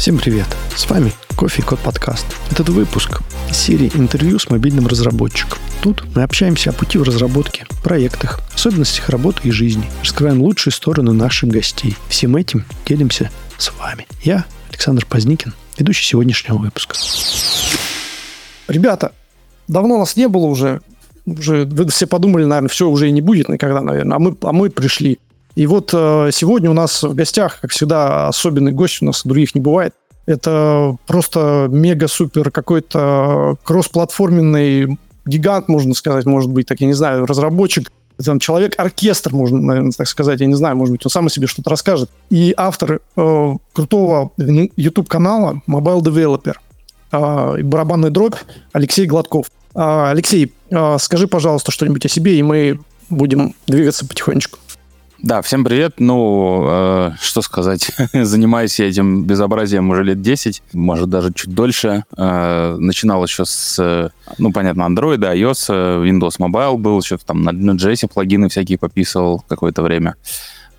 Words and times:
Всем 0.00 0.16
привет! 0.16 0.46
С 0.74 0.88
вами 0.88 1.12
Кофе 1.36 1.60
и 1.60 1.62
Код 1.62 1.78
подкаст. 1.80 2.24
Этот 2.50 2.70
выпуск 2.70 3.20
серии 3.52 3.92
интервью 3.94 4.38
с 4.38 4.48
мобильным 4.48 4.86
разработчиком. 4.86 5.58
Тут 5.82 6.04
мы 6.16 6.22
общаемся 6.22 6.70
о 6.70 6.72
пути 6.72 6.96
в 6.96 7.02
разработке, 7.02 7.66
проектах, 7.84 8.40
особенностях 8.54 9.10
работы 9.10 9.46
и 9.46 9.50
жизни. 9.50 9.84
Раскрываем 10.00 10.40
лучшие 10.40 10.72
стороны 10.72 11.12
наших 11.12 11.50
гостей. 11.50 11.98
Всем 12.08 12.34
этим 12.36 12.64
делимся 12.86 13.30
с 13.58 13.70
вами. 13.74 14.06
Я 14.22 14.46
Александр 14.70 15.04
Поздникин, 15.04 15.52
ведущий 15.78 16.06
сегодняшнего 16.06 16.56
выпуска. 16.56 16.96
Ребята, 18.68 19.12
давно 19.68 19.98
нас 19.98 20.16
не 20.16 20.28
было 20.28 20.46
уже. 20.46 20.80
Уже 21.26 21.66
вы 21.66 21.86
все 21.90 22.06
подумали, 22.06 22.46
наверное, 22.46 22.70
все 22.70 22.88
уже 22.88 23.06
и 23.06 23.12
не 23.12 23.20
будет 23.20 23.50
никогда, 23.50 23.82
наверное. 23.82 24.16
А 24.16 24.18
мы, 24.18 24.34
а 24.40 24.52
мы 24.52 24.70
пришли. 24.70 25.18
И 25.54 25.66
вот 25.66 25.90
э, 25.92 26.30
сегодня 26.32 26.70
у 26.70 26.74
нас 26.74 27.02
в 27.02 27.14
гостях, 27.14 27.60
как 27.60 27.70
всегда, 27.70 28.28
особенный 28.28 28.72
гость, 28.72 29.02
у 29.02 29.06
нас 29.06 29.22
других 29.24 29.54
не 29.54 29.60
бывает. 29.60 29.94
Это 30.26 30.96
просто 31.06 31.66
мега-супер 31.70 32.50
какой-то 32.50 33.56
кроссплатформенный 33.64 34.98
гигант, 35.26 35.68
можно 35.68 35.94
сказать, 35.94 36.24
может 36.26 36.50
быть, 36.50 36.66
так, 36.66 36.80
я 36.80 36.86
не 36.86 36.92
знаю, 36.92 37.26
разработчик, 37.26 37.90
там, 38.24 38.38
человек-оркестр, 38.38 39.32
можно, 39.32 39.58
наверное, 39.58 39.92
так 39.92 40.06
сказать, 40.06 40.40
я 40.40 40.46
не 40.46 40.54
знаю, 40.54 40.76
может 40.76 40.92
быть, 40.92 41.06
он 41.06 41.10
сам 41.10 41.26
о 41.26 41.30
себе 41.30 41.46
что-то 41.46 41.70
расскажет. 41.70 42.10
И 42.28 42.52
автор 42.56 43.00
э, 43.16 43.56
крутого 43.72 44.32
YouTube-канала 44.36 45.62
Mobile 45.66 46.02
Developer 46.02 46.54
э, 47.12 47.62
барабанный 47.62 48.10
дробь 48.10 48.36
Алексей 48.72 49.06
Гладков. 49.06 49.46
Э, 49.74 50.10
Алексей, 50.10 50.52
э, 50.70 50.96
скажи, 51.00 51.28
пожалуйста, 51.28 51.72
что-нибудь 51.72 52.04
о 52.04 52.08
себе, 52.08 52.38
и 52.38 52.42
мы 52.42 52.80
будем 53.08 53.54
двигаться 53.66 54.06
потихонечку. 54.06 54.58
Да, 55.22 55.42
всем 55.42 55.64
привет. 55.64 55.96
Ну, 55.98 56.64
э, 56.66 57.10
что 57.20 57.42
сказать, 57.42 57.90
занимаюсь 58.14 58.80
я 58.80 58.88
этим 58.88 59.24
безобразием 59.24 59.90
уже 59.90 60.02
лет 60.02 60.22
10, 60.22 60.62
может, 60.72 61.10
даже 61.10 61.30
чуть 61.34 61.54
дольше. 61.54 62.04
Э, 62.16 62.76
начинал 62.78 63.22
еще 63.22 63.44
с, 63.44 64.10
ну, 64.38 64.50
понятно, 64.50 64.84
Android, 64.84 65.18
iOS, 65.18 65.68
Windows 66.04 66.38
Mobile 66.38 66.78
был, 66.78 67.00
еще 67.00 67.18
там 67.18 67.42
на 67.42 67.50
Node.js 67.50 68.08
плагины 68.12 68.48
всякие 68.48 68.78
пописывал 68.78 69.44
какое-то 69.46 69.82
время. 69.82 70.16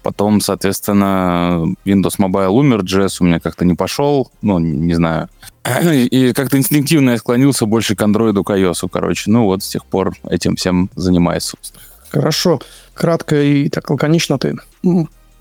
Потом, 0.02 0.42
соответственно, 0.42 1.76
Windows 1.86 2.18
Mobile 2.18 2.50
умер, 2.50 2.80
JS 2.80 3.18
у 3.20 3.26
меня 3.26 3.40
как-то 3.40 3.64
не 3.64 3.76
пошел, 3.76 4.32
ну, 4.42 4.58
не 4.58 4.96
знаю. 4.96 5.30
И 5.84 6.34
как-то 6.34 6.58
инстинктивно 6.58 7.12
я 7.12 7.18
склонился 7.18 7.68
больше 7.68 7.96
к 7.96 8.02
Android, 8.02 8.44
к 8.44 8.50
iOS, 8.50 8.90
короче. 8.92 9.30
Ну, 9.30 9.46
вот 9.46 9.62
с 9.62 9.70
тех 9.70 9.86
пор 9.86 10.16
этим 10.28 10.56
всем 10.56 10.90
занимаюсь, 10.96 11.44
собственно. 11.44 11.91
Хорошо. 12.12 12.62
Кратко 12.94 13.42
и 13.42 13.70
так 13.70 13.90
лаконично 13.90 14.38
ты 14.38 14.56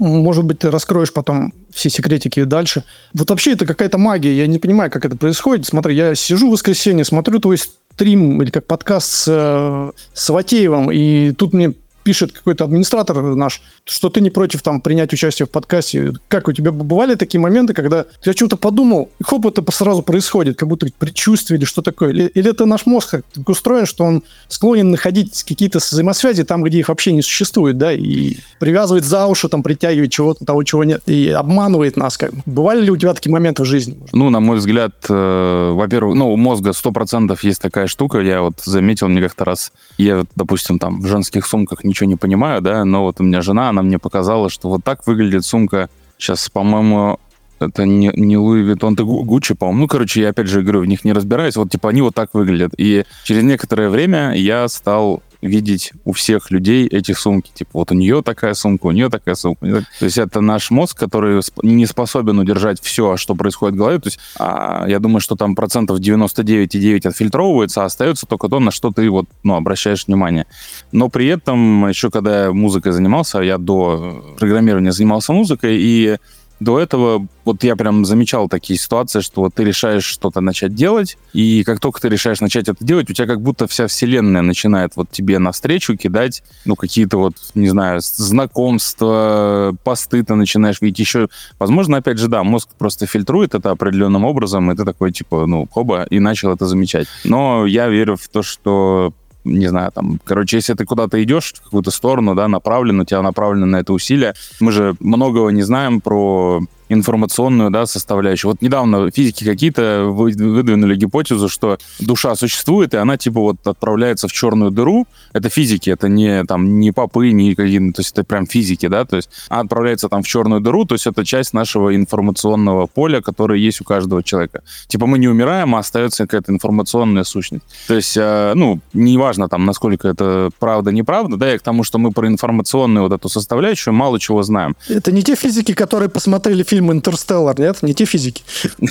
может 0.01 0.45
быть, 0.45 0.61
ты 0.61 0.71
раскроешь 0.71 1.13
потом 1.13 1.53
все 1.71 1.91
секретики 1.91 2.43
дальше. 2.45 2.85
Вот 3.13 3.29
вообще 3.29 3.53
это 3.53 3.67
какая-то 3.67 3.99
магия, 3.99 4.35
я 4.35 4.47
не 4.47 4.59
понимаю, 4.59 4.91
как 4.91 5.05
это 5.05 5.17
происходит. 5.17 5.67
Смотри, 5.67 5.95
я 5.95 6.15
сижу 6.15 6.48
в 6.48 6.53
воскресенье, 6.53 7.05
смотрю 7.05 7.39
твой 7.39 7.59
стрим 7.59 8.41
или 8.43 8.51
как 8.51 8.67
подкаст 8.67 9.13
с, 9.13 9.25
э, 9.29 9.91
с 10.15 10.31
Ватеевым, 10.31 10.91
и 10.91 11.33
тут 11.33 11.53
мне 11.53 11.75
пишет 12.03 12.33
какой-то 12.33 12.65
администратор 12.65 13.20
наш, 13.34 13.62
что 13.84 14.09
ты 14.09 14.20
не 14.20 14.31
против 14.31 14.62
там 14.62 14.81
принять 14.81 15.12
участие 15.12 15.47
в 15.47 15.51
подкасте. 15.51 16.12
Как 16.29 16.48
у 16.48 16.53
тебя 16.53 16.73
бывали 16.73 17.15
такие 17.15 17.41
моменты, 17.41 17.75
когда 17.75 18.05
ты 18.23 18.31
о 18.31 18.34
чем-то 18.34 18.57
подумал, 18.57 19.11
и 19.19 19.25
хоп, 19.25 19.47
это 19.47 19.65
сразу 19.73 20.03
происходит, 20.03 20.57
как 20.57 20.69
будто 20.69 20.87
предчувствие 20.98 21.59
или 21.59 21.65
что 21.65 21.83
такое? 21.83 22.11
Или, 22.11 22.27
или 22.27 22.51
это 22.51 22.67
наш 22.67 22.87
мозг 22.87 23.23
так 23.33 23.48
устроен, 23.48 23.87
что 23.87 24.05
он 24.05 24.23
склонен 24.48 24.91
находить 24.91 25.42
какие-то 25.45 25.79
взаимосвязи 25.79 26.45
там, 26.45 26.62
где 26.62 26.79
их 26.79 26.89
вообще 26.89 27.12
не 27.12 27.23
существует, 27.23 27.79
да, 27.79 27.92
и 27.92 28.37
привязывает 28.59 29.05
за 29.05 29.27
уши, 29.27 29.48
там, 29.48 29.63
притягивает 29.63 30.11
чего-то, 30.11 30.45
того, 30.45 30.63
чего 30.63 30.85
нет, 30.85 31.03
и 31.07 31.29
обманывает 31.29 31.97
нас. 31.97 32.17
Как. 32.17 32.33
Бывали 32.47 32.83
ли 32.83 32.91
у 32.91 32.97
тебя 32.97 33.14
такие 33.14 33.33
моменты 33.33 33.63
в 33.63 33.67
жизни? 33.67 33.98
Ну, 34.13 34.30
на 34.30 34.41
мой 34.41 34.58
взгляд, 34.58 34.95
э, 35.08 35.70
во-первых, 35.73 36.17
ну, 36.17 36.33
у 36.33 36.36
мозга 36.36 36.70
100% 36.70 37.39
есть 37.42 37.61
такая 37.61 37.86
штука, 37.86 38.20
я 38.20 38.42
вот 38.42 38.61
заметил 38.64 39.08
мне 39.08 39.23
как-то 39.23 39.45
раз, 39.45 39.73
я, 39.98 40.24
допустим, 40.36 40.79
там 40.79 41.01
в 41.01 41.07
женских 41.07 41.47
сумках 41.47 41.85
ничего 41.90 42.08
не 42.08 42.17
понимаю, 42.17 42.62
да, 42.62 42.84
но 42.84 43.05
вот 43.05 43.20
у 43.20 43.24
меня 43.24 43.42
жена, 43.42 43.68
она 43.68 43.83
мне 43.83 43.98
показала, 43.98 44.48
что 44.48 44.68
вот 44.68 44.84
так 44.84 45.06
выглядит 45.06 45.45
сумка. 45.45 45.89
Сейчас, 46.18 46.48
по-моему, 46.48 47.18
это 47.61 47.84
не, 47.84 48.11
не 48.14 48.39
Луи 48.39 48.62
Виттон, 48.62 48.95
это 48.95 49.05
Гуччи, 49.05 49.55
по-моему. 49.55 49.83
Ну, 49.83 49.89
короче, 49.89 50.23
я 50.23 50.30
опять 50.30 50.46
же 50.46 50.62
говорю, 50.62 50.80
в 50.80 50.86
них 50.86 51.05
не 51.05 51.12
разбираюсь. 51.12 51.56
Вот, 51.56 51.70
типа, 51.70 51.90
они 51.90 52.00
вот 52.00 52.14
так 52.14 52.30
выглядят. 52.33 52.73
И 52.79 53.05
через 53.24 53.42
некоторое 53.42 53.90
время 53.90 54.33
я 54.34 54.67
стал 54.68 55.23
видеть 55.42 55.92
у 56.05 56.12
всех 56.12 56.51
людей 56.51 56.86
эти 56.86 57.12
сумки. 57.12 57.51
Типа, 57.55 57.70
вот 57.74 57.90
у 57.92 57.95
нее 57.95 58.23
такая 58.23 58.55
сумка, 58.55 58.86
у 58.86 58.90
нее 58.90 59.08
такая 59.08 59.34
сумка. 59.34 59.84
То 59.98 60.05
есть 60.05 60.18
это 60.18 60.40
наш 60.40 60.70
мозг, 60.70 60.98
который 60.98 61.40
не 61.62 61.86
способен 61.86 62.39
удержать 62.39 62.80
все, 62.80 63.17
что 63.17 63.34
происходит 63.34 63.74
в 63.74 63.79
голове. 63.79 63.98
То 63.98 64.08
есть 64.08 64.18
а, 64.39 64.86
я 64.89 64.98
думаю, 64.98 65.20
что 65.20 65.36
там 65.36 65.55
процентов 65.55 66.00
99,9 66.00 67.08
отфильтровывается, 67.08 67.83
а 67.83 67.86
остается 67.86 68.27
только 68.27 68.48
то, 68.48 68.61
на 68.61 68.70
что 68.70 68.90
ты 68.90 69.08
вот, 69.11 69.27
ну, 69.42 69.55
обращаешь 69.55 70.06
внимание. 70.06 70.46
Но 70.92 71.08
при 71.08 71.27
этом, 71.27 71.89
еще 71.89 72.11
когда 72.11 72.45
я 72.45 72.52
музыкой 72.52 72.92
занимался, 72.92 73.40
я 73.40 73.58
до 73.58 74.36
программирования 74.39 74.92
занимался 74.92 75.33
музыкой, 75.33 75.77
и 75.79 76.17
до 76.61 76.79
этого 76.79 77.27
вот 77.45 77.65
я 77.65 77.75
прям 77.75 78.05
замечал 78.05 78.48
такие 78.48 78.79
ситуации, 78.79 79.21
что 79.21 79.43
вот 79.43 79.55
ты 79.55 79.65
решаешь 79.65 80.05
что-то 80.05 80.41
начать 80.41 80.75
делать, 80.75 81.17
и 81.33 81.65
как 81.65 81.81
только 81.81 82.01
ты 82.01 82.09
решаешь 82.09 82.41
начать 82.41 82.69
это 82.69 82.85
делать, 82.85 83.11
у 83.11 83.13
тебя 83.13 83.27
как 83.27 83.41
будто 83.41 83.67
вся 83.67 83.87
вселенная 83.87 84.43
начинает 84.43 84.93
вот 84.95 85.11
тебе 85.11 85.39
навстречу 85.39 85.97
кидать, 85.97 86.43
ну, 86.65 86.77
какие-то 86.77 87.17
вот, 87.17 87.35
не 87.55 87.69
знаю, 87.69 88.01
знакомства, 88.03 89.75
посты 89.83 90.23
ты 90.23 90.35
начинаешь 90.35 90.81
видеть 90.81 91.01
еще. 91.01 91.29
Возможно, 91.59 91.97
опять 91.97 92.19
же, 92.19 92.29
да, 92.29 92.45
мозг 92.45 92.69
просто 92.79 93.07
фильтрует 93.07 93.55
это 93.55 93.71
определенным 93.71 94.25
образом, 94.25 94.71
и 94.71 94.77
ты 94.77 94.85
такой, 94.85 95.11
типа, 95.13 95.47
ну, 95.47 95.67
хоба, 95.73 96.05
и 96.05 96.21
начал 96.21 96.53
это 96.53 96.67
замечать. 96.67 97.07
Но 97.25 97.67
я 97.67 97.89
верю 97.89 98.17
в 98.17 98.29
то, 98.29 98.42
что 98.42 99.15
не 99.45 99.68
знаю, 99.68 99.92
там, 99.92 100.20
короче, 100.24 100.56
если 100.56 100.74
ты 100.74 100.84
куда-то 100.84 101.23
идешь 101.23 101.55
в 101.55 101.64
какую-то 101.64 101.90
сторону, 101.90 102.34
да, 102.34 102.48
направлен, 102.48 103.01
у 103.01 103.05
тебя 103.05 103.23
направлено 103.23 103.67
на 103.67 103.77
это 103.77 103.92
усилие. 103.92 104.34
Мы 104.61 104.73
же 104.73 104.95
многого 105.01 105.51
не 105.51 105.62
знаем 105.62 106.01
про 106.01 106.61
информационную 106.90 107.70
да, 107.70 107.86
составляющую. 107.86 108.51
Вот 108.51 108.61
недавно 108.61 109.11
физики 109.11 109.45
какие-то 109.45 110.06
выдвинули 110.11 110.96
гипотезу, 110.96 111.48
что 111.48 111.78
душа 112.01 112.34
существует, 112.34 112.95
и 112.95 112.96
она 112.96 113.17
типа 113.17 113.40
вот 113.40 113.67
отправляется 113.67 114.28
в 114.28 114.33
черную 114.33 114.70
дыру. 114.70 115.06
Это 115.33 115.48
физики, 115.48 115.89
это 115.90 116.08
не 116.08 116.45
там 116.45 116.80
не 116.80 116.92
попы, 116.92 117.30
не 117.30 117.55
какие 117.55 117.92
то 117.92 118.00
есть 118.00 118.12
это 118.12 118.24
прям 118.24 118.46
физики, 118.46 118.89
да, 118.89 119.05
то 119.05 119.17
есть 119.17 119.30
она 119.48 119.61
отправляется 119.61 120.08
там 120.08 120.23
в 120.23 120.27
черную 120.27 120.61
дыру, 120.61 120.84
то 120.84 120.95
есть 120.95 121.06
это 121.06 121.24
часть 121.24 121.55
нашего 121.55 121.95
информационного 121.95 122.86
поля, 122.86 123.20
которое 123.20 123.58
есть 123.58 123.80
у 123.80 123.84
каждого 123.84 124.23
человека. 124.23 124.62
Типа 124.89 125.06
мы 125.06 125.18
не 125.18 125.29
умираем, 125.29 125.74
а 125.74 125.79
остается 125.79 126.24
какая-то 126.24 126.52
информационная 126.52 127.24
сущность. 127.24 127.64
То 127.86 127.95
есть, 127.95 128.17
э, 128.17 128.52
ну, 128.55 128.81
неважно 128.93 129.49
там, 129.49 129.64
насколько 129.64 130.08
это 130.08 130.50
правда, 130.58 130.90
неправда, 130.90 131.37
да, 131.37 131.55
и 131.55 131.58
к 131.58 131.62
тому, 131.62 131.84
что 131.84 131.99
мы 131.99 132.11
про 132.11 132.26
информационную 132.26 133.05
вот 133.08 133.12
эту 133.12 133.29
составляющую 133.29 133.94
мало 133.94 134.19
чего 134.19 134.43
знаем. 134.43 134.76
Это 134.88 135.12
не 135.12 135.23
те 135.23 135.37
физики, 135.37 135.73
которые 135.73 136.08
посмотрели 136.08 136.64
фильм 136.64 136.80
фильм 136.81 136.93
«Интерстеллар», 136.93 137.61
нет? 137.61 137.82
Не 137.82 137.93
те 137.94 138.06
физики. 138.06 138.43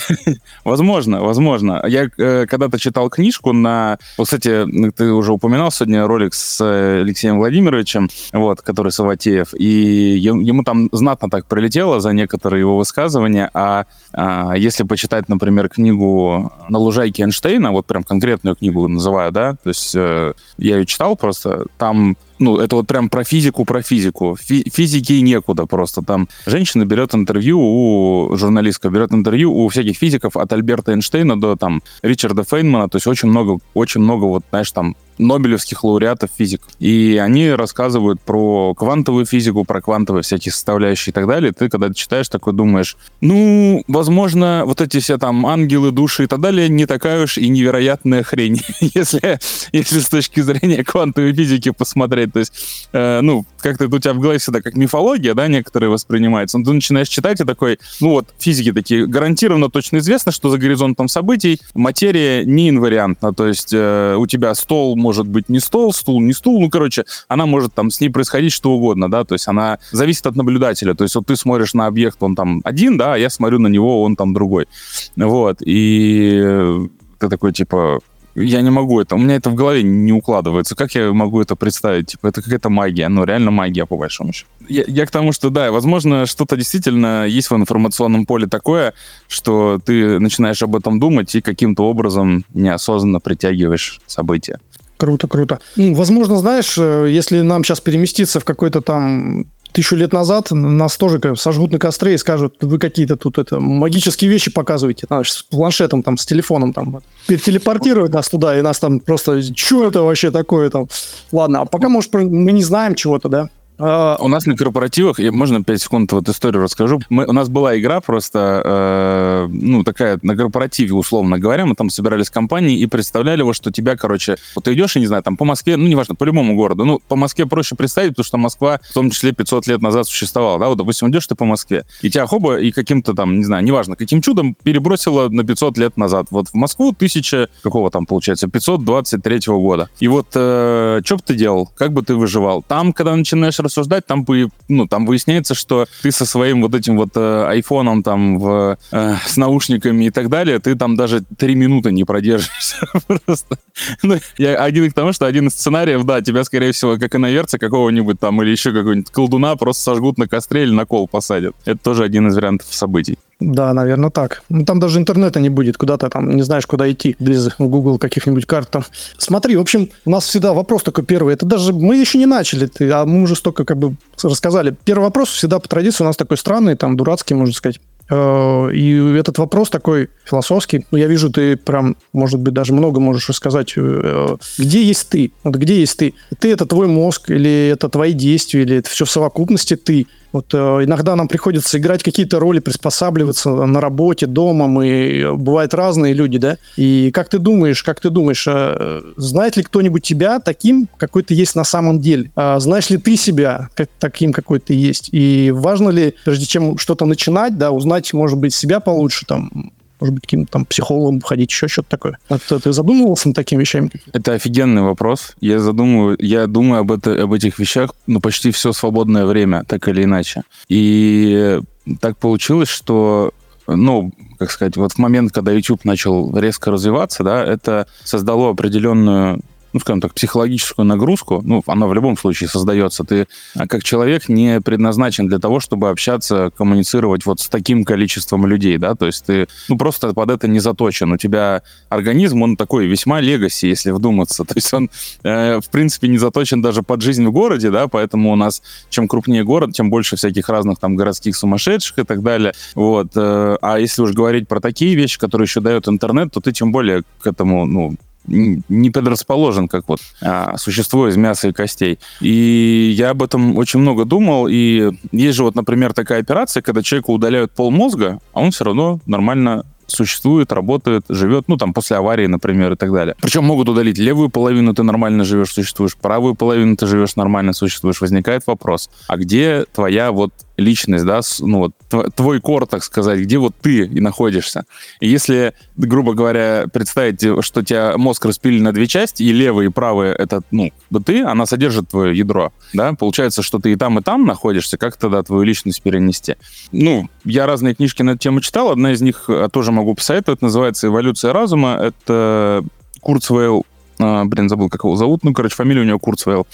Возможно, 0.64 1.22
возможно. 1.22 1.84
Я 1.88 2.10
э, 2.18 2.46
когда-то 2.46 2.78
читал 2.78 3.10
книжку 3.10 3.54
на... 3.54 3.98
Кстати, 4.22 4.92
ты 4.92 5.12
уже 5.12 5.32
упоминал 5.32 5.72
сегодня 5.72 6.06
ролик 6.06 6.34
с 6.34 6.62
э, 6.62 7.02
Алексеем 7.02 7.40
Владимировичем, 7.40 8.10
вот, 8.32 8.62
который 8.62 8.92
Саватеев, 8.92 9.54
и 9.56 10.18
ему 10.20 10.64
там 10.64 10.90
знатно 10.92 11.30
так 11.30 11.46
прилетело 11.46 12.00
за 12.00 12.12
некоторые 12.14 12.60
его 12.60 12.78
высказывания, 12.78 13.50
а, 13.54 13.86
а 14.14 14.54
если 14.54 14.84
почитать, 14.84 15.30
например, 15.30 15.70
книгу 15.70 16.52
«На 16.70 16.78
лужайке 16.78 17.24
Эйнштейна», 17.24 17.72
вот 17.72 17.88
прям 17.88 18.04
конкретную 18.04 18.56
книгу 18.56 18.88
называю, 18.88 19.32
да, 19.32 19.54
то 19.64 19.70
есть 19.70 19.96
э, 19.96 20.34
я 20.58 20.78
ее 20.78 20.86
читал 20.86 21.16
просто, 21.16 21.66
там 21.78 22.18
ну, 22.40 22.58
это 22.58 22.76
вот 22.76 22.88
прям 22.88 23.10
про 23.10 23.24
физику, 23.24 23.66
про 23.66 23.82
физику. 23.82 24.38
Фи 24.40 24.70
физики 24.74 25.22
некуда 25.22 25.66
просто. 25.66 26.02
Там 26.02 26.28
женщина 26.46 26.86
берет 26.86 27.14
интервью 27.14 27.60
у 27.60 28.36
журналистка, 28.36 28.90
берет 28.90 29.14
интервью 29.14 29.54
у 29.54 29.68
всяких 29.68 29.98
физиков 29.98 30.38
от 30.38 30.54
Альберта 30.54 30.92
Эйнштейна 30.92 31.40
до 31.40 31.56
там 31.56 31.82
Ричарда 32.02 32.44
Фейнмана, 32.44 32.88
то 32.88 32.96
есть 32.98 33.08
очень 33.08 33.30
много, 33.30 33.60
очень 33.74 34.02
много 34.02 34.26
вот, 34.26 34.44
знаешь, 34.50 34.72
там 34.72 34.96
нобелевских 35.20 35.84
лауреатов 35.84 36.30
физиков. 36.36 36.70
И 36.80 37.20
они 37.22 37.52
рассказывают 37.52 38.20
про 38.22 38.74
квантовую 38.74 39.26
физику, 39.26 39.66
про 39.66 39.82
квантовые 39.82 40.24
всякие 40.24 40.52
составляющие 40.52 41.12
и 41.12 41.14
так 41.14 41.28
далее. 41.28 41.52
Ты, 41.52 41.70
когда 41.70 41.94
читаешь, 41.94 42.30
такой 42.30 42.54
думаешь, 42.54 42.98
ну, 43.22 43.84
возможно, 43.88 44.64
вот 44.66 44.82
эти 44.82 45.00
все 45.00 45.18
там 45.18 45.46
ангелы, 45.46 45.92
души 45.92 46.24
и 46.24 46.28
так 46.28 46.40
далее 46.40 46.70
не 46.70 46.86
такая 46.86 47.24
уж 47.24 47.38
и 47.38 47.50
невероятная 47.50 48.24
хрень, 48.24 48.62
если, 48.80 49.40
если 49.72 50.00
с 50.00 50.08
точки 50.08 50.40
зрения 50.40 50.84
квантовой 50.84 51.34
физики 51.34 51.72
посмотреть. 51.72 52.34
То 52.34 52.40
есть, 52.40 52.54
э, 52.94 53.20
ну, 53.22 53.46
как-то 53.62 53.88
у 53.88 54.00
тебя 54.00 54.14
в 54.14 54.20
голове 54.20 54.40
всегда 54.40 54.62
как 54.62 54.76
мифология, 54.76 55.34
да, 55.34 55.48
некоторые 55.48 55.90
воспринимаются. 55.90 56.58
Но 56.58 56.64
ты 56.64 56.72
начинаешь 56.72 57.10
читать 57.10 57.42
и 57.42 57.44
такой, 57.44 57.80
ну 58.00 58.12
вот, 58.12 58.30
физики 58.40 58.72
такие, 58.72 59.06
гарантированно 59.06 59.70
точно 59.70 59.98
известно, 59.98 60.32
что 60.32 60.50
за 60.50 60.58
горизонтом 60.58 61.10
событий 61.10 61.60
материя 61.74 62.46
не 62.46 62.70
инвариантна. 62.70 63.34
То 63.34 63.48
есть 63.48 63.74
э, 63.74 64.16
у 64.18 64.26
тебя 64.26 64.56
стол 64.56 64.96
может 64.96 65.09
быть 65.18 65.50
не 65.50 65.60
стол, 65.60 65.94
стул, 65.94 66.22
не 66.22 66.34
стул, 66.34 66.62
ну, 66.62 66.70
короче, 66.70 67.06
она 67.28 67.46
может 67.46 67.74
там 67.74 67.92
с 67.92 68.00
ней 68.00 68.10
происходить 68.10 68.54
что 68.54 68.72
угодно, 68.72 69.10
да, 69.10 69.24
то 69.24 69.36
есть 69.36 69.48
она 69.48 69.80
зависит 69.92 70.26
от 70.28 70.36
наблюдателя, 70.36 70.94
то 70.94 71.04
есть 71.04 71.16
вот 71.16 71.28
ты 71.28 71.36
смотришь 71.36 71.74
на 71.74 71.88
объект, 71.88 72.18
он 72.22 72.36
там 72.36 72.62
один, 72.64 72.98
да, 72.98 73.14
а 73.14 73.18
я 73.18 73.30
смотрю 73.30 73.60
на 73.60 73.68
него, 73.68 74.02
он 74.02 74.16
там 74.16 74.34
другой, 74.34 74.68
вот, 75.16 75.58
и 75.62 76.88
ты 77.20 77.30
такой, 77.30 77.52
типа, 77.52 78.00
я 78.36 78.62
не 78.62 78.70
могу 78.70 79.02
это, 79.02 79.16
у 79.16 79.18
меня 79.18 79.36
это 79.36 79.50
в 79.50 79.56
голове 79.56 79.84
не 79.84 80.14
укладывается. 80.14 80.76
Как 80.76 80.96
я 80.96 81.12
могу 81.12 81.42
это 81.42 81.56
представить? 81.56 82.08
Типа, 82.08 82.28
это 82.28 82.42
какая-то 82.42 82.70
магия, 82.70 83.10
ну, 83.10 83.26
реально 83.26 83.52
магия, 83.52 83.86
по 83.86 83.98
большому 83.98 84.34
счету. 84.34 84.48
Я, 84.68 84.84
я 84.88 85.06
к 85.06 85.12
тому, 85.12 85.32
что, 85.32 85.50
да, 85.50 85.72
возможно, 85.72 86.26
что-то 86.26 86.56
действительно 86.56 87.26
есть 87.26 87.50
в 87.50 87.56
информационном 87.56 88.26
поле 88.26 88.48
такое, 88.48 88.94
что 89.28 89.80
ты 89.84 90.20
начинаешь 90.20 90.62
об 90.62 90.76
этом 90.76 91.00
думать 91.00 91.34
и 91.36 91.42
каким-то 91.42 91.84
образом 91.84 92.46
неосознанно 92.54 93.20
притягиваешь 93.20 94.00
события. 94.06 94.60
Круто, 95.00 95.30
круто. 95.30 95.60
Ну, 95.78 95.94
возможно, 95.94 96.38
знаешь, 96.40 96.78
э, 96.78 97.08
если 97.10 97.40
нам 97.40 97.64
сейчас 97.64 97.80
переместиться 97.80 98.42
в 98.42 98.44
какой-то 98.44 98.82
там 98.82 99.46
тысячу 99.72 99.96
лет 99.96 100.12
назад 100.12 100.52
нас 100.52 100.98
тоже 100.98 101.20
как, 101.20 101.40
сожгут 101.40 101.72
на 101.72 101.80
костре 101.80 102.16
и 102.16 102.18
скажут, 102.18 102.56
вы 102.60 102.80
какие-то 102.80 103.16
тут 103.16 103.38
это 103.38 103.62
магические 103.62 104.30
вещи 104.30 104.52
показываете, 104.52 105.06
знаешь, 105.08 105.32
с 105.32 105.44
планшетом, 105.44 106.04
там, 106.04 106.18
с 106.18 106.26
телефоном, 106.26 106.74
там, 106.74 107.02
телепортируют 107.28 108.14
нас 108.14 108.28
туда, 108.28 108.60
и 108.60 108.62
нас 108.62 108.80
там 108.80 109.00
просто, 109.00 109.42
что 109.56 109.88
это 109.88 110.02
вообще 110.02 110.32
такое 110.32 110.70
там? 110.70 110.90
Ладно, 111.32 111.62
а 111.62 111.66
пока, 111.66 111.88
может, 111.88 112.14
мы 112.14 112.52
не 112.52 112.64
знаем 112.64 112.94
чего-то, 112.96 113.30
да? 113.30 113.50
А, 113.80 114.18
у 114.20 114.28
нас 114.28 114.46
на 114.46 114.58
корпоративах, 114.58 115.20
я, 115.20 115.32
можно 115.32 115.64
5 115.64 115.82
секунд 115.82 116.12
вот 116.12 116.28
историю 116.28 116.64
расскажу. 116.64 117.00
Мы, 117.10 117.26
у 117.26 117.32
нас 117.32 117.48
была 117.48 117.80
игра 117.80 118.02
просто, 118.02 118.62
э, 118.66 119.48
ну, 119.50 119.84
такая 119.86 120.20
на 120.22 120.36
корпоративе, 120.36 120.94
условно 120.94 121.40
говоря, 121.40 121.66
мы 121.66 121.76
там 121.76 121.90
собирались 121.90 122.30
компании 122.30 122.78
и 122.78 122.86
представляли 122.88 123.42
вот, 123.42 123.56
что 123.56 123.72
тебя, 123.72 123.96
короче, 123.96 124.36
вот 124.54 124.66
ты 124.66 124.74
идешь, 124.74 124.98
и 124.98 125.00
не 125.00 125.08
знаю, 125.08 125.24
там 125.24 125.38
по 125.38 125.46
Москве, 125.46 125.78
ну, 125.78 125.88
неважно, 125.88 126.16
по 126.16 126.26
любому 126.26 126.56
городу, 126.56 126.84
ну, 126.84 127.00
по 127.08 127.16
Москве 127.16 127.46
проще 127.46 127.76
представить, 127.76 128.12
потому 128.12 128.26
что 128.26 128.38
Москва 128.38 128.82
в 128.90 128.94
том 128.94 129.12
числе 129.12 129.32
500 129.32 129.68
лет 129.68 129.82
назад 129.82 130.08
существовала, 130.08 130.60
да, 130.60 130.68
вот, 130.68 130.78
допустим, 130.78 131.10
идешь 131.10 131.28
ты 131.28 131.36
по 131.36 131.46
Москве, 131.46 131.86
и 132.02 132.10
тебя 132.10 132.28
хоба 132.28 132.60
и 132.60 132.72
каким-то 132.72 133.14
там, 133.14 133.38
не 133.38 133.46
знаю, 133.46 133.64
неважно, 133.64 133.96
каким 133.96 134.22
чудом 134.22 134.56
перебросило 134.62 135.30
на 135.30 135.46
500 135.46 135.78
лет 135.78 135.96
назад. 135.96 136.28
Вот 136.32 136.50
в 136.50 136.54
Москву 136.54 136.92
тысяча, 136.92 137.48
какого 137.64 137.90
там 137.92 138.06
получается, 138.06 138.50
523 138.50 139.40
года. 139.48 139.90
И 140.02 140.10
вот 140.10 140.28
э, 140.36 141.02
что 141.06 141.16
бы 141.16 141.22
ты 141.26 141.36
делал? 141.36 141.72
Как 141.78 141.94
бы 141.94 142.02
ты 142.02 142.16
выживал? 142.16 142.64
Там, 142.68 142.92
когда 142.92 143.16
начинаешь 143.16 143.60
рассуждать, 143.70 144.06
там, 144.06 144.26
ну, 144.68 144.88
там 144.88 145.06
выясняется, 145.06 145.56
что 145.56 145.86
ты 146.02 146.12
со 146.12 146.26
своим 146.26 146.62
вот 146.62 146.76
этим 146.76 146.98
вот 146.98 147.12
э, 147.16 147.46
айфоном 147.48 148.04
там 148.04 148.40
в, 148.40 148.78
э, 148.92 149.16
с 149.26 149.38
наушниками 149.38 150.06
и 150.06 150.12
так 150.12 150.30
далее, 150.30 150.60
ты 150.60 150.76
там 150.76 150.96
даже 150.96 151.24
три 151.38 151.56
минуты 151.56 151.92
не 151.92 152.04
продержишься 152.04 152.78
просто. 153.26 153.58
Ну, 154.04 154.18
я 154.38 154.56
один 154.56 154.90
к 154.90 154.94
тому, 154.94 155.14
что 155.14 155.26
один 155.26 155.48
из 155.48 155.54
сценариев, 155.54 156.04
да, 156.04 156.22
тебя, 156.22 156.44
скорее 156.44 156.72
всего, 156.72 156.98
как 156.98 157.16
иноверца 157.16 157.58
какого-нибудь 157.58 158.20
там 158.20 158.42
или 158.42 158.50
еще 158.50 158.72
какого-нибудь 158.72 159.12
колдуна 159.12 159.56
просто 159.56 159.84
сожгут 159.84 160.18
на 160.18 160.28
костре 160.28 160.64
или 160.64 160.72
на 160.72 160.86
кол 160.86 161.08
посадят. 161.08 161.56
Это 161.66 161.78
тоже 161.78 162.04
один 162.04 162.28
из 162.28 162.36
вариантов 162.36 162.68
событий. 162.72 163.18
Да, 163.40 163.74
наверное, 163.74 164.10
так. 164.10 164.44
Ну, 164.50 164.66
там 164.66 164.80
даже 164.80 165.00
интернета 165.00 165.40
не 165.40 165.50
будет, 165.50 165.78
куда 165.78 165.98
то 165.98 166.10
там 166.10 166.36
не 166.36 166.44
знаешь, 166.44 166.68
куда 166.68 166.92
идти, 166.92 167.16
без 167.20 167.50
Google 167.58 167.98
каких-нибудь 167.98 168.46
карт 168.46 168.70
там. 168.70 168.84
Смотри, 169.18 169.56
в 169.56 169.62
общем, 169.62 169.90
у 170.06 170.10
нас 170.10 170.26
всегда 170.26 170.54
вопрос 170.54 170.84
такой 170.84 171.06
первый. 171.06 171.36
Это 171.36 171.46
даже 171.46 171.72
мы 171.72 171.96
еще 171.96 172.18
не 172.18 172.26
начали, 172.26 172.70
а 172.92 173.06
мы 173.06 173.22
уже 173.22 173.36
столько 173.36 173.64
как 173.64 173.78
бы 173.78 173.96
рассказали. 174.22 174.76
Первый 174.84 175.04
вопрос 175.04 175.30
всегда 175.30 175.60
по 175.60 175.70
традиции 175.70 176.04
у 176.04 176.08
нас 176.08 176.18
такой 176.18 176.38
странный, 176.38 176.76
там, 176.76 176.98
дурацкий, 176.98 177.34
можно 177.34 177.54
сказать. 177.54 177.80
Э, 178.10 178.72
и 178.74 179.18
этот 179.18 179.38
вопрос 179.38 179.70
такой 179.70 180.10
философский. 180.26 180.86
Ну, 180.92 180.98
я 180.98 181.08
вижу, 181.08 181.30
ты 181.30 181.56
прям, 181.56 181.96
может 182.12 182.40
быть, 182.42 182.54
даже 182.54 182.74
много 182.74 183.00
можешь 183.00 183.30
рассказать. 183.30 183.74
Э, 183.78 184.36
где 184.58 184.84
есть 184.84 185.08
ты? 185.10 185.32
Вот 185.46 185.56
где 185.56 185.80
есть 185.80 185.98
ты? 185.98 186.14
Ты– 186.40 186.52
это 186.52 186.66
твой 186.66 186.88
мозг, 186.88 187.30
или 187.30 187.70
это 187.70 187.88
твои 187.88 188.12
действия, 188.12 188.64
или 188.64 188.78
это 188.78 188.90
все 188.90 189.06
в 189.06 189.12
совокупности 189.12 189.78
ты– 189.78 190.08
вот 190.32 190.54
э, 190.54 190.58
иногда 190.58 191.16
нам 191.16 191.28
приходится 191.28 191.78
играть 191.78 192.04
какие-то 192.04 192.40
роли, 192.40 192.60
приспосабливаться 192.60 193.50
на 193.50 193.82
работе, 193.82 194.28
дома. 194.28 194.68
Мы 194.68 194.88
э, 194.90 195.34
бывают 195.34 195.74
разные 195.74 196.14
люди, 196.14 196.38
да. 196.38 196.58
И 196.78 197.12
как 197.12 197.30
ты 197.30 197.40
думаешь, 197.40 197.84
как 197.84 198.00
ты 198.00 198.10
думаешь, 198.10 198.46
э, 198.48 199.02
знает 199.18 199.58
ли 199.58 199.64
кто-нибудь 199.64 200.04
тебя 200.04 200.40
таким, 200.40 200.88
какой 200.98 201.24
ты 201.24 201.34
есть 201.34 201.56
на 201.56 201.64
самом 201.64 202.00
деле? 202.00 202.32
А 202.36 202.60
знаешь 202.60 202.90
ли 202.90 202.98
ты 202.98 203.18
себя 203.18 203.70
как, 203.74 203.90
таким, 204.00 204.34
какой 204.34 204.60
ты 204.60 204.74
есть? 204.74 205.10
И 205.12 205.52
важно 205.52 205.90
ли, 205.90 206.14
прежде 206.24 206.46
чем 206.46 206.78
что-то 206.78 207.06
начинать, 207.06 207.58
да, 207.58 207.72
узнать, 207.72 208.14
может 208.14 208.38
быть, 208.38 208.54
себя 208.54 208.80
получше, 208.80 209.26
там, 209.26 209.72
может 210.00 210.16
быть, 210.16 210.24
каким-то 210.24 210.52
там 210.52 210.66
психологом 210.66 211.22
ходить, 211.22 211.52
еще 211.52 211.68
что-то 211.68 211.90
такое. 211.90 212.18
А 212.30 212.38
ты, 212.38 212.60
ты 212.60 212.72
задумывался 212.72 213.30
над 213.30 213.36
такими 213.36 213.62
вещами? 213.62 213.92
Это 214.14 214.34
офигенный 214.34 214.82
вопрос. 214.82 215.36
Я 215.42 215.60
задумываю, 215.60 216.18
я 216.20 216.48
думаю 216.48 216.82
об, 216.82 216.92
это, 216.92 217.24
об 217.24 217.34
этих 217.34 217.60
вещах, 217.60 217.94
ну, 218.08 218.20
почти 218.20 218.52
все 218.52 218.74
свободное 218.74 219.26
время, 219.26 219.64
так 219.66 219.88
или 219.88 220.04
иначе. 220.04 220.44
И 220.68 221.60
так 222.00 222.18
получилось, 222.18 222.70
что 222.70 223.34
ну, 223.68 224.12
как 224.38 224.52
сказать, 224.52 224.78
вот 224.78 224.94
в 224.94 224.98
момент, 224.98 225.32
когда 225.32 225.52
YouTube 225.52 225.86
начал 225.86 226.36
резко 226.38 226.72
развиваться, 226.72 227.24
да, 227.24 227.44
это 227.44 227.88
создало 228.04 228.50
определенную 228.50 229.42
ну, 229.74 229.80
скажем 229.80 230.02
так, 230.02 230.14
психологическую 230.14 230.86
нагрузку, 230.86 231.42
ну, 231.44 231.64
она 231.68 231.88
в 231.88 231.94
любом 231.94 232.18
случае 232.18 232.50
создается. 232.50 233.04
Ты 233.04 233.28
а, 233.56 233.68
как 233.68 233.84
человек 233.84 234.30
не 234.30 234.62
предназначен 234.62 235.28
для 235.28 235.40
того, 235.40 235.60
чтобы 235.60 235.90
общаться, 235.90 236.52
коммуницировать 236.58 237.26
вот 237.26 237.40
с 237.40 237.48
таким 237.48 237.86
количеством 237.86 238.46
людей, 238.46 238.78
да, 238.78 238.96
то 238.96 239.06
есть 239.06 239.26
ты, 239.26 239.48
ну, 239.68 239.78
просто 239.78 240.14
под 240.14 240.30
это 240.32 240.48
не 240.48 240.60
заточен. 240.60 241.12
У 241.12 241.18
тебя 241.18 241.62
организм, 241.90 242.42
он 242.42 242.58
такой 242.58 242.88
весьма 242.88 243.22
легаси, 243.22 243.68
если 243.68 243.92
вдуматься. 243.92 244.44
То 244.50 244.54
есть 244.56 244.74
он, 244.74 244.90
э, 245.24 245.60
в 245.60 245.70
принципе, 245.70 246.08
не 246.08 246.18
заточен 246.18 246.62
даже 246.62 246.84
под 246.84 247.02
жизнь 247.02 247.26
в 247.26 247.32
городе, 247.32 247.70
да, 247.70 247.88
поэтому 247.88 248.32
у 248.32 248.36
нас 248.36 248.62
чем 248.90 249.08
крупнее 249.08 249.44
город, 249.44 249.74
тем 249.74 249.90
больше 249.90 250.16
всяких 250.16 250.50
разных 250.50 250.80
там 250.80 250.96
городских 250.96 251.36
сумасшедших 251.36 252.00
и 252.00 252.04
так 252.04 252.24
далее. 252.24 252.54
Вот. 252.76 253.12
Э, 253.16 253.58
а 253.62 253.80
если 253.80 254.02
уж 254.02 254.12
говорить 254.12 254.48
про 254.48 254.60
такие 254.60 254.96
вещи, 254.96 255.20
которые 255.20 255.46
еще 255.46 255.62
дает 255.62 255.88
интернет, 255.88 256.32
то 256.32 256.40
ты 256.40 256.52
тем 256.52 256.72
более 256.72 257.04
к 257.22 257.28
этому, 257.28 257.66
ну, 257.66 257.96
не 258.30 258.90
предрасположен, 258.90 259.68
как 259.68 259.88
вот 259.88 260.00
а, 260.22 260.58
существо 260.58 261.08
из 261.08 261.18
мяса 261.18 261.50
и 261.50 261.52
костей. 261.52 262.00
И 262.22 262.94
я 262.96 263.12
об 263.12 263.24
этом 263.24 263.58
очень 263.58 263.80
много 263.80 264.06
думал, 264.06 264.48
и 264.50 264.92
есть 265.12 265.38
же 265.38 265.44
вот, 265.44 265.56
например, 265.56 265.94
такая 265.94 266.20
операция, 266.20 266.62
когда 266.62 266.82
человеку 266.82 267.14
удаляют 267.14 267.52
пол 267.52 267.72
мозга, 267.72 268.20
а 268.34 268.42
он 268.42 268.52
все 268.52 268.66
равно 268.66 269.00
нормально 269.06 269.66
существует, 269.92 270.52
работает, 270.52 271.04
живет, 271.10 271.46
ну, 271.48 271.58
там, 271.58 271.74
после 271.74 271.98
аварии, 271.98 272.28
например, 272.28 272.74
и 272.74 272.76
так 272.76 272.92
далее. 272.92 273.16
Причем 273.22 273.44
могут 273.44 273.70
удалить 273.70 273.98
левую 273.98 274.30
половину, 274.30 274.74
ты 274.74 274.84
нормально 274.84 275.24
живешь, 275.24 275.54
существуешь, 275.54 275.96
правую 275.96 276.36
половину 276.36 276.76
ты 276.76 276.86
живешь, 276.86 277.16
нормально 277.16 277.54
существуешь. 277.54 278.02
Возникает 278.02 278.46
вопрос, 278.48 278.90
а 279.08 279.18
где 279.18 279.66
твоя 279.74 280.12
вот 280.12 280.32
личность, 280.60 281.06
да, 281.06 281.22
ну 281.40 281.60
вот 281.60 282.14
твой 282.16 282.40
кор, 282.40 282.68
так 282.68 282.84
сказать, 282.84 283.20
где 283.20 283.38
вот 283.38 283.56
ты 283.62 283.86
и 283.86 284.00
находишься. 284.00 284.66
И 285.00 285.08
если, 285.08 285.54
грубо 285.78 286.14
говоря, 286.14 286.66
представить, 286.72 287.22
что 287.44 287.64
тебя 287.64 287.98
мозг 287.98 288.26
распилили 288.26 288.62
на 288.62 288.72
две 288.72 288.88
части, 288.88 289.24
и 289.24 289.32
левый, 289.32 289.68
и 289.68 289.70
правый 289.70 290.10
это, 290.12 290.42
ну, 290.52 290.72
ты, 291.06 291.24
она 291.24 291.46
содержит 291.46 291.90
твое 291.90 292.18
ядро, 292.18 292.52
да, 292.74 292.94
получается, 292.94 293.42
что 293.42 293.60
ты 293.60 293.72
и 293.72 293.76
там, 293.76 294.00
и 294.00 294.02
там 294.02 294.26
находишься, 294.26 294.78
как 294.78 294.98
тогда 294.98 295.24
твою 295.24 295.44
личность 295.44 295.82
перенести? 295.82 296.36
Ну, 296.72 297.10
я 297.26 297.46
разные 297.46 297.76
книжки 297.76 298.02
на 298.02 298.12
эту 298.12 298.20
тему 298.20 298.42
читал, 298.42 298.72
одна 298.72 298.92
из 298.92 299.02
них 299.02 299.26
а, 299.28 299.50
тоже 299.50 299.72
могу 299.72 299.94
посоветовать, 299.96 300.42
называется 300.42 300.88
«Эволюция 300.88 301.34
разума», 301.34 301.78
это 301.80 302.64
Курцвейл 303.02 303.66
блин, 304.00 304.50
забыл, 304.50 304.70
как 304.70 304.84
его 304.84 304.96
зовут, 304.96 305.24
ну, 305.24 305.34
короче, 305.34 305.56
фамилия 305.56 305.82
у 305.82 305.86
него 305.86 306.00
Курцвейл. 306.00 306.48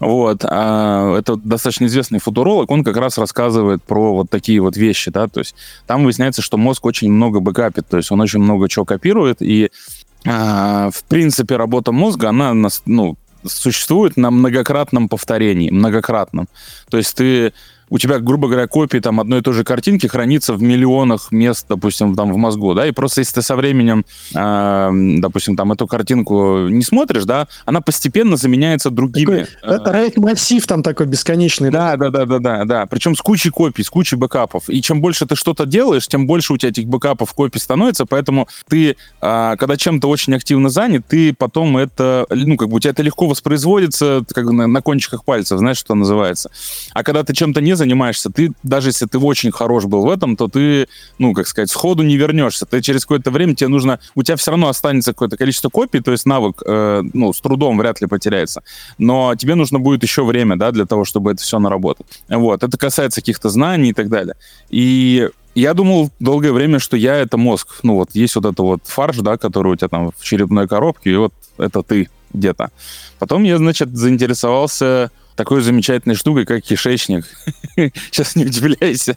Вот. 0.00 0.44
А, 0.44 1.18
это 1.18 1.36
достаточно 1.36 1.86
известный 1.86 2.20
футуролог, 2.20 2.70
он 2.70 2.84
как 2.84 2.96
раз 2.96 3.18
рассказывает 3.18 3.82
про 3.82 4.14
вот 4.14 4.30
такие 4.30 4.60
вот 4.60 4.76
вещи, 4.76 5.10
да, 5.10 5.26
то 5.28 5.40
есть 5.40 5.54
там 5.86 6.04
выясняется, 6.04 6.42
что 6.42 6.56
мозг 6.56 6.86
очень 6.86 7.10
много 7.10 7.40
бэкапит, 7.40 7.88
то 7.88 7.96
есть 7.96 8.10
он 8.12 8.20
очень 8.20 8.40
много 8.40 8.68
чего 8.68 8.84
копирует, 8.84 9.42
и 9.42 9.70
а, 10.26 10.90
в 10.90 11.04
принципе 11.04 11.56
работа 11.56 11.92
мозга, 11.92 12.28
она, 12.28 12.54
ну, 12.86 13.16
существует 13.44 14.16
на 14.16 14.30
многократном 14.30 15.08
повторении, 15.08 15.70
многократном. 15.70 16.48
То 16.90 16.98
есть 16.98 17.14
ты 17.16 17.52
у 17.88 17.98
тебя, 17.98 18.18
грубо 18.18 18.48
говоря, 18.48 18.66
копии 18.66 18.98
там 18.98 19.20
одной 19.20 19.40
и 19.40 19.42
той 19.42 19.54
же 19.54 19.64
картинки 19.64 20.06
хранится 20.06 20.54
в 20.54 20.62
миллионах 20.62 21.30
мест, 21.30 21.66
допустим, 21.68 22.14
там 22.14 22.32
в 22.32 22.36
мозгу, 22.36 22.74
да, 22.74 22.86
и 22.86 22.92
просто 22.92 23.20
если 23.20 23.34
ты 23.34 23.42
со 23.42 23.56
временем, 23.56 24.04
э, 24.34 25.18
допустим, 25.20 25.56
там 25.56 25.72
эту 25.72 25.86
картинку 25.86 26.68
не 26.68 26.82
смотришь, 26.82 27.24
да, 27.24 27.46
она 27.64 27.80
постепенно 27.80 28.36
заменяется 28.36 28.90
другими. 28.90 29.46
Такой, 29.62 30.08
э, 30.08 30.10
массив 30.16 30.66
там 30.66 30.82
такой 30.82 31.06
бесконечный. 31.06 31.70
Да, 31.70 31.96
да, 31.96 32.10
да, 32.10 32.24
да, 32.24 32.38
да, 32.38 32.64
да. 32.64 32.86
Причем 32.86 33.14
с 33.14 33.20
кучей 33.20 33.50
копий, 33.50 33.84
с 33.84 33.90
кучей 33.90 34.16
бэкапов. 34.16 34.68
И 34.68 34.82
чем 34.82 35.00
больше 35.00 35.26
ты 35.26 35.36
что-то 35.36 35.66
делаешь, 35.66 36.08
тем 36.08 36.26
больше 36.26 36.52
у 36.52 36.56
тебя 36.56 36.70
этих 36.70 36.86
бэкапов, 36.86 37.32
копий 37.34 37.60
становится, 37.60 38.04
поэтому 38.06 38.48
ты, 38.68 38.96
э, 39.20 39.56
когда 39.58 39.76
чем-то 39.76 40.08
очень 40.08 40.34
активно 40.34 40.70
занят, 40.70 41.04
ты 41.06 41.32
потом 41.32 41.76
это, 41.76 42.26
ну, 42.30 42.56
как 42.56 42.68
бы 42.68 42.76
у 42.76 42.80
тебя 42.80 42.90
это 42.90 43.02
легко 43.02 43.28
воспроизводится, 43.28 44.24
как 44.32 44.46
на, 44.46 44.66
на 44.66 44.82
кончиках 44.82 45.24
пальцев, 45.24 45.58
знаешь, 45.58 45.78
что 45.78 45.94
называется. 45.94 46.50
А 46.92 47.04
когда 47.04 47.22
ты 47.22 47.32
чем-то 47.32 47.60
не 47.60 47.75
занимаешься, 47.76 48.30
ты, 48.30 48.52
даже 48.62 48.88
если 48.88 49.06
ты 49.06 49.18
очень 49.18 49.52
хорош 49.52 49.84
был 49.84 50.02
в 50.02 50.10
этом, 50.10 50.36
то 50.36 50.48
ты, 50.48 50.88
ну, 51.18 51.32
как 51.34 51.46
сказать, 51.46 51.70
сходу 51.70 52.02
не 52.02 52.16
вернешься. 52.16 52.66
Ты 52.66 52.80
через 52.82 53.02
какое-то 53.02 53.30
время 53.30 53.54
тебе 53.54 53.68
нужно... 53.68 54.00
У 54.14 54.22
тебя 54.22 54.36
все 54.36 54.50
равно 54.50 54.68
останется 54.68 55.12
какое-то 55.12 55.36
количество 55.36 55.68
копий, 55.68 56.00
то 56.00 56.12
есть 56.12 56.26
навык, 56.26 56.62
э, 56.66 57.02
ну, 57.12 57.32
с 57.32 57.40
трудом 57.40 57.78
вряд 57.78 58.00
ли 58.00 58.06
потеряется. 58.06 58.62
Но 58.98 59.34
тебе 59.36 59.54
нужно 59.54 59.78
будет 59.78 60.02
еще 60.02 60.24
время, 60.24 60.56
да, 60.56 60.72
для 60.72 60.86
того, 60.86 61.04
чтобы 61.04 61.32
это 61.32 61.42
все 61.42 61.58
наработать. 61.58 62.06
Вот. 62.28 62.62
Это 62.62 62.76
касается 62.76 63.20
каких-то 63.20 63.48
знаний 63.48 63.90
и 63.90 63.92
так 63.92 64.08
далее. 64.08 64.36
И 64.70 65.28
я 65.54 65.72
думал 65.72 66.10
долгое 66.20 66.52
время, 66.52 66.78
что 66.78 66.96
я 66.96 67.16
это 67.16 67.38
мозг. 67.38 67.80
Ну 67.82 67.94
вот 67.94 68.10
есть 68.12 68.36
вот 68.36 68.44
это 68.44 68.62
вот 68.62 68.80
фарш, 68.84 69.16
да, 69.18 69.38
который 69.38 69.72
у 69.72 69.76
тебя 69.76 69.88
там 69.88 70.12
в 70.16 70.22
черепной 70.22 70.68
коробке, 70.68 71.10
и 71.10 71.16
вот 71.16 71.32
это 71.56 71.82
ты 71.82 72.10
где-то. 72.34 72.70
Потом 73.18 73.42
я, 73.44 73.56
значит, 73.56 73.96
заинтересовался 73.96 75.10
такой 75.36 75.60
замечательной 75.60 76.14
штукой, 76.14 76.44
как 76.44 76.62
кишечник. 76.62 77.24
Сейчас 77.76 78.34
не 78.36 78.46
удивляйся. 78.46 79.16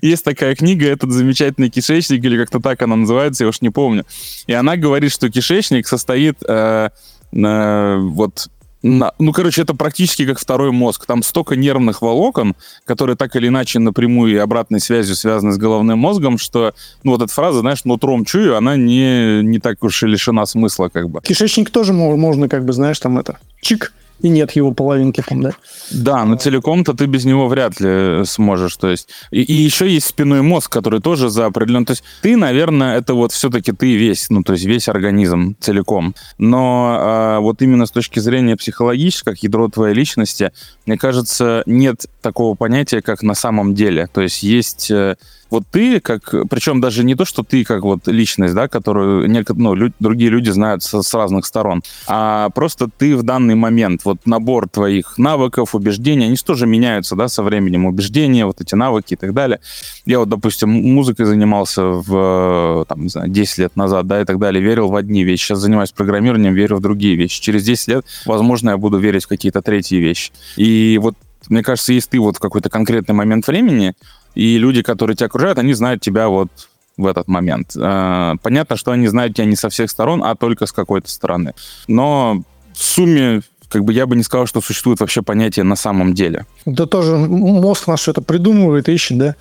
Есть 0.00 0.24
такая 0.24 0.54
книга, 0.54 0.86
этот 0.86 1.10
замечательный 1.10 1.68
кишечник, 1.68 2.24
или 2.24 2.38
как-то 2.38 2.60
так 2.60 2.80
она 2.82 2.96
называется, 2.96 3.44
я 3.44 3.48
уж 3.48 3.60
не 3.60 3.70
помню. 3.70 4.06
И 4.46 4.52
она 4.52 4.76
говорит, 4.76 5.12
что 5.12 5.28
кишечник 5.28 5.86
состоит 5.86 6.38
э, 6.46 6.90
э, 7.32 7.96
вот 7.98 8.48
на, 8.82 9.12
ну, 9.18 9.32
короче, 9.32 9.62
это 9.62 9.74
практически 9.74 10.24
как 10.24 10.38
второй 10.38 10.72
мозг. 10.72 11.04
Там 11.04 11.22
столько 11.22 11.54
нервных 11.54 12.00
волокон, 12.00 12.56
которые 12.84 13.16
так 13.16 13.36
или 13.36 13.48
иначе 13.48 13.78
напрямую 13.78 14.32
и 14.32 14.36
обратной 14.36 14.80
связью 14.80 15.16
связаны 15.16 15.52
с 15.52 15.58
головным 15.58 15.98
мозгом, 15.98 16.38
что, 16.38 16.72
ну, 17.02 17.12
вот 17.12 17.22
эта 17.22 17.32
фраза, 17.32 17.60
знаешь, 17.60 17.84
нутром 17.84 18.24
чую, 18.24 18.56
она 18.56 18.76
не, 18.76 19.42
не 19.42 19.58
так 19.58 19.82
уж 19.82 20.02
и 20.02 20.06
лишена 20.06 20.46
смысла, 20.46 20.88
как 20.88 21.10
бы. 21.10 21.20
Кишечник 21.20 21.70
тоже 21.70 21.92
можно, 21.92 22.48
как 22.48 22.64
бы, 22.64 22.72
знаешь, 22.72 22.98
там 22.98 23.18
это, 23.18 23.38
чик, 23.60 23.92
и 24.22 24.28
нет 24.28 24.52
его 24.52 24.72
половинки 24.72 25.22
там, 25.26 25.42
да? 25.42 25.52
Да, 25.90 26.24
но 26.24 26.36
целиком-то 26.36 26.94
ты 26.94 27.06
без 27.06 27.24
него 27.24 27.48
вряд 27.48 27.80
ли 27.80 28.24
сможешь. 28.24 28.76
То 28.76 28.90
есть, 28.90 29.08
и, 29.30 29.42
и 29.42 29.52
еще 29.52 29.88
есть 29.90 30.06
спиной 30.06 30.42
мозг, 30.42 30.70
который 30.70 31.00
тоже 31.00 31.30
за 31.30 31.46
определенный... 31.46 31.86
То 31.86 31.92
есть 31.92 32.04
ты, 32.22 32.36
наверное, 32.36 32.98
это 32.98 33.14
вот 33.14 33.32
все-таки 33.32 33.72
ты 33.72 33.96
весь, 33.96 34.30
ну, 34.30 34.42
то 34.42 34.52
есть 34.52 34.64
весь 34.64 34.88
организм 34.88 35.56
целиком. 35.60 36.14
Но 36.38 36.96
а, 36.98 37.40
вот 37.40 37.62
именно 37.62 37.86
с 37.86 37.90
точки 37.90 38.18
зрения 38.18 38.56
психологического, 38.56 39.32
как 39.32 39.42
ядро 39.42 39.68
твоей 39.68 39.94
личности, 39.94 40.52
мне 40.86 40.98
кажется, 40.98 41.62
нет 41.66 42.06
такого 42.20 42.54
понятия, 42.54 43.00
как 43.02 43.22
на 43.22 43.34
самом 43.34 43.74
деле. 43.74 44.06
То 44.06 44.20
есть 44.22 44.42
есть 44.42 44.90
э, 44.90 45.16
вот 45.50 45.64
ты, 45.70 46.00
как, 46.00 46.34
причем 46.48 46.80
даже 46.80 47.04
не 47.04 47.14
то, 47.14 47.24
что 47.24 47.42
ты 47.42 47.64
как 47.64 47.82
вот 47.82 48.06
личность, 48.06 48.54
да, 48.54 48.68
которую 48.68 49.28
некоторые, 49.28 49.62
ну, 49.62 49.74
лю- 49.74 49.92
другие 50.00 50.30
люди 50.30 50.50
знают 50.50 50.82
с, 50.82 51.02
с 51.02 51.14
разных 51.14 51.46
сторон, 51.46 51.82
а 52.06 52.50
просто 52.50 52.88
ты 52.96 53.16
в 53.16 53.22
данный 53.22 53.54
момент, 53.54 54.04
вот 54.04 54.18
набор 54.26 54.68
твоих 54.68 55.18
навыков, 55.18 55.74
убеждений, 55.74 56.26
они 56.26 56.36
тоже 56.36 56.66
меняются, 56.66 57.16
да, 57.16 57.28
со 57.28 57.42
временем, 57.42 57.86
убеждения, 57.86 58.46
вот 58.46 58.60
эти 58.60 58.74
навыки 58.74 59.14
и 59.14 59.16
так 59.16 59.34
далее. 59.34 59.60
Я 60.06 60.20
вот, 60.20 60.28
допустим, 60.28 60.70
музыкой 60.70 61.26
занимался 61.26 61.82
в, 61.84 62.86
там, 62.88 63.02
не 63.02 63.08
знаю, 63.08 63.28
10 63.28 63.58
лет 63.58 63.76
назад, 63.76 64.06
да, 64.06 64.22
и 64.22 64.24
так 64.24 64.38
далее, 64.38 64.62
верил 64.62 64.88
в 64.88 64.96
одни 64.96 65.24
вещи, 65.24 65.46
сейчас 65.46 65.58
занимаюсь 65.58 65.92
программированием, 65.92 66.54
верю 66.54 66.76
в 66.76 66.80
другие 66.80 67.16
вещи. 67.16 67.40
Через 67.40 67.64
10 67.64 67.88
лет, 67.88 68.06
возможно, 68.26 68.70
я 68.70 68.76
буду 68.76 68.98
верить 68.98 69.24
в 69.24 69.28
какие-то 69.28 69.62
третьи 69.62 69.96
вещи. 69.96 70.32
И 70.56 70.98
вот 71.02 71.14
мне 71.48 71.62
кажется, 71.62 71.92
если 71.92 72.10
ты 72.10 72.20
вот 72.20 72.36
в 72.36 72.40
какой-то 72.40 72.68
конкретный 72.68 73.14
момент 73.14 73.46
времени 73.46 73.94
и 74.34 74.58
люди, 74.58 74.82
которые 74.82 75.16
тебя 75.16 75.26
окружают, 75.26 75.58
они 75.58 75.74
знают 75.74 76.00
тебя 76.00 76.28
вот 76.28 76.48
в 76.96 77.06
этот 77.06 77.28
момент. 77.28 77.72
А, 77.76 78.36
понятно, 78.42 78.76
что 78.76 78.92
они 78.92 79.06
знают 79.08 79.34
тебя 79.34 79.46
не 79.46 79.56
со 79.56 79.68
всех 79.68 79.90
сторон, 79.90 80.22
а 80.22 80.34
только 80.34 80.66
с 80.66 80.72
какой-то 80.72 81.08
стороны. 81.08 81.54
Но 81.88 82.42
в 82.72 82.82
сумме 82.82 83.42
как 83.68 83.84
бы 83.84 83.92
я 83.92 84.06
бы 84.06 84.16
не 84.16 84.22
сказал, 84.22 84.46
что 84.46 84.60
существует 84.60 85.00
вообще 85.00 85.22
понятие 85.22 85.64
на 85.64 85.76
самом 85.76 86.12
деле. 86.12 86.44
Это 86.66 86.86
тоже 86.86 87.16
мозг 87.16 87.86
наш 87.86 88.00
что-то 88.00 88.20
придумывает, 88.20 88.88
ищет, 88.88 89.18
да? 89.18 89.36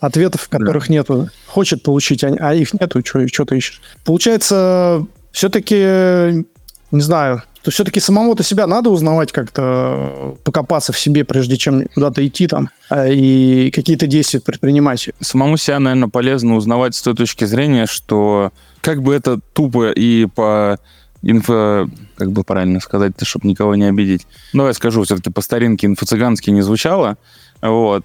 Ответов, 0.00 0.48
которых 0.48 0.88
да. 0.88 0.94
нету. 0.94 1.28
Хочет 1.46 1.82
получить, 1.82 2.24
а, 2.24 2.34
а 2.40 2.54
их 2.54 2.72
нету, 2.74 3.02
что 3.04 3.44
ты 3.44 3.58
ищешь. 3.58 3.80
Получается, 4.04 5.06
все-таки, 5.32 6.46
не 6.90 7.00
знаю, 7.00 7.42
то 7.64 7.70
все-таки 7.70 7.98
самому-то 7.98 8.42
себя 8.42 8.66
надо 8.66 8.90
узнавать 8.90 9.32
как-то, 9.32 10.36
покопаться 10.44 10.92
в 10.92 10.98
себе, 10.98 11.24
прежде 11.24 11.56
чем 11.56 11.88
куда-то 11.94 12.24
идти 12.26 12.46
там 12.46 12.68
а, 12.90 13.08
и 13.08 13.70
какие-то 13.70 14.06
действия 14.06 14.40
предпринимать. 14.40 15.08
Самому 15.20 15.56
себя, 15.56 15.78
наверное, 15.80 16.10
полезно 16.10 16.56
узнавать 16.56 16.94
с 16.94 17.00
той 17.00 17.14
точки 17.14 17.46
зрения, 17.46 17.86
что 17.86 18.52
как 18.82 19.02
бы 19.02 19.14
это 19.14 19.40
тупо 19.54 19.90
и 19.92 20.26
по 20.26 20.78
инфо, 21.22 21.88
как 22.16 22.32
бы 22.32 22.44
правильно 22.44 22.80
сказать-то, 22.80 23.24
чтобы 23.24 23.48
никого 23.48 23.74
не 23.76 23.84
обидеть. 23.84 24.26
Давай 24.52 24.74
скажу, 24.74 25.02
все-таки 25.02 25.30
по 25.30 25.40
старинке 25.40 25.86
инфо-цыгански 25.86 26.50
не 26.50 26.60
звучало. 26.60 27.16
Вот. 27.62 28.04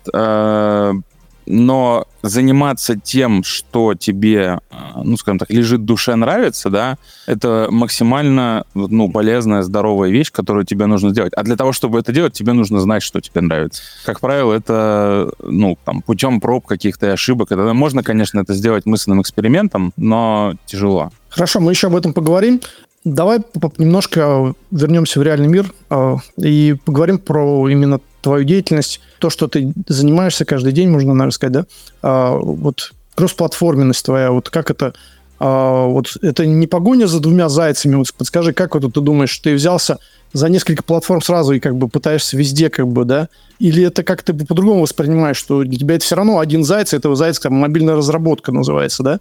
Но 1.51 2.05
заниматься 2.21 2.95
тем, 2.95 3.43
что 3.43 3.95
тебе, 3.95 4.59
а, 4.69 5.01
ну, 5.03 5.17
скажем 5.17 5.39
так, 5.39 5.49
лежит 5.49 5.83
душе, 5.83 6.15
нравится, 6.15 6.69
да, 6.69 6.97
это 7.25 7.69
максимально, 7.71 8.65
ну, 8.75 9.11
полезная, 9.11 9.63
здоровая 9.63 10.11
вещь, 10.11 10.31
которую 10.31 10.65
тебе 10.65 10.85
нужно 10.85 11.09
сделать. 11.09 11.33
А 11.35 11.41
для 11.41 11.55
того, 11.55 11.71
чтобы 11.71 11.97
это 11.97 12.11
делать, 12.11 12.33
тебе 12.33 12.53
нужно 12.53 12.79
знать, 12.79 13.01
что 13.01 13.19
тебе 13.19 13.41
нравится. 13.41 13.81
Как 14.05 14.19
правило, 14.19 14.53
это, 14.53 15.31
ну, 15.41 15.75
там, 15.85 16.03
путем 16.03 16.39
проб 16.39 16.67
каких-то 16.67 17.11
ошибок. 17.11 17.51
Это 17.51 17.73
можно, 17.73 18.03
конечно, 18.03 18.39
это 18.39 18.53
сделать 18.53 18.85
мысленным 18.85 19.21
экспериментом, 19.21 19.91
но 19.97 20.53
тяжело. 20.67 21.11
Хорошо, 21.29 21.61
мы 21.61 21.71
еще 21.71 21.87
об 21.87 21.95
этом 21.95 22.13
поговорим. 22.13 22.61
Давай 23.05 23.39
немножко 23.79 24.53
вернемся 24.69 25.19
в 25.19 25.23
реальный 25.23 25.47
мир 25.47 25.73
э, 25.89 26.15
и 26.37 26.75
поговорим 26.85 27.17
про 27.17 27.67
именно 27.69 27.99
твою 28.21 28.43
деятельность, 28.43 29.01
то, 29.19 29.29
что 29.29 29.47
ты 29.47 29.73
занимаешься 29.87 30.45
каждый 30.45 30.73
день, 30.73 30.89
можно, 30.89 31.13
наверное, 31.13 31.31
сказать, 31.31 31.53
да? 31.53 31.65
А, 32.01 32.37
вот 32.37 32.93
кроссплатформенность 33.15 34.05
твоя, 34.05 34.31
вот 34.31 34.49
как 34.49 34.71
это... 34.71 34.93
А, 35.39 35.85
вот 35.85 36.17
это 36.21 36.45
не 36.45 36.67
погоня 36.67 37.07
за 37.07 37.19
двумя 37.19 37.49
зайцами, 37.49 37.95
вот 37.95 38.13
подскажи, 38.13 38.53
как 38.53 38.75
вот 38.75 38.93
ты 38.93 39.01
думаешь, 39.01 39.37
ты 39.37 39.53
взялся 39.53 39.99
за 40.33 40.49
несколько 40.49 40.83
платформ 40.83 41.21
сразу 41.21 41.53
и 41.53 41.59
как 41.59 41.75
бы 41.75 41.87
пытаешься 41.87 42.37
везде, 42.37 42.69
как 42.69 42.87
бы, 42.87 43.05
да? 43.05 43.29
Или 43.57 43.83
это 43.85 44.03
как 44.03 44.21
ты 44.23 44.33
по-другому 44.33 44.81
воспринимаешь, 44.81 45.37
что 45.37 45.63
для 45.63 45.77
тебя 45.77 45.95
это 45.95 46.05
все 46.05 46.15
равно 46.15 46.39
один 46.39 46.63
заяц, 46.63 46.93
этого 46.93 47.15
зайца 47.15 47.43
там 47.43 47.53
мобильная 47.53 47.95
разработка 47.95 48.51
называется, 48.51 49.03
да? 49.03 49.19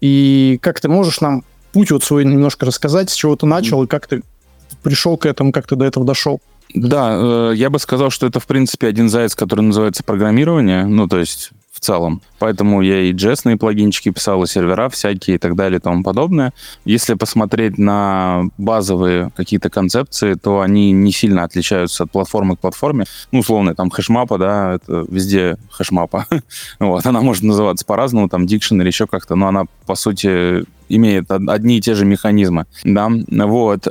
И 0.00 0.58
как 0.62 0.80
ты 0.80 0.88
можешь 0.88 1.20
нам 1.20 1.44
путь 1.72 1.90
вот 1.90 2.04
свой 2.04 2.24
немножко 2.24 2.66
рассказать, 2.66 3.10
с 3.10 3.14
чего 3.14 3.36
ты 3.36 3.46
начал 3.46 3.82
и 3.82 3.86
как 3.86 4.06
ты 4.06 4.22
пришел 4.82 5.16
к 5.16 5.26
этому, 5.26 5.52
как 5.52 5.66
ты 5.66 5.76
до 5.76 5.84
этого 5.84 6.04
дошел? 6.04 6.40
Да, 6.74 7.50
э, 7.50 7.52
я 7.56 7.70
бы 7.70 7.78
сказал, 7.78 8.10
что 8.10 8.26
это, 8.26 8.40
в 8.40 8.46
принципе, 8.46 8.86
один 8.86 9.08
заяц, 9.08 9.34
который 9.34 9.62
называется 9.62 10.04
программирование, 10.04 10.86
ну, 10.86 11.08
то 11.08 11.18
есть 11.18 11.50
в 11.72 11.80
целом. 11.80 12.20
Поэтому 12.38 12.82
я 12.82 13.00
и 13.00 13.12
джесные 13.12 13.56
плагинчики 13.56 14.10
писал, 14.10 14.42
и 14.42 14.46
сервера 14.46 14.88
всякие 14.88 15.36
и 15.36 15.38
так 15.38 15.56
далее 15.56 15.78
и 15.78 15.80
тому 15.80 16.02
подобное. 16.02 16.52
Если 16.84 17.14
посмотреть 17.14 17.78
на 17.78 18.42
базовые 18.58 19.30
какие-то 19.34 19.70
концепции, 19.70 20.34
то 20.34 20.60
они 20.60 20.92
не 20.92 21.10
сильно 21.10 21.44
отличаются 21.44 22.04
от 22.04 22.10
платформы 22.10 22.56
к 22.56 22.60
платформе. 22.60 23.06
Ну, 23.32 23.38
условно, 23.38 23.74
там 23.74 23.88
хэшмапа, 23.88 24.36
да, 24.36 24.74
это 24.74 25.06
везде 25.08 25.56
хэшмапа. 25.70 26.26
вот, 26.80 27.06
она 27.06 27.22
может 27.22 27.44
называться 27.44 27.86
по-разному, 27.86 28.28
там, 28.28 28.46
дикшн 28.46 28.80
или 28.80 28.88
еще 28.88 29.06
как-то, 29.06 29.34
но 29.34 29.48
она, 29.48 29.64
по 29.86 29.94
сути, 29.94 30.64
имеет 30.88 31.30
одни 31.30 31.78
и 31.78 31.80
те 31.80 31.94
же 31.94 32.04
механизмы, 32.04 32.66
да, 32.84 33.10
вот. 33.28 33.86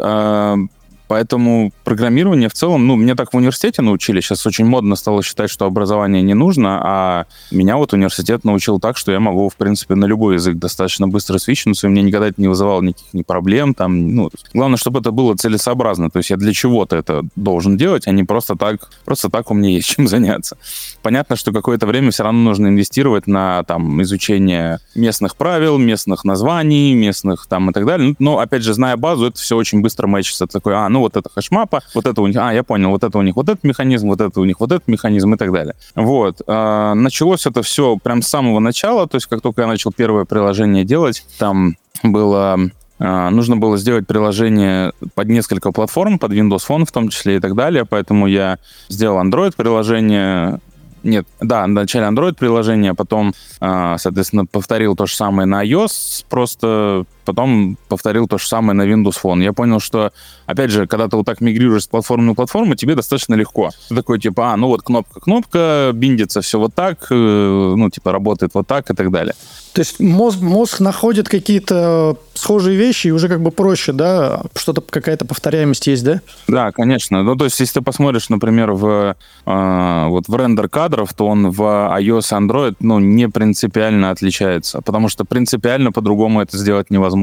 Поэтому 1.09 1.73
программирование 1.83 2.49
в 2.49 2.53
целом, 2.53 2.85
ну, 2.85 2.95
мне 2.95 3.15
так 3.15 3.33
в 3.33 3.35
университете 3.35 3.81
научили. 3.81 4.21
Сейчас 4.21 4.45
очень 4.45 4.65
модно 4.65 4.95
стало 4.95 5.23
считать, 5.23 5.49
что 5.49 5.65
образование 5.65 6.21
не 6.21 6.35
нужно, 6.35 6.79
а 6.83 7.25
меня 7.49 7.77
вот 7.77 7.93
университет 7.93 8.43
научил 8.43 8.79
так, 8.79 8.95
что 8.95 9.11
я 9.11 9.19
могу, 9.19 9.49
в 9.49 9.55
принципе, 9.55 9.95
на 9.95 10.05
любой 10.05 10.35
язык 10.35 10.57
достаточно 10.57 11.07
быстро 11.07 11.39
свичнуться, 11.39 11.87
и 11.87 11.89
мне 11.89 12.03
никогда 12.03 12.27
это 12.27 12.39
не 12.39 12.47
вызывало 12.47 12.83
никаких 12.83 13.11
ни 13.13 13.23
проблем. 13.23 13.73
Там, 13.73 14.15
ну, 14.15 14.29
главное, 14.53 14.77
чтобы 14.77 14.99
это 14.99 15.09
было 15.09 15.35
целесообразно. 15.35 16.11
То 16.11 16.17
есть 16.17 16.29
я 16.29 16.37
для 16.37 16.53
чего-то 16.53 16.95
это 16.95 17.23
должен 17.35 17.75
делать, 17.75 18.07
а 18.07 18.11
не 18.11 18.23
просто 18.23 18.55
так, 18.55 18.91
просто 19.03 19.31
так 19.31 19.49
у 19.49 19.55
меня 19.55 19.71
есть 19.71 19.87
чем 19.87 20.07
заняться. 20.07 20.57
Понятно, 21.01 21.37
что 21.37 21.51
какое-то 21.51 21.87
время 21.87 22.11
все 22.11 22.21
равно 22.21 22.41
нужно 22.41 22.67
инвестировать 22.67 23.25
на 23.25 23.63
там, 23.63 23.99
изучение 24.03 24.77
местных 24.93 25.35
правил, 25.35 25.79
местных 25.79 26.23
названий, 26.23 26.93
местных 26.93 27.47
там 27.47 27.71
и 27.71 27.73
так 27.73 27.87
далее. 27.87 28.15
Но, 28.19 28.37
опять 28.37 28.61
же, 28.61 28.75
зная 28.75 28.95
базу, 28.95 29.25
это 29.25 29.39
все 29.39 29.57
очень 29.57 29.81
быстро 29.81 30.05
мэчится. 30.05 30.45
Такой, 30.45 30.75
а, 30.75 30.87
ну, 30.87 30.98
ну, 30.99 31.03
вот 31.03 31.15
это 31.15 31.29
хэшмапа, 31.33 31.81
вот 31.93 32.05
это 32.05 32.21
у 32.21 32.27
них, 32.27 32.35
а, 32.37 32.53
я 32.53 32.63
понял, 32.63 32.89
вот 32.89 33.03
это 33.03 33.17
у 33.17 33.21
них 33.21 33.35
вот 33.35 33.47
этот 33.47 33.63
механизм, 33.63 34.09
вот 34.09 34.19
это 34.19 34.39
у 34.41 34.45
них 34.45 34.59
вот 34.59 34.71
этот 34.71 34.87
механизм 34.87 35.33
и 35.33 35.37
так 35.37 35.51
далее. 35.53 35.75
Вот. 35.95 36.41
А, 36.45 36.93
началось 36.93 37.45
это 37.45 37.61
все 37.61 37.97
прям 37.97 38.21
с 38.21 38.27
самого 38.27 38.59
начала, 38.59 39.07
то 39.07 39.15
есть 39.15 39.27
как 39.27 39.41
только 39.41 39.61
я 39.61 39.67
начал 39.67 39.93
первое 39.93 40.25
приложение 40.25 40.83
делать, 40.83 41.25
там 41.37 41.77
было 42.03 42.59
а, 42.99 43.29
нужно 43.29 43.55
было 43.55 43.77
сделать 43.77 44.07
приложение 44.07 44.91
под 45.15 45.29
несколько 45.29 45.71
платформ, 45.71 46.19
под 46.19 46.33
Windows 46.33 46.63
Phone 46.67 46.85
в 46.85 46.91
том 46.91 47.07
числе 47.07 47.37
и 47.37 47.39
так 47.39 47.55
далее, 47.55 47.85
поэтому 47.85 48.27
я 48.27 48.57
сделал 48.89 49.23
Android-приложение, 49.23 50.59
нет, 51.03 51.25
да, 51.39 51.63
вначале 51.63 52.07
Android-приложение, 52.07 52.93
потом, 52.93 53.33
а, 53.61 53.97
соответственно, 53.97 54.45
повторил 54.45 54.97
то 54.97 55.05
же 55.05 55.15
самое 55.15 55.45
на 55.45 55.65
iOS, 55.65 56.25
просто 56.29 57.05
потом 57.29 57.77
повторил 57.87 58.27
то 58.27 58.39
же 58.39 58.47
самое 58.47 58.73
на 58.73 58.81
Windows 58.81 59.15
Phone. 59.21 59.43
Я 59.43 59.53
понял, 59.53 59.79
что, 59.79 60.11
опять 60.47 60.71
же, 60.71 60.87
когда 60.87 61.07
ты 61.07 61.15
вот 61.15 61.25
так 61.27 61.41
мигрируешь 61.41 61.83
с 61.83 61.87
платформы 61.87 62.23
на 62.23 62.33
платформу, 62.33 62.73
тебе 62.73 62.95
достаточно 62.95 63.35
легко. 63.35 63.69
Ты 63.87 63.95
такой, 63.95 64.19
типа, 64.19 64.53
а, 64.53 64.57
ну 64.57 64.67
вот 64.67 64.81
кнопка, 64.81 65.19
кнопка, 65.19 65.91
биндится 65.93 66.41
все 66.41 66.57
вот 66.57 66.73
так, 66.73 67.07
э, 67.11 67.13
ну, 67.13 67.89
типа, 67.91 68.11
работает 68.11 68.51
вот 68.55 68.65
так 68.65 68.89
и 68.89 68.95
так 68.95 69.11
далее. 69.11 69.35
То 69.73 69.81
есть 69.81 69.99
мозг, 69.99 70.41
мозг 70.41 70.79
находит 70.79 71.29
какие-то 71.29 72.17
схожие 72.33 72.75
вещи 72.75 73.07
и 73.07 73.11
уже 73.11 73.27
как 73.27 73.41
бы 73.41 73.51
проще, 73.51 73.91
да? 73.91 74.41
Что-то, 74.55 74.81
какая-то 74.81 75.25
повторяемость 75.25 75.85
есть, 75.85 76.03
да? 76.03 76.21
Да, 76.47 76.71
конечно. 76.71 77.21
Ну, 77.21 77.35
то 77.35 77.45
есть, 77.45 77.59
если 77.59 77.79
ты 77.79 77.81
посмотришь, 77.81 78.29
например, 78.29 78.71
в, 78.71 79.15
э, 79.45 80.05
вот 80.07 80.27
в 80.27 80.35
рендер 80.35 80.67
кадров, 80.67 81.13
то 81.13 81.27
он 81.27 81.51
в 81.51 81.61
iOS 81.61 82.31
и 82.31 82.41
Android, 82.41 82.75
ну, 82.79 82.99
не 82.99 83.29
принципиально 83.29 84.09
отличается, 84.09 84.81
потому 84.81 85.09
что 85.09 85.25
принципиально 85.25 85.91
по-другому 85.91 86.41
это 86.41 86.57
сделать 86.57 86.89
невозможно. 86.89 87.18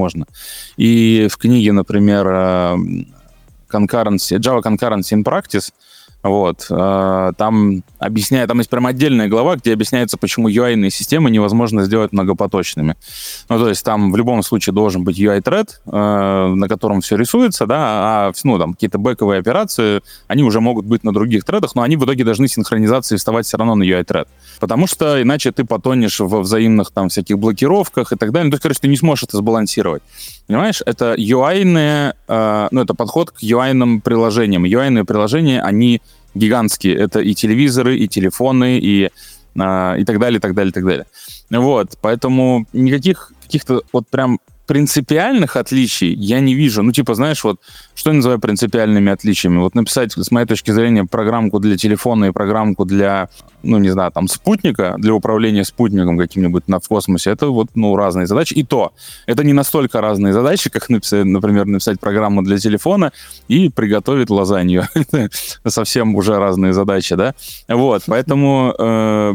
И 0.76 1.28
в 1.30 1.36
книге, 1.36 1.72
например, 1.72 2.26
э, 2.26 2.76
concurrency, 3.68 4.38
Java 4.38 4.62
Concurrency 4.62 5.14
in 5.14 5.24
Practice, 5.24 5.72
вот. 6.28 6.66
Э, 6.70 7.32
там 7.36 7.82
объясняет, 7.98 8.48
там 8.48 8.58
есть 8.58 8.70
прям 8.70 8.86
отдельная 8.86 9.28
глава, 9.28 9.56
где 9.56 9.72
объясняется, 9.72 10.16
почему 10.16 10.48
UI-ные 10.48 10.90
системы 10.90 11.30
невозможно 11.30 11.84
сделать 11.84 12.12
многопоточными. 12.12 12.96
Ну, 13.48 13.58
то 13.58 13.68
есть 13.68 13.84
там 13.84 14.12
в 14.12 14.16
любом 14.16 14.42
случае 14.42 14.74
должен 14.74 15.04
быть 15.04 15.18
UI-тред, 15.18 15.80
э, 15.86 15.90
на 15.90 16.68
котором 16.68 17.00
все 17.00 17.16
рисуется, 17.16 17.66
да, 17.66 17.76
а 17.78 18.32
ну, 18.44 18.58
там 18.58 18.74
какие-то 18.74 18.98
бэковые 18.98 19.40
операции, 19.40 20.02
они 20.26 20.42
уже 20.42 20.60
могут 20.60 20.86
быть 20.86 21.04
на 21.04 21.12
других 21.12 21.44
тредах, 21.44 21.74
но 21.74 21.82
они 21.82 21.96
в 21.96 22.04
итоге 22.04 22.24
должны 22.24 22.48
синхронизации 22.48 23.16
вставать 23.16 23.46
все 23.46 23.56
равно 23.56 23.74
на 23.74 23.82
UI-тред. 23.82 24.28
Потому 24.60 24.86
что 24.86 25.20
иначе 25.22 25.52
ты 25.52 25.64
потонешь 25.64 26.20
во 26.20 26.40
взаимных 26.40 26.90
там 26.90 27.08
всяких 27.08 27.38
блокировках 27.38 28.12
и 28.12 28.16
так 28.16 28.32
далее. 28.32 28.46
Ну, 28.46 28.50
то 28.50 28.54
есть, 28.54 28.62
короче, 28.62 28.80
ты 28.80 28.88
не 28.88 28.96
сможешь 28.96 29.24
это 29.24 29.36
сбалансировать. 29.36 30.02
Понимаешь, 30.46 30.82
это 30.86 31.14
UI-ные, 31.14 32.14
э, 32.28 32.68
ну, 32.70 32.80
это 32.80 32.94
подход 32.94 33.30
к 33.30 33.42
UI-ным 33.42 34.00
приложениям. 34.00 34.64
UI-ные 34.64 35.04
приложения, 35.04 35.60
они 35.60 36.00
гигантские. 36.36 36.94
Это 36.94 37.20
и 37.20 37.34
телевизоры, 37.34 37.96
и 37.96 38.08
телефоны, 38.08 38.78
и, 38.78 39.10
э, 39.54 40.00
и 40.00 40.04
так 40.04 40.18
далее, 40.18 40.38
и 40.38 40.40
так 40.40 40.54
далее, 40.54 40.70
и 40.70 40.74
так 40.74 40.84
далее. 40.84 41.06
Вот, 41.50 41.98
поэтому 42.00 42.66
никаких 42.72 43.32
каких-то 43.42 43.82
вот 43.92 44.08
прям 44.08 44.38
принципиальных 44.66 45.56
отличий 45.56 46.12
я 46.14 46.40
не 46.40 46.54
вижу. 46.54 46.82
Ну, 46.82 46.92
типа, 46.92 47.14
знаешь, 47.14 47.42
вот, 47.44 47.60
что 47.94 48.10
я 48.10 48.16
называю 48.16 48.40
принципиальными 48.40 49.12
отличиями? 49.12 49.58
Вот 49.58 49.74
написать, 49.74 50.12
с 50.12 50.30
моей 50.30 50.46
точки 50.46 50.72
зрения, 50.72 51.04
программку 51.04 51.58
для 51.60 51.76
телефона 51.76 52.26
и 52.26 52.30
программку 52.32 52.84
для, 52.84 53.28
ну, 53.62 53.78
не 53.78 53.90
знаю, 53.90 54.10
там, 54.12 54.28
спутника, 54.28 54.96
для 54.98 55.14
управления 55.14 55.64
спутником 55.64 56.18
каким-нибудь 56.18 56.68
на, 56.68 56.80
в 56.80 56.88
космосе, 56.88 57.30
это 57.30 57.48
вот, 57.48 57.68
ну, 57.74 57.96
разные 57.96 58.26
задачи. 58.26 58.54
И 58.54 58.64
то, 58.64 58.92
это 59.26 59.44
не 59.44 59.52
настолько 59.52 60.00
разные 60.00 60.32
задачи, 60.32 60.68
как, 60.70 60.88
написать, 60.88 61.24
например, 61.24 61.66
написать 61.66 62.00
программу 62.00 62.42
для 62.42 62.58
телефона 62.58 63.12
и 63.48 63.68
приготовить 63.68 64.30
лазанью. 64.30 64.88
Совсем 65.66 66.14
уже 66.16 66.38
разные 66.38 66.72
задачи, 66.72 67.14
да? 67.14 67.34
Вот, 67.68 68.02
поэтому, 68.06 68.74
э, 68.78 69.34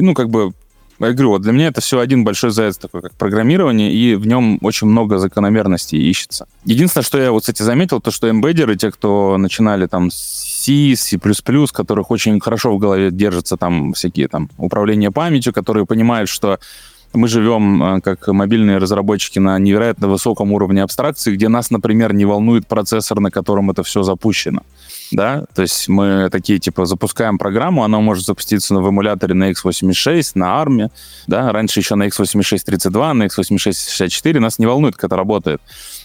ну, 0.00 0.14
как 0.14 0.30
бы, 0.30 0.52
я 1.06 1.12
говорю, 1.12 1.30
вот 1.30 1.42
для 1.42 1.52
меня 1.52 1.68
это 1.68 1.80
все 1.80 2.00
один 2.00 2.24
большой 2.24 2.50
заяц 2.50 2.76
такой, 2.76 3.02
как 3.02 3.12
программирование, 3.14 3.92
и 3.92 4.14
в 4.14 4.26
нем 4.26 4.58
очень 4.62 4.88
много 4.88 5.18
закономерностей 5.18 5.98
ищется. 5.98 6.46
Единственное, 6.64 7.04
что 7.04 7.18
я 7.18 7.30
вот, 7.30 7.40
кстати, 7.40 7.62
заметил, 7.62 8.00
то, 8.00 8.10
что 8.10 8.28
эмбеддеры, 8.28 8.76
те, 8.76 8.90
кто 8.90 9.36
начинали 9.38 9.86
там 9.86 10.10
с 10.10 10.48
C, 10.68 10.94
C++, 10.96 11.18
которых 11.72 12.10
очень 12.10 12.40
хорошо 12.40 12.74
в 12.74 12.78
голове 12.78 13.10
держатся 13.10 13.56
там 13.56 13.92
всякие 13.92 14.28
там 14.28 14.50
управления 14.58 15.10
памятью, 15.10 15.52
которые 15.52 15.86
понимают, 15.86 16.28
что 16.28 16.58
мы 17.14 17.28
живем 17.28 17.82
э, 17.82 18.00
как 18.00 18.28
мобильные 18.28 18.78
разработчики 18.78 19.38
на 19.38 19.58
невероятно 19.58 20.08
высоком 20.08 20.52
уровне 20.52 20.82
абстракции, 20.82 21.34
где 21.34 21.48
нас, 21.48 21.70
например, 21.70 22.12
не 22.12 22.26
волнует 22.26 22.66
процессор, 22.66 23.20
на 23.20 23.30
котором 23.30 23.70
это 23.70 23.82
все 23.82 24.02
запущено 24.02 24.62
да, 25.10 25.44
то 25.54 25.62
есть 25.62 25.88
мы 25.88 26.28
такие, 26.30 26.58
типа, 26.58 26.84
запускаем 26.84 27.38
программу, 27.38 27.84
она 27.84 27.98
может 28.00 28.26
запуститься 28.26 28.74
в 28.74 28.88
эмуляторе 28.88 29.34
на 29.34 29.50
x86, 29.50 30.32
на 30.34 30.62
ARM, 30.62 30.90
да, 31.26 31.50
раньше 31.52 31.80
еще 31.80 31.94
на 31.94 32.06
x86-32, 32.08 33.12
на 33.12 33.24
x86-64, 33.24 34.38
нас 34.38 34.58
не 34.58 34.66
волнует, 34.66 34.96
как 34.96 35.04
это 35.04 35.16
работает. 35.16 35.60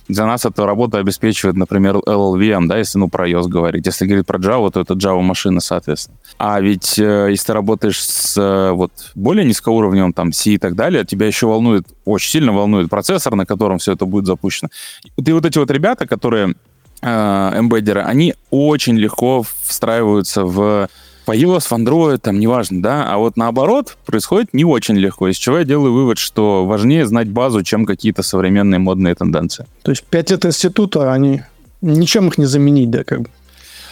Для 0.07 0.25
нас 0.25 0.45
эта 0.45 0.65
работа 0.65 0.97
обеспечивает, 0.97 1.55
например, 1.55 1.97
LLVM, 1.97 2.67
да, 2.67 2.77
если, 2.77 2.97
ну, 2.97 3.09
про 3.09 3.29
iOS 3.29 3.47
говорить. 3.47 3.85
Если 3.85 4.05
говорить 4.05 4.25
про 4.25 4.37
Java, 4.37 4.69
то 4.69 4.81
это 4.81 4.95
Java-машина, 4.95 5.61
соответственно. 5.61 6.17
А 6.37 6.59
ведь 6.59 6.99
э, 6.99 7.27
если 7.29 7.47
ты 7.47 7.53
работаешь 7.53 8.03
с 8.03 8.37
э, 8.37 8.71
вот 8.71 8.91
более 9.15 9.45
низкоуровневым, 9.45 10.11
там, 10.11 10.33
C 10.33 10.51
и 10.51 10.57
так 10.57 10.75
далее, 10.75 11.05
тебя 11.05 11.27
еще 11.27 11.47
волнует, 11.47 11.87
очень 12.03 12.31
сильно 12.31 12.51
волнует 12.51 12.89
процессор, 12.89 13.35
на 13.35 13.45
котором 13.45 13.77
все 13.77 13.93
это 13.93 14.05
будет 14.05 14.25
запущено. 14.25 14.69
И 15.15 15.31
вот 15.31 15.45
эти 15.45 15.57
вот 15.57 15.71
ребята, 15.71 16.05
которые 16.05 16.55
эмбеддеры, 17.03 18.01
они 18.01 18.35
очень 18.49 18.97
легко 18.97 19.43
встраиваются 19.63 20.45
в 20.45 20.87
iOS, 21.27 21.61
в 21.61 21.71
Android, 21.71 22.17
там, 22.17 22.39
неважно, 22.39 22.81
да, 22.81 23.11
а 23.11 23.17
вот 23.17 23.37
наоборот 23.37 23.97
происходит 24.05 24.53
не 24.53 24.65
очень 24.65 24.95
легко, 24.95 25.27
из 25.27 25.37
чего 25.37 25.59
я 25.59 25.63
делаю 25.63 25.93
вывод, 25.93 26.17
что 26.17 26.65
важнее 26.65 27.05
знать 27.05 27.29
базу, 27.29 27.63
чем 27.63 27.85
какие-то 27.85 28.23
современные 28.23 28.79
модные 28.79 29.15
тенденции. 29.15 29.65
То 29.83 29.91
есть 29.91 30.03
пять 30.03 30.31
лет 30.31 30.45
института, 30.45 31.13
они 31.13 31.43
ничем 31.81 32.27
их 32.27 32.37
не 32.37 32.45
заменить, 32.45 32.89
да, 32.89 33.03
как 33.03 33.21
бы? 33.21 33.29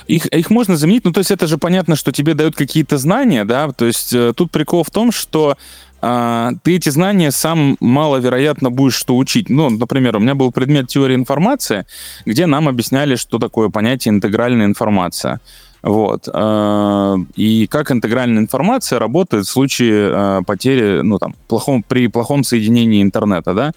Их, 0.08 0.26
их 0.26 0.50
можно 0.50 0.76
заменить, 0.76 1.06
ну, 1.06 1.12
то 1.14 1.20
есть 1.20 1.32
это 1.32 1.48
же 1.48 1.58
понятно, 1.58 1.96
что 1.96 2.12
тебе 2.12 2.34
дают 2.34 2.56
какие-то 2.56 2.98
знания, 2.98 3.46
да, 3.46 3.72
то 3.72 3.86
есть 3.86 4.14
э, 4.14 4.34
тут 4.36 4.52
прикол 4.52 4.84
в 4.84 4.90
том, 4.90 5.12
что 5.12 5.52
а, 5.52 5.56
ты 6.02 6.76
эти 6.76 6.90
знания 6.90 7.32
сам 7.32 7.78
маловероятно 7.80 8.72
будешь 8.72 8.96
что 8.96 9.16
учить. 9.16 9.50
Ну, 9.50 9.70
например, 9.70 10.16
у 10.16 10.20
меня 10.20 10.36
был 10.36 10.52
предмет 10.52 10.88
теории 10.88 11.16
информации, 11.16 11.86
где 12.26 12.48
нам 12.48 12.68
объясняли, 12.68 13.16
что 13.16 13.38
такое 13.38 13.70
понятие 13.70 14.14
интегральная 14.14 14.66
информация. 14.66 15.40
Вот. 15.82 16.28
А, 16.32 17.16
и 17.36 17.68
как 17.68 17.92
интегральная 17.92 18.42
информация 18.42 19.00
работает 19.00 19.46
в 19.46 19.50
случае 19.50 20.12
а, 20.14 20.42
потери, 20.44 21.02
ну, 21.02 21.18
там, 21.18 21.36
плохом, 21.48 21.84
при 21.84 22.08
плохом 22.08 22.44
соединении 22.44 23.02
интернета, 23.02 23.54
да. 23.54 23.72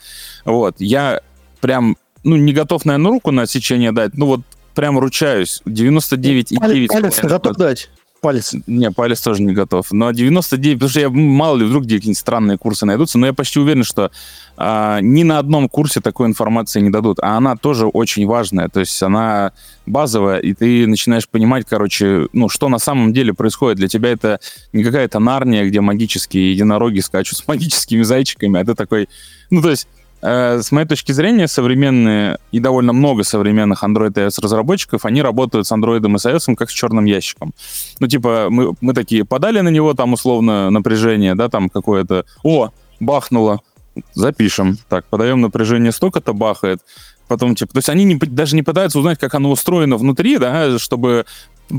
Вот. 0.44 0.76
Я 0.78 1.20
прям, 1.60 1.96
ну, 2.22 2.36
не 2.36 2.52
готов, 2.52 2.84
наверное, 2.84 3.10
руку 3.10 3.30
на 3.30 3.42
отсечение 3.42 3.92
дать, 3.92 4.14
ну, 4.14 4.26
вот 4.26 4.40
прям 4.74 4.98
ручаюсь. 4.98 5.62
99,9. 5.66 6.88
Палец 6.88 7.20
готов 7.22 7.56
дать 7.56 7.88
палец. 8.24 8.54
Не, 8.66 8.90
палец 8.90 9.20
тоже 9.20 9.42
не 9.42 9.52
готов. 9.52 9.92
Но 9.92 10.10
99, 10.10 10.76
потому 10.76 10.88
что 10.88 11.00
я, 11.00 11.10
мало 11.10 11.58
ли, 11.58 11.66
вдруг 11.66 11.84
где 11.84 11.96
какие-нибудь 11.96 12.18
странные 12.18 12.56
курсы 12.56 12.86
найдутся, 12.86 13.18
но 13.18 13.26
я 13.26 13.34
почти 13.34 13.60
уверен, 13.60 13.84
что 13.84 14.10
а, 14.56 15.00
ни 15.02 15.24
на 15.24 15.38
одном 15.38 15.68
курсе 15.68 16.00
такой 16.00 16.26
информации 16.26 16.80
не 16.80 16.88
дадут. 16.88 17.18
А 17.20 17.36
она 17.36 17.54
тоже 17.54 17.86
очень 17.86 18.26
важная, 18.26 18.70
то 18.70 18.80
есть 18.80 19.02
она 19.02 19.52
базовая, 19.84 20.38
и 20.38 20.54
ты 20.54 20.86
начинаешь 20.86 21.28
понимать, 21.28 21.66
короче, 21.68 22.28
ну, 22.32 22.48
что 22.48 22.70
на 22.70 22.78
самом 22.78 23.12
деле 23.12 23.34
происходит. 23.34 23.76
Для 23.76 23.88
тебя 23.88 24.08
это 24.08 24.40
не 24.72 24.82
какая-то 24.82 25.18
нарния, 25.18 25.66
где 25.66 25.82
магические 25.82 26.52
единороги 26.52 27.00
скачут 27.00 27.36
с 27.36 27.46
магическими 27.46 28.04
зайчиками, 28.04 28.58
а 28.58 28.64
ты 28.64 28.74
такой... 28.74 29.10
Ну, 29.50 29.60
то 29.60 29.68
есть 29.68 29.86
с 30.24 30.72
моей 30.72 30.86
точки 30.86 31.12
зрения, 31.12 31.46
современные 31.46 32.38
и 32.50 32.58
довольно 32.58 32.94
много 32.94 33.24
современных 33.24 33.84
Android 33.84 34.12
iOS 34.12 34.40
разработчиков, 34.40 35.04
они 35.04 35.20
работают 35.20 35.66
с 35.66 35.72
Android 35.72 35.98
и 35.98 36.18
с 36.18 36.26
iOS 36.26 36.54
как 36.54 36.70
с 36.70 36.72
черным 36.72 37.04
ящиком. 37.04 37.52
Ну, 38.00 38.06
типа, 38.06 38.46
мы, 38.48 38.74
мы 38.80 38.94
такие 38.94 39.26
подали 39.26 39.60
на 39.60 39.68
него 39.68 39.92
там 39.92 40.14
условно 40.14 40.70
напряжение, 40.70 41.34
да, 41.34 41.50
там 41.50 41.68
какое-то, 41.68 42.24
о, 42.42 42.70
бахнуло, 43.00 43.60
запишем. 44.14 44.78
Так, 44.88 45.04
подаем 45.06 45.42
напряжение 45.42 45.92
столько-то, 45.92 46.32
бахает. 46.32 46.80
Потом, 47.28 47.54
типа, 47.54 47.72
то 47.72 47.78
есть 47.78 47.90
они 47.90 48.04
не, 48.04 48.14
даже 48.14 48.56
не 48.56 48.62
пытаются 48.62 48.98
узнать, 48.98 49.18
как 49.18 49.34
оно 49.34 49.50
устроено 49.50 49.98
внутри, 49.98 50.38
да, 50.38 50.78
чтобы 50.78 51.26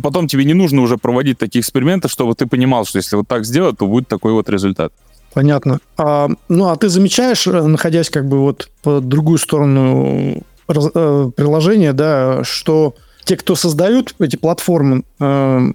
потом 0.03 0.27
тебе 0.27 0.43
не 0.45 0.53
нужно 0.53 0.81
уже 0.81 0.97
проводить 0.97 1.39
такие 1.39 1.62
эксперименты, 1.62 2.10
чтобы 2.10 2.36
ты 2.36 2.45
понимал, 2.45 2.86
что 2.86 2.97
если 2.97 3.15
вот 3.15 3.27
так 3.27 3.45
сделать, 3.45 3.77
то 3.77 3.88
будет 3.88 4.08
такой 4.08 4.34
вот 4.34 4.49
результат. 4.49 4.93
Понятно. 5.36 5.80
А, 5.98 6.30
ну, 6.48 6.69
а 6.69 6.78
ты 6.78 6.88
замечаешь, 6.88 7.45
э, 7.45 7.62
находясь 7.62 8.10
как 8.10 8.26
бы 8.26 8.39
вот 8.39 8.69
по 8.82 9.02
другую 9.02 9.38
сторону 9.38 10.41
э, 10.69 11.30
приложения, 11.36 11.91
да, 11.91 12.45
что 12.45 12.95
те, 13.26 13.36
кто 13.36 13.56
создают 13.56 14.15
эти 14.19 14.38
платформы, 14.38 15.04
э, 15.19 15.24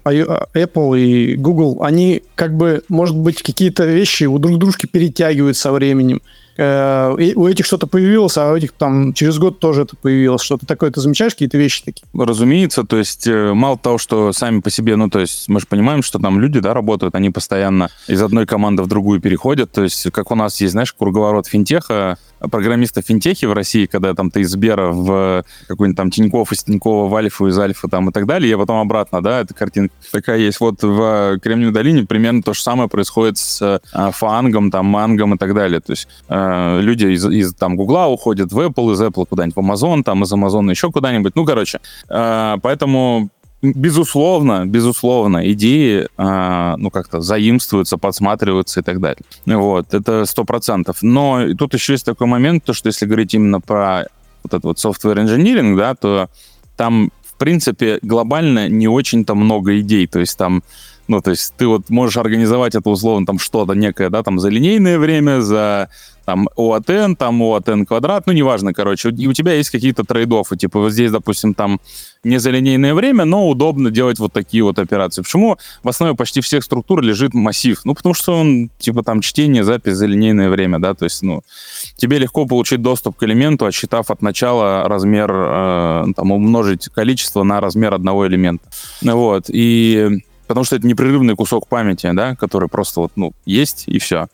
Apple 0.03 0.99
и 0.99 1.35
Google, 1.35 1.83
они 1.83 2.23
как 2.33 2.57
бы, 2.57 2.81
может 2.89 3.15
быть, 3.15 3.43
какие-то 3.43 3.85
вещи 3.85 4.23
у 4.23 4.39
друг 4.39 4.57
дружки 4.57 4.87
перетягивают 4.87 5.55
со 5.55 5.71
временем. 5.71 6.23
Э, 6.57 7.13
у 7.35 7.47
этих 7.47 7.65
что-то 7.65 7.87
появилось, 7.87 8.37
а 8.37 8.51
у 8.51 8.55
этих 8.55 8.71
там 8.73 9.13
через 9.13 9.37
год 9.37 9.59
тоже 9.59 9.83
это 9.83 9.95
появилось. 9.95 10.41
Что-то 10.41 10.65
такое, 10.65 10.91
ты 10.91 11.01
замечаешь 11.01 11.33
какие-то 11.33 11.57
вещи 11.57 11.83
такие? 11.83 12.05
Разумеется, 12.13 12.83
то 12.83 12.97
есть 12.97 13.27
э, 13.27 13.53
мало 13.53 13.77
того, 13.77 13.97
что 13.97 14.33
сами 14.33 14.59
по 14.59 14.69
себе, 14.69 14.95
ну, 14.95 15.09
то 15.09 15.19
есть 15.19 15.47
мы 15.47 15.59
же 15.59 15.67
понимаем, 15.67 16.03
что 16.03 16.19
там 16.19 16.39
люди, 16.39 16.59
да, 16.59 16.73
работают, 16.73 17.15
они 17.15 17.29
постоянно 17.29 17.89
из 18.07 18.21
одной 18.21 18.45
команды 18.45 18.83
в 18.83 18.87
другую 18.87 19.21
переходят, 19.21 19.71
то 19.71 19.83
есть 19.83 20.11
как 20.11 20.31
у 20.31 20.35
нас 20.35 20.59
есть, 20.61 20.73
знаешь, 20.73 20.93
круговорот 20.93 21.47
финтеха, 21.47 22.17
программистов 22.49 23.05
финтехи 23.05 23.45
в 23.45 23.53
России, 23.53 23.85
когда 23.85 24.13
там 24.13 24.31
ты 24.31 24.41
из 24.41 24.51
Сбера 24.51 24.91
в 24.91 25.43
какой-нибудь 25.67 25.97
там 25.97 26.11
Тиньков, 26.11 26.51
из 26.51 26.63
Тинькова 26.63 27.07
в 27.07 27.15
Альфу, 27.15 27.47
из 27.47 27.57
Альфа 27.57 27.87
там 27.87 28.09
и 28.09 28.11
так 28.11 28.25
далее, 28.25 28.49
я 28.49 28.57
потом 28.57 28.77
обратно, 28.77 29.21
да, 29.21 29.41
эта 29.41 29.53
картинка 29.53 29.93
такая 30.11 30.39
есть. 30.39 30.59
Вот 30.59 30.81
в 30.81 31.39
Кремниевой 31.41 31.73
долине 31.73 32.05
примерно 32.05 32.41
то 32.41 32.53
же 32.53 32.61
самое 32.61 32.89
происходит 32.89 33.37
с 33.37 33.81
а, 33.93 34.11
фангом, 34.11 34.71
там, 34.71 34.85
мангом 34.85 35.35
и 35.35 35.37
так 35.37 35.53
далее. 35.53 35.79
То 35.79 35.91
есть 35.91 36.07
э, 36.29 36.79
люди 36.81 37.05
из, 37.05 37.25
из 37.25 37.53
там 37.53 37.75
Гугла 37.75 38.07
уходят 38.07 38.51
в 38.51 38.59
Apple, 38.59 38.93
из 38.93 39.01
Apple 39.01 39.25
куда-нибудь 39.25 39.55
в 39.55 39.59
Amazon, 39.59 40.03
там 40.03 40.23
из 40.23 40.33
Amazon 40.33 40.69
еще 40.69 40.91
куда-нибудь. 40.91 41.35
Ну, 41.35 41.45
короче, 41.45 41.79
э, 42.09 42.57
поэтому 42.61 43.29
безусловно, 43.61 44.65
безусловно, 44.65 45.51
идеи, 45.51 46.07
э, 46.17 46.75
ну, 46.77 46.89
как-то 46.89 47.21
заимствуются, 47.21 47.97
подсматриваются 47.97 48.79
и 48.79 48.83
так 48.83 48.99
далее. 48.99 49.21
Вот, 49.45 49.93
это 49.93 50.25
сто 50.25 50.43
процентов. 50.45 50.97
Но 51.01 51.53
тут 51.57 51.73
еще 51.73 51.93
есть 51.93 52.05
такой 52.05 52.27
момент, 52.27 52.63
то, 52.63 52.73
что 52.73 52.87
если 52.87 53.05
говорить 53.05 53.33
именно 53.33 53.61
про 53.61 54.07
вот 54.43 54.53
этот 54.53 54.63
вот 54.63 54.77
software 54.77 55.23
engineering, 55.23 55.77
да, 55.77 55.95
то 55.95 56.29
там, 56.75 57.11
в 57.23 57.37
принципе, 57.37 57.99
глобально 58.01 58.67
не 58.67 58.87
очень-то 58.87 59.35
много 59.35 59.79
идей. 59.79 60.07
То 60.07 60.19
есть 60.19 60.37
там 60.37 60.63
ну, 61.07 61.21
то 61.21 61.31
есть 61.31 61.53
ты 61.57 61.67
вот 61.67 61.89
можешь 61.89 62.15
организовать 62.15 62.73
это 62.73 62.89
условно 62.89 63.25
там 63.25 63.37
что-то 63.37 63.73
некое, 63.73 64.09
да, 64.09 64.23
там 64.23 64.39
за 64.39 64.47
линейное 64.47 64.97
время, 64.97 65.41
за 65.41 65.89
там 66.31 66.47
ОАТН, 66.55 67.15
там 67.15 67.41
ОАТН 67.41 67.83
квадрат, 67.83 68.25
ну, 68.25 68.31
неважно, 68.31 68.73
короче. 68.73 69.09
И 69.09 69.27
у 69.27 69.33
тебя 69.33 69.51
есть 69.53 69.69
какие-то 69.69 70.03
трейд-оффы, 70.03 70.55
типа 70.55 70.79
вот 70.79 70.93
здесь, 70.93 71.11
допустим, 71.11 71.53
там 71.53 71.81
не 72.23 72.39
за 72.39 72.51
линейное 72.51 72.93
время, 72.93 73.25
но 73.25 73.49
удобно 73.49 73.91
делать 73.91 74.17
вот 74.19 74.31
такие 74.31 74.63
вот 74.63 74.79
операции. 74.79 75.23
Почему 75.23 75.57
в 75.83 75.89
основе 75.89 76.15
почти 76.15 76.39
всех 76.39 76.63
структур 76.63 77.01
лежит 77.01 77.33
массив? 77.33 77.81
Ну, 77.83 77.95
потому 77.95 78.15
что 78.15 78.39
он, 78.39 78.69
типа, 78.79 79.03
там, 79.03 79.19
чтение, 79.19 79.65
запись 79.65 79.95
за 79.95 80.05
линейное 80.05 80.49
время, 80.49 80.79
да, 80.79 80.93
то 80.93 81.03
есть, 81.03 81.21
ну, 81.21 81.41
тебе 81.97 82.17
легко 82.17 82.45
получить 82.45 82.81
доступ 82.81 83.17
к 83.17 83.23
элементу, 83.23 83.65
отсчитав 83.65 84.09
от 84.09 84.21
начала 84.21 84.87
размер, 84.87 85.29
э, 85.33 86.05
там, 86.15 86.31
умножить 86.31 86.87
количество 86.95 87.43
на 87.43 87.59
размер 87.59 87.93
одного 87.93 88.25
элемента. 88.25 88.63
Вот, 89.01 89.45
и 89.49 90.23
потому 90.47 90.63
что 90.63 90.77
это 90.77 90.87
непрерывный 90.87 91.35
кусок 91.35 91.67
памяти, 91.67 92.09
да, 92.13 92.37
который 92.37 92.69
просто 92.69 93.01
вот, 93.01 93.11
ну, 93.17 93.33
есть 93.45 93.83
и 93.87 93.99
все. 93.99 94.27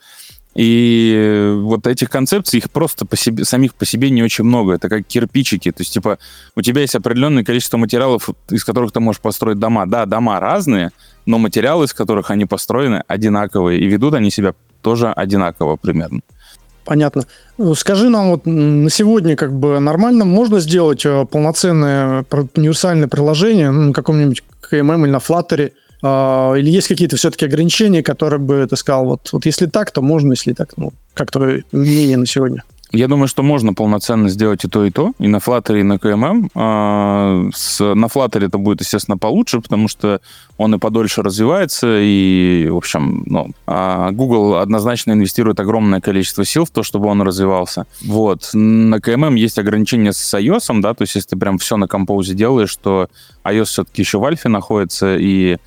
И 0.58 1.54
вот 1.62 1.86
этих 1.86 2.10
концепций, 2.10 2.58
их 2.58 2.72
просто 2.72 3.06
по 3.06 3.16
себе, 3.16 3.46
самих 3.46 3.76
по 3.76 3.86
себе 3.86 4.10
не 4.10 4.24
очень 4.24 4.44
много. 4.44 4.74
Это 4.74 4.90
как 4.90 5.06
кирпичики. 5.06 5.72
То 5.72 5.82
есть, 5.82 5.94
типа, 5.94 6.18
у 6.56 6.62
тебя 6.64 6.82
есть 6.82 6.96
определенное 6.96 7.44
количество 7.44 7.78
материалов, 7.78 8.28
из 8.50 8.66
которых 8.66 8.92
ты 8.92 9.00
можешь 9.00 9.22
построить 9.22 9.60
дома. 9.60 9.86
Да, 9.86 10.08
дома 10.08 10.40
разные, 10.40 10.90
но 11.28 11.38
материалы, 11.38 11.86
из 11.86 11.94
которых 11.94 12.32
они 12.32 12.46
построены, 12.46 13.04
одинаковые. 13.08 13.80
И 13.80 13.86
ведут 13.86 14.16
они 14.16 14.32
себя 14.32 14.56
тоже 14.82 15.12
одинаково 15.12 15.76
примерно. 15.76 16.22
Понятно. 16.86 17.26
Ну, 17.60 17.76
скажи 17.76 18.10
нам 18.10 18.32
вот 18.32 18.48
на 18.48 18.90
сегодня 18.90 19.36
как 19.36 19.54
бы 19.54 19.80
нормально 19.80 20.26
можно 20.26 20.60
сделать 20.60 21.06
э, 21.06 21.26
полноценное 21.30 22.26
универсальное 22.56 23.08
приложение 23.08 23.70
на 23.70 23.94
каком-нибудь 23.94 24.42
KMM 24.72 25.04
или 25.04 25.12
на 25.12 25.18
Flutter, 25.18 25.72
или 26.02 26.70
есть 26.70 26.88
какие-то 26.88 27.18
все-таки 27.18 27.46
ограничения, 27.46 28.04
которые 28.04 28.40
бы 28.40 28.68
ты 28.70 28.76
сказал, 28.76 29.06
вот, 29.06 29.30
вот 29.32 29.46
если 29.46 29.66
так, 29.66 29.92
то 29.92 30.02
можно, 30.02 30.34
если 30.34 30.54
так, 30.54 30.74
ну, 30.78 30.94
как 31.14 31.32
твое 31.32 31.64
мнение 31.72 32.18
на 32.18 32.26
сегодня? 32.26 32.64
Я 32.94 33.10
думаю, 33.10 33.28
что 33.28 33.44
можно 33.44 33.74
полноценно 33.74 34.30
сделать 34.30 34.64
и 34.64 34.70
то, 34.70 34.86
и 34.86 34.92
то, 34.92 35.12
и 35.20 35.28
на 35.28 35.38
Flutter, 35.38 35.80
и 35.80 35.84
на 35.84 35.96
KMM. 35.96 36.50
А, 36.56 37.50
с, 37.54 37.84
на 37.84 38.06
Flutter 38.06 38.46
это 38.46 38.58
будет, 38.58 38.80
естественно, 38.80 39.18
получше, 39.18 39.60
потому 39.60 39.90
что 39.90 40.22
он 40.58 40.74
и 40.74 40.78
подольше 40.78 41.22
развивается, 41.22 42.00
и, 42.00 42.68
в 42.70 42.78
общем, 42.78 43.24
ну, 43.26 43.52
а 43.66 44.12
Google 44.12 44.56
однозначно 44.56 45.12
инвестирует 45.12 45.60
огромное 45.60 46.00
количество 46.00 46.46
сил 46.46 46.64
в 46.64 46.70
то, 46.70 46.82
чтобы 46.82 47.08
он 47.08 47.22
развивался. 47.22 47.86
Вот. 48.06 48.50
На 48.54 48.96
KMM 48.96 49.38
есть 49.38 49.60
ограничения 49.60 50.14
с 50.14 50.34
iOS, 50.34 50.80
да, 50.80 50.94
то 50.94 51.02
есть 51.02 51.16
если 51.16 51.30
ты 51.30 51.36
прям 51.36 51.58
все 51.58 51.76
на 51.76 51.90
композе 51.90 52.36
делаешь, 52.36 52.76
то 52.78 53.10
iOS 53.44 53.66
все-таки 53.66 54.02
еще 54.02 54.18
в 54.18 54.24
альфе 54.24 54.48
находится, 54.48 55.18
и, 55.18 55.58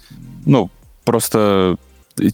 ну, 0.46 0.70
просто 1.04 1.76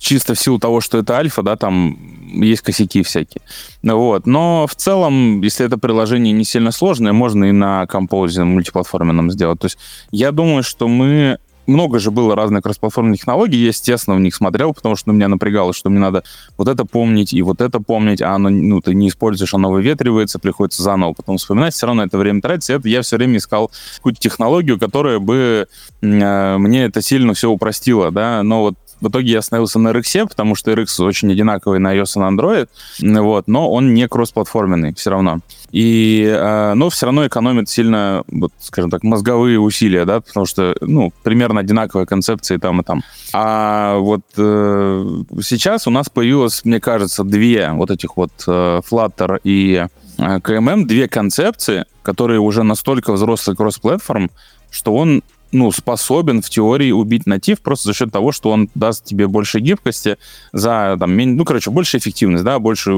чисто 0.00 0.34
в 0.34 0.38
силу 0.38 0.58
того, 0.58 0.80
что 0.80 0.98
это 0.98 1.16
альфа, 1.16 1.42
да, 1.42 1.56
там 1.56 1.96
есть 2.32 2.62
косяки 2.62 3.02
всякие. 3.02 3.42
Вот. 3.82 4.26
Но 4.26 4.66
в 4.66 4.74
целом, 4.74 5.40
если 5.42 5.66
это 5.66 5.78
приложение 5.78 6.32
не 6.32 6.44
сильно 6.44 6.72
сложное, 6.72 7.12
можно 7.12 7.44
и 7.44 7.52
на 7.52 7.86
композе 7.86 8.44
мультиплатформенном 8.44 9.30
сделать. 9.30 9.60
То 9.60 9.66
есть 9.66 9.78
я 10.10 10.32
думаю, 10.32 10.62
что 10.62 10.88
мы 10.88 11.38
много 11.66 11.98
же 11.98 12.10
было 12.10 12.34
разных 12.34 12.62
кроссплатформенных 12.62 13.18
технологий, 13.18 13.58
я, 13.58 13.68
естественно, 13.68 14.16
в 14.16 14.20
них 14.20 14.34
смотрел, 14.34 14.72
потому 14.74 14.96
что 14.96 15.08
ну, 15.08 15.14
меня 15.14 15.28
напрягало, 15.28 15.72
что 15.72 15.90
мне 15.90 16.00
надо 16.00 16.24
вот 16.56 16.68
это 16.68 16.84
помнить 16.84 17.32
и 17.32 17.42
вот 17.42 17.60
это 17.60 17.80
помнить, 17.80 18.22
а 18.22 18.34
оно, 18.34 18.48
ну, 18.50 18.80
ты 18.80 18.94
не 18.94 19.08
используешь, 19.08 19.54
оно 19.54 19.70
выветривается, 19.70 20.38
приходится 20.38 20.82
заново 20.82 21.12
потом 21.12 21.38
вспоминать, 21.38 21.74
все 21.74 21.86
равно 21.86 22.04
это 22.04 22.18
время 22.18 22.40
тратится. 22.40 22.74
Это 22.74 22.88
я 22.88 23.02
все 23.02 23.16
время 23.16 23.38
искал 23.38 23.70
какую-то 23.96 24.20
технологию, 24.20 24.78
которая 24.78 25.18
бы 25.18 25.66
э, 26.02 26.56
мне 26.58 26.84
это 26.84 27.02
сильно 27.02 27.34
все 27.34 27.50
упростила, 27.50 28.10
да, 28.10 28.42
но 28.42 28.62
вот 28.62 28.74
в 29.00 29.08
итоге 29.08 29.32
я 29.32 29.38
остановился 29.40 29.78
на 29.78 29.88
RX, 29.88 30.28
потому 30.28 30.54
что 30.54 30.72
RX 30.72 31.04
очень 31.04 31.30
одинаковый 31.30 31.78
на 31.78 31.94
iOS 31.94 32.12
и 32.16 32.18
на 32.18 32.30
Android, 32.30 32.68
вот, 33.00 33.48
но 33.48 33.70
он 33.70 33.94
не 33.94 34.08
кроссплатформенный 34.08 34.94
все 34.94 35.10
равно. 35.10 35.40
И, 35.72 36.24
э, 36.26 36.74
но 36.74 36.90
все 36.90 37.06
равно 37.06 37.26
экономит 37.26 37.68
сильно, 37.68 38.24
вот, 38.28 38.52
скажем 38.60 38.90
так, 38.90 39.02
мозговые 39.02 39.60
усилия, 39.60 40.04
да, 40.04 40.20
потому 40.20 40.46
что, 40.46 40.74
ну, 40.80 41.12
примерно 41.22 41.60
одинаковые 41.60 42.06
концепции 42.06 42.56
там 42.56 42.80
и 42.80 42.84
там. 42.84 43.02
А 43.32 43.98
вот 43.98 44.22
э, 44.36 45.22
сейчас 45.42 45.86
у 45.86 45.90
нас 45.90 46.08
появилось, 46.08 46.64
мне 46.64 46.80
кажется, 46.80 47.24
две 47.24 47.70
вот 47.72 47.90
этих 47.90 48.16
вот 48.16 48.32
э, 48.46 48.80
Flutter 48.90 49.40
и 49.44 49.86
э, 50.18 50.38
KMM, 50.38 50.84
две 50.84 51.08
концепции, 51.08 51.84
которые 52.02 52.40
уже 52.40 52.62
настолько 52.62 53.12
взрослый 53.12 53.56
кросс-платформ, 53.56 54.30
что 54.70 54.94
он 54.94 55.22
ну, 55.56 55.72
способен 55.72 56.42
в 56.42 56.50
теории 56.50 56.90
убить 56.92 57.26
натив 57.26 57.60
просто 57.60 57.88
за 57.88 57.94
счет 57.94 58.12
того, 58.12 58.30
что 58.30 58.50
он 58.50 58.68
даст 58.74 59.04
тебе 59.04 59.26
больше 59.26 59.58
гибкости 59.60 60.18
за, 60.52 60.96
там, 61.00 61.16
ну, 61.16 61.44
короче, 61.44 61.70
больше 61.70 61.96
эффективность, 61.96 62.44
да, 62.44 62.58
больше 62.58 62.92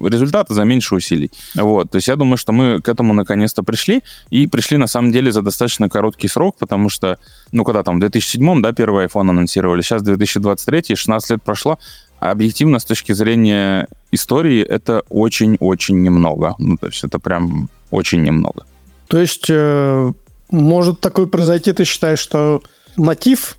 результата 0.00 0.54
за 0.54 0.64
меньше 0.64 0.94
усилий. 0.94 1.30
Вот, 1.54 1.90
то 1.90 1.96
есть 1.96 2.08
я 2.08 2.16
думаю, 2.16 2.36
что 2.36 2.52
мы 2.52 2.80
к 2.80 2.88
этому 2.88 3.14
наконец-то 3.14 3.62
пришли, 3.62 4.02
и 4.30 4.46
пришли 4.46 4.76
на 4.76 4.86
самом 4.86 5.10
деле 5.10 5.32
за 5.32 5.42
достаточно 5.42 5.88
короткий 5.88 6.28
срок, 6.28 6.56
потому 6.58 6.88
что, 6.88 7.18
ну, 7.52 7.64
когда 7.64 7.82
там 7.82 7.96
в 7.96 8.00
2007, 8.00 8.62
да, 8.62 8.72
первый 8.72 9.06
iPhone 9.06 9.30
анонсировали, 9.30 9.82
сейчас 9.82 10.02
2023, 10.02 10.94
16 10.94 11.30
лет 11.30 11.42
прошло, 11.42 11.78
а 12.20 12.30
объективно 12.30 12.78
с 12.78 12.84
точки 12.84 13.12
зрения 13.12 13.88
истории 14.12 14.62
это 14.62 15.02
очень-очень 15.08 16.00
немного. 16.00 16.54
Ну, 16.58 16.76
то 16.76 16.86
есть 16.86 17.02
это 17.02 17.18
прям 17.18 17.68
очень 17.90 18.22
немного. 18.22 18.66
То 19.08 19.18
есть 19.18 19.46
э, 19.48 20.12
может 20.50 21.00
такое 21.00 21.26
произойти, 21.26 21.72
ты 21.72 21.84
считаешь, 21.84 22.18
что 22.18 22.62
мотив 22.96 23.56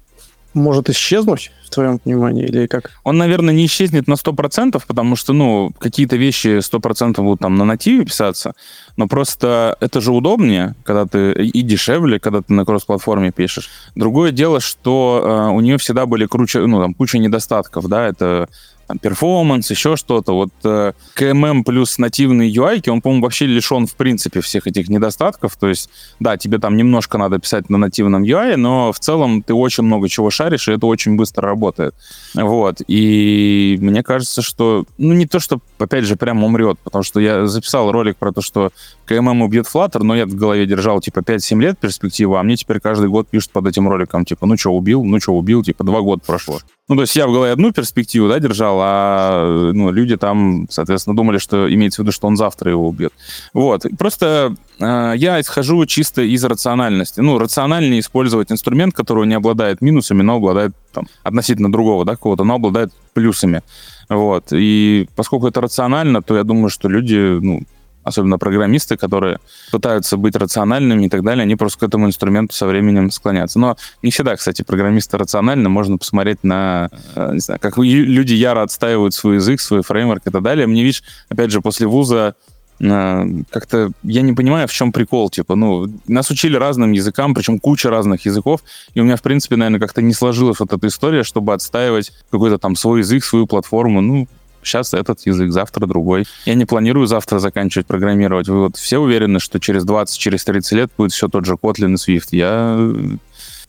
может 0.53 0.89
исчезнуть, 0.89 1.51
в 1.65 1.69
твоем 1.69 1.99
понимании, 1.99 2.45
или 2.45 2.67
как? 2.67 2.91
Он, 3.03 3.17
наверное, 3.17 3.53
не 3.53 3.65
исчезнет 3.65 4.07
на 4.07 4.13
100%, 4.13 4.81
потому 4.87 5.15
что, 5.15 5.33
ну, 5.33 5.71
какие-то 5.77 6.15
вещи 6.15 6.59
100% 6.59 7.21
будут 7.21 7.41
там 7.41 7.55
на 7.55 7.65
нативе 7.65 8.05
писаться, 8.05 8.53
но 8.97 9.07
просто 9.07 9.75
это 9.81 9.99
же 10.01 10.11
удобнее, 10.11 10.75
когда 10.83 11.05
ты 11.05 11.33
и 11.33 11.61
дешевле, 11.61 12.19
когда 12.19 12.41
ты 12.41 12.53
на 12.53 12.65
кросс-платформе 12.65 13.31
пишешь. 13.31 13.69
Другое 13.95 14.31
дело, 14.31 14.59
что 14.59 15.21
э, 15.23 15.55
у 15.55 15.59
нее 15.59 15.77
всегда 15.77 16.05
были 16.05 16.25
круче, 16.25 16.65
ну, 16.65 16.81
там, 16.81 16.93
куча 16.93 17.17
недостатков, 17.17 17.87
да, 17.87 18.07
это 18.07 18.47
там, 18.87 18.99
перформанс, 18.99 19.69
еще 19.71 19.95
что-то. 19.95 20.33
Вот 20.33 20.51
э, 20.63 20.93
KMM 21.17 21.63
плюс 21.63 21.97
нативный 21.97 22.51
UI, 22.51 22.89
он, 22.89 23.01
по-моему, 23.01 23.23
вообще 23.23 23.45
лишен, 23.45 23.87
в 23.87 23.95
принципе, 23.95 24.41
всех 24.41 24.67
этих 24.67 24.89
недостатков. 24.89 25.55
То 25.57 25.67
есть, 25.67 25.89
да, 26.19 26.37
тебе 26.37 26.59
там 26.59 26.77
немножко 26.77 27.17
надо 27.17 27.39
писать 27.39 27.69
на 27.69 27.77
нативном 27.77 28.23
UI, 28.23 28.55
но 28.55 28.91
в 28.91 28.99
целом 28.99 29.41
ты 29.41 29.53
очень 29.53 29.83
много 29.83 30.09
чего 30.09 30.29
шаришь, 30.29 30.67
и 30.67 30.73
это 30.73 30.85
очень 30.85 31.15
быстро 31.15 31.47
работает. 31.47 31.95
Вот. 32.33 32.81
И 32.87 33.77
мне 33.81 34.03
кажется, 34.03 34.41
что, 34.41 34.85
ну, 34.97 35.13
не 35.13 35.25
то, 35.25 35.39
что, 35.39 35.59
опять 35.79 36.05
же, 36.05 36.15
прям 36.15 36.43
умрет, 36.43 36.77
потому 36.83 37.03
что 37.03 37.19
я 37.19 37.47
записал 37.47 37.91
ролик 37.91 38.17
про 38.17 38.31
то, 38.31 38.41
что 38.41 38.71
KMM 39.07 39.43
убьет 39.43 39.67
Flutter, 39.73 40.03
но 40.03 40.15
я 40.15 40.25
в 40.25 40.35
голове 40.35 40.65
держал, 40.65 41.01
типа, 41.01 41.19
5-7 41.19 41.59
лет 41.61 41.79
перспективы, 41.79 42.39
а 42.39 42.43
мне 42.43 42.55
теперь 42.55 42.79
каждый 42.79 43.09
год 43.09 43.27
пишут 43.27 43.51
под 43.51 43.67
этим 43.67 43.87
роликом, 43.87 44.25
типа, 44.25 44.45
ну 44.45 44.57
что, 44.57 44.71
убил, 44.71 45.03
ну 45.03 45.19
что, 45.19 45.33
убил, 45.33 45.63
типа, 45.63 45.83
два 45.83 46.01
года 46.01 46.21
прошло. 46.25 46.59
Ну, 46.87 46.95
то 46.95 47.01
есть 47.01 47.15
я 47.15 47.25
в 47.25 47.31
голове 47.31 47.51
одну 47.51 47.71
перспективу, 47.71 48.27
да, 48.27 48.37
держал, 48.37 48.77
а 48.79 49.71
ну, 49.73 49.91
люди 49.91 50.17
там, 50.17 50.67
соответственно, 50.69 51.15
думали, 51.15 51.39
что 51.39 51.73
имеется 51.73 52.01
в 52.01 52.05
виду, 52.05 52.11
что 52.11 52.27
он 52.27 52.37
завтра 52.37 52.69
его 52.69 52.87
убьет. 52.87 53.11
Вот. 53.53 53.85
Просто 53.97 54.55
э, 54.79 55.13
я 55.17 55.41
исхожу 55.41 55.83
чисто 55.87 56.21
из 56.21 56.43
рациональности. 56.43 57.21
Ну, 57.21 57.39
рациональнее 57.39 58.01
использовать 58.01 58.51
инструмент, 58.51 58.93
который 58.93 59.25
не 59.25 59.33
обладает 59.33 59.81
минусами, 59.81 60.21
но 60.21 60.35
обладает 60.35 60.73
там, 60.93 61.07
относительно 61.23 61.71
другого, 61.71 62.05
да, 62.05 62.11
какого-то, 62.11 62.43
но 62.43 62.55
обладает 62.55 62.93
плюсами. 63.13 63.63
Вот. 64.07 64.49
И 64.51 65.09
поскольку 65.15 65.47
это 65.47 65.61
рационально, 65.61 66.21
то 66.21 66.37
я 66.37 66.43
думаю, 66.43 66.69
что 66.69 66.87
люди, 66.87 67.39
ну, 67.41 67.61
особенно 68.05 68.37
программисты, 68.37 68.95
которые 68.95 69.39
пытаются 69.71 70.15
быть 70.15 70.35
рациональными 70.35 71.07
и 71.07 71.09
так 71.09 71.23
далее, 71.23 71.43
они 71.43 71.55
просто 71.55 71.79
к 71.79 71.83
этому 71.83 72.05
инструменту 72.05 72.55
со 72.55 72.67
временем 72.67 73.11
склонятся. 73.11 73.59
Но 73.59 73.77
не 74.03 74.11
всегда, 74.11 74.35
кстати, 74.35 74.61
программисты 74.61 75.17
рациональны. 75.17 75.67
Можно 75.67 75.97
посмотреть 75.97 76.43
на, 76.43 76.89
э, 77.15 77.31
не 77.33 77.39
знаю, 77.39 77.59
как 77.59 77.77
люди 77.77 78.33
яро 78.33 78.61
отстаивают 78.61 79.13
свой 79.13 79.35
язык, 79.35 79.59
свой 79.59 79.81
фреймворк 79.81 80.27
и 80.27 80.29
так 80.29 80.43
далее. 80.43 80.67
Мне, 80.67 80.83
видишь, 80.83 81.03
опять 81.29 81.49
же, 81.51 81.61
после 81.61 81.87
вуза 81.87 82.35
э, 82.79 83.25
как-то 83.49 83.91
я 84.03 84.21
не 84.21 84.33
понимаю, 84.33 84.67
в 84.67 84.71
чем 84.71 84.91
прикол. 84.91 85.31
Типа, 85.31 85.55
ну, 85.55 85.87
нас 86.07 86.29
учили 86.29 86.57
разным 86.57 86.91
языкам, 86.91 87.33
причем 87.33 87.59
куча 87.59 87.89
разных 87.89 88.25
языков, 88.25 88.61
и 88.93 89.01
у 89.01 89.03
меня, 89.03 89.15
в 89.15 89.23
принципе, 89.23 89.55
наверное, 89.55 89.79
как-то 89.79 90.03
не 90.03 90.13
сложилась 90.13 90.59
вот 90.59 90.71
эта 90.71 90.87
история, 90.87 91.23
чтобы 91.23 91.53
отстаивать 91.53 92.11
какой-то 92.29 92.59
там 92.59 92.75
свой 92.75 92.99
язык, 92.99 93.25
свою 93.25 93.47
платформу. 93.47 94.01
Ну, 94.01 94.27
сейчас 94.65 94.93
этот 94.93 95.25
язык, 95.25 95.51
завтра 95.51 95.85
другой. 95.85 96.25
Я 96.45 96.55
не 96.55 96.65
планирую 96.65 97.07
завтра 97.07 97.39
заканчивать 97.39 97.87
программировать. 97.87 98.47
Вы 98.47 98.61
вот 98.61 98.77
все 98.77 98.97
уверены, 98.97 99.39
что 99.39 99.59
через 99.59 99.83
20, 99.85 100.17
через 100.17 100.43
30 100.45 100.71
лет 100.73 100.91
будет 100.97 101.11
все 101.11 101.27
тот 101.27 101.45
же 101.45 101.53
Kotlin 101.53 101.93
и 101.93 102.17
Swift? 102.17 102.27
Я 102.31 102.77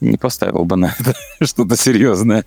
не 0.01 0.17
поставил 0.17 0.65
бы 0.65 0.77
на 0.77 0.95
это 0.99 1.15
что-то 1.45 1.77
серьезное. 1.77 2.45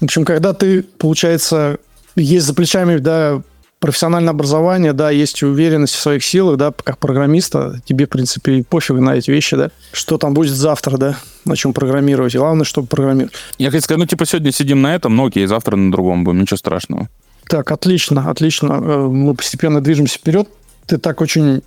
В 0.00 0.04
общем, 0.04 0.24
когда 0.24 0.54
ты, 0.54 0.82
получается, 0.82 1.78
есть 2.16 2.46
за 2.46 2.54
плечами, 2.54 2.96
да, 2.98 3.42
профессиональное 3.80 4.30
образование, 4.30 4.92
да, 4.92 5.10
есть 5.10 5.42
уверенность 5.42 5.94
в 5.94 6.00
своих 6.00 6.22
силах, 6.22 6.58
да, 6.58 6.72
как 6.72 6.98
программиста, 6.98 7.80
тебе, 7.84 8.06
в 8.06 8.10
принципе, 8.10 8.62
пофиг 8.62 8.96
на 8.96 9.16
эти 9.16 9.30
вещи, 9.30 9.56
да, 9.56 9.70
что 9.92 10.18
там 10.18 10.34
будет 10.34 10.54
завтра, 10.54 10.96
да, 10.98 11.16
на 11.44 11.56
чем 11.56 11.72
программировать. 11.72 12.36
Главное, 12.36 12.64
чтобы 12.64 12.86
программировать. 12.86 13.34
Я 13.58 13.68
хотел 13.68 13.82
сказать, 13.82 13.98
ну, 13.98 14.06
типа, 14.06 14.26
сегодня 14.26 14.52
сидим 14.52 14.82
на 14.82 14.94
этом, 14.94 15.16
но 15.16 15.26
окей, 15.26 15.46
завтра 15.46 15.76
на 15.76 15.90
другом 15.90 16.24
будем, 16.24 16.40
ничего 16.40 16.58
страшного. 16.58 17.08
Так, 17.50 17.72
отлично, 17.72 18.30
отлично. 18.30 18.74
Э, 18.80 19.08
мы 19.08 19.34
постепенно 19.34 19.80
движемся 19.80 20.18
вперед. 20.18 20.48
Ты 20.86 20.98
так 20.98 21.20
очень 21.20 21.62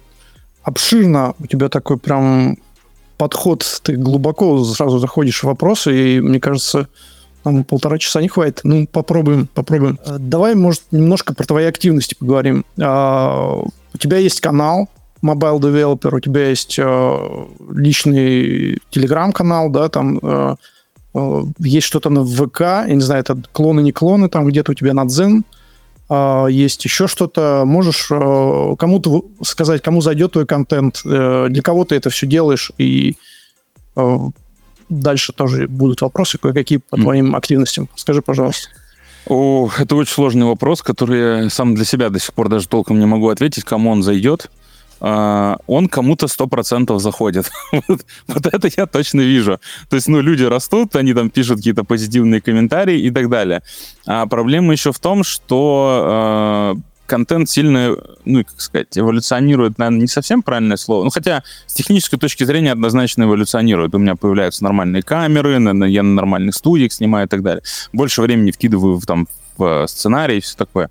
обширно, 0.63 1.35
у 1.39 1.45
тебя 1.45 1.67
такой 1.67 1.97
прям 1.97 2.57
подход, 3.17 3.65
ты 3.83 3.97
глубоко 3.97 4.63
сразу 4.63 4.99
заходишь 4.99 5.41
в 5.41 5.43
вопросы, 5.43 6.15
и, 6.15 6.21
мне 6.21 6.39
кажется, 6.39 6.87
нам 7.43 7.65
полтора 7.65 7.97
часа 7.97 8.21
не 8.21 8.29
хватит. 8.29 8.61
Ну, 8.63 8.87
попробуем, 8.87 9.49
попробуем. 9.53 9.99
Э, 10.05 10.15
давай, 10.19 10.55
может, 10.55 10.83
немножко 10.91 11.33
про 11.33 11.45
твои 11.45 11.65
активности 11.65 12.15
поговорим. 12.17 12.63
А, 12.79 13.61
у 13.93 13.97
тебя 13.97 14.19
есть 14.19 14.39
канал 14.39 14.87
Mobile 15.21 15.59
Developer, 15.59 16.15
у 16.15 16.19
тебя 16.21 16.47
есть 16.47 16.79
э, 16.79 17.45
личный 17.75 18.79
телеграм-канал, 18.89 19.69
да, 19.69 19.89
там 19.89 20.57
есть 21.59 21.85
что-то 21.85 22.09
на 22.09 22.25
ВК, 22.25 22.61
я 22.61 22.93
не 22.95 23.01
знаю, 23.01 23.21
это 23.21 23.39
клоны, 23.51 23.81
не 23.81 23.91
клоны, 23.91 24.29
там 24.29 24.47
где-то 24.47 24.71
у 24.71 24.75
тебя 24.75 24.93
на 24.93 25.05
Дзен, 25.05 25.45
есть 26.49 26.83
еще 26.85 27.07
что-то. 27.07 27.63
Можешь 27.65 28.07
кому-то 28.07 29.25
сказать, 29.43 29.81
кому 29.81 30.01
зайдет 30.01 30.33
твой 30.33 30.45
контент, 30.45 31.01
для 31.03 31.61
кого 31.61 31.85
ты 31.85 31.95
это 31.95 32.09
все 32.09 32.27
делаешь, 32.27 32.71
и 32.77 33.15
дальше 34.89 35.33
тоже 35.33 35.67
будут 35.67 36.01
вопросы 36.01 36.37
кое-какие 36.37 36.77
по 36.77 36.97
твоим 36.97 37.35
активностям. 37.35 37.89
Скажи, 37.95 38.21
пожалуйста. 38.21 38.69
О, 39.25 39.69
это 39.77 39.95
очень 39.95 40.11
сложный 40.11 40.45
вопрос, 40.45 40.81
который 40.81 41.43
я 41.45 41.49
сам 41.49 41.75
для 41.75 41.85
себя 41.85 42.09
до 42.09 42.19
сих 42.19 42.33
пор 42.33 42.49
даже 42.49 42.67
толком 42.67 42.99
не 42.99 43.05
могу 43.05 43.29
ответить, 43.29 43.63
кому 43.63 43.89
он 43.89 44.03
зайдет. 44.03 44.51
Uh, 45.03 45.59
он 45.67 45.89
кому-то 45.89 46.29
сто 46.29 46.47
процентов 46.47 47.01
заходит. 47.01 47.51
вот, 47.87 48.05
вот 48.27 48.45
это 48.45 48.69
я 48.77 48.85
точно 48.85 49.19
вижу. 49.19 49.59
То 49.89 49.97
есть, 49.97 50.07
ну, 50.07 50.21
люди 50.21 50.43
растут, 50.43 50.95
они 50.95 51.13
там 51.13 51.29
пишут 51.29 51.57
какие-то 51.57 51.83
позитивные 51.83 52.39
комментарии 52.39 52.97
и 53.01 53.11
так 53.11 53.29
далее. 53.29 53.63
А 54.05 54.25
проблема 54.27 54.71
еще 54.71 54.93
в 54.93 54.99
том, 54.99 55.25
что 55.25 56.75
uh, 56.77 56.81
контент 57.05 57.49
сильно, 57.49 57.97
ну, 58.25 58.45
как 58.45 58.61
сказать, 58.61 58.97
эволюционирует, 58.97 59.77
наверное, 59.77 60.01
не 60.01 60.07
совсем 60.07 60.41
правильное 60.41 60.77
слово. 60.77 61.03
Ну, 61.03 61.09
хотя 61.09 61.43
с 61.67 61.73
технической 61.73 62.17
точки 62.17 62.43
зрения 62.43 62.71
однозначно 62.71 63.23
эволюционирует. 63.23 63.93
У 63.95 63.97
меня 63.97 64.15
появляются 64.15 64.63
нормальные 64.63 65.03
камеры, 65.03 65.51
я 65.51 66.03
на 66.03 66.13
нормальных 66.13 66.55
студиях 66.55 66.93
снимаю 66.93 67.25
и 67.27 67.29
так 67.29 67.43
далее. 67.43 67.61
Больше 67.91 68.21
времени 68.21 68.51
вкидываю 68.51 68.97
в, 68.99 69.05
там, 69.05 69.27
в 69.57 69.85
сценарий 69.87 70.37
и 70.37 70.41
все 70.41 70.55
такое. 70.55 70.89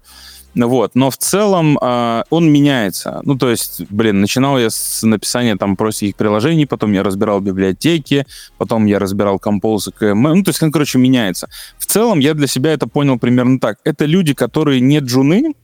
Вот, 0.55 0.95
но 0.95 1.11
в 1.11 1.17
целом 1.17 1.79
э, 1.81 2.25
он 2.29 2.53
меняется. 2.53 3.21
Ну, 3.25 3.39
то 3.39 3.51
есть, 3.51 3.83
блин, 3.91 4.21
начинал 4.21 4.59
я 4.59 4.69
с 4.69 5.03
написания 5.03 5.57
там 5.57 5.77
простеньких 5.77 6.17
приложений, 6.17 6.67
потом 6.67 6.93
я 6.93 7.03
разбирал 7.03 7.41
библиотеки, 7.41 8.27
потом 8.59 8.85
я 8.85 8.99
разбирал 8.99 9.39
композы 9.39 9.93
КМ. 9.93 10.23
Ну, 10.23 10.43
то 10.43 10.51
есть, 10.51 10.63
он, 10.63 10.71
короче, 10.71 10.99
меняется. 10.99 11.49
В 11.79 11.87
целом 11.87 12.19
я 12.19 12.35
для 12.35 12.47
себя 12.47 12.73
это 12.73 12.87
понял 12.87 13.19
примерно 13.19 13.59
так. 13.59 13.79
Это 13.85 14.05
люди, 14.05 14.35
которые 14.35 14.81
не 14.81 14.99
джуны, 14.99 15.55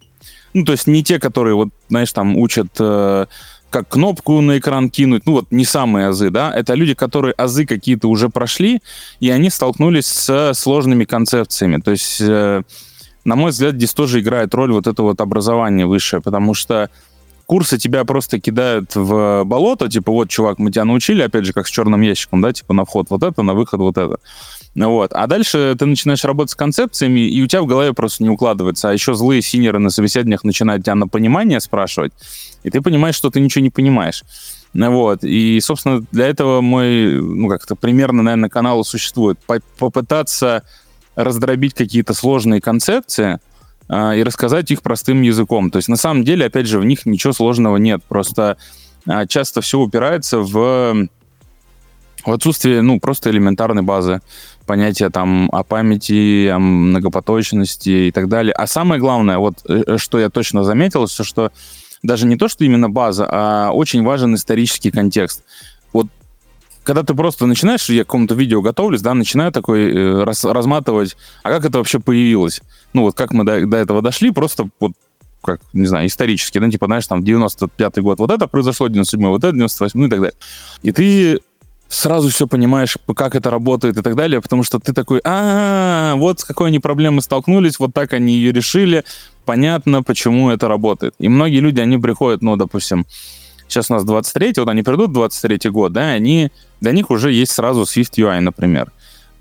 ну, 0.55 0.65
то 0.65 0.73
есть 0.73 0.87
не 0.87 1.05
те, 1.05 1.19
которые, 1.19 1.55
вот, 1.55 1.69
знаешь, 1.89 2.13
там 2.13 2.37
учат 2.37 2.69
э, 2.79 3.27
как 3.71 3.89
кнопку 3.89 4.41
на 4.41 4.59
экран 4.59 4.89
кинуть, 4.91 5.27
ну 5.27 5.33
вот 5.33 5.47
не 5.51 5.65
самые 5.65 6.09
азы, 6.09 6.31
да, 6.31 6.53
это 6.55 6.75
люди, 6.75 6.95
которые 6.95 7.35
азы 7.35 7.67
какие-то 7.67 8.09
уже 8.09 8.29
прошли, 8.29 8.81
и 9.21 9.31
они 9.31 9.51
столкнулись 9.51 10.07
с 10.07 10.55
сложными 10.55 11.05
концепциями. 11.05 11.81
То 11.81 11.91
есть, 11.91 12.21
э, 12.21 12.63
на 13.29 13.37
мой 13.37 13.51
взгляд, 13.51 13.75
здесь 13.75 13.93
тоже 13.93 14.21
играет 14.21 14.55
роль 14.55 14.73
вот 14.73 14.87
это 14.87 15.03
вот 15.03 15.21
образование 15.21 15.87
высшее, 15.87 16.23
потому 16.23 16.55
что 16.55 16.91
курсы 17.47 17.79
тебя 17.79 18.05
просто 18.05 18.41
кидают 18.41 18.95
в 18.95 19.45
болото, 19.45 19.89
типа, 19.89 20.13
вот, 20.13 20.29
чувак, 20.29 20.59
мы 20.59 20.71
тебя 20.71 20.85
научили, 20.85 21.23
опять 21.23 21.45
же, 21.45 21.53
как 21.53 21.67
с 21.67 21.71
черным 21.71 22.01
ящиком, 22.01 22.43
да, 22.43 22.53
типа, 22.53 22.75
на 22.75 22.85
вход 22.85 23.07
вот 23.11 23.23
это, 23.23 23.43
на 23.43 23.55
выход 23.55 23.81
вот 23.81 23.97
это. 23.97 24.19
Вот. 24.75 25.13
А 25.13 25.27
дальше 25.27 25.75
ты 25.79 25.87
начинаешь 25.87 26.25
работать 26.25 26.53
с 26.53 26.55
концепциями, 26.55 27.21
и 27.21 27.43
у 27.43 27.47
тебя 27.47 27.63
в 27.63 27.67
голове 27.67 27.93
просто 27.95 28.23
не 28.23 28.31
укладывается. 28.31 28.91
А 28.91 28.93
еще 28.93 29.15
злые 29.15 29.43
синеры 29.43 29.79
на 29.79 29.91
собеседованиях 29.91 30.45
начинают 30.45 30.85
тебя 30.85 30.95
на 30.95 31.09
понимание 31.09 31.61
спрашивать, 31.61 32.13
и 32.63 32.71
ты 32.71 32.81
понимаешь, 32.81 33.15
что 33.15 33.31
ты 33.31 33.41
ничего 33.41 33.63
не 33.63 33.71
понимаешь. 33.71 34.25
Вот. 34.75 35.25
И, 35.25 35.59
собственно, 35.61 36.05
для 36.13 36.27
этого 36.27 36.61
мой, 36.61 37.21
ну, 37.21 37.49
как-то 37.49 37.77
примерно, 37.77 38.23
наверное, 38.23 38.51
канал 38.51 38.85
существует. 38.85 39.39
Попытаться 39.79 40.65
раздробить 41.19 41.75
какие-то 41.75 42.15
сложные 42.15 42.61
концепции, 42.61 43.41
а, 43.89 44.15
и 44.15 44.23
рассказать 44.23 44.71
их 44.71 44.83
простым 44.83 45.23
языком. 45.23 45.71
То 45.71 45.79
есть 45.79 45.89
на 45.89 45.97
самом 45.97 46.25
деле, 46.25 46.47
опять 46.47 46.67
же, 46.67 46.79
в 46.79 46.85
них 46.85 47.07
ничего 47.07 47.33
сложного 47.33 47.77
нет. 47.77 48.03
Просто 48.07 48.57
а, 49.07 49.27
часто 49.27 49.61
все 49.61 49.81
упирается 49.81 50.39
в, 50.39 51.09
в 52.25 52.31
отсутствие, 52.31 52.83
ну, 52.83 53.01
просто 53.01 53.31
элементарной 53.31 53.83
базы 53.83 54.21
понятия 54.67 55.09
там 55.09 55.49
о 55.51 55.65
памяти, 55.65 56.49
о 56.49 56.59
многопоточности 56.59 58.09
и 58.09 58.11
так 58.13 58.29
далее. 58.29 58.53
А 58.53 58.67
самое 58.67 59.01
главное, 59.01 59.39
вот 59.39 59.65
э, 59.67 59.97
что 59.97 60.21
я 60.21 60.29
точно 60.29 60.63
заметил, 60.63 61.09
что 61.09 61.51
даже 62.03 62.27
не 62.27 62.37
то, 62.37 62.49
что 62.49 62.65
именно 62.65 62.91
база, 62.91 63.27
а 63.29 63.71
очень 63.73 64.05
важен 64.05 64.35
исторический 64.35 64.91
контекст. 64.91 65.43
Когда 66.89 67.03
ты 67.03 67.13
просто 67.13 67.45
начинаешь, 67.45 67.91
я 67.91 68.03
к 68.03 68.07
какому-то 68.07 68.35
видео 68.35 68.63
готовлюсь, 68.63 69.03
да, 69.03 69.13
начинаю 69.13 69.53
такой 69.53 69.95
э, 69.95 70.25
раз, 70.25 70.43
разматывать, 70.43 71.19
а 71.43 71.51
как 71.51 71.67
это 71.67 71.77
вообще 71.77 72.01
появилось? 72.01 72.63
ну 72.95 73.03
вот 73.03 73.15
как 73.15 73.35
мы 73.35 73.45
до, 73.45 73.67
до 73.67 73.77
этого 73.77 74.01
дошли, 74.01 74.31
просто 74.31 74.71
вот 74.81 74.93
как, 75.43 75.61
не 75.75 75.85
знаю, 75.85 76.07
исторически, 76.07 76.57
ну, 76.57 76.71
типа, 76.71 76.87
знаешь, 76.87 77.07
там, 77.07 77.21
95-й 77.21 78.01
год 78.01 78.21
вот 78.21 78.31
это 78.31 78.47
произошло, 78.47 78.89
97-й 78.89 79.27
вот 79.27 79.45
это, 79.45 79.55
98-й, 79.55 79.91
ну 79.93 80.07
и 80.07 80.09
так 80.09 80.21
далее. 80.21 80.35
И 80.81 80.93
ты 80.93 81.41
сразу 81.89 82.31
все 82.31 82.47
понимаешь, 82.47 82.97
как 83.15 83.35
это 83.35 83.51
работает 83.51 83.99
и 83.99 84.03
так 84.03 84.17
далее, 84.17 84.41
потому 84.41 84.63
что 84.63 84.79
ты 84.79 84.95
такой, 84.95 85.21
а, 85.25 86.15
вот 86.15 86.41
с 86.41 86.45
какой 86.45 86.69
они 86.69 86.79
проблемой 86.79 87.21
столкнулись, 87.21 87.79
вот 87.79 87.93
так 87.93 88.15
они 88.15 88.33
ее 88.33 88.51
решили, 88.51 89.05
понятно, 89.45 90.03
почему 90.03 90.51
это 90.51 90.69
работает. 90.69 91.15
И 91.19 91.29
многие 91.29 91.61
люди, 91.61 91.81
они 91.81 91.99
приходят, 91.99 92.41
ну, 92.41 92.57
допустим, 92.57 93.05
сейчас 93.69 93.91
у 93.91 93.95
нас 93.95 94.05
23 94.05 94.55
вот 94.57 94.69
они 94.69 94.83
придут 94.83 95.13
23 95.13 95.71
год, 95.71 95.93
да, 95.93 96.11
они, 96.11 96.51
для 96.81 96.93
них 96.93 97.11
уже 97.11 97.33
есть 97.33 97.53
сразу 97.53 97.83
Swift 97.83 98.15
UI, 98.17 98.41
например. 98.41 98.93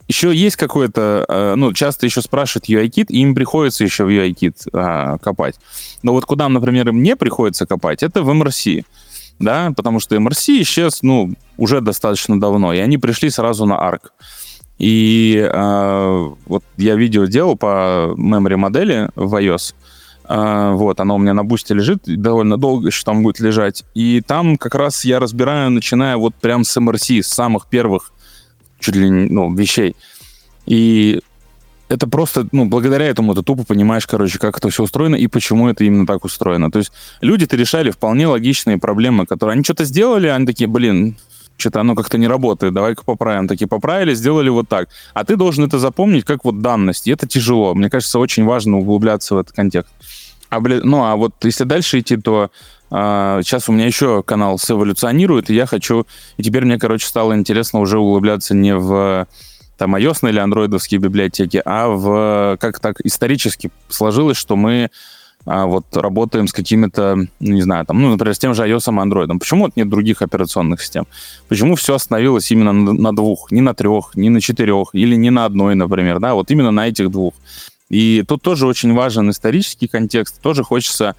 Еще 0.08 0.34
есть 0.34 0.56
какое-то, 0.56 1.26
э, 1.28 1.56
ну, 1.56 1.74
часто 1.74 2.06
еще 2.06 2.22
спрашивают 2.22 2.70
UI-кит, 2.70 3.12
и 3.12 3.20
им 3.20 3.36
приходится 3.36 3.84
еще 3.84 4.06
в 4.06 4.10
UI-кит 4.10 4.56
а, 4.72 5.18
копать. 5.18 5.56
Но 6.02 6.14
вот 6.14 6.26
куда, 6.26 6.48
например, 6.48 6.88
им 6.88 7.04
не 7.04 7.18
приходится 7.18 7.66
копать, 7.66 8.04
это 8.04 8.24
в 8.24 8.30
MRC, 8.30 8.86
да, 9.40 9.74
потому 9.76 10.00
что 10.00 10.16
MRC 10.16 10.62
исчез, 10.62 11.00
ну, 11.02 11.34
уже 11.58 11.82
достаточно 11.82 12.40
давно, 12.40 12.74
и 12.74 12.80
они 12.80 12.98
пришли 12.98 13.30
сразу 13.30 13.66
на 13.66 13.74
ARC. 13.74 14.12
И 14.80 15.46
э, 15.52 16.30
вот 16.46 16.64
я 16.78 16.96
видео 16.96 17.26
делал 17.26 17.58
по 17.58 18.14
memory 18.16 18.56
модели 18.56 19.10
в 19.16 19.36
iOS, 19.36 19.74
вот, 20.28 21.00
оно 21.00 21.16
у 21.16 21.20
меня 21.20 21.34
на 21.34 21.44
бусте 21.44 21.74
лежит, 21.74 22.04
довольно 22.06 22.58
долго 22.58 22.88
еще 22.88 23.04
там 23.04 23.24
будет 23.24 23.40
лежать. 23.40 23.86
И 23.94 24.22
там 24.22 24.58
как 24.58 24.76
раз 24.76 25.06
я 25.06 25.20
разбираю, 25.20 25.72
начиная 25.72 26.18
вот 26.18 26.36
прям 26.36 26.64
с 26.64 26.78
MRC, 26.78 27.22
с 27.24 27.28
самых 27.28 27.68
первых 27.68 28.12
чуть 28.80 28.96
ли 28.96 29.10
не, 29.10 29.30
ну, 29.30 29.54
вещей. 29.54 29.96
И 30.66 31.22
это 31.90 32.08
просто, 32.08 32.48
ну, 32.52 32.66
благодаря 32.66 33.06
этому 33.06 33.34
ты 33.34 33.42
тупо 33.42 33.64
понимаешь, 33.64 34.06
короче, 34.06 34.40
как 34.40 34.58
это 34.58 34.70
все 34.70 34.84
устроено 34.84 35.16
и 35.16 35.28
почему 35.28 35.70
это 35.70 35.84
именно 35.84 36.06
так 36.06 36.26
устроено. 36.26 36.70
То 36.70 36.80
есть 36.80 36.92
люди-то 37.22 37.56
решали 37.56 37.92
вполне 37.92 38.28
логичные 38.28 38.78
проблемы, 38.78 39.26
которые... 39.26 39.54
Они 39.54 39.64
что-то 39.64 39.86
сделали, 39.86 40.28
они 40.28 40.46
такие, 40.46 40.68
блин, 40.68 41.18
что-то 41.58 41.82
оно 41.82 41.96
как-то 41.96 42.18
не 42.18 42.28
работает, 42.28 42.74
давай-ка 42.74 43.04
поправим. 43.04 43.48
Такие 43.48 43.68
поправили, 43.68 44.14
сделали 44.14 44.50
вот 44.50 44.70
так. 44.70 44.90
А 45.14 45.26
ты 45.26 45.36
должен 45.36 45.66
это 45.66 45.80
запомнить 45.80 46.26
как 46.26 46.46
вот 46.46 46.62
данность, 46.62 47.08
и 47.08 47.12
это 47.12 47.28
тяжело. 47.28 47.74
Мне 47.74 47.90
кажется, 47.90 48.20
очень 48.20 48.46
важно 48.46 48.78
углубляться 48.78 49.36
в 49.36 49.40
этот 49.40 49.56
контекст. 49.56 49.92
А, 50.50 50.60
блин, 50.60 50.82
ну, 50.84 51.04
а 51.04 51.16
вот 51.16 51.34
если 51.44 51.66
дальше 51.66 52.00
идти, 52.00 52.16
то 52.18 52.52
а, 52.90 53.42
сейчас 53.42 53.68
у 53.68 53.74
меня 53.74 53.86
еще 53.86 54.24
канал 54.24 54.58
сэволюционирует, 54.58 55.50
и 55.50 55.56
я 55.56 55.66
хочу... 55.66 56.06
И 56.38 56.44
теперь 56.44 56.64
мне, 56.64 56.80
короче, 56.80 57.06
стало 57.06 57.36
интересно 57.36 57.80
уже 57.80 58.00
углубляться 58.00 58.56
не 58.56 58.76
в 58.76 59.28
там 59.78 59.96
iOS 59.96 60.28
или 60.30 60.40
андроидовские 60.40 61.00
библиотеки, 61.00 61.62
а 61.64 61.88
в 61.88 62.58
как 62.60 62.80
так 62.80 63.00
исторически 63.04 63.70
сложилось, 63.90 64.38
что 64.38 64.56
мы 64.56 64.90
вот 65.48 65.96
работаем 65.96 66.48
с 66.48 66.54
какими-то, 66.54 67.16
ну, 67.16 67.28
не 67.40 67.62
знаю, 67.62 67.86
там, 67.86 68.02
ну, 68.02 68.10
например, 68.10 68.36
с 68.36 68.40
тем 68.40 68.54
же 68.54 68.68
iOS 68.68 68.92
и 68.92 69.10
Android. 69.10 69.40
Почему 69.40 69.64
вот 69.64 69.78
нет 69.78 69.88
других 69.88 70.22
операционных 70.22 70.82
систем? 70.82 71.08
Почему 71.48 71.76
все 71.76 71.96
остановилось 71.96 72.52
именно 72.52 72.74
на 72.74 73.16
двух, 73.16 73.52
не 73.52 73.62
на 73.62 73.74
трех, 73.74 74.12
не 74.16 74.30
на 74.30 74.42
четырех, 74.42 74.90
или 74.92 75.16
не 75.16 75.30
на 75.30 75.46
одной, 75.46 75.76
например, 75.76 76.20
да, 76.20 76.34
вот 76.34 76.52
именно 76.52 76.72
на 76.72 76.90
этих 76.90 77.10
двух? 77.10 77.34
И 77.90 78.26
тут 78.28 78.42
тоже 78.42 78.68
очень 78.68 78.94
важен 78.94 79.30
исторический 79.30 79.88
контекст, 79.88 80.42
тоже 80.42 80.64
хочется 80.64 81.16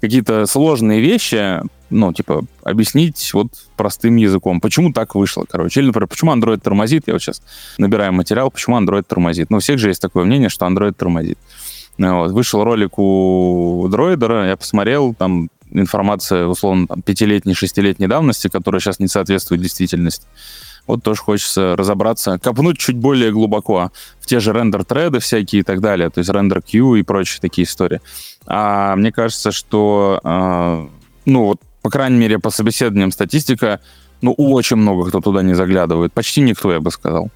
какие-то 0.00 0.46
сложные 0.46 1.00
вещи, 1.00 1.60
ну, 1.90 2.12
типа, 2.12 2.44
объяснить 2.62 3.30
вот 3.34 3.48
простым 3.76 4.16
языком. 4.16 4.60
Почему 4.60 4.92
так 4.92 5.14
вышло, 5.14 5.44
короче. 5.48 5.80
Или, 5.80 5.88
например, 5.88 6.06
почему 6.06 6.32
Android 6.34 6.60
тормозит. 6.60 7.04
Я 7.06 7.14
вот 7.14 7.22
сейчас 7.22 7.42
набираю 7.78 8.12
материал, 8.12 8.50
почему 8.50 8.78
Android 8.78 9.02
тормозит. 9.02 9.50
Ну, 9.50 9.56
у 9.56 9.60
всех 9.60 9.78
же 9.78 9.88
есть 9.88 10.00
такое 10.00 10.24
мнение, 10.24 10.48
что 10.48 10.66
Android 10.66 10.92
тормозит. 10.92 11.38
Ну, 11.98 12.20
вот. 12.20 12.30
Вышел 12.32 12.64
ролик 12.64 12.98
у 12.98 13.86
дроидера, 13.90 14.48
я 14.48 14.56
посмотрел, 14.56 15.14
там 15.14 15.50
информация, 15.70 16.46
условно, 16.46 16.86
там, 16.86 17.02
пятилетней, 17.02 17.54
шестилетней 17.54 18.06
давности, 18.06 18.48
которая 18.48 18.80
сейчас 18.80 18.98
не 18.98 19.08
соответствует 19.08 19.60
действительности. 19.60 20.26
Вот 20.86 21.02
тоже 21.02 21.20
хочется 21.20 21.76
разобраться, 21.76 22.38
копнуть 22.38 22.78
чуть 22.78 22.96
более 22.96 23.30
глубоко 23.30 23.92
в 24.20 24.26
те 24.26 24.40
же 24.40 24.54
рендер-треды 24.54 25.18
всякие 25.18 25.60
и 25.60 25.62
так 25.62 25.82
далее, 25.82 26.08
то 26.08 26.20
есть 26.20 26.30
рендер 26.30 26.58
queue 26.60 26.98
и 26.98 27.02
прочие 27.02 27.40
такие 27.42 27.66
истории. 27.66 28.00
А 28.46 28.96
мне 28.96 29.12
кажется, 29.12 29.52
что, 29.52 30.20
э, 30.24 30.86
ну 31.26 31.44
вот, 31.44 31.60
по 31.82 31.90
крайней 31.90 32.16
мере, 32.16 32.38
по 32.38 32.48
собеседованиям 32.48 33.12
статистика, 33.12 33.80
ну, 34.22 34.32
очень 34.32 34.76
много 34.76 35.08
кто 35.08 35.20
туда 35.20 35.42
не 35.42 35.54
заглядывает. 35.54 36.12
Почти 36.12 36.40
никто, 36.40 36.72
я 36.72 36.80
бы 36.80 36.90
сказал. 36.90 37.30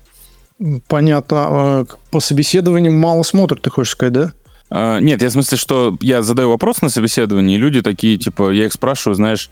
Понятно. 0.88 1.36
А, 1.40 1.86
по 2.10 2.20
собеседованиям 2.20 2.98
мало 2.98 3.22
смотрят, 3.22 3.62
ты 3.62 3.70
хочешь 3.70 3.92
сказать, 3.92 4.12
да? 4.12 4.32
А, 4.74 5.00
нет, 5.00 5.20
я 5.20 5.28
в 5.28 5.32
смысле, 5.32 5.58
что 5.58 5.98
я 6.00 6.22
задаю 6.22 6.48
вопрос 6.48 6.80
на 6.80 6.88
собеседовании, 6.88 7.56
и 7.56 7.58
люди 7.58 7.82
такие, 7.82 8.16
типа, 8.16 8.50
я 8.52 8.64
их 8.64 8.72
спрашиваю, 8.72 9.14
знаешь, 9.14 9.50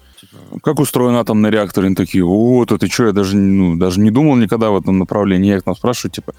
как 0.63 0.81
устроен 0.81 1.15
атомный 1.17 1.51
реактор? 1.51 1.85
Они 1.85 1.95
такие, 1.95 2.25
о, 2.25 2.65
то 2.65 2.79
ты 2.79 2.89
что, 2.89 3.05
я 3.05 3.13
даже, 3.13 3.37
ну, 3.37 3.77
даже 3.77 4.01
не 4.01 4.11
думал 4.11 4.37
никогда 4.37 4.71
в 4.71 4.79
этом 4.79 4.99
направлении. 4.99 5.51
Я 5.51 5.57
их 5.59 5.63
там 5.63 5.77
спрашиваю, 5.77 6.11
типа, 6.11 6.33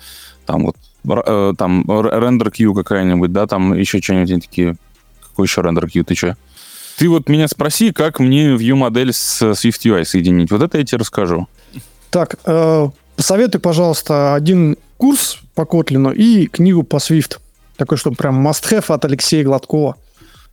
там 0.47 0.65
вот, 0.65 0.77
э, 1.07 1.53
там, 1.55 1.85
рендер 1.87 2.49
Q 2.49 2.73
какая-нибудь, 2.73 3.31
да, 3.31 3.45
там 3.45 3.75
еще 3.75 4.01
что-нибудь, 4.01 4.31
они 4.31 4.41
такие, 4.41 4.75
какой 5.21 5.45
еще 5.45 5.61
рендер 5.61 5.87
Q, 5.87 6.03
ты 6.03 6.15
что? 6.15 6.35
Ты 6.97 7.07
вот 7.07 7.29
меня 7.29 7.47
спроси, 7.47 7.91
как 7.91 8.19
мне 8.19 8.55
View-модель 8.55 9.13
с 9.13 9.43
Swift 9.43 9.85
UI 9.85 10.05
соединить. 10.05 10.49
Вот 10.49 10.63
это 10.63 10.79
я 10.79 10.83
тебе 10.83 10.97
расскажу. 10.97 11.47
Так, 12.09 12.39
э, 12.45 12.89
посоветуй, 13.15 13.61
пожалуйста, 13.61 14.33
один 14.33 14.75
курс 14.97 15.37
по 15.53 15.61
Kotlin 15.61 16.15
и 16.15 16.47
книгу 16.47 16.81
по 16.81 16.95
Swift. 16.95 17.37
Такой, 17.81 17.97
что 17.97 18.11
прям 18.11 18.47
must-have 18.47 18.93
от 18.93 19.05
Алексея 19.05 19.43
Гладкова. 19.43 19.95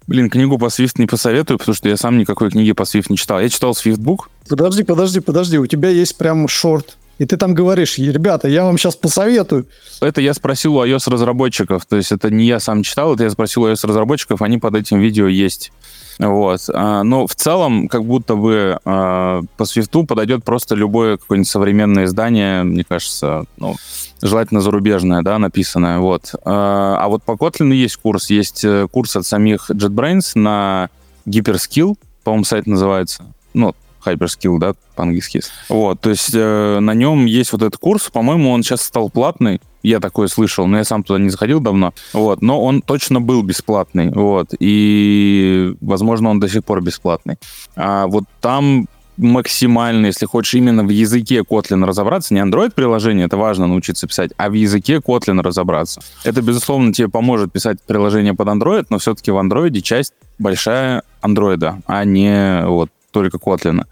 Блин, 0.06 0.30
книгу 0.30 0.56
по 0.56 0.64
Swift 0.64 0.92
не 0.96 1.04
посоветую, 1.04 1.58
потому 1.58 1.74
что 1.74 1.86
я 1.86 1.98
сам 1.98 2.16
никакой 2.16 2.50
книги 2.50 2.72
по 2.72 2.84
Swift 2.84 3.08
не 3.10 3.18
читал. 3.18 3.38
Я 3.38 3.50
читал 3.50 3.72
Swiftbook. 3.72 4.20
Подожди, 4.48 4.82
подожди, 4.82 5.20
подожди. 5.20 5.58
У 5.58 5.66
тебя 5.66 5.90
есть 5.90 6.16
прям 6.16 6.48
шорт. 6.48 6.96
И 7.18 7.26
ты 7.26 7.36
там 7.36 7.52
говоришь, 7.52 7.98
ребята, 7.98 8.48
я 8.48 8.64
вам 8.64 8.78
сейчас 8.78 8.96
посоветую. 8.96 9.66
Это 10.00 10.22
я 10.22 10.32
спросил 10.32 10.76
у 10.76 10.86
iOS-разработчиков. 10.86 11.84
То 11.84 11.96
есть 11.96 12.12
это 12.12 12.30
не 12.30 12.46
я 12.46 12.60
сам 12.60 12.82
читал, 12.82 13.14
это 13.14 13.24
я 13.24 13.30
спросил 13.30 13.64
у 13.64 13.68
iOS-разработчиков, 13.68 14.40
они 14.40 14.56
под 14.56 14.76
этим 14.76 14.98
видео 14.98 15.26
есть. 15.26 15.70
Вот. 16.18 16.62
А, 16.72 17.02
но 17.02 17.26
в 17.26 17.34
целом, 17.34 17.88
как 17.88 18.04
будто 18.04 18.36
бы 18.36 18.78
а, 18.86 19.42
по 19.58 19.64
Swift 19.64 20.06
подойдет 20.06 20.44
просто 20.44 20.74
любое 20.74 21.18
какое-нибудь 21.18 21.48
современное 21.48 22.06
издание, 22.06 22.62
мне 22.62 22.84
кажется, 22.84 23.44
ну, 23.58 23.76
желательно 24.22 24.60
зарубежное, 24.60 25.22
да, 25.22 25.38
написанное, 25.38 25.98
вот. 25.98 26.34
А, 26.44 26.98
а 27.00 27.08
вот 27.08 27.22
по 27.22 27.32
Kotlin 27.32 27.72
есть 27.72 27.96
курс, 27.96 28.30
есть 28.30 28.64
э, 28.64 28.86
курс 28.90 29.16
от 29.16 29.26
самих 29.26 29.70
JetBrains 29.70 30.32
на 30.34 30.90
Hyperskill, 31.26 31.96
по-моему, 32.24 32.44
сайт 32.44 32.66
называется, 32.66 33.24
ну, 33.54 33.74
Hyperskill, 34.04 34.58
да, 34.58 34.74
по-английски. 34.94 35.42
Вот, 35.68 36.00
то 36.00 36.10
есть 36.10 36.30
э, 36.34 36.78
на 36.80 36.94
нем 36.94 37.26
есть 37.26 37.52
вот 37.52 37.62
этот 37.62 37.78
курс, 37.78 38.10
по-моему, 38.10 38.50
он 38.50 38.62
сейчас 38.62 38.82
стал 38.82 39.10
платный, 39.10 39.60
я 39.82 40.00
такое 40.00 40.28
слышал, 40.28 40.66
но 40.66 40.78
я 40.78 40.84
сам 40.84 41.02
туда 41.02 41.18
не 41.18 41.30
заходил 41.30 41.60
давно, 41.60 41.92
вот, 42.12 42.42
но 42.42 42.62
он 42.62 42.82
точно 42.82 43.20
был 43.20 43.42
бесплатный, 43.42 44.10
вот, 44.10 44.48
и, 44.58 45.74
возможно, 45.80 46.30
он 46.30 46.40
до 46.40 46.48
сих 46.48 46.64
пор 46.64 46.80
бесплатный. 46.80 47.38
А 47.76 48.06
вот 48.06 48.24
там 48.40 48.88
максимально, 49.18 50.06
если 50.06 50.26
хочешь 50.26 50.54
именно 50.54 50.84
в 50.84 50.88
языке 50.88 51.40
Kotlin 51.40 51.84
разобраться, 51.84 52.32
не 52.34 52.40
Android-приложение, 52.40 53.26
это 53.26 53.36
важно 53.36 53.66
научиться 53.66 54.06
писать, 54.06 54.30
а 54.36 54.48
в 54.48 54.54
языке 54.54 54.96
Kotlin 54.96 55.42
разобраться. 55.42 56.00
Это, 56.24 56.40
безусловно, 56.40 56.92
тебе 56.92 57.08
поможет 57.08 57.52
писать 57.52 57.78
приложение 57.86 58.34
под 58.34 58.48
Android, 58.48 58.86
но 58.90 58.98
все-таки 58.98 59.30
в 59.30 59.36
Android 59.36 59.78
часть 59.80 60.14
большая 60.38 61.02
Android, 61.22 61.82
а 61.86 62.04
не 62.04 62.64
вот 62.64 62.90
только 63.10 63.38
Kotlin. 63.38 63.84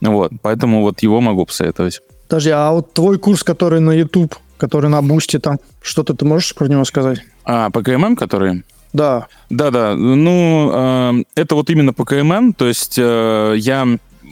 Вот, 0.00 0.32
поэтому 0.42 0.82
вот 0.82 1.00
его 1.00 1.20
могу 1.20 1.46
посоветовать. 1.46 2.02
Подожди, 2.28 2.50
а 2.50 2.72
вот 2.72 2.92
твой 2.92 3.18
курс, 3.18 3.42
который 3.42 3.80
на 3.80 3.92
YouTube, 3.92 4.34
который 4.58 4.90
на 4.90 5.00
Бусти 5.00 5.38
там, 5.38 5.58
что-то 5.80 6.14
ты 6.14 6.24
можешь 6.24 6.54
про 6.54 6.66
него 6.66 6.84
сказать? 6.84 7.20
А, 7.44 7.70
по 7.70 7.82
KMM, 7.82 8.16
который? 8.16 8.64
Да. 8.92 9.26
Да-да, 9.50 9.94
ну, 9.94 10.70
э, 10.72 11.24
это 11.34 11.54
вот 11.54 11.70
именно 11.70 11.92
по 11.92 12.04
KMM, 12.04 12.54
то 12.54 12.66
есть 12.66 12.94
э, 12.98 13.54
я 13.58 13.86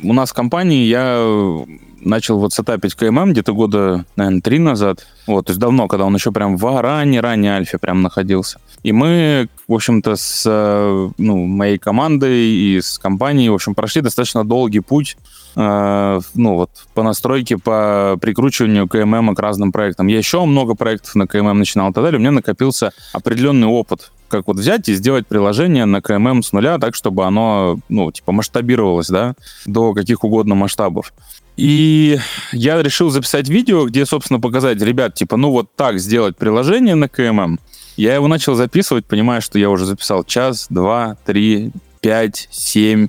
у 0.04 0.12
нас 0.12 0.30
в 0.30 0.34
компании 0.34 0.84
я 0.84 1.16
э, 1.18 1.64
начал 2.00 2.38
вот 2.38 2.52
сетапить 2.52 2.94
KMM 2.94 3.32
где-то 3.32 3.54
года, 3.54 4.04
наверное, 4.16 4.40
три 4.40 4.58
назад. 4.58 5.06
Вот, 5.26 5.46
то 5.46 5.50
есть 5.50 5.60
давно, 5.60 5.88
когда 5.88 6.04
он 6.04 6.14
еще 6.14 6.32
прям 6.32 6.56
в 6.56 6.80
ранней-ранней 6.80 7.48
альфе 7.48 7.78
прям 7.78 8.02
находился. 8.02 8.60
И 8.82 8.92
мы, 8.92 9.48
в 9.66 9.72
общем-то, 9.72 10.16
с 10.16 10.44
э, 10.46 11.10
ну, 11.18 11.46
моей 11.46 11.78
командой 11.78 12.46
и 12.46 12.80
с 12.80 12.98
компанией, 12.98 13.48
в 13.48 13.54
общем, 13.54 13.74
прошли 13.74 14.02
достаточно 14.02 14.44
долгий 14.44 14.80
путь 14.80 15.16
э, 15.56 16.20
ну, 16.34 16.54
вот, 16.54 16.70
по 16.94 17.02
настройке, 17.02 17.58
по 17.58 18.16
прикручиванию 18.20 18.88
КММ 18.88 19.34
к 19.34 19.40
разным 19.40 19.72
проектам. 19.72 20.06
Я 20.06 20.18
еще 20.18 20.44
много 20.44 20.74
проектов 20.74 21.14
на 21.14 21.26
КММ 21.26 21.58
начинал 21.58 21.90
и 21.90 21.92
так 21.92 22.04
далее. 22.04 22.18
У 22.18 22.20
меня 22.20 22.32
накопился 22.32 22.92
определенный 23.12 23.68
опыт 23.68 24.10
как 24.28 24.48
вот 24.48 24.56
взять 24.56 24.88
и 24.88 24.94
сделать 24.94 25.28
приложение 25.28 25.84
на 25.84 26.02
КММ 26.02 26.42
с 26.42 26.52
нуля 26.52 26.78
так, 26.78 26.96
чтобы 26.96 27.24
оно, 27.24 27.78
ну, 27.88 28.10
типа, 28.10 28.32
масштабировалось, 28.32 29.08
да, 29.08 29.34
до 29.64 29.94
каких 29.94 30.24
угодно 30.24 30.56
масштабов. 30.56 31.12
И 31.56 32.18
я 32.52 32.82
решил 32.82 33.10
записать 33.10 33.48
видео, 33.48 33.86
где, 33.86 34.04
собственно, 34.06 34.40
показать, 34.40 34.82
ребят, 34.82 35.14
типа, 35.14 35.36
ну 35.36 35.50
вот 35.50 35.68
так 35.76 36.00
сделать 36.00 36.36
приложение 36.36 36.96
на 36.96 37.08
КММ. 37.08 37.60
Я 37.96 38.14
его 38.14 38.26
начал 38.26 38.56
записывать, 38.56 39.06
понимая, 39.06 39.40
что 39.40 39.58
я 39.58 39.70
уже 39.70 39.86
записал 39.86 40.24
час, 40.24 40.66
два, 40.68 41.16
три, 41.24 41.70
пять, 42.00 42.48
семь, 42.50 43.06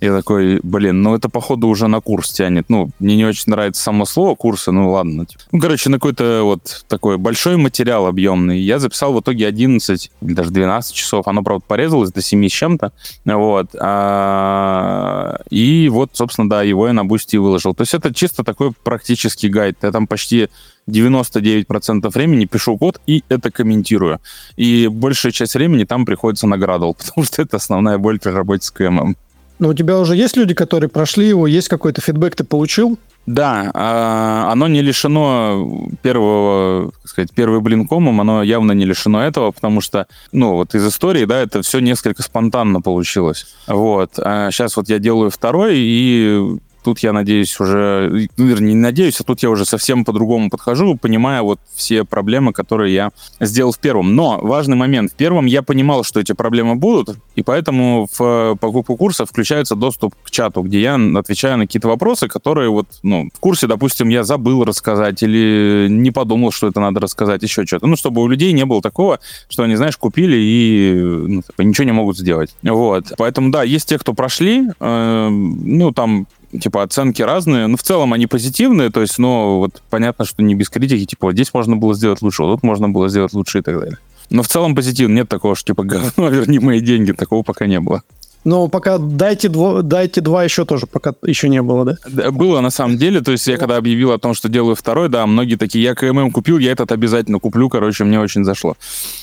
я 0.00 0.14
такой, 0.14 0.60
блин, 0.62 1.02
ну 1.02 1.14
это 1.14 1.30
походу 1.30 1.68
уже 1.68 1.88
на 1.88 2.00
курс 2.00 2.30
тянет. 2.30 2.66
Ну, 2.68 2.90
мне 2.98 3.16
не 3.16 3.24
очень 3.24 3.44
нравится 3.46 3.82
само 3.82 4.04
слово 4.04 4.34
курсы, 4.34 4.70
ну 4.70 4.90
ладно. 4.90 5.24
Типа. 5.24 5.42
Ну, 5.52 5.60
короче, 5.60 5.88
на 5.88 5.96
какой-то 5.96 6.42
вот 6.44 6.84
такой 6.86 7.16
большой 7.16 7.56
материал 7.56 8.06
объемный. 8.06 8.60
Я 8.60 8.78
записал 8.78 9.14
в 9.14 9.20
итоге 9.20 9.46
11 9.46 10.10
или 10.20 10.34
даже 10.34 10.50
12 10.50 10.94
часов. 10.94 11.26
Оно, 11.28 11.42
правда, 11.42 11.64
порезалось 11.66 12.12
до 12.12 12.20
7 12.20 12.46
с 12.46 12.52
чем-то. 12.52 12.92
Вот. 13.24 13.70
А, 13.80 15.38
и 15.48 15.88
вот, 15.90 16.10
собственно, 16.12 16.50
да, 16.50 16.62
его 16.62 16.86
я 16.86 16.92
на 16.92 17.06
бусти 17.06 17.36
выложил. 17.36 17.74
То 17.74 17.82
есть 17.82 17.94
это 17.94 18.12
чисто 18.12 18.44
такой 18.44 18.72
практический 18.72 19.48
гайд. 19.48 19.78
Я 19.82 19.92
там 19.92 20.06
почти 20.06 20.48
99% 20.88 22.10
времени 22.10 22.44
пишу 22.44 22.76
код 22.76 23.00
и 23.06 23.24
это 23.28 23.50
комментирую. 23.50 24.20
И 24.56 24.88
большая 24.88 25.32
часть 25.32 25.54
времени 25.54 25.84
там 25.84 26.04
приходится 26.04 26.46
на 26.46 26.56
Gradle, 26.56 26.94
потому 26.98 27.24
что 27.24 27.42
это 27.42 27.56
основная 27.56 27.98
боль 27.98 28.18
при 28.18 28.30
работе 28.30 28.64
с 28.64 28.70
КММ. 28.70 29.16
Но 29.58 29.68
у 29.68 29.74
тебя 29.74 29.98
уже 29.98 30.16
есть 30.16 30.36
люди, 30.36 30.54
которые 30.54 30.90
прошли 30.90 31.28
его, 31.28 31.46
есть 31.46 31.68
какой-то 31.68 32.00
фидбэк 32.00 32.36
ты 32.36 32.44
получил? 32.44 32.98
Да, 33.26 33.72
а, 33.74 34.52
оно 34.52 34.68
не 34.68 34.82
лишено 34.82 35.88
первого, 36.02 36.92
так 37.02 37.10
сказать, 37.10 37.30
первый 37.34 37.60
блинкомом, 37.60 38.20
оно 38.20 38.42
явно 38.44 38.70
не 38.70 38.84
лишено 38.84 39.20
этого, 39.24 39.50
потому 39.50 39.80
что, 39.80 40.06
ну, 40.30 40.52
вот 40.52 40.76
из 40.76 40.86
истории, 40.86 41.24
да, 41.24 41.40
это 41.40 41.62
все 41.62 41.80
несколько 41.80 42.22
спонтанно 42.22 42.80
получилось. 42.80 43.46
Вот. 43.66 44.12
А 44.18 44.50
сейчас 44.52 44.76
вот 44.76 44.88
я 44.88 45.00
делаю 45.00 45.30
второй, 45.30 45.76
и 45.76 46.58
тут 46.86 47.00
я 47.00 47.12
надеюсь 47.12 47.58
уже, 47.58 48.28
ну, 48.36 48.46
вернее, 48.46 48.74
не 48.74 48.80
надеюсь, 48.80 49.20
а 49.20 49.24
тут 49.24 49.42
я 49.42 49.50
уже 49.50 49.64
совсем 49.64 50.04
по-другому 50.04 50.50
подхожу, 50.50 50.96
понимая 50.96 51.42
вот 51.42 51.58
все 51.74 52.04
проблемы, 52.04 52.52
которые 52.52 52.94
я 52.94 53.10
сделал 53.40 53.72
в 53.72 53.80
первом. 53.80 54.14
Но 54.14 54.38
важный 54.40 54.76
момент. 54.76 55.10
В 55.10 55.16
первом 55.16 55.46
я 55.46 55.62
понимал, 55.62 56.04
что 56.04 56.20
эти 56.20 56.30
проблемы 56.30 56.76
будут, 56.76 57.16
и 57.34 57.42
поэтому 57.42 58.06
в 58.16 58.56
покупку 58.60 58.96
курса 58.96 59.26
включается 59.26 59.74
доступ 59.74 60.14
к 60.22 60.30
чату, 60.30 60.62
где 60.62 60.80
я 60.80 60.94
отвечаю 61.16 61.58
на 61.58 61.66
какие-то 61.66 61.88
вопросы, 61.88 62.28
которые 62.28 62.70
вот, 62.70 62.86
ну, 63.02 63.30
в 63.34 63.40
курсе, 63.40 63.66
допустим, 63.66 64.08
я 64.08 64.22
забыл 64.22 64.62
рассказать 64.62 65.20
или 65.24 65.88
не 65.90 66.12
подумал, 66.12 66.52
что 66.52 66.68
это 66.68 66.78
надо 66.78 67.00
рассказать, 67.00 67.42
еще 67.42 67.66
что-то. 67.66 67.88
Ну, 67.88 67.96
чтобы 67.96 68.22
у 68.22 68.28
людей 68.28 68.52
не 68.52 68.64
было 68.64 68.80
такого, 68.80 69.18
что 69.48 69.64
они, 69.64 69.74
знаешь, 69.74 69.96
купили 69.96 70.36
и 70.36 70.94
ну, 70.94 71.42
типа, 71.42 71.62
ничего 71.62 71.84
не 71.84 71.92
могут 71.92 72.16
сделать. 72.16 72.54
Вот. 72.62 73.12
Поэтому, 73.18 73.50
да, 73.50 73.64
есть 73.64 73.88
те, 73.88 73.98
кто 73.98 74.14
прошли, 74.14 74.68
э, 74.78 75.28
ну, 75.28 75.90
там 75.90 76.28
типа, 76.60 76.82
оценки 76.82 77.22
разные. 77.22 77.66
Ну, 77.66 77.76
в 77.76 77.82
целом 77.82 78.12
они 78.12 78.26
позитивные, 78.26 78.90
то 78.90 79.00
есть, 79.00 79.18
ну, 79.18 79.58
вот 79.58 79.82
понятно, 79.90 80.24
что 80.24 80.42
не 80.42 80.54
без 80.54 80.68
критики, 80.68 81.06
типа, 81.06 81.28
вот 81.28 81.32
здесь 81.32 81.52
можно 81.54 81.76
было 81.76 81.94
сделать 81.94 82.22
лучше, 82.22 82.42
вот 82.42 82.56
тут 82.56 82.62
можно 82.62 82.88
было 82.88 83.08
сделать 83.08 83.32
лучше 83.32 83.58
и 83.58 83.62
так 83.62 83.78
далее. 83.78 83.98
Но 84.30 84.42
в 84.42 84.48
целом 84.48 84.74
позитивно. 84.74 85.14
Нет 85.14 85.28
такого, 85.28 85.54
что, 85.54 85.72
типа, 85.72 85.82
говно, 85.84 86.28
верни 86.28 86.58
мои 86.58 86.80
деньги. 86.80 87.12
Такого 87.12 87.42
пока 87.42 87.66
не 87.66 87.80
было. 87.80 88.02
Но 88.44 88.68
пока 88.68 88.98
дайте, 88.98 89.48
дво, 89.48 89.82
дайте 89.82 90.20
два 90.20 90.44
еще 90.44 90.64
тоже, 90.64 90.86
пока 90.86 91.14
еще 91.24 91.48
не 91.48 91.60
было, 91.62 91.84
да? 91.84 92.30
Было 92.30 92.60
на 92.60 92.70
самом 92.70 92.96
деле. 92.96 93.20
То 93.20 93.32
есть 93.32 93.46
я 93.48 93.56
когда 93.56 93.76
объявил 93.76 94.12
о 94.12 94.18
том, 94.18 94.34
что 94.34 94.48
делаю 94.48 94.76
второй, 94.76 95.08
да, 95.08 95.26
многие 95.26 95.56
такие, 95.56 95.82
я 95.82 95.96
КММ 95.96 96.30
купил, 96.30 96.58
я 96.58 96.70
этот 96.70 96.92
обязательно 96.92 97.40
куплю. 97.40 97.68
Короче, 97.68 98.04
мне 98.04 98.20
очень 98.20 98.44
зашло. 98.44 98.76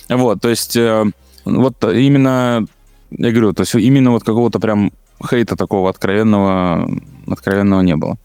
Вот, 0.09 0.41
то 0.41 0.49
есть 0.49 0.75
э, 0.75 1.05
вот 1.45 1.81
именно, 1.85 2.65
я 3.11 3.31
говорю, 3.31 3.53
то 3.53 3.61
есть 3.61 3.73
именно 3.75 4.11
вот 4.11 4.25
какого-то 4.25 4.59
прям 4.59 4.91
хейта 5.25 5.55
такого 5.55 5.89
откровенного, 5.89 6.89
откровенного 7.27 7.81
не 7.81 7.95
было. 7.95 8.17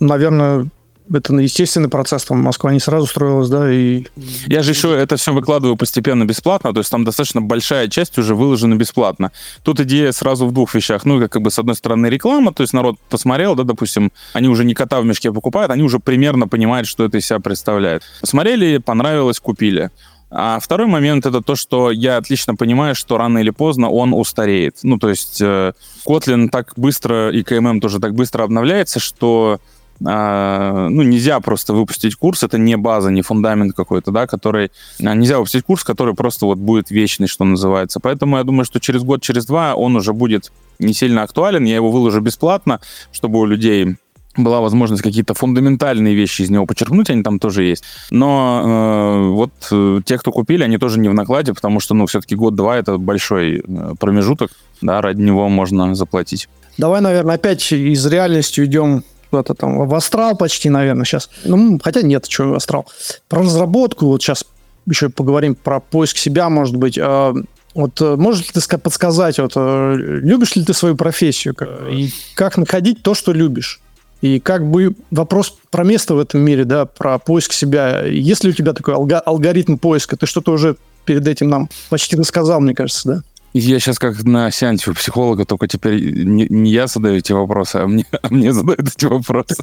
Наверное, 0.00 0.68
это 1.12 1.34
естественный 1.34 1.88
процесс, 1.88 2.24
там 2.24 2.40
Москва 2.40 2.72
не 2.72 2.80
сразу 2.80 3.06
строилась, 3.06 3.48
да, 3.48 3.70
и... 3.70 4.04
Я 4.46 4.62
же 4.62 4.72
еще 4.72 4.96
это 4.96 5.16
все 5.16 5.32
выкладываю 5.32 5.76
постепенно 5.76 6.24
бесплатно, 6.24 6.72
то 6.72 6.78
есть 6.78 6.90
там 6.90 7.04
достаточно 7.04 7.40
большая 7.40 7.88
часть 7.88 8.18
уже 8.18 8.34
выложена 8.34 8.74
бесплатно. 8.74 9.32
Тут 9.62 9.80
идея 9.80 10.12
сразу 10.12 10.46
в 10.46 10.52
двух 10.52 10.74
вещах. 10.74 11.04
Ну, 11.04 11.28
как 11.28 11.42
бы, 11.42 11.50
с 11.50 11.58
одной 11.58 11.76
стороны, 11.76 12.06
реклама, 12.06 12.52
то 12.52 12.62
есть 12.62 12.72
народ 12.72 12.96
посмотрел, 13.10 13.54
да, 13.54 13.64
допустим, 13.64 14.12
они 14.32 14.48
уже 14.48 14.64
не 14.64 14.74
кота 14.74 15.00
в 15.00 15.04
мешке 15.04 15.32
покупают, 15.32 15.70
они 15.70 15.82
уже 15.82 15.98
примерно 15.98 16.48
понимают, 16.48 16.86
что 16.86 17.04
это 17.04 17.18
из 17.18 17.26
себя 17.26 17.40
представляет. 17.40 18.02
Посмотрели, 18.20 18.78
понравилось, 18.78 19.40
купили. 19.40 19.90
А 20.34 20.58
второй 20.60 20.86
момент 20.86 21.26
это 21.26 21.42
то, 21.42 21.56
что 21.56 21.90
я 21.90 22.16
отлично 22.16 22.54
понимаю, 22.54 22.94
что 22.94 23.18
рано 23.18 23.38
или 23.38 23.50
поздно 23.50 23.90
он 23.90 24.14
устареет. 24.14 24.78
Ну, 24.82 24.98
то 24.98 25.10
есть 25.10 25.42
э, 25.42 25.72
Kotlin 26.06 26.48
так 26.48 26.72
быстро 26.76 27.30
и 27.30 27.42
KMM 27.42 27.80
тоже 27.80 28.00
так 28.00 28.14
быстро 28.14 28.44
обновляется, 28.44 28.98
что 28.98 29.60
а, 30.04 30.88
ну, 30.88 31.02
нельзя 31.02 31.38
просто 31.40 31.74
выпустить 31.74 32.16
курс, 32.16 32.42
это 32.42 32.56
не 32.58 32.76
база, 32.76 33.10
не 33.10 33.22
фундамент 33.22 33.74
какой-то, 33.76 34.10
да, 34.10 34.26
который... 34.26 34.70
А, 35.04 35.14
нельзя 35.14 35.38
выпустить 35.38 35.64
курс, 35.64 35.84
который 35.84 36.14
просто 36.14 36.46
вот 36.46 36.58
будет 36.58 36.90
вечный, 36.90 37.28
что 37.28 37.44
называется. 37.44 38.00
Поэтому 38.00 38.38
я 38.38 38.44
думаю, 38.44 38.64
что 38.64 38.80
через 38.80 39.02
год, 39.02 39.22
через 39.22 39.46
два 39.46 39.74
он 39.74 39.96
уже 39.96 40.12
будет 40.12 40.50
не 40.78 40.94
сильно 40.94 41.22
актуален, 41.22 41.64
я 41.64 41.76
его 41.76 41.90
выложу 41.90 42.20
бесплатно, 42.20 42.80
чтобы 43.12 43.38
у 43.38 43.44
людей 43.44 43.96
была 44.36 44.60
возможность 44.60 45.02
какие-то 45.02 45.34
фундаментальные 45.34 46.14
вещи 46.14 46.42
из 46.42 46.50
него 46.50 46.66
подчеркнуть, 46.66 47.10
они 47.10 47.22
там 47.22 47.38
тоже 47.38 47.64
есть. 47.64 47.84
Но 48.10 48.62
э, 48.64 49.28
вот 49.30 49.52
э, 49.70 50.00
те, 50.04 50.18
кто 50.18 50.32
купили, 50.32 50.64
они 50.64 50.78
тоже 50.78 50.98
не 50.98 51.08
в 51.08 51.14
накладе, 51.14 51.52
потому 51.52 51.80
что, 51.80 51.94
ну, 51.94 52.06
все-таки 52.06 52.34
год-два 52.34 52.76
это 52.76 52.98
большой 52.98 53.62
э, 53.66 53.94
промежуток, 53.98 54.50
да, 54.80 55.00
ради 55.00 55.20
него 55.20 55.48
можно 55.48 55.94
заплатить. 55.94 56.48
Давай, 56.78 57.00
наверное, 57.00 57.34
опять 57.34 57.72
из 57.72 58.06
реальности 58.06 58.60
уйдем 58.60 59.04
куда-то 59.30 59.54
там 59.54 59.86
в 59.86 59.94
астрал 59.94 60.36
почти, 60.36 60.68
наверное, 60.68 61.04
сейчас. 61.04 61.30
Ну, 61.44 61.78
хотя 61.82 62.02
нет, 62.02 62.26
что 62.28 62.54
астрал. 62.54 62.86
Про 63.28 63.40
разработку 63.40 64.06
вот 64.06 64.22
сейчас 64.22 64.44
еще 64.86 65.08
поговорим 65.08 65.54
про 65.54 65.80
поиск 65.80 66.16
себя, 66.16 66.48
может 66.48 66.76
быть. 66.76 66.98
А, 66.98 67.34
вот 67.74 68.00
э, 68.00 68.16
можешь 68.16 68.46
ли 68.46 68.60
ты 68.60 68.78
подсказать, 68.78 69.38
вот, 69.38 69.52
э, 69.56 69.94
любишь 69.96 70.56
ли 70.56 70.64
ты 70.64 70.74
свою 70.74 70.96
профессию? 70.96 71.54
И 71.90 72.10
как 72.34 72.58
находить 72.58 73.02
то, 73.02 73.14
что 73.14 73.32
любишь? 73.32 73.80
И 74.22 74.38
как 74.38 74.64
бы 74.64 74.94
вопрос 75.10 75.58
про 75.70 75.82
место 75.84 76.14
в 76.14 76.20
этом 76.20 76.40
мире, 76.40 76.64
да, 76.64 76.86
про 76.86 77.18
поиск 77.18 77.52
себя. 77.52 78.06
Есть 78.06 78.44
ли 78.44 78.50
у 78.50 78.52
тебя 78.52 78.72
такой 78.72 78.94
алгоритм 78.94 79.76
поиска? 79.76 80.16
Ты 80.16 80.26
что-то 80.26 80.52
уже 80.52 80.76
перед 81.04 81.26
этим 81.26 81.48
нам 81.48 81.68
почти 81.90 82.16
рассказал, 82.16 82.60
мне 82.60 82.74
кажется, 82.74 83.08
да? 83.08 83.22
Я 83.52 83.80
сейчас 83.80 83.98
как 83.98 84.22
на 84.22 84.50
сеансе 84.50 84.90
у 84.90 84.94
психолога, 84.94 85.44
только 85.44 85.68
теперь 85.68 86.24
не, 86.24 86.46
не 86.48 86.70
я 86.70 86.86
задаю 86.86 87.16
эти 87.16 87.32
вопросы, 87.32 87.76
а 87.76 87.86
мне, 87.86 88.06
а 88.10 88.28
мне 88.30 88.52
задают 88.52 88.80
эти 88.80 89.04
вопросы. 89.04 89.56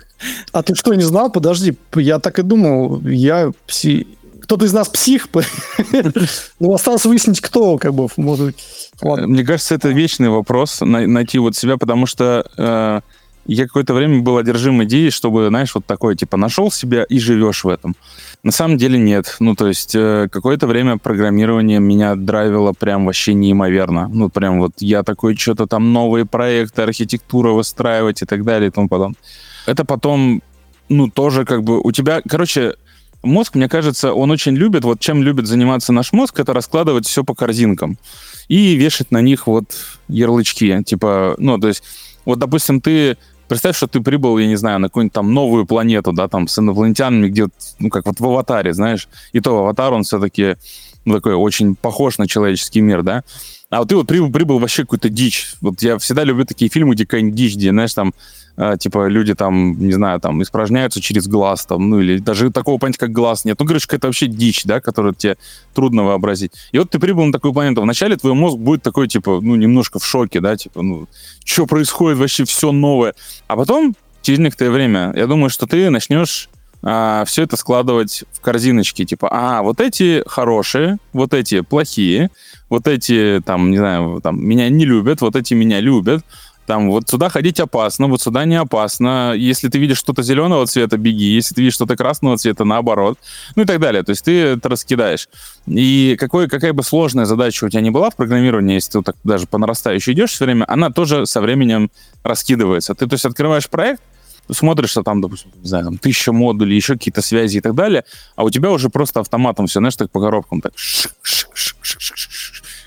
А 0.51 0.61
ты 0.61 0.75
что, 0.75 0.93
не 0.93 1.01
знал? 1.01 1.31
Подожди, 1.31 1.75
я 1.95 2.19
так 2.19 2.37
и 2.37 2.43
думал. 2.43 3.01
Я 3.01 3.51
пси... 3.65 4.07
Кто-то 4.41 4.65
из 4.65 4.73
нас 4.73 4.89
псих, 4.89 5.27
ну, 6.59 6.73
осталось 6.73 7.05
выяснить, 7.05 7.39
кто, 7.39 7.77
как 7.77 7.93
бы, 7.93 8.07
может 8.17 8.47
быть. 8.47 8.91
Мне 9.01 9.43
кажется, 9.43 9.75
это 9.75 9.89
вечный 9.89 10.29
вопрос, 10.29 10.81
найти 10.81 11.39
вот 11.39 11.55
себя, 11.55 11.77
потому 11.77 12.05
что 12.07 13.03
э, 13.49 13.53
я 13.53 13.65
какое-то 13.65 13.93
время 13.93 14.21
был 14.21 14.37
одержим 14.37 14.83
идеей, 14.83 15.09
чтобы, 15.09 15.47
знаешь, 15.47 15.73
вот 15.75 15.85
такое, 15.85 16.15
типа, 16.15 16.37
нашел 16.37 16.71
себя 16.71 17.03
и 17.03 17.19
живешь 17.19 17.63
в 17.63 17.69
этом. 17.69 17.95
На 18.43 18.51
самом 18.51 18.77
деле 18.77 18.97
нет. 18.97 19.35
Ну, 19.39 19.55
то 19.55 19.67
есть 19.67 19.95
э, 19.95 20.27
какое-то 20.31 20.67
время 20.67 20.97
программирование 20.97 21.79
меня 21.79 22.15
драйвило 22.15 22.73
прям 22.73 23.05
вообще 23.05 23.33
неимоверно. 23.33 24.07
Ну, 24.07 24.29
прям 24.29 24.59
вот 24.59 24.73
я 24.79 25.03
такой, 25.03 25.35
что-то 25.35 25.67
там 25.67 25.91
новые 25.93 26.25
проекты, 26.25 26.83
архитектура 26.83 27.51
выстраивать 27.51 28.21
и 28.21 28.25
так 28.25 28.43
далее 28.43 28.69
и 28.69 28.71
тому 28.71 28.87
подобное. 28.87 29.17
Это 29.65 29.85
потом, 29.85 30.41
ну, 30.87 31.09
тоже 31.09 31.45
как 31.45 31.63
бы 31.63 31.79
у 31.81 31.91
тебя... 31.91 32.21
Короче, 32.27 32.75
мозг, 33.23 33.55
мне 33.55 33.67
кажется, 33.67 34.13
он 34.13 34.31
очень 34.31 34.55
любит, 34.55 34.83
вот 34.83 34.99
чем 34.99 35.23
любит 35.23 35.47
заниматься 35.47 35.91
наш 35.93 36.13
мозг, 36.13 36.39
это 36.39 36.53
раскладывать 36.53 37.05
все 37.05 37.23
по 37.23 37.33
корзинкам 37.33 37.97
и 38.47 38.75
вешать 38.75 39.11
на 39.11 39.21
них 39.21 39.47
вот 39.47 39.75
ярлычки. 40.07 40.83
Типа, 40.83 41.35
ну, 41.37 41.57
то 41.59 41.67
есть, 41.67 41.83
вот, 42.25 42.39
допустим, 42.39 42.81
ты 42.81 43.17
Представь, 43.49 43.75
что 43.75 43.87
ты 43.87 43.99
прибыл, 43.99 44.37
я 44.37 44.47
не 44.47 44.55
знаю, 44.55 44.79
на 44.79 44.89
какую-нибудь 44.89 45.13
там 45.13 45.33
новую 45.33 45.65
планету, 45.65 46.13
да, 46.13 46.27
там, 46.27 46.47
с 46.47 46.59
инопланетянами, 46.59 47.29
где, 47.29 47.47
ну, 47.79 47.89
как 47.89 48.05
вот 48.05 48.19
в 48.19 48.25
«Аватаре», 48.25 48.73
знаешь, 48.73 49.09
и 49.33 49.41
то 49.41 49.57
«Аватар», 49.57 49.91
он 49.91 50.03
все-таки 50.03 50.55
ну, 51.03 51.15
такой 51.15 51.33
очень 51.33 51.75
похож 51.75 52.19
на 52.19 52.27
человеческий 52.27 52.81
мир, 52.81 53.01
да, 53.01 53.23
а 53.69 53.79
вот 53.79 53.89
ты 53.89 53.95
вот 53.95 54.07
прибыл, 54.07 54.31
прибыл 54.31 54.59
вообще 54.59 54.83
какую-то 54.83 55.09
дичь. 55.09 55.53
Вот 55.61 55.81
я 55.81 55.97
всегда 55.99 56.23
люблю 56.23 56.45
такие 56.45 56.71
фильмы, 56.71 56.95
где 56.95 57.05
какая-нибудь 57.05 57.35
дичь, 57.35 57.55
где, 57.55 57.69
знаешь, 57.69 57.93
там 57.93 58.13
а, 58.57 58.77
типа 58.77 59.07
люди 59.07 59.35
там, 59.35 59.79
не 59.79 59.93
знаю, 59.93 60.19
там 60.19 60.41
испражняются 60.41 60.99
через 60.99 61.27
глаз, 61.27 61.65
там, 61.65 61.89
ну 61.89 62.01
или 62.01 62.17
даже 62.17 62.51
такого 62.51 62.77
понятия, 62.77 62.99
как 62.99 63.11
глаз 63.11 63.45
нет. 63.45 63.57
Ну, 63.59 63.65
короче, 63.65 63.85
это 63.89 64.07
вообще 64.07 64.27
дичь, 64.27 64.65
да, 64.65 64.81
которую 64.81 65.13
тебе 65.13 65.37
трудно 65.73 66.03
вообразить. 66.03 66.51
И 66.71 66.79
вот 66.79 66.89
ты 66.89 66.99
прибыл 66.99 67.23
на 67.25 67.31
такую 67.31 67.53
планету. 67.53 67.81
Вначале 67.81 68.17
твой 68.17 68.33
мозг 68.33 68.57
будет 68.57 68.81
такой, 68.81 69.07
типа, 69.07 69.39
ну, 69.41 69.55
немножко 69.55 69.99
в 69.99 70.05
шоке, 70.05 70.41
да, 70.41 70.57
типа, 70.57 70.81
ну, 70.81 71.07
что 71.45 71.67
происходит, 71.67 72.17
вообще 72.17 72.43
все 72.43 72.71
новое. 72.71 73.13
А 73.47 73.55
потом, 73.55 73.95
через 74.23 74.39
некоторое 74.39 74.71
время, 74.71 75.13
я 75.15 75.27
думаю, 75.27 75.49
что 75.49 75.67
ты 75.67 75.89
начнешь 75.89 76.49
а, 76.81 77.25
все 77.25 77.43
это 77.43 77.57
складывать 77.57 78.23
в 78.31 78.41
корзиночки, 78.41 79.05
типа, 79.05 79.29
а, 79.31 79.61
вот 79.61 79.81
эти 79.81 80.23
хорошие, 80.27 80.97
вот 81.13 81.33
эти 81.33 81.61
плохие, 81.61 82.29
вот 82.69 82.87
эти, 82.87 83.41
там, 83.45 83.71
не 83.71 83.77
знаю, 83.77 84.21
там, 84.21 84.43
меня 84.43 84.69
не 84.69 84.85
любят, 84.85 85.21
вот 85.21 85.35
эти 85.35 85.53
меня 85.53 85.79
любят, 85.79 86.23
там 86.69 86.91
вот 86.91 87.09
сюда 87.09 87.29
ходить 87.29 87.59
опасно, 87.59 88.05
вот 88.05 88.21
сюда 88.21 88.45
не 88.45 88.55
опасно. 88.55 89.33
Если 89.35 89.69
ты 89.69 89.79
видишь 89.79 89.97
что-то 89.97 90.21
зеленого 90.21 90.67
цвета, 90.67 90.97
беги. 90.97 91.25
Если 91.25 91.55
ты 91.55 91.61
видишь 91.61 91.73
что-то 91.73 91.95
красного 91.95 92.37
цвета, 92.37 92.63
наоборот. 92.63 93.17
Ну 93.55 93.63
и 93.63 93.65
так 93.65 93.79
далее. 93.79 94.03
То 94.03 94.11
есть 94.11 94.23
ты 94.23 94.39
это 94.39 94.69
раскидаешь. 94.69 95.29
И 95.65 96.15
какой, 96.19 96.47
какая 96.47 96.73
бы 96.73 96.83
сложная 96.83 97.25
задача 97.25 97.65
у 97.65 97.69
тебя 97.69 97.81
не 97.81 97.89
была 97.89 98.11
в 98.11 98.15
программировании, 98.15 98.75
если 98.75 98.91
ты 98.91 99.01
так 99.01 99.15
даже 99.23 99.47
по 99.47 99.57
нарастающей 99.57 100.13
идешь 100.13 100.29
все 100.29 100.45
время, 100.45 100.63
она 100.67 100.91
тоже 100.91 101.25
со 101.25 101.41
временем 101.41 101.89
раскидывается. 102.21 102.93
Ты, 102.93 103.07
то 103.07 103.15
есть, 103.15 103.25
открываешь 103.25 103.67
проект, 103.67 104.03
смотришь, 104.51 104.89
что 104.89 105.03
там, 105.03 105.21
допустим, 105.21 105.51
не 105.55 105.67
знаю, 105.67 105.85
там 105.85 105.97
тысяча 105.97 106.31
модулей, 106.31 106.75
еще 106.75 106.93
какие-то 106.93 107.21
связи 107.21 107.57
и 107.57 107.61
так 107.61 107.75
далее, 107.75 108.03
а 108.35 108.43
у 108.43 108.49
тебя 108.49 108.71
уже 108.71 108.89
просто 108.89 109.19
автоматом 109.19 109.67
все, 109.67 109.79
знаешь, 109.79 109.95
так 109.95 110.11
по 110.11 110.19
коробкам 110.19 110.61
так. 110.61 110.73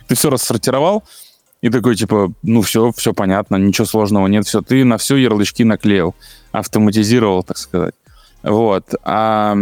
Ты 0.08 0.14
все 0.14 0.30
рассортировал, 0.30 1.04
и 1.60 1.70
такой, 1.70 1.94
типа, 1.94 2.32
ну 2.42 2.62
все, 2.62 2.92
все 2.92 3.12
понятно, 3.12 3.56
ничего 3.56 3.86
сложного 3.86 4.26
нет, 4.26 4.46
все, 4.46 4.62
ты 4.62 4.84
на 4.84 4.98
все 4.98 5.16
ярлычки 5.16 5.62
наклеил, 5.62 6.14
автоматизировал, 6.50 7.44
так 7.44 7.56
сказать. 7.56 7.94
Вот. 8.42 8.94
А 9.04 9.56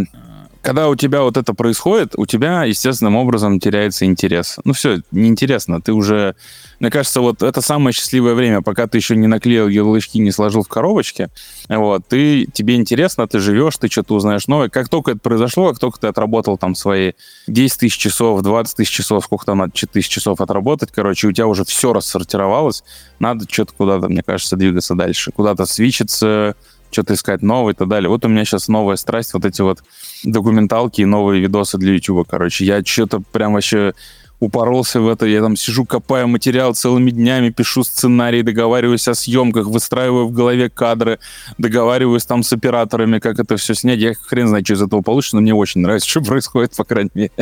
когда 0.62 0.88
у 0.88 0.94
тебя 0.94 1.22
вот 1.22 1.36
это 1.36 1.54
происходит, 1.54 2.12
у 2.16 2.26
тебя 2.26 2.64
естественным 2.64 3.16
образом 3.16 3.58
теряется 3.60 4.04
интерес. 4.04 4.58
Ну 4.64 4.74
все, 4.74 5.00
неинтересно. 5.10 5.80
Ты 5.80 5.92
уже, 5.92 6.36
мне 6.80 6.90
кажется, 6.90 7.22
вот 7.22 7.42
это 7.42 7.60
самое 7.62 7.94
счастливое 7.94 8.34
время, 8.34 8.60
пока 8.60 8.86
ты 8.86 8.98
еще 8.98 9.16
не 9.16 9.26
наклеил 9.26 9.68
ярлычки, 9.68 10.18
не 10.18 10.30
сложил 10.32 10.62
в 10.62 10.68
коробочке. 10.68 11.30
Вот, 11.68 12.06
ты, 12.08 12.46
тебе 12.52 12.76
интересно, 12.76 13.26
ты 13.26 13.38
живешь, 13.38 13.78
ты 13.78 13.88
что-то 13.88 14.14
узнаешь 14.14 14.48
новое. 14.48 14.68
Как 14.68 14.88
только 14.90 15.12
это 15.12 15.20
произошло, 15.20 15.70
как 15.70 15.78
только 15.78 16.00
ты 16.00 16.08
отработал 16.08 16.58
там 16.58 16.74
свои 16.74 17.12
10 17.46 17.80
тысяч 17.80 17.96
часов, 17.96 18.42
20 18.42 18.76
тысяч 18.76 18.90
часов, 18.90 19.24
сколько 19.24 19.46
там 19.46 19.58
надо, 19.58 19.72
тысяч 19.72 20.08
часов 20.08 20.40
отработать, 20.42 20.90
короче, 20.92 21.26
у 21.26 21.32
тебя 21.32 21.46
уже 21.46 21.64
все 21.64 21.94
рассортировалось, 21.94 22.84
надо 23.18 23.46
что-то 23.48 23.72
куда-то, 23.76 24.08
мне 24.08 24.22
кажется, 24.22 24.56
двигаться 24.56 24.94
дальше, 24.94 25.32
куда-то 25.32 25.64
свичиться, 25.64 26.54
что-то 26.90 27.14
искать 27.14 27.42
новое 27.42 27.72
и 27.72 27.76
так 27.76 27.88
далее. 27.88 28.08
Вот 28.08 28.24
у 28.24 28.28
меня 28.28 28.44
сейчас 28.44 28.68
новая 28.68 28.96
страсть, 28.96 29.32
вот 29.32 29.44
эти 29.44 29.62
вот 29.62 29.82
документалки 30.24 31.00
и 31.00 31.06
новые 31.06 31.40
видосы 31.40 31.78
для 31.78 31.94
YouTube, 31.94 32.26
короче. 32.28 32.64
Я 32.64 32.84
что-то 32.84 33.20
прям 33.32 33.54
вообще 33.54 33.94
упоролся 34.40 35.00
в 35.00 35.08
это, 35.08 35.26
я 35.26 35.42
там 35.42 35.54
сижу, 35.54 35.84
копаю 35.84 36.26
материал 36.26 36.74
целыми 36.74 37.10
днями, 37.10 37.50
пишу 37.50 37.84
сценарий, 37.84 38.42
договариваюсь 38.42 39.06
о 39.06 39.14
съемках, 39.14 39.66
выстраиваю 39.66 40.26
в 40.26 40.32
голове 40.32 40.70
кадры, 40.70 41.18
договариваюсь 41.58 42.24
там 42.24 42.42
с 42.42 42.52
операторами, 42.52 43.18
как 43.18 43.38
это 43.38 43.56
все 43.58 43.74
снять. 43.74 43.98
Я 44.00 44.14
хрен 44.14 44.48
знает, 44.48 44.66
что 44.66 44.74
из 44.74 44.82
этого 44.82 45.02
получится, 45.02 45.36
но 45.36 45.42
мне 45.42 45.54
очень 45.54 45.82
нравится, 45.82 46.08
что 46.08 46.22
происходит, 46.22 46.74
по 46.74 46.84
крайней 46.84 47.10
мере. 47.14 47.32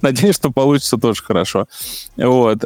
Надеюсь, 0.00 0.34
что 0.34 0.50
получится 0.50 0.96
тоже 0.96 1.22
хорошо. 1.22 1.66
Вот. 2.16 2.64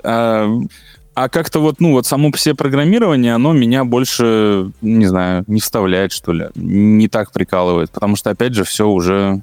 А, 1.20 1.28
как-то 1.28 1.60
вот, 1.60 1.80
ну, 1.80 1.92
вот 1.92 2.06
само 2.06 2.30
по 2.30 2.38
себе 2.38 2.54
программирование, 2.54 3.34
оно 3.34 3.52
меня 3.52 3.84
больше, 3.84 4.72
не 4.80 5.04
знаю, 5.04 5.44
не 5.48 5.60
вставляет, 5.60 6.12
что 6.12 6.32
ли, 6.32 6.48
не 6.54 7.08
так 7.08 7.30
прикалывает, 7.30 7.90
потому 7.90 8.16
что, 8.16 8.30
опять 8.30 8.54
же, 8.54 8.64
все 8.64 8.88
уже 8.88 9.42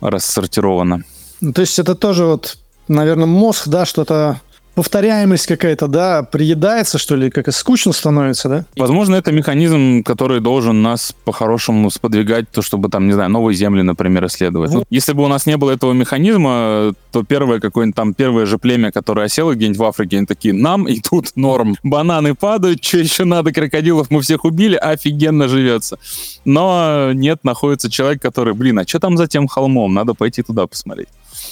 рассортировано. 0.00 1.02
Ну, 1.40 1.52
то 1.52 1.60
есть 1.60 1.76
это 1.80 1.96
тоже 1.96 2.24
вот, 2.24 2.56
наверное, 2.86 3.26
мозг, 3.26 3.66
да, 3.66 3.84
что-то 3.84 4.40
повторяемость 4.78 5.48
какая-то, 5.48 5.88
да, 5.88 6.22
приедается, 6.22 6.98
что 6.98 7.16
ли, 7.16 7.30
как 7.30 7.48
и 7.48 7.50
скучно 7.50 7.92
становится, 7.92 8.48
да? 8.48 8.64
Возможно, 8.76 9.16
это 9.16 9.32
механизм, 9.32 10.04
который 10.04 10.38
должен 10.38 10.82
нас 10.82 11.12
по-хорошему 11.24 11.90
сподвигать, 11.90 12.48
то, 12.48 12.62
чтобы 12.62 12.88
там, 12.88 13.08
не 13.08 13.12
знаю, 13.12 13.28
новые 13.28 13.56
земли, 13.56 13.82
например, 13.82 14.26
исследовать. 14.26 14.70
Вот. 14.70 14.86
Если 14.88 15.14
бы 15.14 15.24
у 15.24 15.26
нас 15.26 15.46
не 15.46 15.56
было 15.56 15.72
этого 15.72 15.92
механизма, 15.94 16.94
то 17.10 17.24
первое 17.24 17.58
какое-нибудь 17.58 17.96
там, 17.96 18.14
первое 18.14 18.46
же 18.46 18.56
племя, 18.58 18.92
которое 18.92 19.26
осело 19.26 19.52
где-нибудь 19.52 19.78
в 19.78 19.82
Африке, 19.84 20.18
они 20.18 20.26
такие, 20.26 20.54
нам 20.54 20.86
и 20.86 21.00
тут 21.00 21.32
норм. 21.34 21.74
Бананы 21.82 22.36
падают, 22.36 22.84
что 22.84 22.98
еще 22.98 23.24
надо, 23.24 23.52
крокодилов 23.52 24.12
мы 24.12 24.20
всех 24.22 24.44
убили, 24.44 24.76
офигенно 24.76 25.48
живется. 25.48 25.98
Но 26.44 27.10
нет, 27.14 27.42
находится 27.42 27.90
человек, 27.90 28.22
который, 28.22 28.54
блин, 28.54 28.78
а 28.78 28.86
что 28.86 29.00
там 29.00 29.16
за 29.16 29.26
тем 29.26 29.48
холмом? 29.48 29.92
Надо 29.92 30.14
пойти 30.14 30.42
туда 30.44 30.68
посмотреть. 30.68 31.08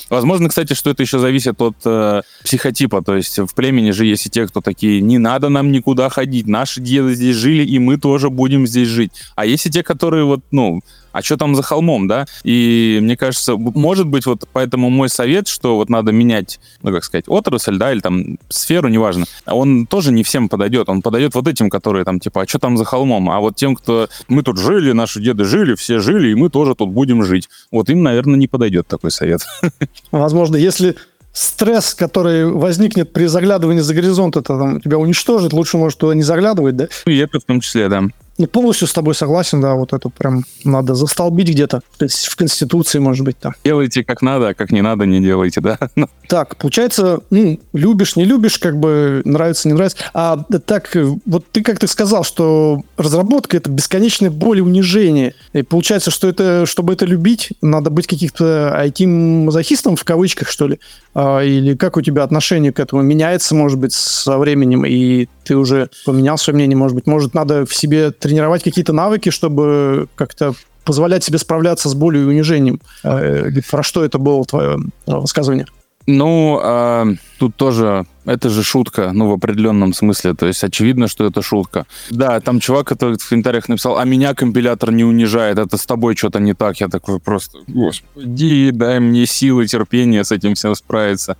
Возможно, 0.09 0.49
кстати, 0.49 0.75
что 0.75 0.91
это 0.91 1.03
еще 1.03 1.19
зависит 1.19 1.61
от 1.61 1.77
э, 1.85 2.23
психотипа. 2.45 3.03
То 3.03 3.17
есть 3.17 3.39
в 3.39 3.55
племени 3.55 3.91
же 3.91 4.07
есть 4.07 4.27
и 4.27 4.31
те, 4.31 4.47
кто 4.47 4.61
такие, 4.61 5.01
не 5.01 5.19
надо 5.19 5.49
нам 5.49 5.73
никуда 5.73 6.09
ходить, 6.09 6.47
наши 6.47 6.81
деды 6.81 7.15
здесь 7.15 7.37
жили, 7.37 7.65
и 7.65 7.79
мы 7.79 7.99
тоже 7.99 8.31
будем 8.31 8.67
здесь 8.67 8.89
жить. 8.89 9.13
А 9.35 9.45
есть 9.47 9.67
и 9.67 9.71
те, 9.71 9.83
которые 9.83 10.25
вот, 10.25 10.41
ну, 10.51 10.81
а 11.17 11.23
что 11.23 11.39
там 11.39 11.55
за 11.55 11.63
холмом, 11.63 12.09
да? 12.09 12.27
И 12.45 12.99
мне 13.01 13.17
кажется, 13.17 13.57
может 13.57 14.07
быть, 14.07 14.27
вот 14.27 14.47
поэтому 14.53 14.91
мой 14.91 15.09
совет, 15.09 15.49
что 15.49 15.77
вот 15.77 15.89
надо 15.89 16.13
менять, 16.13 16.61
ну, 16.83 16.93
как 16.93 17.05
сказать, 17.05 17.25
отрасль, 17.27 17.79
да, 17.79 17.91
или 17.91 18.01
там 18.01 18.39
сферу, 18.51 18.89
неважно, 18.89 19.25
он 19.47 19.87
тоже 19.87 20.13
не 20.13 20.23
всем 20.23 20.51
подойдет. 20.51 20.91
Он 20.91 21.01
подойдет 21.01 21.35
вот 21.35 21.49
этим, 21.49 21.71
которые 21.71 22.05
там, 22.05 22.21
типа, 22.21 22.43
а 22.43 22.47
что 22.47 22.59
там 22.59 22.77
за 22.77 22.85
холмом? 22.85 23.31
А 23.31 23.41
вот 23.41 23.57
тем, 23.57 23.77
кто 23.77 24.09
мы 24.29 24.43
тут 24.43 24.59
жили, 24.59 24.93
наши 24.93 25.23
деды 25.23 25.45
жили, 25.45 25.75
все 25.75 26.01
жили, 26.01 26.33
и 26.33 26.35
мы 26.35 26.51
тоже 26.51 26.75
тут 26.75 26.91
будем 26.91 27.25
жить. 27.25 27.49
Вот 27.73 27.89
им, 27.89 28.03
наверное, 28.03 28.37
не 28.37 28.47
подойдет 28.47 28.87
такой 28.87 29.11
совет. 29.11 29.41
Возможно, 30.11 30.57
если 30.57 30.97
стресс, 31.33 31.95
который 31.95 32.45
возникнет 32.45 33.15
при 33.15 33.25
заглядывании 33.25 33.81
за 33.81 33.95
горизонт, 33.95 34.37
это 34.37 34.59
там, 34.59 34.83
тебя 34.83 34.99
уничтожит, 34.99 35.55
лучше, 35.55 35.79
может, 35.79 35.99
туда 35.99 36.15
не 36.15 36.23
заглядывать, 36.23 36.77
да? 36.77 36.89
И 37.07 37.17
это 37.17 37.41
в 37.41 37.45
том 37.45 37.61
числе, 37.61 37.89
да. 37.89 38.05
Не 38.39 38.47
полностью 38.47 38.87
с 38.87 38.93
тобой 38.93 39.15
согласен, 39.15 39.61
да, 39.61 39.75
вот 39.75 39.93
это 39.93 40.09
прям 40.11 40.45
надо 40.65 40.95
застолбить 40.95 41.49
где-то, 41.49 41.81
то 41.97 42.05
есть 42.05 42.27
в 42.27 42.37
Конституции, 42.37 42.99
может 42.99 43.25
быть, 43.25 43.39
там. 43.39 43.55
Делайте 43.65 44.05
как 44.05 44.21
надо, 44.23 44.49
а 44.49 44.55
как 44.55 44.73
не 44.73 44.83
надо, 44.83 45.07
не 45.07 45.21
делайте, 45.21 45.61
да? 45.61 45.79
Ну. 45.97 46.09
Так, 46.29 46.57
получается, 46.57 47.21
ну, 47.31 47.59
любишь, 47.73 48.17
не 48.17 48.25
любишь, 48.25 48.59
как 48.59 48.79
бы 48.79 49.23
нравится, 49.25 49.69
не 49.69 49.75
нравится. 49.75 49.97
А 50.13 50.37
так, 50.67 50.95
вот 51.25 51.47
ты 51.51 51.63
как 51.63 51.79
ты 51.79 51.87
сказал, 51.87 52.25
что 52.25 52.83
разработка— 52.97 53.57
это 53.59 53.71
бесконечная 53.71 54.31
боль 54.31 54.59
и 54.59 54.61
унижение. 54.61 55.35
И 55.53 55.63
получается, 55.63 56.11
что 56.11 56.29
это, 56.29 56.67
чтобы 56.67 56.93
это 56.93 57.07
любить, 57.07 57.53
надо 57.63 57.91
быть 57.91 58.07
каких-то 58.07 58.79
IT-мазохистом 58.85 59.97
в 59.97 60.05
кавычках, 60.05 60.49
что 60.49 60.67
ли? 60.67 60.81
А, 61.15 61.41
или 61.41 61.75
как 61.77 61.97
у 61.97 62.03
тебя 62.03 62.25
отношение 62.25 62.73
к 62.73 62.81
этому 62.81 63.03
меняется, 63.03 63.55
может 63.55 63.79
быть, 63.79 63.93
со 63.93 64.37
временем, 64.37 64.85
и 64.85 65.29
ты 65.45 65.57
уже 65.57 65.89
поменял 66.05 66.37
свое 66.37 66.57
мнение, 66.57 66.77
может 66.77 66.95
быть, 66.95 67.07
может, 67.07 67.33
надо 67.33 67.65
в 67.65 67.75
себе 67.75 68.11
тренировать 68.27 68.65
какие-то 68.65 68.93
навыки, 68.93 69.31
чтобы 69.31 70.09
как-то 70.17 70.55
позволять 70.85 71.23
себе 71.23 71.39
справляться 71.39 71.89
с 71.89 71.95
болью 71.95 72.23
и 72.23 72.27
унижением. 72.27 72.81
Э, 73.05 73.51
про 73.71 73.83
что 73.85 74.05
это 74.05 74.19
было 74.19 74.45
твое 74.45 74.79
высказывание? 75.07 75.67
Ну, 76.09 76.61
а, 76.63 77.07
тут 77.39 77.57
тоже 77.57 78.07
это 78.25 78.49
же 78.49 78.63
шутка, 78.63 79.11
ну, 79.13 79.29
в 79.29 79.33
определенном 79.33 79.93
смысле. 79.93 80.35
То 80.35 80.47
есть 80.47 80.63
очевидно, 80.63 81.09
что 81.09 81.25
это 81.27 81.43
шутка. 81.43 81.87
Да, 82.11 82.41
там 82.41 82.61
чувак, 82.61 82.87
который 82.87 83.19
в 83.19 83.29
комментариях 83.29 83.69
написал, 83.69 83.99
а 83.99 84.05
меня 84.05 84.35
компилятор 84.35 84.93
не 84.93 85.05
унижает, 85.05 85.59
это 85.59 85.77
с 85.77 85.87
тобой 85.87 86.17
что-то 86.17 86.39
не 86.39 86.55
так. 86.55 86.81
Я 86.81 86.89
такой 86.89 87.19
просто, 87.19 87.59
господи, 87.67 88.71
дай 88.71 89.01
мне 89.01 89.27
силы, 89.27 89.67
терпения 89.67 90.25
с 90.25 90.33
этим 90.33 90.55
всем 90.55 90.75
справиться. 90.75 91.37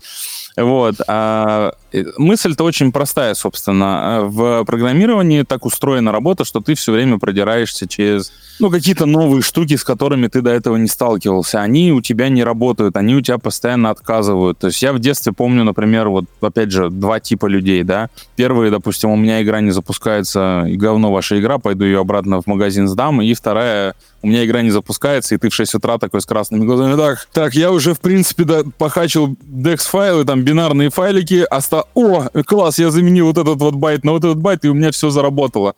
Вот. 0.57 0.97
А 1.07 1.75
мысль-то 2.17 2.65
очень 2.65 2.93
простая, 2.93 3.35
собственно. 3.35 4.23
В 4.25 4.65
программировании 4.65 5.43
так 5.43 5.65
устроена 5.65 6.13
работа, 6.13 6.45
что 6.45 6.61
ты 6.61 6.75
все 6.75 6.93
время 6.93 7.19
продираешься 7.19 7.87
через 7.87 8.33
ну, 8.59 8.71
какие-то 8.71 9.07
новые 9.07 9.43
штуки, 9.43 9.77
с 9.77 9.85
которыми 9.85 10.29
ты 10.29 10.41
до 10.41 10.51
этого 10.51 10.77
не 10.77 10.89
сталкивался. 10.89 11.61
Они 11.61 11.93
у 11.93 12.01
тебя 12.01 12.29
не 12.29 12.43
работают, 12.43 12.97
они 12.97 13.15
у 13.15 13.21
тебя 13.21 13.39
постоянно 13.39 13.91
отказывают. 13.91 14.59
То 14.59 14.69
есть 14.69 14.83
я 14.83 14.93
в 14.93 14.99
детстве 14.99 15.33
помню, 15.33 15.65
например, 15.65 16.09
вот, 16.09 16.25
опять 16.41 16.71
же, 16.71 16.89
два 16.91 17.21
типа 17.21 17.47
людей, 17.47 17.83
да. 17.83 18.09
Первый, 18.35 18.71
допустим, 18.71 19.11
у 19.11 19.17
меня 19.17 19.43
игра 19.43 19.61
не 19.61 19.71
запускается, 19.73 20.65
и 20.69 20.77
говно 20.77 21.13
ваша 21.13 21.39
игра, 21.39 21.59
пойду 21.59 21.85
ее 21.85 22.01
обратно 22.01 22.41
в 22.41 22.47
магазин 22.47 22.89
сдам. 22.89 23.21
И 23.21 23.35
вторая, 23.35 23.95
у 24.23 24.29
меня 24.29 24.45
игра 24.45 24.63
не 24.63 24.71
запускается, 24.71 25.35
и 25.35 25.39
ты 25.39 25.51
в 25.51 25.55
6 25.55 25.75
утра 25.75 25.99
такой 25.99 26.21
с 26.21 26.27
красными 26.27 26.65
глазами, 26.65 26.97
так, 26.97 27.29
так, 27.33 27.55
я 27.55 27.71
уже, 27.71 27.95
в 27.95 28.01
принципе, 28.01 28.45
да, 28.45 28.63
похачил 28.79 29.37
DEX-файлы, 29.43 30.25
там, 30.25 30.43
бинарные 30.43 30.91
файлики, 30.91 31.47
оста... 31.49 31.85
О, 31.95 32.29
класс, 32.45 32.79
я 32.79 32.91
заменил 32.91 33.27
вот 33.27 33.39
этот 33.39 33.59
вот 33.59 33.75
байт 33.75 34.05
на 34.05 34.13
вот 34.13 34.25
этот 34.25 34.39
байт, 34.39 34.65
и 34.65 34.69
у 34.69 34.75
меня 34.75 34.91
все 34.93 35.11
заработало. 35.11 35.75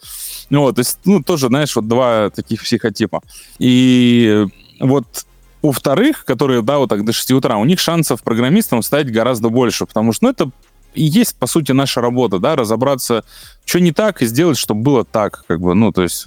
Вот, 0.50 0.74
то 0.74 0.80
есть, 0.80 0.98
ну, 1.04 1.22
тоже, 1.22 1.48
знаешь, 1.48 1.76
вот 1.76 1.86
два 1.86 2.30
таких 2.30 2.62
психотипа. 2.62 3.22
И 3.58 4.46
вот 4.80 5.26
у 5.62 5.72
вторых, 5.72 6.24
которые, 6.24 6.62
да, 6.62 6.78
вот 6.78 6.88
так 6.88 7.04
до 7.04 7.12
6 7.12 7.32
утра, 7.32 7.56
у 7.56 7.64
них 7.64 7.78
шансов 7.80 8.22
программистам 8.22 8.82
стать 8.82 9.12
гораздо 9.12 9.48
больше, 9.48 9.86
потому 9.86 10.12
что, 10.12 10.26
ну, 10.26 10.30
это 10.30 10.50
и 10.94 11.04
есть, 11.04 11.36
по 11.36 11.46
сути, 11.46 11.72
наша 11.72 12.00
работа, 12.00 12.38
да, 12.38 12.56
разобраться, 12.56 13.24
что 13.64 13.80
не 13.80 13.92
так, 13.92 14.22
и 14.22 14.26
сделать, 14.26 14.58
чтобы 14.58 14.82
было 14.82 15.04
так, 15.04 15.44
как 15.46 15.60
бы, 15.60 15.74
ну, 15.74 15.92
то 15.92 16.02
есть 16.02 16.26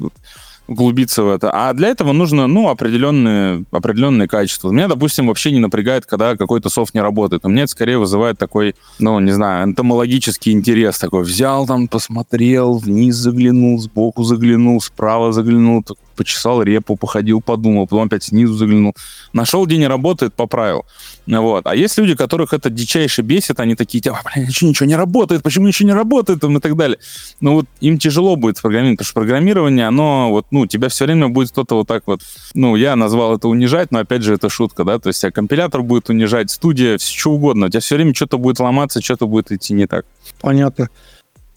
углубиться 0.72 1.24
в 1.24 1.30
это. 1.30 1.52
А 1.52 1.74
для 1.74 1.90
этого 1.90 2.14
нужно, 2.14 2.48
ну, 2.48 2.70
определенные, 2.70 3.66
определенные 3.72 4.28
качества. 4.28 4.72
Меня, 4.72 4.88
допустим, 4.88 5.28
вообще 5.28 5.52
не 5.52 5.60
напрягает, 5.60 6.06
когда 6.06 6.38
какой-то 6.38 6.70
софт 6.70 6.94
не 6.94 7.02
работает. 7.02 7.46
У 7.46 7.50
меня 7.50 7.64
это 7.64 7.72
скорее 7.72 7.98
вызывает 7.98 8.38
такой, 8.38 8.76
ну, 8.98 9.20
не 9.20 9.32
знаю, 9.32 9.66
энтомологический 9.66 10.54
интерес 10.54 10.98
такой. 10.98 11.24
Взял 11.24 11.68
там, 11.68 11.88
посмотрел, 11.88 12.78
вниз 12.78 13.16
заглянул, 13.16 13.80
сбоку 13.80 14.24
заглянул, 14.24 14.82
справа 14.82 15.34
заглянул, 15.34 15.84
почесал 16.22 16.62
репу, 16.62 16.96
походил, 16.96 17.42
подумал, 17.42 17.88
потом 17.88 18.06
опять 18.06 18.24
снизу 18.24 18.54
заглянул. 18.54 18.94
Нашел, 19.34 19.66
где 19.66 19.78
не 19.78 19.88
работает, 19.88 20.36
поправил. 20.36 20.86
Вот. 21.26 21.66
А 21.66 21.76
есть 21.76 21.98
люди, 21.98 22.16
которых 22.16 22.54
это 22.54 22.70
дичайше 22.70 23.24
бесит, 23.24 23.60
они 23.60 23.74
такие, 23.74 24.04
а, 24.12 24.22
блин, 24.24 24.48
ничего, 24.48 24.70
ничего 24.70 24.88
не 24.88 24.96
работает, 24.96 25.42
почему 25.42 25.68
ничего 25.68 25.90
не 25.90 25.96
работает, 25.96 26.44
и 26.44 26.60
так 26.60 26.76
далее. 26.76 27.00
Ну 27.40 27.54
вот 27.54 27.66
им 27.80 27.98
тяжело 27.98 28.36
будет 28.36 28.58
с 28.58 28.62
программированием, 28.62 28.98
потому 28.98 29.06
что 29.06 29.14
программирование, 29.16 29.88
оно 29.88 30.30
вот, 30.30 30.46
ну, 30.52 30.68
тебя 30.68 30.90
все 30.90 31.06
время 31.06 31.30
будет 31.30 31.50
кто-то 31.50 31.76
вот 31.76 31.88
так 31.88 32.04
вот, 32.06 32.22
ну, 32.54 32.76
я 32.76 32.96
назвал 32.96 33.36
это 33.36 33.48
унижать, 33.48 33.92
но 33.92 34.00
опять 34.00 34.22
же 34.22 34.36
это 34.36 34.50
шутка, 34.50 34.84
да, 34.84 35.00
то 35.00 35.08
есть 35.08 35.22
тебя 35.22 35.32
компилятор 35.32 35.82
будет 35.82 36.10
унижать, 36.10 36.52
студия, 36.52 36.98
все 37.00 37.18
что 37.18 37.32
угодно, 37.32 37.66
у 37.66 37.70
тебя 37.70 37.80
все 37.80 37.96
время 37.96 38.14
что-то 38.14 38.38
будет 38.38 38.60
ломаться, 38.60 39.02
что-то 39.02 39.26
будет 39.26 39.52
идти 39.52 39.74
не 39.74 39.88
так. 39.88 40.06
Понятно. 40.42 40.90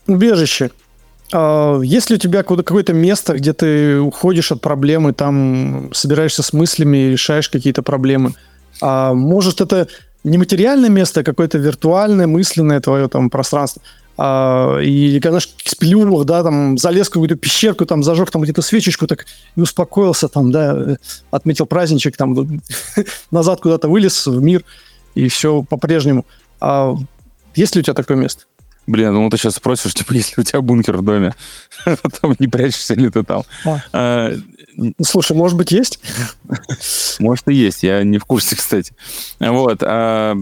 Убежище. 0.06 0.70
А, 1.32 1.80
есть 1.80 2.10
ли 2.10 2.16
у 2.16 2.18
тебя 2.18 2.42
какое-то 2.42 2.92
место, 2.92 3.34
где 3.34 3.52
ты 3.52 3.98
уходишь 4.00 4.52
от 4.52 4.60
проблемы, 4.60 5.12
там 5.12 5.90
собираешься 5.92 6.42
с 6.42 6.52
мыслями 6.52 6.98
и 6.98 7.10
решаешь 7.12 7.48
какие-то 7.48 7.82
проблемы? 7.82 8.34
А, 8.80 9.14
может, 9.14 9.60
это 9.60 9.88
не 10.24 10.38
материальное 10.38 10.88
место, 10.88 11.20
а 11.20 11.24
какое-то 11.24 11.58
виртуальное, 11.58 12.26
мысленное 12.26 12.80
твое 12.80 13.08
там 13.08 13.30
пространство. 13.30 13.82
А, 14.16 14.78
и, 14.78 15.18
конечно, 15.20 15.52
в 15.56 16.24
да, 16.24 16.42
там, 16.42 16.78
залез 16.78 17.08
в 17.08 17.10
какую-то 17.10 17.34
пещерку, 17.34 17.84
там, 17.84 18.02
зажег 18.02 18.30
там 18.30 18.42
где-то 18.42 18.62
свечечку, 18.62 19.06
так 19.06 19.26
и 19.56 19.60
успокоился, 19.60 20.28
там, 20.28 20.52
да, 20.52 20.96
отметил 21.30 21.66
праздничек, 21.66 22.16
там, 22.16 22.60
назад 23.30 23.60
куда-то 23.60 23.88
вылез 23.88 24.26
в 24.26 24.40
мир, 24.40 24.64
и 25.14 25.28
все 25.28 25.62
по-прежнему. 25.62 26.26
А 26.60 26.94
есть 27.56 27.74
ли 27.74 27.80
у 27.80 27.82
тебя 27.82 27.94
такое 27.94 28.16
место? 28.16 28.44
Блин, 28.86 29.14
ну 29.14 29.30
ты 29.30 29.36
сейчас 29.36 29.56
спросишь, 29.56 29.94
типа, 29.94 30.12
если 30.14 30.40
у 30.40 30.44
тебя 30.44 30.60
бункер 30.60 30.96
в 30.96 31.02
доме, 31.02 31.34
потом 31.84 32.36
не 32.38 32.48
прячешься 32.48 32.94
ли 32.94 33.10
ты 33.10 33.22
там. 33.22 33.42
А. 33.64 33.80
А, 33.92 34.32
Слушай, 35.02 35.36
может 35.36 35.56
быть, 35.56 35.70
есть? 35.70 36.00
Может 37.20 37.48
и 37.48 37.54
есть, 37.54 37.82
я 37.82 38.02
не 38.02 38.18
в 38.18 38.24
курсе, 38.24 38.56
кстати. 38.56 38.92
Вот. 39.38 39.82
А, 39.82 40.36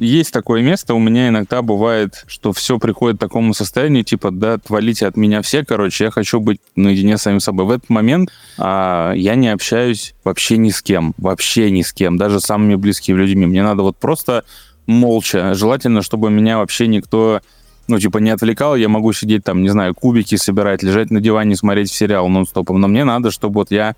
есть 0.00 0.32
такое 0.32 0.62
место, 0.62 0.94
у 0.94 0.98
меня 0.98 1.28
иногда 1.28 1.62
бывает, 1.62 2.24
что 2.26 2.52
все 2.52 2.78
приходит 2.78 3.18
к 3.18 3.20
такому 3.20 3.54
состоянию, 3.54 4.04
типа, 4.04 4.30
да, 4.30 4.54
отвалите 4.54 5.06
от 5.06 5.16
меня 5.16 5.42
все, 5.42 5.64
короче, 5.64 6.04
я 6.04 6.10
хочу 6.10 6.40
быть 6.40 6.60
наедине 6.76 7.18
с 7.18 7.22
самим 7.22 7.40
собой. 7.40 7.66
В 7.66 7.70
этот 7.70 7.90
момент 7.90 8.30
а, 8.58 9.12
я 9.12 9.34
не 9.34 9.48
общаюсь 9.48 10.14
вообще 10.24 10.56
ни 10.56 10.70
с 10.70 10.82
кем, 10.82 11.14
вообще 11.18 11.70
ни 11.70 11.82
с 11.82 11.92
кем, 11.92 12.16
даже 12.16 12.40
с 12.40 12.44
самыми 12.44 12.76
близкими 12.76 13.16
людьми. 13.16 13.46
Мне 13.46 13.62
надо 13.62 13.82
вот 13.82 13.96
просто 13.96 14.44
молча, 14.86 15.54
желательно, 15.54 16.02
чтобы 16.02 16.30
меня 16.30 16.58
вообще 16.58 16.86
никто 16.86 17.40
ну, 17.88 17.98
типа, 17.98 18.18
не 18.18 18.30
отвлекал, 18.30 18.76
я 18.76 18.88
могу 18.88 19.12
сидеть 19.12 19.44
там, 19.44 19.62
не 19.62 19.70
знаю, 19.70 19.94
кубики 19.94 20.36
собирать, 20.36 20.82
лежать 20.82 21.10
на 21.10 21.20
диване, 21.20 21.56
смотреть 21.56 21.90
сериал 21.90 22.28
нон-стопом, 22.28 22.80
но 22.80 22.88
мне 22.88 23.04
надо, 23.04 23.30
чтобы 23.30 23.54
вот 23.54 23.70
я 23.70 23.94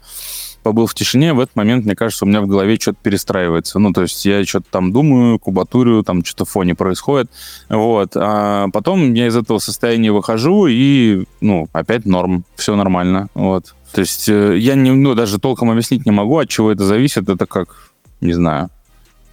побыл 0.62 0.86
в 0.86 0.94
тишине, 0.94 1.32
в 1.32 1.40
этот 1.40 1.56
момент, 1.56 1.84
мне 1.84 1.96
кажется, 1.96 2.24
у 2.24 2.28
меня 2.28 2.40
в 2.40 2.46
голове 2.46 2.76
что-то 2.76 2.98
перестраивается. 3.02 3.78
Ну, 3.78 3.92
то 3.92 4.02
есть 4.02 4.24
я 4.24 4.44
что-то 4.44 4.66
там 4.70 4.92
думаю, 4.92 5.38
кубатурю, 5.38 6.02
там 6.02 6.24
что-то 6.24 6.44
в 6.44 6.50
фоне 6.50 6.74
происходит. 6.74 7.30
Вот. 7.68 8.12
А 8.14 8.68
потом 8.72 9.14
я 9.14 9.28
из 9.28 9.36
этого 9.36 9.58
состояния 9.58 10.12
выхожу, 10.12 10.66
и, 10.66 11.24
ну, 11.40 11.68
опять 11.72 12.04
норм, 12.04 12.44
все 12.56 12.76
нормально. 12.76 13.28
Вот. 13.34 13.74
То 13.92 14.02
есть 14.02 14.28
э, 14.28 14.56
я 14.58 14.74
не, 14.74 14.90
ну, 14.90 15.14
даже 15.14 15.38
толком 15.38 15.70
объяснить 15.70 16.06
не 16.06 16.12
могу, 16.12 16.38
от 16.38 16.48
чего 16.48 16.70
это 16.70 16.84
зависит. 16.84 17.28
Это 17.28 17.46
как, 17.46 17.92
не 18.20 18.34
знаю, 18.34 18.70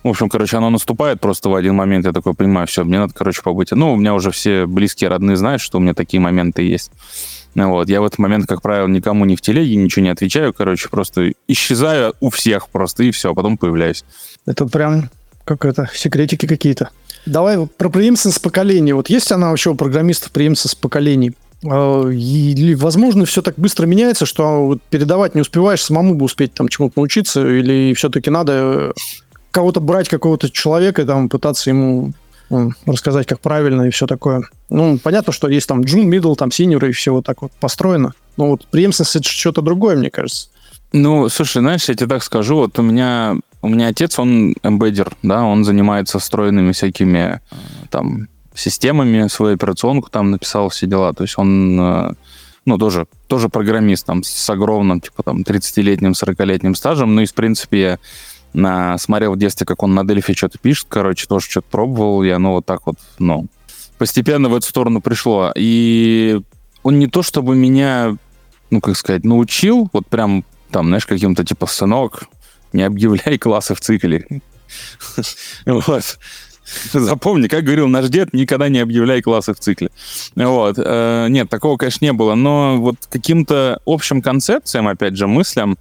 В 0.04 0.10
общем, 0.10 0.30
короче, 0.30 0.58
оно 0.58 0.70
наступает 0.70 1.20
просто 1.20 1.50
в 1.50 1.56
один 1.56 1.76
момент, 1.76 2.06
я 2.06 2.14
такой 2.14 2.34
понимаю, 2.34 2.68
все, 2.68 2.84
мне 2.84 3.00
надо, 3.00 3.14
короче, 3.14 3.42
побыть. 3.42 3.72
Ну, 3.72 3.94
у 3.94 3.96
меня 3.96 4.14
уже 4.14 4.32
все 4.32 4.66
близкие, 4.66 5.10
родные 5.10 5.36
знают, 5.38 5.62
что 5.62 5.80
у 5.80 5.82
меня 5.82 5.94
такие 5.94 6.20
моменты 6.20 6.62
есть. 6.62 6.92
Вот, 7.56 7.90
я 7.90 8.02
в 8.02 8.06
этот 8.06 8.20
момент, 8.20 8.46
как 8.46 8.62
правило, 8.62 8.88
никому 8.88 9.26
не 9.26 9.36
в 9.36 9.42
телеге, 9.42 9.76
ничего 9.76 10.04
не 10.04 10.12
отвечаю, 10.12 10.54
короче, 10.54 10.90
просто 10.90 11.34
исчезаю 11.48 12.14
у 12.20 12.30
всех 12.30 12.70
просто, 12.70 13.04
и 13.04 13.12
все, 13.12 13.32
а 13.32 13.34
потом 13.34 13.58
появляюсь. 13.58 14.06
Это 14.46 14.66
прям 14.68 15.10
как 15.48 15.66
это, 15.66 15.90
секретики 15.94 16.46
какие-то. 16.46 16.90
Давай 17.26 17.58
про 17.66 17.90
преемственность 17.90 18.42
поколений. 18.42 18.94
Вот 18.94 19.10
есть 19.10 19.32
она 19.32 19.50
вообще 19.50 19.72
у 19.72 19.76
программистов 19.76 20.32
преемственность 20.32 20.78
поколений? 20.78 21.34
А, 21.66 22.08
или, 22.10 22.74
возможно, 22.76 23.26
все 23.26 23.42
так 23.42 23.56
быстро 23.58 23.86
меняется, 23.86 24.26
что 24.26 24.78
передавать 24.90 25.36
не 25.36 25.42
успеваешь, 25.42 25.82
самому 25.82 26.16
бы 26.16 26.26
успеть 26.26 26.54
там 26.54 26.68
чему-то 26.68 26.94
научиться, 26.98 27.48
или 27.48 27.94
все-таки 27.94 28.30
надо 28.30 28.54
э, 28.54 28.92
кого-то 29.58 29.80
брать, 29.80 30.08
какого-то 30.08 30.52
человека, 30.52 31.02
и 31.02 31.06
там 31.06 31.30
пытаться 31.30 31.72
ему 31.72 32.14
ну, 32.52 32.74
рассказать, 32.86 33.26
как 33.26 33.40
правильно 33.40 33.88
и 33.88 33.90
все 33.90 34.06
такое. 34.06 34.44
Ну, 34.70 35.00
понятно, 35.00 35.34
что 35.34 35.50
есть 35.50 35.68
там 35.68 35.82
джун, 35.82 36.08
middle, 36.08 36.36
там 36.36 36.52
senior 36.52 36.86
и 36.86 36.92
все 36.92 37.12
вот 37.12 37.26
так 37.26 37.42
вот 37.42 37.52
построено. 37.54 38.14
Но 38.38 38.50
вот 38.50 38.68
преемственность 38.68 39.16
это 39.16 39.28
что-то 39.28 39.64
другое, 39.64 39.96
мне 39.96 40.12
кажется. 40.12 40.50
Ну, 40.94 41.28
слушай, 41.30 41.58
знаешь, 41.58 41.90
я 41.90 41.96
тебе 41.96 42.06
так 42.06 42.24
скажу, 42.24 42.58
вот 42.58 42.78
у 42.78 42.84
меня, 42.84 43.38
у 43.64 43.68
меня 43.68 43.88
отец, 43.88 44.20
он 44.20 44.54
эмбеддер, 44.62 45.12
да, 45.24 45.44
он 45.44 45.66
занимается 45.66 46.20
встроенными 46.20 46.72
всякими 46.72 47.42
э, 47.50 47.56
там 47.90 48.28
системами, 48.54 49.28
свою 49.28 49.56
операционку 49.56 50.12
там 50.12 50.30
написал 50.30 50.70
все 50.70 50.86
дела, 50.86 51.14
то 51.14 51.24
есть 51.24 51.34
он, 51.40 51.82
э, 51.82 52.14
ну, 52.66 52.78
тоже, 52.78 53.08
тоже 53.26 53.50
программист 53.50 54.06
там 54.06 54.22
с 54.24 54.50
огромным, 54.52 55.02
типа 55.02 55.24
там 55.24 55.42
30-летним, 55.42 56.12
40-летним 56.12 56.76
стажем, 56.76 57.16
ну 57.16 57.22
и, 57.22 57.26
в 57.26 57.34
принципе, 57.34 57.82
я 57.82 58.00
на, 58.54 58.98
смотрел 58.98 59.34
в 59.34 59.38
детстве, 59.38 59.66
как 59.66 59.84
он 59.84 59.94
на 59.94 60.06
Дельфи 60.06 60.34
что-то 60.34 60.58
пишет, 60.58 60.88
короче, 60.90 61.28
тоже 61.28 61.48
что-то 61.50 61.68
пробовал, 61.70 62.24
я, 62.24 62.40
ну, 62.40 62.54
вот 62.54 62.66
так 62.66 62.86
вот, 62.86 62.98
ну, 63.20 63.48
постепенно 63.98 64.50
в 64.50 64.56
эту 64.56 64.68
сторону 64.68 65.02
пришло, 65.02 65.52
и 65.56 66.42
он 66.84 67.00
не 67.00 67.08
то 67.08 67.24
чтобы 67.24 67.56
меня, 67.56 68.18
ну, 68.70 68.82
как 68.82 68.96
сказать, 68.98 69.24
научил, 69.24 69.90
вот 69.94 70.08
прям 70.08 70.44
там, 70.72 70.88
знаешь, 70.88 71.06
каким-то 71.06 71.44
типа 71.44 71.66
сынок, 71.68 72.24
не 72.74 72.84
объявляй 72.84 73.38
классы 73.38 73.76
в 73.76 73.80
цикле. 73.80 74.26
Вот. 75.66 76.20
Запомни, 76.92 77.48
как 77.48 77.64
говорил 77.64 77.88
наш 77.88 78.10
дед, 78.10 78.34
никогда 78.34 78.68
не 78.68 78.80
объявляй 78.80 79.22
классы 79.22 79.54
в 79.54 79.60
цикле. 79.60 79.90
Вот. 80.36 80.76
Э, 80.78 81.28
нет, 81.30 81.50
такого, 81.50 81.78
конечно, 81.78 82.04
не 82.04 82.12
было. 82.12 82.36
Но 82.36 82.78
вот 82.78 82.98
каким-то 83.10 83.80
общим 83.86 84.22
концепциям, 84.22 84.90
опять 84.90 85.16
же, 85.16 85.28
мыслям, 85.28 85.78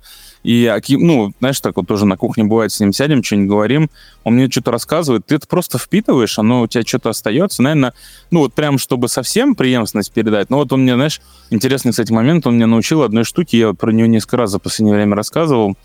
и, 0.47 0.73
ну, 0.91 1.33
знаешь, 1.41 1.59
так 1.59 1.77
вот 1.77 1.89
тоже 1.89 2.07
на 2.07 2.17
кухне 2.17 2.45
бывает, 2.45 2.71
с 2.71 2.79
ним 2.79 2.93
сядем, 2.93 3.25
что-нибудь 3.25 3.49
говорим, 3.49 3.91
он 4.23 4.35
мне 4.35 4.49
что-то 4.49 4.71
рассказывает, 4.71 5.27
ты 5.27 5.35
это 5.35 5.49
просто 5.49 5.77
впитываешь, 5.77 6.39
оно 6.39 6.63
у 6.63 6.69
тебя 6.69 6.85
что-то 6.85 7.11
остается, 7.11 7.63
наверное, 7.63 7.95
ну, 8.31 8.41
вот 8.41 8.55
прям, 8.55 8.79
чтобы 8.79 9.09
совсем 9.09 9.57
преемственность 9.57 10.13
передать, 10.13 10.49
ну, 10.49 10.59
вот 10.59 10.73
он 10.73 10.83
мне, 10.83 10.95
знаешь, 10.95 11.21
интересный, 11.51 11.91
кстати, 11.91 12.13
момент, 12.13 12.47
он 12.47 12.55
меня 12.55 12.69
научил 12.69 13.03
одной 13.03 13.25
штуке, 13.25 13.59
я 13.59 13.73
про 13.73 13.91
нее 13.91 14.07
несколько 14.07 14.37
раз 14.37 14.53
за 14.53 14.61
последнее 14.61 14.95
время 14.95 15.17
рассказывал, 15.17 15.77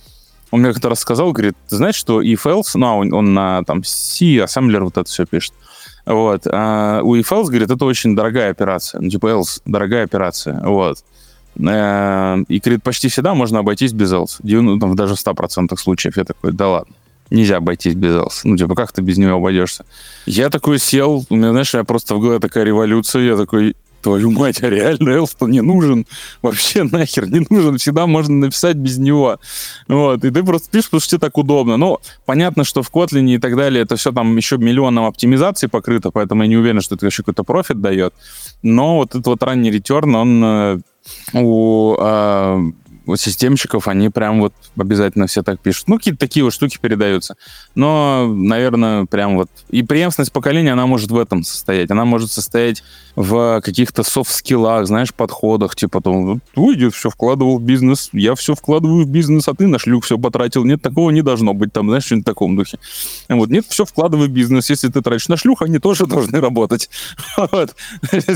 он 0.51 0.59
мне 0.59 0.73
как-то 0.73 0.89
рассказал, 0.89 1.31
говорит, 1.31 1.55
ты 1.67 1.77
знаешь, 1.77 1.95
что 1.95 2.21
if 2.21 2.45
else, 2.45 2.73
ну, 2.75 2.85
а 2.85 2.93
он, 2.93 3.11
он 3.15 3.33
на 3.33 3.63
там 3.63 3.83
C, 3.83 4.43
ассемблер 4.43 4.83
вот 4.83 4.95
это 4.95 5.09
все 5.09 5.25
пишет, 5.25 5.53
вот, 6.05 6.43
а 6.45 7.01
у 7.01 7.15
if 7.15 7.31
else, 7.31 7.45
говорит, 7.45 7.71
это 7.71 7.83
очень 7.83 8.15
дорогая 8.15 8.51
операция, 8.51 9.01
ну, 9.01 9.09
типа 9.09 9.25
else, 9.25 9.61
дорогая 9.65 10.03
операция, 10.03 10.61
вот, 10.63 10.99
и, 11.57 12.59
говорит, 12.59 12.83
почти 12.83 13.09
всегда 13.09 13.33
можно 13.33 13.59
обойтись 13.59 13.93
без 13.93 14.13
else. 14.13 14.39
Ну, 14.41 14.79
там, 14.79 14.95
даже 14.95 15.15
в 15.15 15.19
100% 15.19 15.75
случаев 15.77 16.17
я 16.17 16.23
такой, 16.23 16.53
да 16.53 16.69
ладно, 16.69 16.95
нельзя 17.29 17.57
обойтись 17.57 17.95
без 17.95 18.13
else. 18.13 18.41
Ну, 18.43 18.57
типа, 18.57 18.75
как 18.75 18.91
ты 18.91 19.01
без 19.01 19.17
него 19.17 19.35
обойдешься? 19.35 19.85
Я 20.25 20.49
такой 20.49 20.79
сел, 20.79 21.25
у 21.29 21.35
меня, 21.35 21.51
знаешь, 21.51 21.73
я 21.73 21.83
просто 21.83 22.15
в 22.15 22.21
голове 22.21 22.39
такая 22.39 22.63
революция, 22.63 23.23
я 23.23 23.37
такой, 23.37 23.75
твою 24.01 24.31
мать, 24.31 24.61
а 24.63 24.69
реально 24.69 25.09
else-то 25.09 25.47
не 25.47 25.61
нужен. 25.61 26.05
Вообще 26.41 26.83
нахер 26.83 27.27
не 27.27 27.45
нужен. 27.49 27.77
Всегда 27.77 28.07
можно 28.07 28.35
написать 28.35 28.75
без 28.75 28.97
него. 28.97 29.39
Вот. 29.87 30.25
И 30.25 30.31
ты 30.31 30.43
просто 30.43 30.69
пишешь, 30.69 30.89
потому 30.89 31.01
что 31.01 31.09
тебе 31.11 31.19
так 31.19 31.37
удобно. 31.37 31.77
Ну, 31.77 31.99
понятно, 32.25 32.63
что 32.63 32.81
в 32.83 32.91
Kotlin 32.91 33.29
и 33.29 33.37
так 33.37 33.55
далее 33.55 33.83
это 33.83 33.95
все 33.95 34.11
там 34.11 34.35
еще 34.35 34.57
миллионом 34.57 35.05
оптимизаций 35.05 35.69
покрыто, 35.69 36.11
поэтому 36.11 36.43
я 36.43 36.49
не 36.49 36.57
уверен, 36.57 36.81
что 36.81 36.95
это 36.95 37.05
еще 37.05 37.23
какой-то 37.23 37.43
профит 37.43 37.79
дает. 37.81 38.13
Но 38.63 38.97
вот 38.97 39.11
этот 39.11 39.27
вот 39.27 39.43
ранний 39.43 39.71
ретерн, 39.71 40.15
он 40.15 40.43
э, 40.43 40.79
у 41.33 41.95
э, 41.99 42.71
системщиков, 43.17 43.87
они 43.87 44.09
прям 44.09 44.41
вот 44.41 44.53
обязательно 44.77 45.27
все 45.27 45.43
так 45.43 45.59
пишут. 45.59 45.87
Ну, 45.87 45.97
какие-то 45.97 46.19
такие 46.19 46.43
вот 46.43 46.53
штуки 46.53 46.77
передаются. 46.81 47.35
Но, 47.75 48.27
наверное, 48.27 49.05
прям 49.05 49.35
вот... 49.35 49.49
И 49.69 49.83
преемственность 49.83 50.31
поколения, 50.31 50.73
она 50.73 50.85
может 50.85 51.11
в 51.11 51.17
этом 51.17 51.43
состоять. 51.43 51.91
Она 51.91 52.05
может 52.05 52.31
состоять 52.31 52.83
в 53.15 53.61
каких-то 53.61 54.03
софт-скиллах, 54.03 54.87
знаешь, 54.87 55.13
подходах, 55.13 55.75
типа, 55.75 56.01
там, 56.01 56.41
уйдет, 56.55 56.93
все 56.93 57.09
вкладывал 57.09 57.59
в 57.59 57.63
бизнес, 57.63 58.09
я 58.13 58.35
все 58.35 58.55
вкладываю 58.55 59.05
в 59.05 59.09
бизнес, 59.09 59.47
а 59.47 59.53
ты 59.53 59.67
на 59.67 59.79
шлюх 59.79 60.05
все 60.05 60.17
потратил. 60.17 60.63
Нет, 60.63 60.81
такого 60.81 61.09
не 61.11 61.21
должно 61.21 61.53
быть, 61.53 61.73
там, 61.73 61.87
знаешь, 61.87 62.05
что-нибудь 62.05 62.25
в 62.25 62.29
таком 62.29 62.55
духе. 62.55 62.79
Вот, 63.29 63.49
нет, 63.49 63.65
все 63.67 63.85
вкладываю 63.85 64.29
в 64.29 64.31
бизнес. 64.31 64.69
Если 64.69 64.87
ты 64.87 65.01
тратишь 65.01 65.27
на 65.27 65.37
шлюх, 65.37 65.61
они 65.61 65.79
тоже 65.79 66.05
должны 66.05 66.39
работать. 66.39 66.89
Вот. 67.51 67.75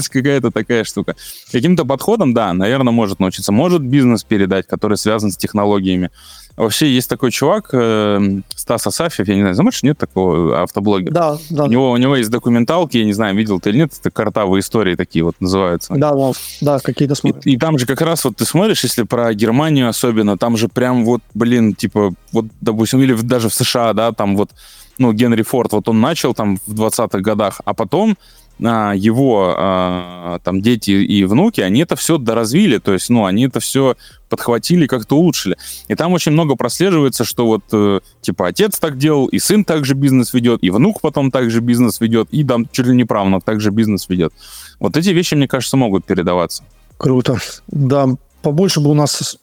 Какая-то 0.09 0.51
такая 0.51 0.83
штука. 0.83 1.15
Каким-то 1.51 1.85
подходом, 1.85 2.33
да, 2.33 2.53
наверное, 2.53 2.91
может 2.91 3.19
научиться. 3.19 3.51
Может 3.51 3.81
бизнес 3.81 4.23
передать, 4.23 4.64
который 4.67 4.97
связан 4.97 5.31
с 5.31 5.37
технологиями. 5.37 6.11
Вообще 6.57 6.89
есть 6.89 7.09
такой 7.09 7.31
чувак, 7.31 7.69
э, 7.73 8.39
Стас 8.55 8.87
Асафьев, 8.87 9.27
я 9.27 9.35
не 9.35 9.41
знаю, 9.41 9.55
знаешь, 9.55 9.83
нет 9.83 9.97
такого 9.97 10.61
автоблогера? 10.61 11.11
Да, 11.11 11.37
да. 11.49 11.65
У 11.65 11.67
него, 11.67 11.91
у 11.91 11.97
него 11.97 12.15
есть 12.15 12.29
документалки, 12.29 12.97
я 12.97 13.03
не 13.03 13.11
знаю, 13.11 13.35
видел 13.35 13.59
ты 13.59 13.71
или 13.71 13.79
нет, 13.79 13.91
это 13.99 14.09
картавые 14.09 14.61
истории 14.61 14.95
такие 14.95 15.25
вот 15.25 15.35
называются. 15.41 15.93
Да, 15.95 16.13
да, 16.13 16.31
да 16.61 16.79
какие-то 16.79 17.15
смотрю. 17.15 17.41
И, 17.43 17.55
и 17.55 17.57
там 17.57 17.77
же 17.77 17.85
как 17.85 17.99
раз 17.99 18.23
вот 18.23 18.37
ты 18.37 18.45
смотришь, 18.45 18.83
если 18.83 19.03
про 19.03 19.33
Германию 19.33 19.89
особенно, 19.89 20.37
там 20.37 20.55
же 20.55 20.69
прям 20.69 21.03
вот, 21.03 21.21
блин, 21.33 21.75
типа, 21.75 22.13
вот, 22.31 22.45
допустим, 22.61 23.01
или 23.01 23.13
даже 23.13 23.49
в 23.49 23.53
США, 23.53 23.91
да, 23.91 24.13
там 24.13 24.37
вот, 24.37 24.51
ну, 24.97 25.11
Генри 25.11 25.43
Форд, 25.43 25.73
вот 25.73 25.89
он 25.89 25.99
начал 25.99 26.33
там 26.33 26.57
в 26.65 26.73
20-х 26.73 27.19
годах, 27.19 27.59
а 27.65 27.73
потом 27.73 28.15
его 28.57 29.53
а, 29.57 30.39
там 30.43 30.61
дети 30.61 30.91
и 30.91 31.25
внуки, 31.25 31.61
они 31.61 31.81
это 31.81 31.95
все 31.95 32.17
доразвили, 32.17 32.77
то 32.77 32.93
есть, 32.93 33.09
ну, 33.09 33.25
они 33.25 33.47
это 33.47 33.59
все 33.59 33.97
подхватили, 34.29 34.87
как-то 34.87 35.17
улучшили. 35.17 35.57
И 35.87 35.95
там 35.95 36.13
очень 36.13 36.31
много 36.31 36.55
прослеживается, 36.55 37.25
что 37.25 37.45
вот, 37.45 37.63
э, 37.73 37.99
типа, 38.21 38.47
отец 38.47 38.79
так 38.79 38.97
делал, 38.97 39.27
и 39.27 39.39
сын 39.39 39.65
также 39.65 39.93
бизнес 39.93 40.33
ведет, 40.33 40.63
и 40.63 40.69
внук 40.69 41.01
потом 41.01 41.31
также 41.31 41.59
бизнес 41.59 41.99
ведет, 41.99 42.29
и 42.31 42.43
там 42.43 42.67
чуть 42.71 42.87
ли 42.87 42.95
не 42.95 43.03
правнук 43.03 43.43
также 43.43 43.71
бизнес 43.71 44.07
ведет. 44.09 44.33
Вот 44.79 44.97
эти 44.97 45.09
вещи, 45.09 45.35
мне 45.35 45.47
кажется, 45.47 45.77
могут 45.77 46.05
передаваться. 46.05 46.63
Круто. 46.97 47.37
Да, 47.67 48.07
побольше 48.41 48.79
бы 48.79 48.91
у 48.91 48.93
нас 48.93 49.37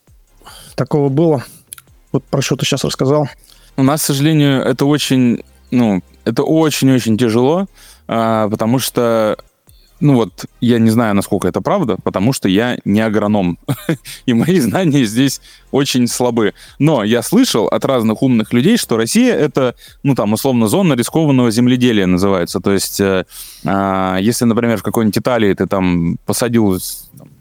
такого 0.75 1.09
было. 1.09 1.45
Вот 2.13 2.25
про 2.25 2.43
что 2.43 2.57
ты 2.57 2.65
сейчас 2.65 2.85
рассказал. 2.85 3.29
У 3.77 3.83
нас, 3.83 4.03
к 4.03 4.05
сожалению, 4.05 4.63
это 4.63 4.85
очень, 4.85 5.43
ну, 5.71 6.03
это 6.25 6.43
очень-очень 6.43 7.17
тяжело, 7.17 7.67
а, 8.09 8.49
потому 8.49 8.79
что 8.79 9.37
ну 10.03 10.17
вот, 10.17 10.47
я 10.61 10.81
не 10.81 10.91
знаю, 10.91 11.15
насколько 11.15 11.47
это 11.47 11.61
правда, 11.61 11.97
потому 12.03 12.33
что 12.33 12.49
я 12.49 12.77
не 12.85 13.01
агроном, 13.01 13.57
и 14.27 14.35
мои 14.35 14.59
знания 14.59 15.05
здесь 15.05 15.41
очень 15.71 16.09
слабы. 16.09 16.55
Но 16.81 17.05
я 17.05 17.23
слышал 17.23 17.69
от 17.69 17.85
разных 17.85 18.21
умных 18.21 18.53
людей, 18.53 18.77
что 18.79 18.97
Россия 18.97 19.33
это, 19.33 19.77
ну 20.03 20.17
там, 20.17 20.33
условно, 20.33 20.67
зона 20.67 20.95
рискованного 20.95 21.53
земледелия 21.53 22.07
называется. 22.07 22.59
То 22.59 22.73
есть, 22.73 23.01
э, 23.01 23.27
э, 23.65 24.17
если, 24.21 24.45
например, 24.45 24.79
в 24.79 24.83
какой-нибудь 24.83 25.19
Италии 25.19 25.55
ты 25.55 25.69
там 25.69 26.17
посадил 26.27 26.81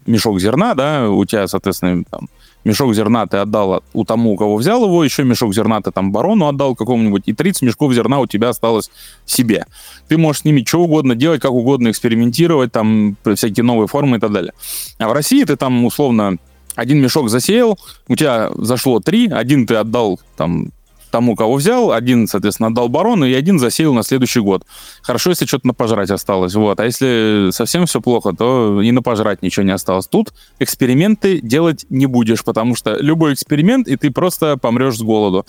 мешок 0.05 0.39
зерна, 0.39 0.75
да, 0.75 1.09
у 1.09 1.25
тебя, 1.25 1.47
соответственно, 1.47 2.03
там, 2.11 2.29
мешок 2.63 2.93
зерна 2.93 3.25
ты 3.25 3.37
отдал 3.37 3.83
у 3.93 4.03
тому, 4.05 4.33
у 4.33 4.37
кого 4.37 4.55
взял 4.55 4.83
его, 4.83 5.03
еще 5.03 5.23
мешок 5.23 5.53
зерна 5.53 5.81
ты 5.81 5.91
там 5.91 6.11
барону 6.11 6.47
отдал 6.47 6.75
какому-нибудь, 6.75 7.23
и 7.25 7.33
30 7.33 7.63
мешков 7.63 7.93
зерна 7.93 8.19
у 8.19 8.27
тебя 8.27 8.49
осталось 8.49 8.89
себе. 9.25 9.65
Ты 10.07 10.17
можешь 10.17 10.41
с 10.41 10.45
ними 10.45 10.63
что 10.65 10.81
угодно 10.81 11.15
делать, 11.15 11.41
как 11.41 11.51
угодно 11.51 11.89
экспериментировать, 11.89 12.71
там 12.71 13.17
всякие 13.35 13.63
новые 13.63 13.87
формы 13.87 14.17
и 14.17 14.19
так 14.19 14.31
далее. 14.31 14.53
А 14.97 15.09
в 15.09 15.13
России 15.13 15.43
ты 15.43 15.55
там 15.55 15.85
условно 15.85 16.37
один 16.75 16.99
мешок 17.01 17.29
засеял, 17.29 17.77
у 18.07 18.15
тебя 18.15 18.49
зашло 18.55 18.99
три, 18.99 19.29
один 19.29 19.67
ты 19.67 19.75
отдал 19.75 20.19
там 20.37 20.71
тому, 21.11 21.35
кого 21.35 21.55
взял, 21.55 21.91
один, 21.91 22.27
соответственно, 22.27 22.67
отдал 22.67 22.89
барону, 22.89 23.25
и 23.25 23.33
один 23.33 23.59
засеял 23.59 23.93
на 23.93 24.03
следующий 24.03 24.39
год. 24.39 24.65
Хорошо, 25.01 25.29
если 25.29 25.45
что-то 25.45 25.67
на 25.67 25.73
пожрать 25.73 26.09
осталось, 26.09 26.55
вот. 26.55 26.79
А 26.79 26.85
если 26.85 27.49
совсем 27.51 27.85
все 27.85 28.01
плохо, 28.01 28.33
то 28.33 28.81
и 28.81 28.91
на 28.91 29.01
пожрать 29.01 29.41
ничего 29.41 29.63
не 29.63 29.71
осталось. 29.71 30.07
Тут 30.07 30.33
эксперименты 30.59 31.41
делать 31.41 31.85
не 31.89 32.05
будешь, 32.05 32.43
потому 32.43 32.75
что 32.75 32.95
любой 32.95 33.33
эксперимент, 33.33 33.87
и 33.87 33.95
ты 33.97 34.11
просто 34.11 34.57
помрешь 34.57 34.97
с 34.97 35.01
голоду. 35.01 35.45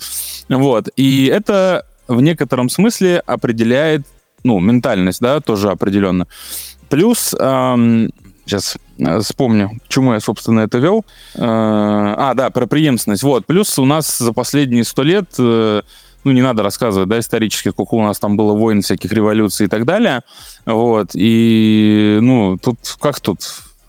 Вот. 0.49 0.89
И 0.95 1.25
это 1.25 1.85
в 2.07 2.21
некотором 2.21 2.69
смысле 2.69 3.19
определяет, 3.25 4.01
ну, 4.43 4.59
ментальность, 4.59 5.21
да, 5.21 5.39
тоже 5.39 5.69
определенно. 5.69 6.27
Плюс 6.89 7.33
эм, 7.39 8.11
Сейчас 8.45 8.77
э, 8.97 9.19
вспомню, 9.19 9.79
чему 9.87 10.13
я, 10.13 10.19
собственно, 10.19 10.61
это 10.61 10.77
вел. 10.77 11.05
Э, 11.35 11.39
а, 11.41 12.33
да, 12.35 12.49
про 12.49 12.67
преемственность. 12.67 13.23
Вот. 13.23 13.45
Плюс 13.45 13.77
у 13.79 13.85
нас 13.85 14.17
за 14.17 14.33
последние 14.33 14.83
сто 14.83 15.03
лет 15.03 15.29
э, 15.37 15.81
ну, 16.23 16.31
не 16.31 16.41
надо 16.41 16.63
рассказывать, 16.63 17.09
да, 17.09 17.19
исторически, 17.19 17.69
сколько 17.69 17.95
у 17.95 18.01
нас 18.01 18.19
там 18.19 18.37
было 18.37 18.53
войн, 18.53 18.81
всяких 18.81 19.11
революций 19.11 19.65
и 19.65 19.69
так 19.69 19.85
далее, 19.85 20.21
вот, 20.65 21.09
и, 21.13 22.17
ну, 22.21 22.57
тут, 22.57 22.77
как 22.99 23.19
тут, 23.19 23.39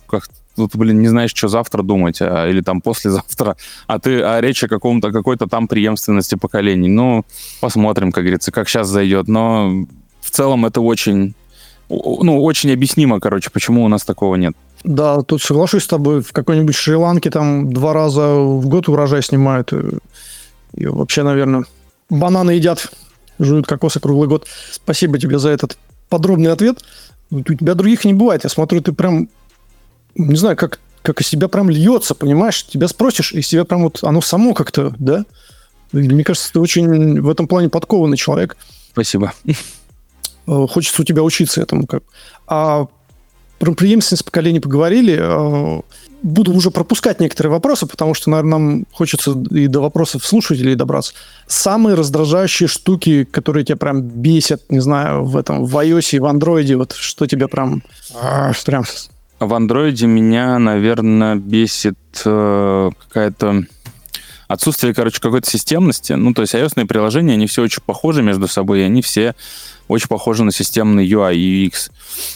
как 0.09 0.25
тут, 0.57 0.75
блин, 0.77 1.01
не 1.01 1.09
знаешь, 1.09 1.33
что 1.35 1.49
завтра 1.49 1.83
думать, 1.83 2.21
а, 2.21 2.49
или 2.49 2.61
там 2.61 2.81
послезавтра, 2.81 3.57
а 3.87 3.99
ты, 3.99 4.21
а 4.23 4.41
речь 4.41 4.63
о 4.65 4.69
каком-то, 4.69 5.13
какой-то 5.13 5.47
там 5.47 5.69
преемственности 5.69 6.37
поколений. 6.37 6.89
Ну, 6.89 7.25
посмотрим, 7.61 8.13
как 8.13 8.25
говорится, 8.25 8.53
как 8.53 8.69
сейчас 8.69 8.89
зайдет, 8.89 9.29
но 9.29 9.87
в 10.21 10.31
целом 10.31 10.67
это 10.67 10.81
очень, 10.81 11.35
ну, 11.89 12.43
очень 12.43 12.73
объяснимо, 12.73 13.21
короче, 13.21 13.51
почему 13.51 13.85
у 13.85 13.89
нас 13.89 14.05
такого 14.05 14.37
нет. 14.37 14.55
Да, 14.85 15.23
тут 15.23 15.43
соглашусь 15.43 15.85
с 15.85 15.89
тобой. 15.89 16.23
В 16.23 16.33
какой-нибудь 16.33 16.75
Шри-Ланке 16.75 17.31
там 17.31 17.73
два 17.73 17.93
раза 17.93 18.35
в 18.35 18.67
год 18.69 18.89
урожай 18.89 19.23
снимают. 19.23 19.73
И 20.75 20.87
вообще, 20.87 21.23
наверное, 21.23 21.65
бананы 22.11 22.53
едят, 22.53 22.93
жуют 23.39 23.67
кокосы 23.67 24.01
круглый 24.01 24.29
год. 24.29 24.47
Спасибо 24.71 25.19
тебе 25.19 25.39
за 25.39 25.51
этот 25.51 25.79
подробный 26.09 26.53
ответ. 26.53 26.85
У 27.31 27.43
тебя 27.43 27.75
других 27.75 28.05
не 28.05 28.15
бывает. 28.15 28.45
Я 28.45 28.51
смотрю, 28.51 28.83
ты 28.83 28.93
прям, 28.93 29.29
не 30.15 30.37
знаю, 30.37 30.57
как, 30.57 30.81
как 31.03 31.21
из 31.21 31.29
себя 31.29 31.49
прям 31.49 31.71
льется, 31.71 32.15
понимаешь? 32.15 32.67
Тебя 32.67 32.89
спросишь, 32.89 33.33
и 33.33 33.39
из 33.39 33.47
себя 33.47 33.65
прям 33.65 33.85
вот 33.85 34.01
оно 34.03 34.21
само 34.21 34.53
как-то, 34.53 34.95
да? 34.99 35.25
Мне 35.93 36.25
кажется, 36.25 36.53
ты 36.53 36.61
очень 36.61 37.21
в 37.21 37.29
этом 37.29 37.49
плане 37.49 37.69
подкованный 37.69 38.17
человек. 38.17 38.57
Спасибо. 38.93 39.33
Э, 40.47 40.67
хочется 40.69 41.03
у 41.03 41.05
тебя 41.05 41.23
учиться 41.23 41.61
этому. 41.63 41.87
Как. 41.87 42.03
А 42.47 42.87
про 43.59 43.75
преемственность 43.75 44.25
поколений 44.25 44.61
поговорили. 44.61 45.19
Э, 45.19 45.81
буду 46.23 46.55
уже 46.55 46.71
пропускать 46.71 47.21
некоторые 47.21 47.53
вопросы, 47.53 47.87
потому 47.87 48.15
что, 48.15 48.31
наверное, 48.31 48.59
нам 48.59 48.87
хочется 48.93 49.33
и 49.51 49.67
до 49.67 49.81
вопросов 49.81 50.25
слушателей 50.25 50.75
добраться. 50.75 51.13
Самые 51.47 51.95
раздражающие 51.95 52.67
штуки, 52.67 53.25
которые 53.25 53.65
тебя 53.65 53.77
прям 53.77 54.01
бесят, 54.01 54.63
не 54.71 54.81
знаю, 54.81 55.25
в 55.25 55.37
этом, 55.37 55.65
в 55.67 55.77
iOS 55.77 56.17
и 56.17 56.19
в 56.19 56.25
Android, 56.25 56.77
вот 56.77 56.93
что 56.93 57.27
тебя 57.27 57.47
прям... 57.47 57.83
А, 58.15 58.53
прям... 58.65 58.85
В 59.39 59.53
Android 59.53 60.07
меня, 60.07 60.59
наверное, 60.59 61.37
бесит 61.37 61.99
э, 62.25 62.91
какая-то 63.07 63.65
отсутствие, 64.49 64.95
короче, 64.95 65.21
какой-то 65.21 65.51
системности. 65.51 66.15
Ну, 66.15 66.33
то 66.33 66.43
есть 66.43 66.55
iOS 66.55 66.87
приложения, 66.87 67.35
они 67.35 67.47
все 67.47 67.63
очень 67.63 67.83
похожи 67.85 68.23
между 68.23 68.49
собой, 68.49 68.81
и 68.81 68.85
они 68.85 69.03
все 69.03 69.35
очень 69.89 70.09
похожи 70.09 70.45
на 70.45 70.53
системный 70.53 71.07
UI 71.07 71.35
UX. 71.35 71.91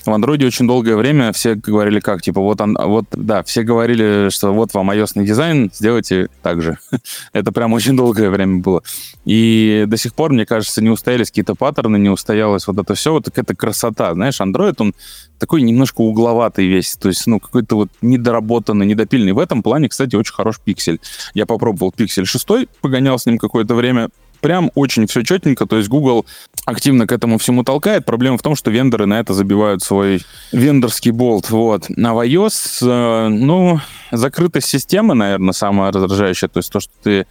В 0.04 0.08
Android 0.08 0.44
очень 0.44 0.66
долгое 0.66 0.96
время 0.96 1.32
все 1.32 1.54
говорили 1.54 2.00
как, 2.00 2.22
типа, 2.22 2.40
вот, 2.40 2.60
вот 2.60 3.06
да, 3.12 3.42
все 3.42 3.62
говорили, 3.62 4.28
что 4.30 4.52
вот 4.52 4.74
вам 4.74 4.90
ios 4.90 5.10
дизайн, 5.14 5.70
сделайте 5.72 6.28
так 6.42 6.62
же. 6.62 6.78
Это 7.32 7.52
прям 7.52 7.72
очень 7.72 7.96
долгое 7.96 8.30
время 8.30 8.60
было. 8.60 8.82
И 9.24 9.84
до 9.86 9.96
сих 9.96 10.14
пор, 10.14 10.32
мне 10.32 10.46
кажется, 10.46 10.82
не 10.82 10.90
устоялись 10.90 11.28
какие-то 11.28 11.54
паттерны, 11.54 11.96
не 11.96 12.10
устоялось 12.10 12.66
вот 12.66 12.78
это 12.78 12.94
все, 12.94 13.12
вот 13.12 13.26
какая-то 13.26 13.54
красота. 13.54 14.12
Знаешь, 14.14 14.40
Android, 14.40 14.74
он 14.78 14.94
такой 15.38 15.62
немножко 15.62 16.00
угловатый 16.00 16.66
весь, 16.66 16.96
то 16.96 17.08
есть, 17.08 17.26
ну, 17.26 17.40
какой-то 17.40 17.76
вот 17.76 17.88
недоработанный, 18.02 18.86
недопильный. 18.86 19.32
В 19.32 19.38
этом 19.38 19.62
плане, 19.62 19.88
кстати, 19.88 20.16
очень 20.16 20.34
хорош 20.34 20.60
пиксель. 20.62 21.00
Я 21.34 21.46
попробовал 21.46 21.92
пиксель 21.92 22.26
6, 22.26 22.68
погонял 22.80 23.18
с 23.18 23.26
ним 23.26 23.38
какое-то 23.38 23.74
время, 23.74 24.08
прям 24.40 24.70
очень 24.74 25.06
все 25.06 25.22
четенько, 25.22 25.66
то 25.66 25.76
есть 25.76 25.88
Google 25.88 26.26
активно 26.68 27.06
к 27.06 27.12
этому 27.12 27.38
всему 27.38 27.64
толкает. 27.64 28.04
Проблема 28.04 28.36
в 28.36 28.42
том, 28.42 28.54
что 28.54 28.70
вендоры 28.70 29.06
на 29.06 29.20
это 29.20 29.32
забивают 29.32 29.82
свой 29.82 30.22
вендорский 30.52 31.12
болт, 31.12 31.50
вот. 31.50 31.86
А 31.88 32.14
в 32.14 32.26
iOS, 32.26 32.78
э, 32.82 33.28
ну, 33.28 33.80
закрытость 34.12 34.68
системы, 34.68 35.14
наверное, 35.14 35.52
самая 35.52 35.92
раздражающая, 35.92 36.48
то 36.48 36.58
есть 36.58 36.70
то, 36.70 36.80
что 36.80 36.92
ты 37.02 37.26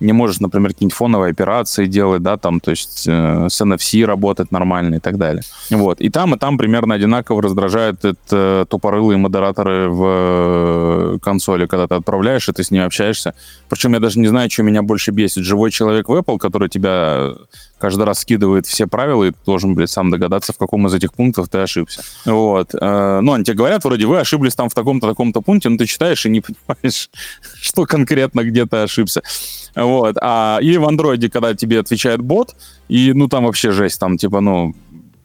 не 0.00 0.12
можешь, 0.12 0.40
например, 0.40 0.70
какие-нибудь 0.70 0.96
фоновые 0.96 1.32
операции 1.32 1.86
делать, 1.86 2.22
да, 2.22 2.36
там, 2.36 2.60
то 2.60 2.70
есть 2.70 3.04
э, 3.08 3.48
с 3.50 3.60
NFC 3.60 4.04
работать 4.04 4.52
нормально 4.52 4.96
и 4.96 4.98
так 5.00 5.18
далее. 5.18 5.42
Вот. 5.70 6.00
И 6.00 6.08
там, 6.08 6.34
и 6.34 6.38
там 6.38 6.56
примерно 6.56 6.94
одинаково 6.94 7.42
раздражают 7.42 8.04
это 8.04 8.16
э, 8.30 8.64
тупорылые 8.68 9.18
модераторы 9.18 9.88
в 9.88 10.04
э, 10.06 11.18
консоли, 11.20 11.66
когда 11.66 11.88
ты 11.88 11.96
отправляешь, 11.96 12.48
и 12.48 12.52
ты 12.52 12.62
с 12.62 12.70
ними 12.70 12.84
общаешься. 12.84 13.34
Причем 13.68 13.94
я 13.94 14.00
даже 14.00 14.20
не 14.20 14.28
знаю, 14.28 14.48
что 14.50 14.62
меня 14.62 14.82
больше 14.82 15.10
бесит. 15.10 15.42
Живой 15.42 15.72
человек 15.72 16.08
в 16.08 16.12
Apple, 16.12 16.38
который 16.38 16.68
тебя 16.68 17.32
каждый 17.78 18.04
раз 18.04 18.20
скидывает 18.20 18.66
все 18.66 18.86
правила, 18.86 19.24
и 19.24 19.30
ты 19.30 19.38
должен, 19.46 19.74
блядь, 19.74 19.90
сам 19.90 20.10
догадаться, 20.10 20.52
в 20.52 20.58
каком 20.58 20.86
из 20.86 20.94
этих 20.94 21.12
пунктов 21.14 21.48
ты 21.48 21.58
ошибся. 21.58 22.02
Вот. 22.24 22.72
Ну, 22.72 23.32
они 23.32 23.44
тебе 23.44 23.56
говорят, 23.56 23.84
вроде, 23.84 24.06
вы 24.06 24.18
ошиблись 24.18 24.54
там 24.54 24.68
в 24.68 24.74
таком-то, 24.74 25.08
таком-то 25.08 25.40
пункте, 25.40 25.68
но 25.68 25.76
ты 25.76 25.86
читаешь 25.86 26.24
и 26.26 26.28
не 26.28 26.40
понимаешь, 26.66 27.10
что 27.60 27.86
конкретно 27.86 28.44
где 28.44 28.66
ты 28.66 28.78
ошибся. 28.78 29.22
Вот. 29.74 30.16
А, 30.20 30.58
или 30.60 30.76
в 30.76 30.86
андроиде, 30.86 31.30
когда 31.30 31.54
тебе 31.54 31.80
отвечает 31.80 32.20
бот, 32.20 32.54
и, 32.88 33.12
ну, 33.12 33.28
там 33.28 33.44
вообще 33.44 33.70
жесть, 33.70 34.00
там, 34.00 34.18
типа, 34.18 34.40
ну, 34.40 34.74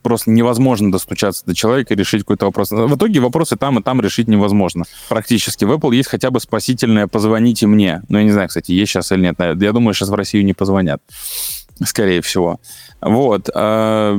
просто 0.04 0.30
невозможно 0.30 0.92
достучаться 0.92 1.44
до 1.46 1.56
человека 1.56 1.94
и 1.94 1.98
решить 1.98 2.22
какой-то 2.22 2.46
вопрос. 2.46 2.72
В 2.72 2.96
итоге 2.96 3.20
вопросы 3.20 3.56
там 3.56 3.80
и 3.80 3.84
там 3.84 4.02
решить 4.02 4.28
невозможно. 4.28 4.84
Практически. 5.10 5.66
В 5.66 5.72
Apple 5.72 5.96
есть 5.96 6.10
хотя 6.10 6.30
бы 6.30 6.40
спасительное 6.40 7.08
«позвоните 7.08 7.66
мне». 7.66 8.04
Ну, 8.10 8.20
я 8.20 8.24
не 8.26 8.32
знаю, 8.32 8.50
кстати, 8.50 8.72
есть 8.72 8.92
сейчас 8.92 9.12
или 9.12 9.22
нет. 9.22 9.40
Я 9.40 9.72
думаю, 9.72 9.94
сейчас 9.94 10.10
в 10.10 10.14
Россию 10.14 10.46
не 10.46 10.54
позвонят 10.54 11.02
скорее 11.84 12.22
всего. 12.22 12.60
Вот. 13.02 13.50
А, 13.54 14.18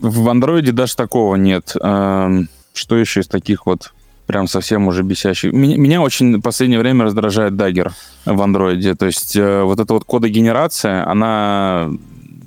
в 0.00 0.28
андроиде 0.28 0.72
даже 0.72 0.96
такого 0.96 1.36
нет. 1.36 1.74
А, 1.80 2.30
что 2.74 2.96
еще 2.96 3.20
из 3.20 3.28
таких 3.28 3.66
вот 3.66 3.92
прям 4.26 4.48
совсем 4.48 4.86
уже 4.88 5.02
бесящих? 5.02 5.52
Меня, 5.52 5.76
меня 5.76 6.02
очень 6.02 6.38
в 6.38 6.42
последнее 6.42 6.80
время 6.80 7.04
раздражает 7.04 7.54
Dagger 7.54 7.92
в 8.24 8.42
андроиде. 8.42 8.94
То 8.94 9.06
есть 9.06 9.36
э, 9.36 9.62
вот 9.62 9.80
эта 9.80 9.92
вот 9.94 10.04
кодогенерация, 10.04 11.08
она, 11.08 11.90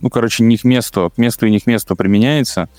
ну, 0.02 0.10
короче, 0.10 0.44
не 0.44 0.58
к 0.58 0.64
месту, 0.64 1.12
к 1.16 1.18
месту 1.18 1.48
и 1.48 1.52
не 1.52 1.60
к 1.60 1.66
месту 1.66 1.96
применяется. 1.96 2.70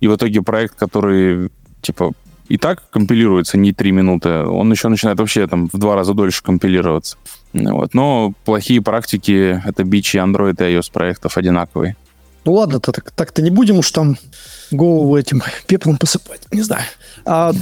И 0.00 0.08
в 0.08 0.16
итоге 0.16 0.42
проект, 0.42 0.74
который, 0.76 1.50
типа, 1.82 2.12
и 2.48 2.58
так 2.58 2.82
компилируется 2.90 3.56
не 3.56 3.72
три 3.72 3.92
минуты, 3.92 4.44
он 4.44 4.70
еще 4.72 4.88
начинает 4.88 5.20
вообще 5.20 5.46
там 5.46 5.68
в 5.72 5.78
два 5.78 5.94
раза 5.94 6.14
дольше 6.14 6.42
компилироваться. 6.42 7.16
Вот. 7.52 7.94
Но 7.94 8.32
плохие 8.44 8.80
практики— 8.80 9.60
это 9.64 9.84
бичи 9.84 10.16
Android 10.16 10.54
и 10.58 10.76
iOS 10.76 10.90
проектов 10.92 11.36
одинаковые. 11.36 11.96
Ну 12.44 12.54
ладно, 12.54 12.80
то 12.80 12.92
так, 12.92 13.10
так-то 13.10 13.42
не 13.42 13.50
будем 13.50 13.78
уж 13.78 13.90
там 13.90 14.16
голову 14.70 15.16
этим 15.16 15.42
пеплом 15.66 15.96
посыпать, 15.98 16.42
не 16.52 16.62
знаю. 16.62 16.84
А, 17.24 17.52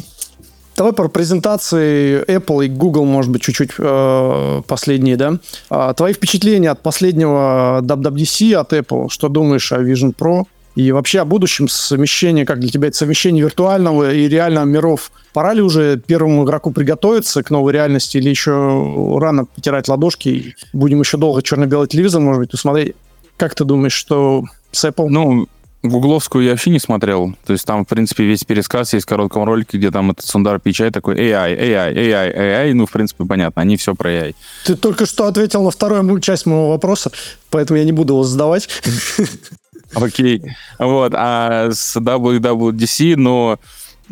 давай 0.76 0.92
про 0.92 1.08
презентации 1.08 2.24
Apple 2.24 2.66
и 2.66 2.68
Google, 2.68 3.04
может 3.04 3.30
быть, 3.32 3.42
чуть-чуть 3.42 3.72
э, 3.78 4.62
последние, 4.66 5.16
да? 5.16 5.38
А, 5.68 5.94
твои 5.94 6.12
впечатления 6.12 6.70
от 6.70 6.82
последнего 6.82 7.80
WWDC 7.82 8.54
от 8.54 8.72
Apple, 8.72 9.08
что 9.08 9.28
думаешь 9.28 9.72
о 9.72 9.82
Vision 9.82 10.14
Pro? 10.14 10.44
И 10.74 10.92
вообще 10.92 11.20
о 11.20 11.24
будущем 11.24 11.68
совмещении, 11.68 12.44
как 12.44 12.60
для 12.60 12.70
тебя 12.70 12.88
это 12.88 12.96
совмещение 12.96 13.42
виртуального 13.42 14.12
и 14.12 14.28
реального 14.28 14.64
миров. 14.64 15.10
Пора 15.32 15.52
ли 15.52 15.60
уже 15.60 15.98
первому 15.98 16.44
игроку 16.44 16.70
приготовиться 16.70 17.42
к 17.42 17.50
новой 17.50 17.72
реальности 17.72 18.16
или 18.18 18.28
еще 18.28 19.18
рано 19.18 19.44
потирать 19.44 19.88
ладошки 19.88 20.28
и 20.28 20.54
будем 20.72 21.00
еще 21.00 21.16
долго 21.16 21.42
черно-белый 21.42 21.88
телевизор, 21.88 22.20
может 22.20 22.40
быть, 22.40 22.54
усмотреть? 22.54 22.94
Как 23.36 23.54
ты 23.54 23.64
думаешь, 23.64 23.92
что 23.92 24.44
с 24.70 24.84
Apple? 24.84 25.08
Ну, 25.08 25.48
Гугловскую 25.82 26.44
я 26.44 26.52
вообще 26.52 26.70
не 26.70 26.80
смотрел. 26.80 27.34
То 27.46 27.52
есть 27.52 27.64
там, 27.64 27.84
в 27.84 27.88
принципе, 27.88 28.24
весь 28.24 28.42
пересказ 28.42 28.92
есть 28.94 29.06
в 29.06 29.08
коротком 29.08 29.44
ролике, 29.44 29.78
где 29.78 29.92
там 29.92 30.10
этот 30.10 30.26
Сундар 30.26 30.58
Пичай 30.58 30.90
такой 30.90 31.14
AI, 31.14 31.56
AI, 31.56 31.94
AI, 31.94 32.36
AI. 32.36 32.74
Ну, 32.74 32.86
в 32.86 32.90
принципе, 32.90 33.24
понятно, 33.24 33.62
они 33.62 33.76
все 33.76 33.94
про 33.94 34.10
AI. 34.10 34.34
Ты 34.64 34.74
только 34.74 35.06
что 35.06 35.26
ответил 35.26 35.62
на 35.62 35.70
вторую 35.70 36.20
часть 36.20 36.46
моего 36.46 36.70
вопроса, 36.70 37.12
поэтому 37.50 37.78
я 37.78 37.84
не 37.84 37.92
буду 37.92 38.14
его 38.14 38.24
задавать. 38.24 38.68
Окей. 39.94 40.42
Вот. 40.78 41.12
А 41.14 41.70
с 41.70 41.96
WWDC, 41.96 43.16
ну, 43.16 43.58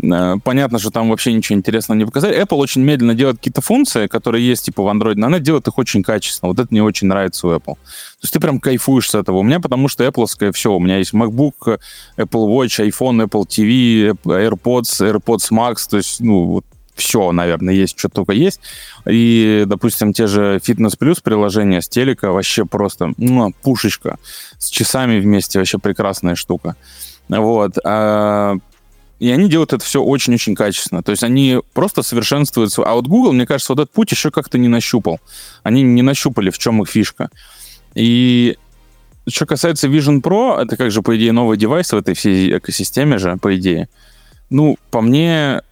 э, 0.03 0.37
понятно, 0.43 0.79
что 0.79 0.91
там 0.91 1.11
вообще 1.11 1.33
ничего 1.33 1.59
интересного 1.59 1.99
не 1.99 2.05
показали. 2.05 2.41
Apple 2.41 2.57
очень 2.57 2.83
медленно 2.83 3.15
делает 3.15 3.39
какие-то 3.39 3.61
функции, 3.61 4.07
которые 4.07 4.47
есть, 4.47 4.67
типа, 4.67 4.83
в 4.83 4.89
Android, 4.89 5.15
но 5.17 5.27
она 5.27 5.39
делает 5.39 5.69
их 5.69 5.79
очень 5.79 6.03
качественно. 6.03 6.49
Вот 6.49 6.59
это 6.59 6.69
мне 6.71 6.83
очень 6.83 7.07
нравится 7.07 7.47
у 7.47 7.51
Apple. 7.51 7.75
То 7.75 8.23
есть 8.23 8.33
ты 8.33 8.41
прям 8.41 8.61
кайфуешь 8.61 9.11
с 9.11 9.15
этого. 9.15 9.39
У 9.39 9.43
меня 9.43 9.61
потому 9.61 9.89
что 9.89 10.05
Apple 10.05 10.53
все. 10.53 10.73
У 10.73 10.81
меня 10.81 10.99
есть 10.99 11.13
MacBook, 11.13 11.79
Apple 12.17 12.47
Watch, 12.49 12.89
iPhone, 12.89 13.27
Apple 13.27 13.47
TV, 13.47 14.17
AirPods, 14.25 15.21
AirPods 15.21 15.51
Max. 15.51 15.89
То 15.89 15.99
есть, 15.99 16.21
ну, 16.21 16.45
вот 16.45 16.65
все, 16.97 17.31
наверное, 17.33 17.75
есть, 17.75 17.99
что 17.99 18.09
только 18.09 18.33
есть. 18.33 18.61
И, 19.09 19.65
допустим, 19.67 20.13
те 20.13 20.27
же 20.27 20.57
Fitness 20.57 20.99
Plus 20.99 21.19
приложения 21.23 21.81
с 21.81 21.89
телека 21.89 22.33
вообще 22.33 22.65
просто 22.65 23.13
ну, 23.17 23.53
пушечка. 23.63 24.19
С 24.59 24.69
часами 24.69 25.21
вместе 25.21 25.59
вообще 25.59 25.79
прекрасная 25.79 26.35
штука. 26.35 26.77
Вот. 27.29 27.79
А, 27.85 28.57
и 29.19 29.31
они 29.31 29.49
делают 29.49 29.73
это 29.73 29.85
все 29.85 30.03
очень-очень 30.03 30.55
качественно. 30.55 31.03
То 31.03 31.13
есть 31.13 31.23
они 31.23 31.61
просто 31.73 32.03
совершенствуют... 32.03 32.73
А 32.79 32.95
вот 32.95 33.07
Google, 33.07 33.33
мне 33.33 33.47
кажется, 33.47 33.73
вот 33.73 33.83
этот 33.83 33.93
путь 33.93 34.11
еще 34.11 34.31
как-то 34.31 34.59
не 34.59 34.69
нащупал. 34.69 35.21
Они 35.63 35.83
не 35.83 36.03
нащупали, 36.03 36.51
в 36.51 36.59
чем 36.59 36.83
их 36.83 36.89
фишка. 36.89 37.31
И 37.95 38.57
что 39.29 39.47
касается 39.47 39.89
Vision 39.89 40.21
Pro, 40.21 40.61
это 40.63 40.77
как 40.77 40.91
же, 40.91 41.03
по 41.03 41.17
идее, 41.17 41.33
новый 41.33 41.57
девайс 41.57 41.93
в 41.93 41.97
этой 41.97 42.15
всей 42.15 42.59
экосистеме 42.59 43.19
же, 43.19 43.37
по 43.39 43.57
идее. 43.57 43.89
Ну, 44.51 44.77
по 44.91 45.01
мне, 45.01 45.63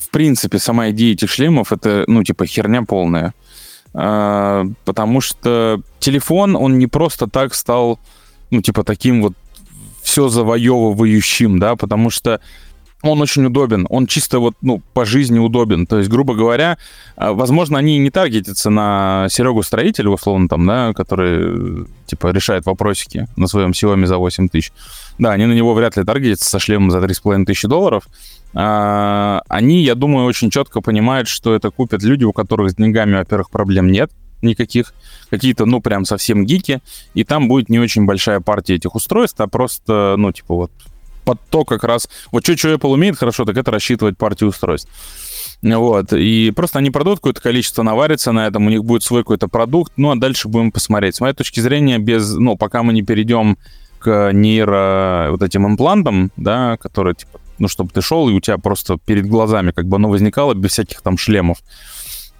в 0.00 0.10
принципе, 0.10 0.58
сама 0.58 0.90
идея 0.90 1.12
этих 1.12 1.30
шлемов 1.30 1.72
это, 1.72 2.04
ну, 2.06 2.24
типа, 2.24 2.46
херня 2.46 2.82
полная. 2.82 3.34
А, 3.92 4.66
потому 4.84 5.20
что 5.20 5.82
телефон, 5.98 6.56
он 6.56 6.78
не 6.78 6.86
просто 6.86 7.26
так 7.26 7.54
стал 7.54 7.98
ну, 8.50 8.62
типа, 8.62 8.84
таким 8.84 9.22
вот 9.22 9.34
все 10.02 10.28
завоевывающим, 10.28 11.58
да, 11.58 11.76
потому 11.76 12.10
что 12.10 12.40
он 13.02 13.22
очень 13.22 13.46
удобен, 13.46 13.86
он 13.88 14.06
чисто 14.06 14.40
вот, 14.40 14.54
ну, 14.60 14.82
по 14.92 15.06
жизни 15.06 15.38
удобен. 15.38 15.86
То 15.86 15.98
есть, 15.98 16.10
грубо 16.10 16.34
говоря, 16.34 16.76
а, 17.16 17.32
возможно, 17.32 17.78
они 17.78 17.98
не 17.98 18.10
таргетятся 18.10 18.68
на 18.68 19.26
Серегу 19.30 19.62
строителя, 19.62 20.10
условно, 20.10 20.48
там, 20.48 20.66
да, 20.66 20.92
который, 20.92 21.86
типа, 22.06 22.28
решает 22.28 22.66
вопросики 22.66 23.26
на 23.36 23.46
своем 23.46 23.70
Xiaomi 23.70 24.04
за 24.04 24.18
8 24.18 24.48
тысяч. 24.48 24.72
Да, 25.18 25.32
они 25.32 25.46
на 25.46 25.52
него 25.52 25.72
вряд 25.72 25.96
ли 25.96 26.04
таргетятся 26.04 26.50
со 26.50 26.58
шлемом 26.58 26.90
за 26.90 26.98
3,5 26.98 27.46
тысячи 27.46 27.66
долларов. 27.66 28.06
А, 28.54 29.42
они, 29.48 29.82
я 29.82 29.94
думаю, 29.94 30.26
очень 30.26 30.50
четко 30.50 30.80
понимают, 30.80 31.28
что 31.28 31.54
это 31.54 31.70
купят 31.70 32.02
люди, 32.02 32.24
у 32.24 32.32
которых 32.32 32.70
с 32.70 32.74
деньгами, 32.74 33.16
во-первых, 33.16 33.50
проблем 33.50 33.90
нет 33.90 34.10
никаких, 34.42 34.94
какие-то, 35.28 35.66
ну, 35.66 35.80
прям 35.80 36.04
совсем 36.04 36.46
гики, 36.46 36.80
и 37.12 37.24
там 37.24 37.46
будет 37.46 37.68
не 37.68 37.78
очень 37.78 38.06
большая 38.06 38.40
партия 38.40 38.76
этих 38.76 38.94
устройств, 38.94 39.40
а 39.40 39.46
просто, 39.46 40.14
ну, 40.16 40.32
типа 40.32 40.54
вот 40.54 40.70
под 41.24 41.38
то 41.50 41.64
как 41.64 41.84
раз... 41.84 42.08
Вот 42.32 42.44
что, 42.44 42.56
что 42.56 42.72
Apple 42.72 42.92
умеет 42.92 43.18
хорошо, 43.18 43.44
так 43.44 43.56
это 43.56 43.70
рассчитывать 43.70 44.16
партию 44.16 44.48
устройств. 44.48 44.90
Вот, 45.62 46.12
и 46.14 46.52
просто 46.56 46.78
они 46.78 46.90
продадут 46.90 47.18
какое-то 47.18 47.42
количество, 47.42 47.82
наварятся 47.82 48.32
на 48.32 48.46
этом, 48.46 48.66
у 48.66 48.70
них 48.70 48.82
будет 48.82 49.02
свой 49.02 49.22
какой-то 49.22 49.46
продукт, 49.46 49.92
ну, 49.96 50.10
а 50.10 50.16
дальше 50.16 50.48
будем 50.48 50.72
посмотреть. 50.72 51.16
С 51.16 51.20
моей 51.20 51.34
точки 51.34 51.60
зрения, 51.60 51.98
без, 51.98 52.34
ну, 52.34 52.56
пока 52.56 52.82
мы 52.82 52.94
не 52.94 53.02
перейдем 53.02 53.58
к 53.98 54.32
нейро 54.32 55.28
вот 55.30 55.42
этим 55.42 55.66
имплантам, 55.66 56.32
да, 56.36 56.78
которые, 56.78 57.14
типа, 57.14 57.39
ну, 57.60 57.68
чтобы 57.68 57.90
ты 57.92 58.02
шел, 58.02 58.28
и 58.28 58.32
у 58.32 58.40
тебя 58.40 58.58
просто 58.58 58.98
перед 58.98 59.26
глазами 59.26 59.70
как 59.70 59.86
бы 59.86 59.96
оно 59.96 60.08
возникало 60.08 60.54
без 60.54 60.72
всяких 60.72 61.00
там 61.02 61.16
шлемов, 61.16 61.58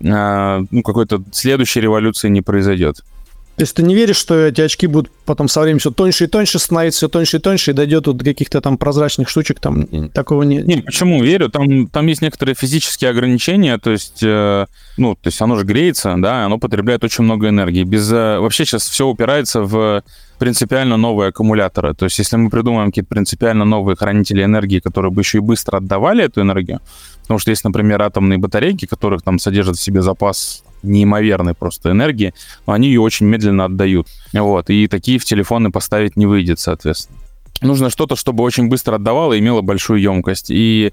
а, 0.05 0.63
ну, 0.71 0.83
какой-то 0.83 1.23
следующей 1.33 1.81
революции 1.81 2.29
не 2.29 2.43
произойдет. 2.43 3.05
То 3.57 3.63
есть 3.63 3.77
ты 3.77 3.83
не 3.83 3.95
веришь, 3.95 4.17
что 4.17 4.47
эти 4.47 4.63
очки 4.63 4.87
будут 4.87 5.13
потом 5.27 5.47
со 5.47 5.61
временем 5.61 5.81
все 5.81 5.91
тоньше 5.91 6.25
и 6.25 6.27
тоньше 6.29 6.59
становиться, 6.59 6.99
все 6.99 7.09
тоньше 7.09 7.37
и 7.37 7.41
тоньше, 7.41 7.71
и 7.73 7.75
дойдет 7.75 8.05
до 8.05 8.25
каких-то 8.25 8.61
там 8.63 8.79
прозрачных 8.79 9.29
штучек, 9.29 9.61
там 9.61 10.09
такого 10.11 10.45
нет? 10.45 10.67
Не, 10.67 10.77
почему 10.79 11.23
верю? 11.23 11.51
Там, 11.51 11.87
там 11.89 12.07
есть 12.07 12.23
некоторые 12.23 12.55
физические 12.55 13.11
ограничения, 13.11 13.77
то 13.77 13.91
есть, 13.91 14.23
э, 14.23 14.65
ну, 14.97 15.15
то 15.15 15.27
есть 15.27 15.43
оно 15.43 15.57
же 15.57 15.65
греется, 15.65 16.15
да, 16.17 16.47
оно 16.47 16.59
потребляет 16.59 17.05
очень 17.05 17.25
много 17.25 17.51
энергии. 17.51 17.85
Без, 17.85 18.11
э, 18.11 18.39
вообще 18.39 18.65
сейчас 18.65 18.89
все 18.89 19.07
упирается 19.07 19.63
в 19.63 20.03
принципиально 20.39 20.97
новые 20.97 21.29
аккумуляторы. 21.29 21.93
То 21.93 22.07
есть 22.07 22.19
если 22.19 22.37
мы 22.37 22.49
придумаем 22.49 22.89
какие-то 22.89 23.11
принципиально 23.11 23.67
новые 23.67 23.95
хранители 23.95 24.43
энергии, 24.43 24.81
которые 24.81 25.13
бы 25.13 25.21
еще 25.21 25.39
и 25.39 25.43
быстро 25.43 25.77
отдавали 25.77 26.25
эту 26.25 26.41
энергию, 26.41 26.81
потому 27.23 27.39
что 27.39 27.51
есть, 27.51 27.65
например, 27.65 28.01
атомные 28.01 28.39
батарейки, 28.39 28.87
которых 28.87 29.23
там 29.23 29.39
содержат 29.39 29.77
в 29.77 29.83
себе 29.83 30.01
запас 30.01 30.65
неимоверной 30.83 31.55
просто 31.55 31.91
энергии, 31.91 32.35
но 32.67 32.73
они 32.73 32.89
ее 32.89 33.01
очень 33.01 33.27
медленно 33.27 33.67
отдают. 33.67 34.09
Вот, 34.33 34.71
и 34.71 34.87
такие 34.87 35.19
в 35.19 35.25
телефоны 35.25 35.71
поставить 35.71 36.17
не 36.17 36.27
выйдет, 36.27 36.61
соответственно. 36.61 37.19
Нужно 37.61 37.91
что-то, 37.91 38.17
чтобы 38.17 38.43
очень 38.43 38.69
быстро 38.69 38.97
отдавало 38.97 39.35
и 39.35 39.39
имело 39.39 39.61
большую 39.61 40.01
емкость. 40.01 40.51
И 40.51 40.93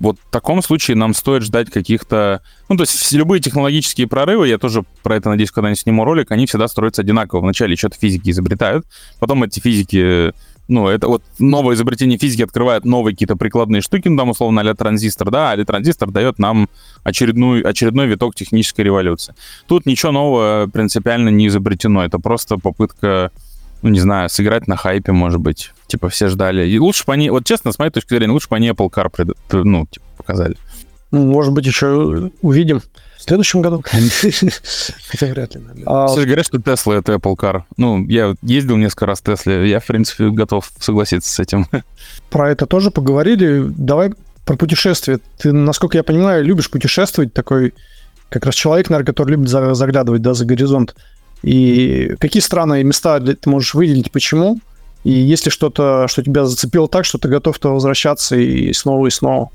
вот 0.00 0.16
в 0.18 0.30
таком 0.30 0.62
случае 0.62 0.96
нам 0.96 1.14
стоит 1.14 1.42
ждать 1.42 1.70
каких-то... 1.70 2.42
Ну, 2.68 2.76
то 2.76 2.82
есть 2.82 3.12
любые 3.12 3.40
технологические 3.40 4.08
прорывы, 4.08 4.48
я 4.48 4.58
тоже 4.58 4.82
про 5.02 5.16
это, 5.16 5.28
надеюсь, 5.28 5.50
когда-нибудь 5.50 5.78
сниму 5.78 6.04
ролик, 6.04 6.32
они 6.32 6.46
всегда 6.46 6.68
строятся 6.68 7.02
одинаково. 7.02 7.40
Вначале 7.40 7.76
что-то 7.76 7.96
физики 8.00 8.30
изобретают, 8.30 8.86
потом 9.20 9.44
эти 9.44 9.60
физики 9.60 10.32
ну, 10.70 10.88
это 10.88 11.08
вот 11.08 11.22
новое 11.38 11.74
изобретение 11.74 12.18
физики 12.18 12.42
открывает 12.42 12.84
новые 12.84 13.14
какие-то 13.14 13.36
прикладные 13.36 13.82
штуки, 13.82 14.08
ну, 14.08 14.16
там, 14.16 14.30
условно, 14.30 14.62
а 14.62 14.74
транзистор, 14.74 15.30
да, 15.30 15.52
а 15.52 15.64
транзистор 15.64 16.10
дает 16.10 16.38
нам 16.38 16.68
очередную, 17.02 17.68
очередной 17.68 18.06
виток 18.06 18.34
технической 18.34 18.84
революции. 18.84 19.34
Тут 19.66 19.86
ничего 19.86 20.12
нового 20.12 20.68
принципиально 20.72 21.28
не 21.28 21.48
изобретено, 21.48 22.04
это 22.04 22.18
просто 22.18 22.56
попытка, 22.56 23.30
ну, 23.82 23.90
не 23.90 24.00
знаю, 24.00 24.30
сыграть 24.30 24.68
на 24.68 24.76
хайпе, 24.76 25.12
может 25.12 25.40
быть. 25.40 25.72
Типа, 25.88 26.08
все 26.08 26.28
ждали. 26.28 26.68
И 26.68 26.78
лучше 26.78 27.04
бы 27.04 27.12
они, 27.12 27.30
вот 27.30 27.44
честно, 27.44 27.72
с 27.72 27.78
моей 27.78 27.90
точки 27.90 28.14
зрения, 28.14 28.32
лучше 28.32 28.48
бы 28.48 28.56
они 28.56 28.70
Apple 28.70 28.90
Car, 28.90 29.34
ну, 29.52 29.86
типа, 29.90 30.06
показали. 30.16 30.56
Ну, 31.10 31.26
может 31.26 31.52
быть, 31.52 31.66
еще 31.66 32.30
увидим. 32.40 32.80
В 33.30 33.32
следующем 33.32 33.62
году? 33.62 33.80
Хотя 35.08 35.26
вряд 35.28 35.54
ли. 35.54 35.62
А... 35.86 36.08
Все 36.08 36.24
говорят, 36.24 36.46
что 36.46 36.58
Tesla 36.58 36.98
это 36.98 37.12
Apple 37.12 37.36
Car. 37.36 37.62
Ну, 37.76 38.04
я 38.08 38.34
ездил 38.42 38.76
несколько 38.76 39.06
раз 39.06 39.20
в 39.20 39.22
Тесле, 39.22 39.70
я, 39.70 39.78
в 39.78 39.86
принципе, 39.86 40.30
готов 40.30 40.68
согласиться 40.80 41.32
с 41.32 41.38
этим. 41.38 41.68
Про 42.30 42.50
это 42.50 42.66
тоже 42.66 42.90
поговорили. 42.90 43.66
Давай 43.68 44.10
про 44.44 44.56
путешествие. 44.56 45.20
Ты, 45.38 45.52
насколько 45.52 45.96
я 45.96 46.02
понимаю, 46.02 46.44
любишь 46.44 46.68
путешествовать, 46.68 47.32
такой 47.32 47.72
как 48.30 48.46
раз 48.46 48.56
человек, 48.56 48.90
наверное, 48.90 49.06
который 49.06 49.30
любит 49.30 49.48
заглядывать 49.48 50.22
да, 50.22 50.34
за 50.34 50.44
горизонт. 50.44 50.96
И 51.44 52.16
какие 52.18 52.42
страны 52.42 52.80
и 52.80 52.84
места 52.84 53.20
ты 53.20 53.48
можешь 53.48 53.74
выделить, 53.74 54.10
почему? 54.10 54.58
И 55.04 55.12
есть 55.12 55.44
ли 55.44 55.52
что-то, 55.52 56.08
что 56.08 56.24
тебя 56.24 56.46
зацепило 56.46 56.88
так, 56.88 57.04
что 57.04 57.18
ты 57.18 57.28
готов 57.28 57.60
туда 57.60 57.74
возвращаться 57.74 58.34
и 58.34 58.72
снова 58.72 59.06
и 59.06 59.10
снова? 59.10 59.50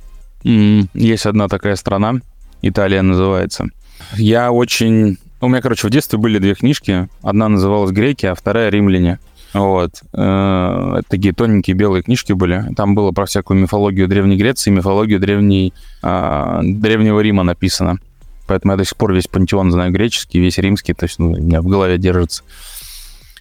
Есть 0.46 1.26
одна 1.26 1.50
такая 1.50 1.76
страна, 1.76 2.22
Италия 2.62 3.02
называется. 3.02 3.68
Я 4.16 4.52
очень... 4.52 5.18
У 5.42 5.48
меня, 5.48 5.62
короче, 5.62 5.88
в 5.88 5.92
детстве 5.92 6.18
были 6.18 6.40
две 6.40 6.56
книжки. 6.56 7.08
Одна 7.22 7.50
называлась 7.50 7.92
«Греки», 7.92 8.26
а 8.26 8.36
вторая 8.36 8.70
«Римляне». 8.70 9.20
Вот. 9.54 10.02
Э, 10.14 11.02
такие 11.08 11.34
тоненькие 11.34 11.76
белые 11.76 12.04
книжки 12.04 12.34
были. 12.34 12.66
Там 12.76 12.94
было 12.94 13.12
про 13.12 13.26
всякую 13.26 13.60
мифологию 13.62 14.08
Древней 14.08 14.36
Греции, 14.36 14.70
мифологию 14.70 15.20
древней, 15.20 15.74
э, 16.04 16.60
Древнего 16.64 17.22
Рима 17.22 17.44
написано. 17.44 18.00
Поэтому 18.48 18.74
я 18.74 18.78
до 18.78 18.84
сих 18.84 18.98
пор 18.98 19.14
весь 19.14 19.28
пантеон 19.28 19.72
знаю 19.72 19.92
греческий, 19.94 20.40
весь 20.40 20.58
римский, 20.58 20.94
то 20.94 21.06
есть 21.06 21.20
ну, 21.20 21.32
у 21.32 21.38
меня 21.38 21.62
в 21.62 21.68
голове 21.68 21.98
держится. 21.98 22.44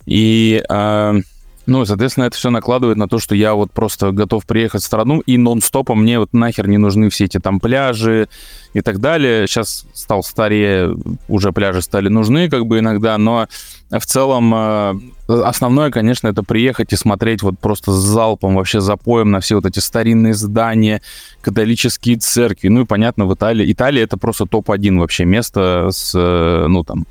И 0.06 0.62
э, 0.68 1.20
ну, 1.66 1.84
соответственно, 1.84 2.24
это 2.24 2.36
все 2.36 2.50
накладывает 2.50 2.98
на 2.98 3.08
то, 3.08 3.18
что 3.18 3.34
я 3.34 3.54
вот 3.54 3.72
просто 3.72 4.12
готов 4.12 4.44
приехать 4.46 4.82
в 4.82 4.86
страну, 4.86 5.20
и 5.20 5.38
нон-стопом 5.38 6.02
мне 6.02 6.18
вот 6.18 6.32
нахер 6.32 6.68
не 6.68 6.78
нужны 6.78 7.08
все 7.08 7.24
эти 7.24 7.38
там 7.38 7.60
пляжи 7.60 8.28
и 8.74 8.80
так 8.80 9.00
далее. 9.00 9.46
Сейчас 9.46 9.86
стал 9.94 10.22
старее, 10.22 10.94
уже 11.28 11.52
пляжи 11.52 11.80
стали 11.80 12.08
нужны 12.08 12.50
как 12.50 12.66
бы 12.66 12.80
иногда, 12.80 13.16
но 13.16 13.48
в 13.90 14.06
целом 14.06 14.54
э, 14.54 14.94
основное, 15.28 15.90
конечно, 15.90 16.28
это 16.28 16.42
приехать 16.42 16.92
и 16.92 16.96
смотреть 16.96 17.42
вот 17.42 17.58
просто 17.58 17.92
с 17.92 17.96
залпом, 17.96 18.56
вообще 18.56 18.80
запоем 18.80 19.30
на 19.30 19.40
все 19.40 19.56
вот 19.56 19.66
эти 19.66 19.78
старинные 19.78 20.34
здания, 20.34 21.00
католические 21.40 22.16
церкви. 22.16 22.68
Ну 22.68 22.82
и 22.82 22.84
понятно, 22.84 23.26
в 23.26 23.34
Италии. 23.34 23.72
Италия 23.72 24.02
это 24.02 24.16
просто 24.16 24.46
топ-1 24.46 24.98
вообще 24.98 25.24
место 25.24 25.88
с, 25.90 26.12
э, 26.14 26.66
ну 26.68 26.84
там, 26.84 27.06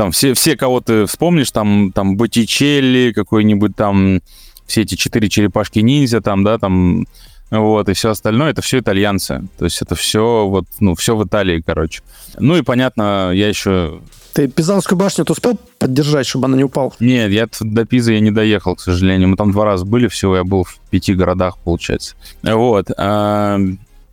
там 0.00 0.12
все, 0.12 0.32
все 0.32 0.56
кого 0.56 0.80
ты 0.80 1.04
вспомнишь, 1.04 1.50
там, 1.50 1.92
там 1.92 2.16
Боттичелли, 2.16 3.12
какой-нибудь 3.14 3.76
там, 3.76 4.22
все 4.66 4.80
эти 4.80 4.94
четыре 4.94 5.28
черепашки 5.28 5.80
ниндзя, 5.80 6.22
там, 6.22 6.42
да, 6.42 6.56
там, 6.56 7.06
вот, 7.50 7.86
и 7.90 7.92
все 7.92 8.08
остальное, 8.08 8.52
это 8.52 8.62
все 8.62 8.78
итальянцы. 8.78 9.42
То 9.58 9.66
есть 9.66 9.82
это 9.82 9.94
все 9.94 10.46
вот, 10.46 10.64
ну, 10.78 10.94
все 10.94 11.14
в 11.14 11.22
Италии, 11.26 11.60
короче. 11.60 12.00
Ну 12.38 12.56
и 12.56 12.62
понятно, 12.62 13.30
я 13.34 13.46
еще... 13.46 14.00
Ты 14.32 14.48
Пизанскую 14.48 14.98
башню 14.98 15.26
ты 15.26 15.32
успел 15.34 15.58
поддержать, 15.78 16.26
чтобы 16.26 16.46
она 16.46 16.56
не 16.56 16.64
упала? 16.64 16.92
Нет, 16.98 17.30
я 17.30 17.46
до 17.60 17.84
Пизы 17.84 18.14
я 18.14 18.20
не 18.20 18.30
доехал, 18.30 18.76
к 18.76 18.80
сожалению. 18.80 19.28
Мы 19.28 19.36
там 19.36 19.52
два 19.52 19.66
раза 19.66 19.84
были 19.84 20.08
всего, 20.08 20.34
я 20.34 20.44
был 20.44 20.64
в 20.64 20.78
пяти 20.88 21.12
городах, 21.12 21.58
получается. 21.58 22.14
Вот. 22.42 22.86
А, 22.96 23.58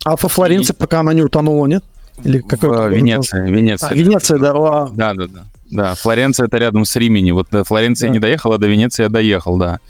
а 0.04 0.16
по 0.18 0.28
Флоренции, 0.28 0.74
и... 0.74 0.76
пока 0.76 1.00
она 1.00 1.14
не 1.14 1.22
утонула, 1.22 1.66
нет? 1.66 1.82
Или 2.24 2.40
какой 2.40 2.94
Венеция, 2.94 3.46
Венеция. 3.46 3.88
А, 3.88 3.94
Венеция, 3.94 4.38
да. 4.38 4.52
Да, 4.92 5.14
да, 5.14 5.26
да. 5.28 5.44
Да, 5.70 5.94
Флоренция 5.94 6.46
это 6.46 6.58
рядом 6.58 6.84
с 6.84 6.96
Римини. 6.96 7.32
Вот 7.32 7.48
до 7.50 7.64
Флоренции 7.64 8.06
да. 8.06 8.12
не 8.12 8.18
доехал, 8.18 8.52
а 8.52 8.58
до 8.58 8.66
Венеции 8.66 9.02
я 9.02 9.08
доехал, 9.08 9.56
да. 9.56 9.80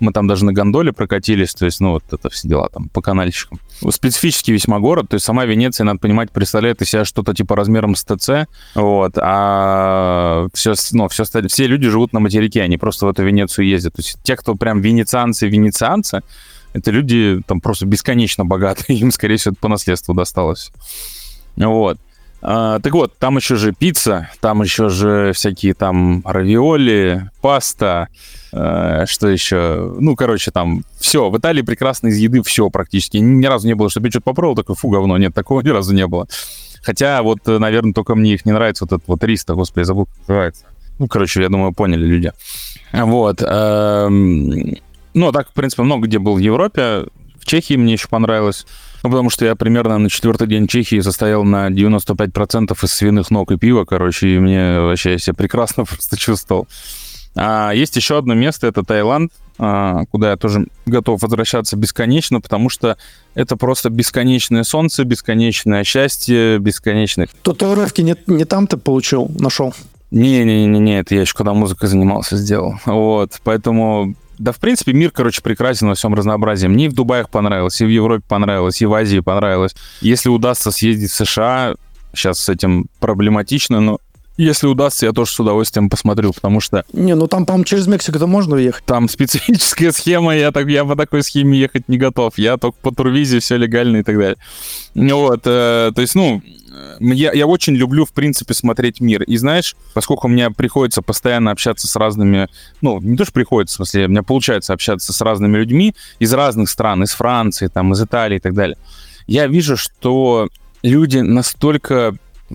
Мы 0.00 0.12
там 0.12 0.28
даже 0.28 0.44
на 0.44 0.52
гондоле 0.52 0.92
прокатились, 0.92 1.54
то 1.54 1.64
есть, 1.64 1.80
ну, 1.80 1.92
вот 1.92 2.04
это 2.12 2.30
все 2.30 2.46
дела 2.46 2.68
там 2.68 2.88
по 2.88 3.02
канальчикам. 3.02 3.58
Специфический 3.90 4.52
весьма 4.52 4.78
город, 4.78 5.08
то 5.08 5.14
есть 5.14 5.26
сама 5.26 5.44
Венеция, 5.44 5.84
надо 5.84 5.98
понимать, 5.98 6.30
представляет 6.30 6.80
из 6.82 6.90
себя 6.90 7.04
что-то 7.04 7.34
типа 7.34 7.56
размером 7.56 7.96
с 7.96 8.04
ТЦ, 8.04 8.46
вот, 8.76 9.14
а 9.16 10.46
все, 10.54 10.74
ну, 10.92 11.08
все, 11.08 11.24
все 11.24 11.66
люди 11.66 11.88
живут 11.88 12.12
на 12.12 12.20
материке, 12.20 12.62
они 12.62 12.78
просто 12.78 13.06
в 13.06 13.08
эту 13.08 13.24
Венецию 13.24 13.66
ездят. 13.66 13.94
То 13.94 14.02
есть 14.02 14.18
те, 14.22 14.36
кто 14.36 14.54
прям 14.54 14.80
венецианцы, 14.80 15.48
венецианцы, 15.48 16.22
это 16.74 16.92
люди 16.92 17.42
там 17.46 17.60
просто 17.60 17.84
бесконечно 17.86 18.44
богатые, 18.44 18.98
им, 19.00 19.10
скорее 19.10 19.36
всего, 19.36 19.52
это 19.52 19.60
по 19.60 19.68
наследству 19.68 20.14
досталось. 20.14 20.70
Вот. 21.56 21.98
А, 22.40 22.78
так 22.78 22.92
вот, 22.92 23.18
там 23.18 23.36
еще 23.36 23.56
же 23.56 23.72
пицца, 23.72 24.30
там 24.40 24.62
еще 24.62 24.88
же 24.88 25.32
всякие 25.32 25.74
там 25.74 26.22
равиоли, 26.24 27.30
паста, 27.40 28.08
э, 28.52 29.06
что 29.06 29.28
еще? 29.28 29.96
Ну, 29.98 30.14
короче, 30.14 30.50
там 30.52 30.84
все. 31.00 31.30
В 31.30 31.38
Италии 31.38 31.62
прекрасно 31.62 32.08
из 32.08 32.16
еды 32.16 32.42
все 32.42 32.70
практически. 32.70 33.16
Ни, 33.16 33.44
разу 33.46 33.66
не 33.66 33.74
было, 33.74 33.90
чтобы 33.90 34.06
я 34.06 34.10
что-то 34.10 34.24
попробовал, 34.24 34.56
такой, 34.56 34.76
фу, 34.76 34.88
говно. 34.88 35.18
Нет, 35.18 35.34
такого 35.34 35.62
ни 35.62 35.70
разу 35.70 35.92
не 35.94 36.06
было. 36.06 36.28
Хотя 36.82 37.22
вот, 37.22 37.40
наверное, 37.46 37.92
только 37.92 38.14
мне 38.14 38.34
их 38.34 38.46
не 38.46 38.52
нравится, 38.52 38.84
вот 38.84 38.92
этот 38.92 39.08
вот 39.08 39.24
риста, 39.24 39.54
господи, 39.54 39.84
забыл, 39.84 40.06
как 40.06 40.18
называется. 40.28 40.64
Ну, 40.98 41.08
короче, 41.08 41.42
я 41.42 41.48
думаю, 41.48 41.72
поняли 41.72 42.06
люди. 42.06 42.32
Вот. 42.92 43.42
Эм, 43.42 44.76
ну, 45.14 45.28
а 45.28 45.32
так, 45.32 45.50
в 45.50 45.52
принципе, 45.52 45.82
много 45.82 46.06
где 46.06 46.18
был 46.18 46.34
в 46.34 46.38
Европе. 46.38 47.06
В 47.40 47.46
Чехии 47.46 47.74
мне 47.74 47.94
еще 47.94 48.08
понравилось. 48.08 48.66
Ну, 49.02 49.10
потому 49.10 49.30
что 49.30 49.44
я 49.44 49.54
примерно 49.54 49.98
на 49.98 50.10
четвертый 50.10 50.46
день 50.46 50.66
Чехии 50.66 51.00
состоял 51.00 51.44
на 51.44 51.68
95% 51.68 52.76
из 52.82 52.92
свиных 52.92 53.30
ног 53.30 53.50
и 53.52 53.56
пива, 53.56 53.84
короче, 53.84 54.28
и 54.28 54.38
мне 54.38 54.80
вообще 54.80 55.12
я 55.12 55.18
себя 55.18 55.34
прекрасно 55.34 55.84
просто 55.86 56.16
чувствовал. 56.16 56.66
А 57.36 57.70
есть 57.72 57.94
еще 57.96 58.18
одно 58.18 58.34
место, 58.34 58.66
это 58.66 58.82
Таиланд, 58.82 59.32
а, 59.58 60.04
куда 60.10 60.30
я 60.30 60.36
тоже 60.36 60.66
готов 60.86 61.22
возвращаться 61.22 61.76
бесконечно, 61.76 62.40
потому 62.40 62.68
что 62.68 62.96
это 63.34 63.56
просто 63.56 63.90
бесконечное 63.90 64.64
солнце, 64.64 65.04
бесконечное 65.04 65.84
счастье, 65.84 66.58
бесконечное... 66.58 67.28
Татуировки 67.42 68.00
не, 68.00 68.16
не 68.26 68.44
там 68.44 68.66
ты 68.66 68.76
получил, 68.76 69.30
нашел? 69.38 69.74
Не-не-не, 70.10 71.00
это 71.00 71.14
я 71.14 71.22
еще 71.22 71.34
когда 71.34 71.52
музыкой 71.52 71.88
занимался, 71.88 72.36
сделал. 72.36 72.76
Вот, 72.86 73.40
поэтому 73.44 74.14
да, 74.38 74.52
в 74.52 74.58
принципе, 74.58 74.92
мир, 74.92 75.10
короче, 75.10 75.42
прекрасен 75.42 75.88
во 75.88 75.94
всем 75.94 76.14
разнообразии. 76.14 76.68
Мне 76.68 76.86
и 76.86 76.88
в 76.88 76.94
Дубаях 76.94 77.28
понравилось, 77.28 77.80
и 77.80 77.84
в 77.84 77.88
Европе 77.88 78.22
понравилось, 78.26 78.80
и 78.80 78.86
в 78.86 78.94
Азии 78.94 79.18
понравилось. 79.18 79.74
Если 80.00 80.28
удастся 80.28 80.70
съездить 80.70 81.10
в 81.10 81.16
США, 81.16 81.74
сейчас 82.14 82.38
с 82.38 82.48
этим 82.48 82.86
проблематично, 83.00 83.80
но 83.80 83.98
если 84.44 84.66
удастся, 84.66 85.06
я 85.06 85.12
тоже 85.12 85.32
с 85.32 85.40
удовольствием 85.40 85.90
посмотрю, 85.90 86.32
потому 86.32 86.60
что... 86.60 86.84
Не, 86.92 87.14
ну 87.14 87.26
там, 87.26 87.44
по-моему, 87.44 87.64
через 87.64 87.86
Мексику-то 87.86 88.26
можно 88.26 88.54
ехать. 88.56 88.84
Там 88.84 89.08
специфическая 89.08 89.90
схема, 89.92 90.36
я, 90.36 90.52
так, 90.52 90.68
я 90.68 90.84
по 90.84 90.96
такой 90.96 91.22
схеме 91.22 91.58
ехать 91.58 91.88
не 91.88 91.98
готов. 91.98 92.38
Я 92.38 92.56
только 92.56 92.78
по 92.80 92.94
турвизе, 92.94 93.40
все 93.40 93.56
легально 93.56 93.98
и 93.98 94.02
так 94.02 94.16
далее. 94.16 94.38
Вот, 94.94 95.42
э, 95.44 95.92
то 95.94 96.00
есть, 96.00 96.14
ну, 96.14 96.40
я, 97.00 97.32
я 97.32 97.46
очень 97.46 97.74
люблю, 97.74 98.04
в 98.04 98.12
принципе, 98.12 98.54
смотреть 98.54 99.00
мир. 99.00 99.22
И 99.24 99.36
знаешь, 99.36 99.76
поскольку 99.94 100.28
мне 100.28 100.50
приходится 100.50 101.02
постоянно 101.02 101.50
общаться 101.50 101.86
с 101.86 101.96
разными, 101.96 102.48
ну, 102.80 103.00
не 103.00 103.16
то, 103.16 103.24
что 103.24 103.32
приходится, 103.32 103.74
в 103.74 103.76
смысле, 103.76 104.06
у 104.06 104.08
меня 104.08 104.22
получается 104.22 104.72
общаться 104.72 105.12
с 105.12 105.20
разными 105.20 105.56
людьми 105.56 105.94
из 106.18 106.32
разных 106.32 106.70
стран, 106.70 107.02
из 107.02 107.10
Франции, 107.10 107.68
там, 107.68 107.92
из 107.92 108.02
Италии 108.02 108.36
и 108.36 108.40
так 108.40 108.54
далее, 108.54 108.78
я 109.26 109.46
вижу, 109.46 109.76
что 109.76 110.48
люди 110.82 111.18
настолько, 111.18 112.14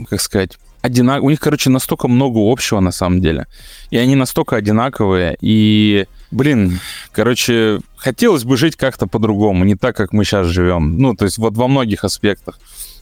как 0.09 0.21
сказать, 0.21 0.57
одинаковые. 0.83 1.27
У 1.27 1.29
них, 1.31 1.39
короче, 1.39 1.69
настолько 1.69 2.07
много 2.07 2.39
общего 2.39 2.79
на 2.81 2.91
самом 2.91 3.21
деле. 3.21 3.47
И 3.89 3.97
они 3.97 4.15
настолько 4.15 4.57
одинаковые. 4.57 5.37
И, 5.41 6.05
блин, 6.29 6.79
короче, 7.11 7.79
хотелось 7.95 8.43
бы 8.43 8.57
жить 8.57 8.75
как-то 8.75 9.07
по-другому, 9.07 9.63
не 9.63 9.75
так, 9.75 9.95
как 9.95 10.13
мы 10.13 10.25
сейчас 10.25 10.47
живем. 10.47 10.97
Ну, 10.97 11.15
то 11.15 11.25
есть 11.25 11.37
вот 11.37 11.55
во 11.55 11.67
многих 11.67 12.03
аспектах. 12.03 12.59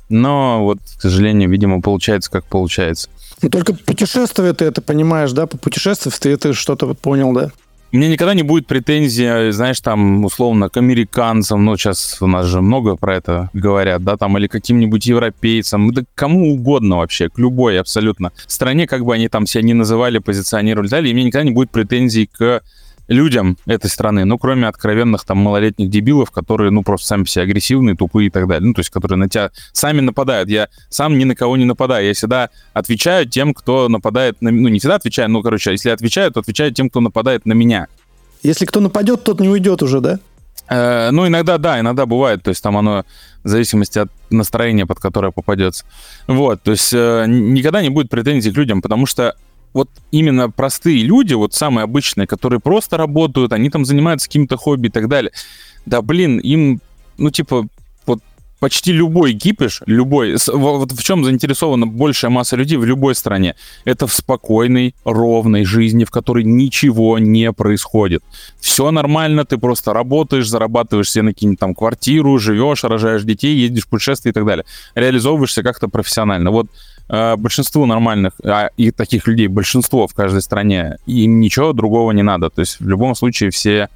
Но 0.09 0.63
вот, 0.63 0.77
к 0.97 1.01
сожалению, 1.01 1.49
видимо, 1.49 1.81
получается, 1.81 2.29
как 2.29 2.45
получается. 2.45 3.09
Ну, 3.41 3.49
только 3.49 3.73
путешествие 3.73 4.53
ты 4.53 4.65
это 4.65 4.81
понимаешь, 4.81 5.31
да? 5.31 5.47
По 5.47 5.57
путешествию 5.57 6.13
ты 6.17 6.29
это 6.29 6.53
что-то 6.53 6.93
понял, 6.93 7.33
да? 7.33 7.51
У 7.93 7.97
меня 7.97 8.07
никогда 8.07 8.33
не 8.33 8.43
будет 8.43 8.67
претензий, 8.67 9.51
знаешь, 9.51 9.81
там, 9.81 10.23
условно, 10.23 10.69
к 10.69 10.77
американцам, 10.77 11.65
ну, 11.65 11.75
сейчас 11.75 12.21
у 12.21 12.27
нас 12.27 12.45
же 12.45 12.61
много 12.61 12.95
про 12.95 13.17
это 13.17 13.49
говорят, 13.51 14.01
да, 14.01 14.15
там, 14.15 14.37
или 14.37 14.47
каким-нибудь 14.47 15.05
европейцам, 15.05 15.93
да 15.93 16.03
кому 16.15 16.53
угодно 16.53 16.97
вообще, 16.97 17.27
к 17.27 17.37
любой 17.37 17.77
абсолютно 17.77 18.31
стране, 18.47 18.87
как 18.87 19.03
бы 19.03 19.13
они 19.13 19.27
там 19.27 19.45
себя 19.45 19.63
не 19.63 19.73
называли, 19.73 20.19
позиционировали, 20.19 20.87
далее, 20.87 21.11
и 21.11 21.13
у 21.13 21.17
меня 21.17 21.27
никогда 21.27 21.43
не 21.43 21.51
будет 21.51 21.69
претензий 21.69 22.27
к 22.27 22.61
людям 23.07 23.57
этой 23.65 23.89
страны, 23.89 24.25
ну, 24.25 24.37
кроме 24.37 24.67
откровенных 24.67 25.25
там 25.25 25.37
малолетних 25.37 25.89
дебилов, 25.89 26.31
которые, 26.31 26.71
ну, 26.71 26.83
просто 26.83 27.07
сами 27.07 27.23
все 27.23 27.41
агрессивные, 27.41 27.95
тупые 27.95 28.27
и 28.27 28.29
так 28.29 28.47
далее. 28.47 28.67
Ну, 28.67 28.73
то 28.73 28.79
есть, 28.79 28.89
которые 28.89 29.17
на 29.17 29.29
тебя 29.29 29.51
сами 29.73 30.01
нападают. 30.01 30.49
Я 30.49 30.69
сам 30.89 31.17
ни 31.17 31.23
на 31.23 31.35
кого 31.35 31.57
не 31.57 31.65
нападаю. 31.65 32.07
Я 32.07 32.13
всегда 32.13 32.49
отвечаю 32.73 33.27
тем, 33.27 33.53
кто 33.53 33.89
нападает 33.89 34.41
на... 34.41 34.51
Ну, 34.51 34.69
не 34.69 34.79
всегда 34.79 34.95
отвечаю, 34.95 35.29
ну, 35.29 35.41
короче, 35.41 35.71
если 35.71 35.89
отвечаю, 35.89 36.31
то 36.31 36.39
отвечаю 36.39 36.73
тем, 36.73 36.89
кто 36.89 37.01
нападает 37.01 37.45
на 37.45 37.53
меня. 37.53 37.87
Если 38.43 38.65
кто 38.65 38.79
нападет, 38.79 39.23
тот 39.23 39.39
не 39.39 39.49
уйдет 39.49 39.83
уже, 39.83 39.99
да? 39.99 40.19
Э, 40.69 41.11
ну, 41.11 41.27
иногда, 41.27 41.57
да, 41.57 41.79
иногда 41.79 42.05
бывает. 42.05 42.43
То 42.43 42.49
есть 42.49 42.63
там 42.63 42.77
оно 42.77 43.03
в 43.43 43.47
зависимости 43.47 43.99
от 43.99 44.09
настроения, 44.29 44.85
под 44.85 44.99
которое 44.99 45.31
попадется. 45.31 45.85
Вот, 46.27 46.61
то 46.61 46.71
есть 46.71 46.93
э, 46.93 47.25
никогда 47.27 47.81
не 47.81 47.89
будет 47.89 48.09
претензий 48.09 48.51
к 48.51 48.57
людям, 48.57 48.81
потому 48.81 49.05
что 49.05 49.35
вот 49.73 49.89
именно 50.11 50.49
простые 50.49 51.03
люди, 51.03 51.33
вот 51.33 51.53
самые 51.53 51.83
обычные, 51.83 52.27
которые 52.27 52.59
просто 52.59 52.97
работают, 52.97 53.53
они 53.53 53.69
там 53.69 53.85
занимаются 53.85 54.27
каким-то 54.27 54.57
хобби 54.57 54.87
и 54.87 54.91
так 54.91 55.07
далее. 55.07 55.31
Да, 55.85 56.01
блин, 56.01 56.39
им, 56.39 56.81
ну, 57.17 57.31
типа, 57.31 57.67
вот 58.05 58.19
почти 58.59 58.91
любой 58.91 59.33
кипиш, 59.33 59.81
любой, 59.87 60.35
вот 60.47 60.91
в 60.91 61.03
чем 61.03 61.23
заинтересована 61.23 61.87
большая 61.87 62.29
масса 62.29 62.55
людей 62.55 62.77
в 62.77 62.85
любой 62.85 63.15
стране, 63.15 63.55
это 63.85 64.05
в 64.05 64.13
спокойной, 64.13 64.93
ровной 65.03 65.65
жизни, 65.65 66.03
в 66.03 66.11
которой 66.11 66.43
ничего 66.43 67.17
не 67.17 67.51
происходит. 67.53 68.23
Все 68.59 68.91
нормально, 68.91 69.45
ты 69.45 69.57
просто 69.57 69.93
работаешь, 69.93 70.47
зарабатываешь 70.47 71.09
себе 71.09 71.23
на 71.23 71.33
какие-нибудь 71.33 71.59
там 71.59 71.73
квартиру, 71.73 72.37
живешь, 72.37 72.83
рожаешь 72.83 73.23
детей, 73.23 73.55
ездишь 73.55 73.85
в 73.85 73.89
путешествия 73.89 74.29
и 74.29 74.33
так 74.33 74.45
далее. 74.45 74.65
Реализовываешься 74.93 75.63
как-то 75.63 75.87
профессионально. 75.87 76.51
Вот 76.51 76.67
большинству 77.11 77.85
нормальных, 77.85 78.33
а 78.43 78.69
и 78.77 78.91
таких 78.91 79.27
людей 79.27 79.47
большинство 79.47 80.07
в 80.07 80.13
каждой 80.13 80.41
стране, 80.41 80.97
им 81.05 81.41
ничего 81.41 81.73
другого 81.73 82.11
не 82.11 82.23
надо. 82.23 82.49
То 82.49 82.61
есть 82.61 82.79
в 82.79 82.87
любом 82.87 83.15
случае 83.15 83.51
все 83.51 83.89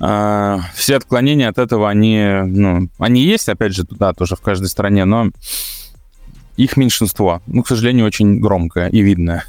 э, 0.00 0.58
все 0.74 0.96
отклонения 0.96 1.48
от 1.48 1.58
этого, 1.58 1.88
они, 1.88 2.22
ну, 2.44 2.88
они 2.98 3.22
есть, 3.22 3.48
опять 3.48 3.74
же, 3.74 3.84
да, 3.90 4.12
тоже 4.12 4.36
в 4.36 4.40
каждой 4.40 4.68
стране, 4.68 5.04
но 5.04 5.30
их 6.58 6.76
меньшинство. 6.76 7.40
Ну, 7.46 7.62
к 7.62 7.68
сожалению, 7.68 8.06
очень 8.06 8.40
громкое 8.40 8.88
и 8.88 9.00
видное. 9.00 9.44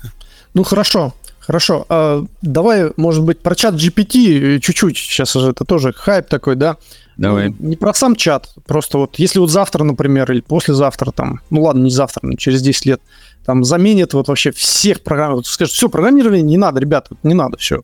Ну, 0.53 0.63
хорошо. 0.63 1.13
Хорошо, 1.39 1.87
а, 1.89 2.23
давай, 2.43 2.91
может 2.95 3.23
быть, 3.23 3.39
про 3.39 3.55
чат 3.55 3.73
GPT 3.73 4.59
чуть-чуть. 4.59 4.97
Сейчас 4.97 5.33
же 5.33 5.49
это 5.49 5.65
тоже 5.65 5.93
хайп 5.93 6.27
такой, 6.27 6.55
да? 6.55 6.77
Давай. 7.19 7.53
Не 7.59 7.75
про 7.75 7.93
сам 7.93 8.15
чат, 8.15 8.47
просто 8.65 8.97
вот 8.97 9.19
если 9.19 9.39
вот 9.39 9.51
завтра, 9.51 9.83
например, 9.83 10.31
или 10.31 10.39
послезавтра 10.39 11.11
там, 11.11 11.41
ну 11.49 11.63
ладно, 11.63 11.83
не 11.83 11.89
завтра, 11.89 12.21
но 12.23 12.37
через 12.37 12.61
10 12.61 12.85
лет, 12.85 13.01
там 13.45 13.65
заменит 13.65 14.13
вот 14.13 14.29
вообще 14.29 14.51
всех 14.51 15.01
программ, 15.01 15.33
вот 15.33 15.45
скажет, 15.45 15.73
все, 15.73 15.89
программирование 15.89 16.41
не 16.41 16.55
надо, 16.55 16.79
ребят, 16.79 17.07
вот 17.09 17.19
не 17.23 17.33
надо, 17.33 17.57
все. 17.57 17.81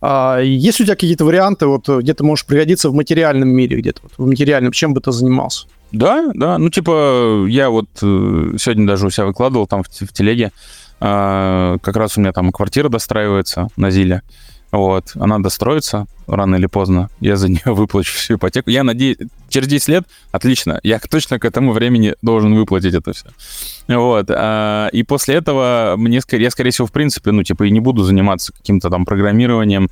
А 0.00 0.40
есть 0.40 0.80
у 0.80 0.84
тебя 0.84 0.96
какие-то 0.96 1.24
варианты, 1.24 1.66
вот 1.66 1.88
где 1.88 2.12
ты 2.12 2.24
можешь 2.24 2.44
пригодиться 2.44 2.90
в 2.90 2.94
материальном 2.94 3.50
мире, 3.50 3.76
где-то 3.76 4.00
вот, 4.02 4.12
в 4.16 4.26
материальном, 4.26 4.72
чем 4.72 4.94
бы 4.94 5.00
ты 5.00 5.12
занимался? 5.12 5.68
Да, 5.92 6.32
да, 6.34 6.58
ну 6.58 6.68
типа 6.68 7.46
я 7.48 7.70
вот 7.70 7.86
э, 8.02 8.54
сегодня 8.58 8.84
даже 8.84 9.06
у 9.06 9.10
себя 9.10 9.26
выкладывал 9.26 9.68
там 9.68 9.84
в, 9.84 9.86
в 9.86 10.12
телеге, 10.12 10.50
а, 10.98 11.78
как 11.82 11.94
раз 11.94 12.18
у 12.18 12.20
меня 12.20 12.32
там 12.32 12.50
квартира 12.50 12.88
достраивается 12.88 13.68
на 13.76 13.92
Зиле. 13.92 14.22
Вот, 14.72 15.12
она 15.16 15.38
достроится 15.38 16.06
рано 16.26 16.56
или 16.56 16.64
поздно, 16.66 17.10
я 17.20 17.36
за 17.36 17.48
нее 17.48 17.60
выплачу 17.66 18.14
всю 18.14 18.36
ипотеку. 18.36 18.70
Я 18.70 18.84
надеюсь, 18.84 19.18
через 19.50 19.68
10 19.68 19.88
лет, 19.88 20.04
отлично, 20.30 20.80
я 20.82 20.98
точно 20.98 21.38
к 21.38 21.44
этому 21.44 21.72
времени 21.72 22.14
должен 22.22 22.54
выплатить 22.54 22.94
это 22.94 23.12
все. 23.12 23.26
Вот, 23.86 24.30
а, 24.30 24.88
и 24.88 25.02
после 25.02 25.34
этого 25.34 25.94
мне, 25.98 26.20
я, 26.30 26.50
скорее 26.50 26.70
всего, 26.70 26.86
в 26.86 26.92
принципе, 26.92 27.32
ну, 27.32 27.42
типа, 27.42 27.64
и 27.64 27.70
не 27.70 27.80
буду 27.80 28.02
заниматься 28.02 28.52
каким-то 28.52 28.88
там 28.88 29.04
программированием, 29.04 29.90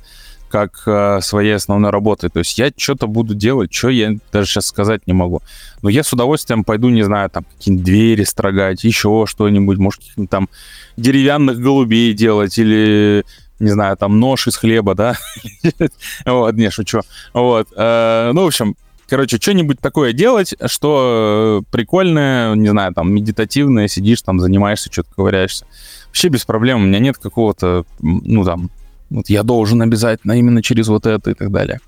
как 0.49 0.83
э, 0.85 1.19
своей 1.21 1.55
основной 1.55 1.91
работой. 1.91 2.29
То 2.29 2.39
есть 2.39 2.57
я 2.59 2.71
что-то 2.75 3.07
буду 3.07 3.33
делать, 3.33 3.73
что 3.73 3.87
я 3.87 4.17
даже 4.33 4.47
сейчас 4.49 4.65
сказать 4.65 5.07
не 5.07 5.13
могу. 5.13 5.41
Но 5.81 5.87
я 5.87 6.03
с 6.03 6.11
удовольствием 6.11 6.65
пойду, 6.65 6.89
не 6.89 7.03
знаю, 7.03 7.29
там 7.29 7.45
какие-нибудь 7.45 7.85
двери 7.85 8.23
строгать, 8.25 8.83
еще 8.83 9.25
что-нибудь, 9.27 9.77
может, 9.77 10.01
там 10.29 10.49
деревянных 10.97 11.57
голубей 11.57 12.13
делать 12.13 12.57
или 12.59 13.23
не 13.61 13.69
знаю, 13.69 13.97
там 13.97 14.19
нож 14.19 14.47
из 14.47 14.57
хлеба, 14.57 14.95
да? 14.95 15.15
вот, 16.25 16.55
не, 16.55 16.69
шучу. 16.69 17.01
Вот, 17.33 17.67
э, 17.75 18.31
ну, 18.33 18.43
в 18.43 18.47
общем, 18.47 18.75
короче, 19.07 19.37
что-нибудь 19.37 19.79
такое 19.79 20.13
делать, 20.13 20.55
что 20.65 21.63
прикольное, 21.71 22.55
не 22.55 22.69
знаю, 22.69 22.93
там, 22.93 23.13
медитативное, 23.13 23.87
сидишь 23.87 24.21
там, 24.21 24.39
занимаешься, 24.39 24.91
что-то 24.91 25.09
ковыряешься. 25.15 25.65
Вообще 26.07 26.29
без 26.29 26.45
проблем, 26.45 26.81
у 26.81 26.85
меня 26.85 26.99
нет 26.99 27.17
какого-то, 27.17 27.85
ну, 27.99 28.43
там, 28.43 28.69
вот 29.09 29.29
я 29.29 29.43
должен 29.43 29.81
обязательно 29.81 30.33
именно 30.33 30.63
через 30.63 30.87
вот 30.87 31.05
это 31.05 31.31
и 31.31 31.33
так 31.33 31.51
далее. 31.51 31.79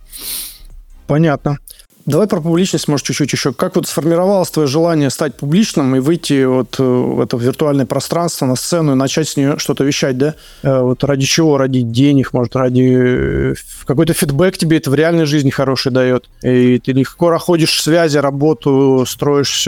Понятно. 1.07 1.57
Давай 2.05 2.27
про 2.27 2.41
публичность, 2.41 2.89
может, 2.89 3.05
чуть-чуть 3.05 3.31
еще. 3.31 3.53
Как 3.53 3.77
вот 3.77 3.87
сформировалось 3.87 4.49
твое 4.49 4.67
желание 4.67 5.09
стать 5.09 5.35
публичным 5.35 5.95
и 5.95 5.99
выйти 5.99 6.43
вот 6.43 6.75
э, 6.77 6.83
в 6.83 7.21
это 7.21 7.37
виртуальное 7.37 7.85
пространство, 7.85 8.45
на 8.45 8.57
сцену 8.57 8.91
и 8.91 8.95
начать 8.95 9.29
с 9.29 9.37
нее 9.37 9.57
что-то 9.57 9.85
вещать, 9.85 10.17
да? 10.17 10.35
Э, 10.63 10.81
вот 10.81 11.01
ради 11.05 11.25
чего? 11.25 11.57
Ради 11.57 11.81
денег, 11.81 12.33
может, 12.33 12.57
ради... 12.57 13.51
Э, 13.51 13.55
какой-то 13.85 14.13
фидбэк 14.13 14.57
тебе 14.57 14.77
это 14.77 14.91
в 14.91 14.95
реальной 14.95 15.25
жизни 15.25 15.49
хороший 15.49 15.93
дает. 15.93 16.29
И 16.43 16.79
ты 16.79 16.91
легко 16.91 17.31
находишь 17.31 17.81
связи, 17.81 18.17
работу, 18.17 19.05
строишь 19.07 19.65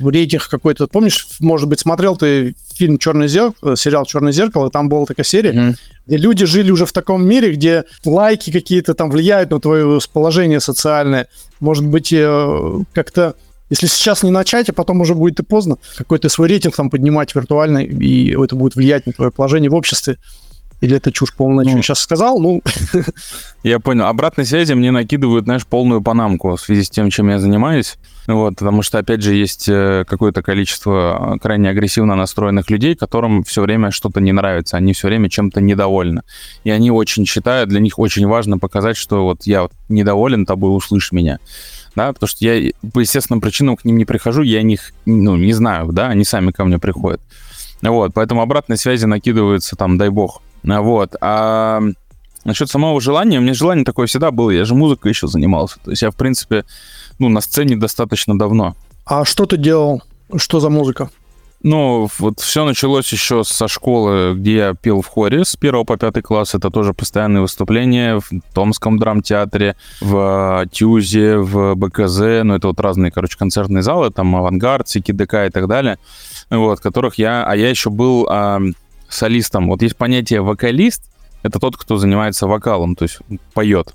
рейтинг 0.00 0.48
какой-то. 0.48 0.86
Помнишь, 0.86 1.26
может 1.40 1.68
быть, 1.68 1.80
смотрел 1.80 2.16
ты 2.16 2.54
фильм 2.76 2.98
«Черное 2.98 3.28
зеркало», 3.28 3.76
сериал 3.76 4.04
«Черное 4.06 4.32
зеркало», 4.32 4.70
там 4.70 4.88
была 4.88 5.06
такая 5.06 5.24
серия, 5.24 5.52
mm-hmm 5.52 5.74
где 6.06 6.16
люди 6.16 6.44
жили 6.44 6.70
уже 6.70 6.86
в 6.86 6.92
таком 6.92 7.26
мире, 7.26 7.54
где 7.54 7.84
лайки 8.04 8.52
какие-то 8.52 8.94
там 8.94 9.10
влияют 9.10 9.50
на 9.50 9.60
твое 9.60 9.98
положение 10.12 10.60
социальное. 10.60 11.28
Может 11.60 11.86
быть, 11.86 12.12
э, 12.12 12.80
как-то 12.92 13.34
если 13.70 13.86
сейчас 13.86 14.22
не 14.22 14.30
начать, 14.30 14.68
а 14.68 14.72
потом 14.72 15.00
уже 15.00 15.14
будет 15.14 15.40
и 15.40 15.42
поздно, 15.42 15.78
какой-то 15.96 16.28
свой 16.28 16.48
рейтинг 16.48 16.76
там 16.76 16.90
поднимать 16.90 17.34
виртуально, 17.34 17.78
и 17.78 18.30
это 18.38 18.54
будет 18.54 18.76
влиять 18.76 19.06
на 19.06 19.12
твое 19.12 19.30
положение 19.30 19.70
в 19.70 19.74
обществе. 19.74 20.18
Или 20.80 20.96
это 20.96 21.12
чушь 21.12 21.34
полная, 21.34 21.64
ну, 21.64 21.82
сейчас 21.82 22.00
сказал, 22.00 22.38
ну... 22.38 22.62
Я 23.62 23.80
понял. 23.80 24.04
Обратной 24.04 24.44
связи 24.44 24.74
мне 24.74 24.90
накидывают, 24.90 25.44
знаешь, 25.44 25.66
полную 25.66 26.02
панамку 26.02 26.56
в 26.56 26.60
связи 26.60 26.82
с 26.82 26.90
тем, 26.90 27.10
чем 27.10 27.30
я 27.30 27.38
занимаюсь. 27.38 27.96
Вот, 28.26 28.56
потому 28.56 28.82
что, 28.82 28.98
опять 28.98 29.22
же, 29.22 29.34
есть 29.34 29.68
э, 29.68 30.04
какое-то 30.06 30.42
количество 30.42 31.38
крайне 31.42 31.68
агрессивно 31.68 32.14
настроенных 32.14 32.70
людей, 32.70 32.94
которым 32.94 33.44
все 33.44 33.60
время 33.60 33.90
что-то 33.90 34.20
не 34.20 34.32
нравится, 34.32 34.78
они 34.78 34.94
все 34.94 35.08
время 35.08 35.28
чем-то 35.28 35.60
недовольны. 35.60 36.22
И 36.64 36.70
они 36.70 36.90
очень 36.90 37.26
считают, 37.26 37.68
для 37.68 37.80
них 37.80 37.98
очень 37.98 38.26
важно 38.26 38.58
показать, 38.58 38.96
что 38.96 39.24
вот 39.24 39.42
я 39.44 39.62
вот 39.62 39.72
недоволен 39.88 40.46
тобой, 40.46 40.74
услышь 40.74 41.12
меня. 41.12 41.38
Да, 41.94 42.12
потому 42.12 42.28
что 42.28 42.44
я 42.44 42.72
по 42.92 43.00
естественным 43.00 43.40
причинам 43.40 43.76
к 43.76 43.84
ним 43.84 43.98
не 43.98 44.04
прихожу, 44.04 44.42
я 44.42 44.62
них, 44.62 44.92
ну, 45.06 45.36
не 45.36 45.52
знаю, 45.52 45.92
да, 45.92 46.08
они 46.08 46.24
сами 46.24 46.50
ко 46.50 46.64
мне 46.64 46.78
приходят. 46.78 47.20
Вот, 47.82 48.12
поэтому 48.14 48.40
обратной 48.40 48.78
связи 48.78 49.04
накидываются 49.04 49.76
там, 49.76 49.98
дай 49.98 50.08
бог. 50.08 50.40
Вот, 50.64 51.14
а 51.20 51.80
насчет 52.44 52.70
самого 52.70 53.00
желания, 53.00 53.38
у 53.38 53.42
меня 53.42 53.54
желание 53.54 53.84
такое 53.84 54.06
всегда 54.06 54.30
было, 54.30 54.50
я 54.50 54.64
же 54.64 54.74
музыкой 54.74 55.12
еще 55.12 55.26
занимался. 55.26 55.78
То 55.84 55.90
есть 55.90 56.02
я, 56.02 56.10
в 56.10 56.16
принципе, 56.16 56.64
ну, 57.18 57.28
на 57.28 57.40
сцене 57.40 57.76
достаточно 57.76 58.38
давно. 58.38 58.74
А 59.04 59.24
что 59.24 59.46
ты 59.46 59.56
делал? 59.56 60.02
Что 60.36 60.60
за 60.60 60.70
музыка? 60.70 61.10
Ну, 61.62 62.10
вот 62.18 62.40
все 62.40 62.66
началось 62.66 63.10
еще 63.10 63.42
со 63.42 63.68
школы, 63.68 64.34
где 64.34 64.56
я 64.56 64.74
пел 64.74 65.00
в 65.00 65.06
хоре 65.06 65.46
с 65.46 65.56
1 65.58 65.86
по 65.86 65.96
5 65.96 66.22
класс. 66.22 66.54
Это 66.54 66.68
тоже 66.68 66.92
постоянные 66.92 67.40
выступления 67.40 68.20
в 68.20 68.28
Томском 68.52 68.98
драмтеатре, 68.98 69.74
в 70.02 70.66
Тюзе, 70.70 71.38
в 71.38 71.74
БКЗ. 71.74 72.44
Ну, 72.44 72.54
это 72.54 72.68
вот 72.68 72.80
разные, 72.80 73.10
короче, 73.10 73.38
концертные 73.38 73.82
залы, 73.82 74.10
там 74.10 74.36
Авангард, 74.36 74.88
СИКИДК 74.90 75.46
и 75.46 75.50
так 75.50 75.66
далее. 75.66 75.98
Вот, 76.50 76.80
которых 76.80 77.14
я... 77.14 77.46
А 77.46 77.56
я 77.56 77.70
еще 77.70 77.88
был 77.88 78.26
а, 78.28 78.60
солистом. 79.08 79.68
Вот 79.68 79.82
есть 79.82 79.96
понятие 79.96 80.40
вокалист, 80.40 81.02
это 81.42 81.58
тот, 81.58 81.76
кто 81.76 81.96
занимается 81.96 82.46
вокалом, 82.46 82.96
то 82.96 83.04
есть 83.04 83.18
поет. 83.52 83.94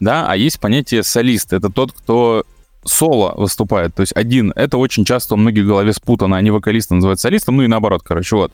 Да, 0.00 0.26
а 0.28 0.36
есть 0.36 0.60
понятие 0.60 1.02
солист, 1.02 1.52
это 1.52 1.70
тот, 1.70 1.92
кто 1.92 2.44
соло 2.84 3.34
выступает, 3.36 3.94
то 3.94 4.00
есть 4.00 4.12
один. 4.14 4.52
Это 4.56 4.78
очень 4.78 5.04
часто 5.04 5.34
у 5.34 5.36
многих 5.36 5.64
в 5.64 5.68
голове 5.68 5.92
спутано. 5.92 6.36
Они 6.36 6.50
вокалиста 6.50 6.94
называют 6.94 7.20
солистом, 7.20 7.56
ну 7.56 7.64
и 7.64 7.66
наоборот, 7.66 8.02
короче, 8.04 8.36
вот. 8.36 8.52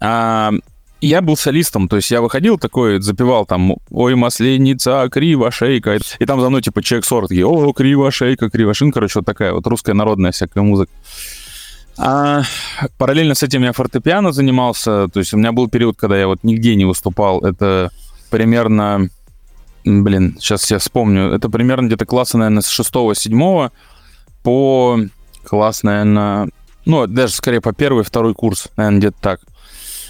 А, 0.00 0.52
я 1.00 1.22
был 1.22 1.36
солистом, 1.36 1.88
то 1.88 1.96
есть 1.96 2.10
я 2.10 2.20
выходил 2.20 2.58
такой, 2.58 3.00
запевал 3.00 3.46
там 3.46 3.76
«Ой, 3.90 4.14
масленица, 4.14 5.08
криво 5.10 5.50
шейка», 5.50 5.98
и 6.18 6.26
там 6.26 6.40
за 6.40 6.50
мной 6.50 6.62
типа 6.62 6.82
человек 6.82 7.06
40 7.06 7.28
такие 7.28 7.46
«О, 7.46 7.72
криво 7.72 8.10
шейка, 8.10 8.50
криво 8.50 8.74
шин», 8.74 8.92
короче, 8.92 9.20
вот 9.20 9.26
такая 9.26 9.52
вот 9.52 9.66
русская 9.66 9.94
народная 9.94 10.32
всякая 10.32 10.62
музыка. 10.62 10.92
А, 12.02 12.42
параллельно 12.96 13.34
с 13.34 13.42
этим 13.42 13.62
я 13.62 13.72
фортепиано 13.72 14.32
занимался, 14.32 15.08
то 15.08 15.20
есть 15.20 15.34
у 15.34 15.36
меня 15.36 15.52
был 15.52 15.68
период, 15.68 15.96
когда 15.98 16.18
я 16.18 16.26
вот 16.26 16.42
нигде 16.44 16.74
не 16.74 16.86
выступал, 16.86 17.40
это 17.40 17.90
примерно 18.30 19.10
блин, 19.84 20.36
сейчас 20.38 20.70
я 20.70 20.78
вспомню, 20.78 21.32
это 21.32 21.48
примерно 21.48 21.86
где-то 21.86 22.06
класса, 22.06 22.38
наверное, 22.38 22.62
с 22.62 22.80
6-7 22.80 23.70
по 24.42 24.98
класс, 25.44 25.82
наверное, 25.82 26.50
ну, 26.84 27.06
даже 27.06 27.34
скорее 27.34 27.60
по 27.60 27.72
первый, 27.72 28.04
второй 28.04 28.34
курс, 28.34 28.68
наверное, 28.76 28.98
где-то 28.98 29.16
так. 29.20 29.40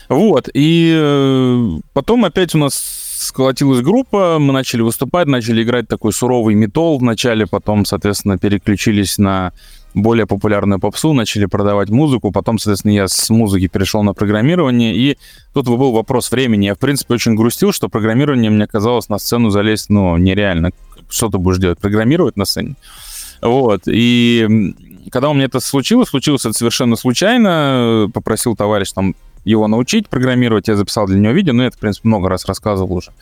Вот, 0.09 0.49
и 0.55 0.93
э, 0.97 1.79
потом 1.93 2.25
опять 2.25 2.55
у 2.55 2.59
нас 2.59 2.75
сколотилась 3.21 3.81
группа, 3.81 4.39
мы 4.41 4.53
начали 4.53 4.83
выступать, 4.83 5.29
начали 5.29 5.63
играть 5.63 5.87
такой 5.89 6.13
суровый 6.13 6.55
метал 6.55 6.99
вначале, 6.99 7.47
потом, 7.47 7.85
соответственно, 7.85 8.39
переключились 8.39 9.19
на 9.19 9.53
более 9.95 10.27
популярную 10.27 10.79
попсу, 10.79 11.13
начали 11.13 11.47
продавать 11.47 11.91
музыку, 11.91 12.31
потом, 12.31 12.59
соответственно, 12.59 12.93
я 12.93 13.09
с 13.09 13.31
музыки 13.31 13.69
перешел 13.69 14.03
на 14.03 14.15
программирование, 14.15 14.95
и 14.95 15.19
тут 15.53 15.67
был 15.67 15.93
вопрос 15.93 16.31
времени. 16.31 16.67
Я, 16.67 16.75
в 16.75 16.79
принципе, 16.79 17.15
очень 17.15 17.35
грустил, 17.35 17.73
что 17.73 17.89
программирование 17.89 18.51
мне 18.51 18.67
казалось 18.67 19.09
на 19.09 19.19
сцену 19.19 19.51
залезть, 19.51 19.91
ну, 19.91 20.17
нереально. 20.17 20.71
Что 21.09 21.29
ты 21.29 21.39
будешь 21.39 21.59
делать? 21.59 21.79
Программировать 21.79 22.37
на 22.37 22.45
сцене? 22.45 22.77
Вот, 23.43 23.83
и 23.87 24.75
когда 25.11 25.31
у 25.31 25.35
меня 25.35 25.47
это 25.47 25.61
случилось, 25.61 26.09
случилось 26.09 26.45
это 26.45 26.53
совершенно 26.53 26.97
случайно, 26.97 28.11
попросил 28.13 28.55
товарищ 28.55 28.93
там 28.93 29.15
его 29.45 29.67
научить 29.69 30.09
программировать, 30.09 30.69
я 30.69 30.77
записал 30.77 31.07
для 31.07 31.19
него 31.19 31.33
видео, 31.33 31.55
но 31.55 31.63
я 31.63 31.69
это, 31.69 31.77
в 31.79 31.81
принципе, 31.81 32.09
много 32.09 32.29
раз 32.29 32.45
рассказывал 32.45 32.97
уже. 32.97 33.13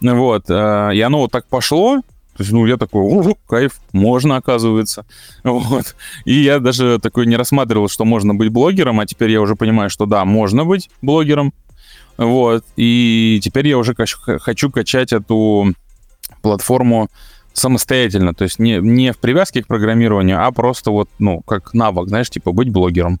Вот, 0.00 0.44
э, 0.48 0.90
и 0.94 1.00
оно 1.00 1.20
вот 1.20 1.32
так 1.32 1.46
пошло, 1.46 2.02
то 2.42 2.44
есть, 2.44 2.52
ну, 2.52 2.66
я 2.66 2.76
такой, 2.76 3.02
о, 3.02 3.36
кайф, 3.46 3.74
можно, 3.92 4.34
оказывается. 4.34 5.06
Вот. 5.44 5.94
И 6.24 6.42
я 6.42 6.58
даже 6.58 6.98
такой 6.98 7.26
не 7.26 7.36
рассматривал, 7.36 7.88
что 7.88 8.04
можно 8.04 8.34
быть 8.34 8.48
блогером, 8.48 8.98
а 8.98 9.06
теперь 9.06 9.30
я 9.30 9.40
уже 9.40 9.54
понимаю, 9.54 9.90
что 9.90 10.06
да, 10.06 10.24
можно 10.24 10.64
быть 10.64 10.90
блогером. 11.02 11.54
Вот. 12.16 12.64
И 12.76 13.38
теперь 13.44 13.68
я 13.68 13.78
уже 13.78 13.94
хочу 13.94 14.72
качать 14.72 15.12
эту 15.12 15.72
платформу 16.42 17.10
самостоятельно, 17.52 18.34
то 18.34 18.42
есть 18.42 18.58
не, 18.58 18.78
не 18.78 19.12
в 19.12 19.18
привязке 19.18 19.62
к 19.62 19.68
программированию, 19.68 20.44
а 20.44 20.50
просто 20.50 20.90
вот, 20.90 21.08
ну, 21.20 21.42
как 21.42 21.74
навык, 21.74 22.08
знаешь, 22.08 22.28
типа 22.28 22.50
быть 22.50 22.70
блогером. 22.70 23.20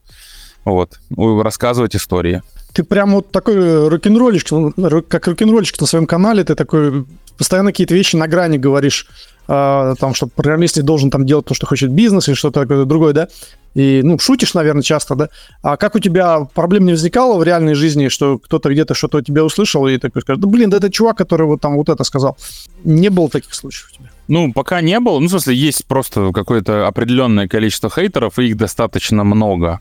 Вот. 0.64 0.98
Рассказывать 1.16 1.94
истории. 1.94 2.42
Ты 2.72 2.82
прям 2.82 3.12
вот 3.12 3.30
такой 3.30 3.88
рок-н-ролльщик, 3.88 4.50
ну, 4.50 5.02
как 5.06 5.28
рок-н-ролльщик 5.28 5.80
на 5.80 5.86
своем 5.86 6.06
канале, 6.06 6.42
ты 6.42 6.56
такой 6.56 7.04
постоянно 7.38 7.72
какие-то 7.72 7.94
вещи 7.94 8.16
на 8.16 8.28
грани 8.28 8.58
говоришь, 8.58 9.06
э, 9.48 9.94
там, 9.98 10.14
что 10.14 10.26
программист 10.26 10.76
не 10.76 10.82
должен 10.82 11.10
там 11.10 11.26
делать 11.26 11.46
то, 11.46 11.54
что 11.54 11.66
хочет 11.66 11.90
бизнес 11.90 12.28
или 12.28 12.34
что-то 12.34 12.60
такое 12.60 12.84
другое, 12.84 13.12
да? 13.12 13.28
И, 13.74 14.02
ну, 14.02 14.18
шутишь, 14.18 14.54
наверное, 14.54 14.82
часто, 14.82 15.14
да? 15.14 15.28
А 15.62 15.76
как 15.76 15.94
у 15.94 15.98
тебя 15.98 16.40
проблем 16.54 16.84
не 16.84 16.92
возникало 16.92 17.38
в 17.38 17.42
реальной 17.42 17.74
жизни, 17.74 18.08
что 18.08 18.38
кто-то 18.38 18.70
где-то 18.70 18.94
что-то 18.94 19.18
у 19.18 19.22
тебя 19.22 19.44
услышал 19.44 19.86
и 19.88 19.98
такой 19.98 20.22
скажет, 20.22 20.42
да, 20.42 20.48
блин, 20.48 20.70
да 20.70 20.76
это 20.76 20.90
чувак, 20.90 21.16
который 21.16 21.46
вот 21.46 21.60
там 21.60 21.76
вот 21.76 21.88
это 21.88 22.04
сказал. 22.04 22.36
Не 22.84 23.08
было 23.08 23.28
таких 23.30 23.54
случаев 23.54 23.90
у 23.92 23.96
тебя? 23.96 24.10
Ну, 24.28 24.52
пока 24.52 24.80
не 24.80 24.98
было. 25.00 25.18
Ну, 25.18 25.26
в 25.26 25.30
смысле, 25.30 25.54
есть 25.54 25.86
просто 25.86 26.32
какое-то 26.32 26.86
определенное 26.86 27.48
количество 27.48 27.90
хейтеров, 27.90 28.38
и 28.38 28.48
их 28.48 28.56
достаточно 28.56 29.24
много. 29.24 29.80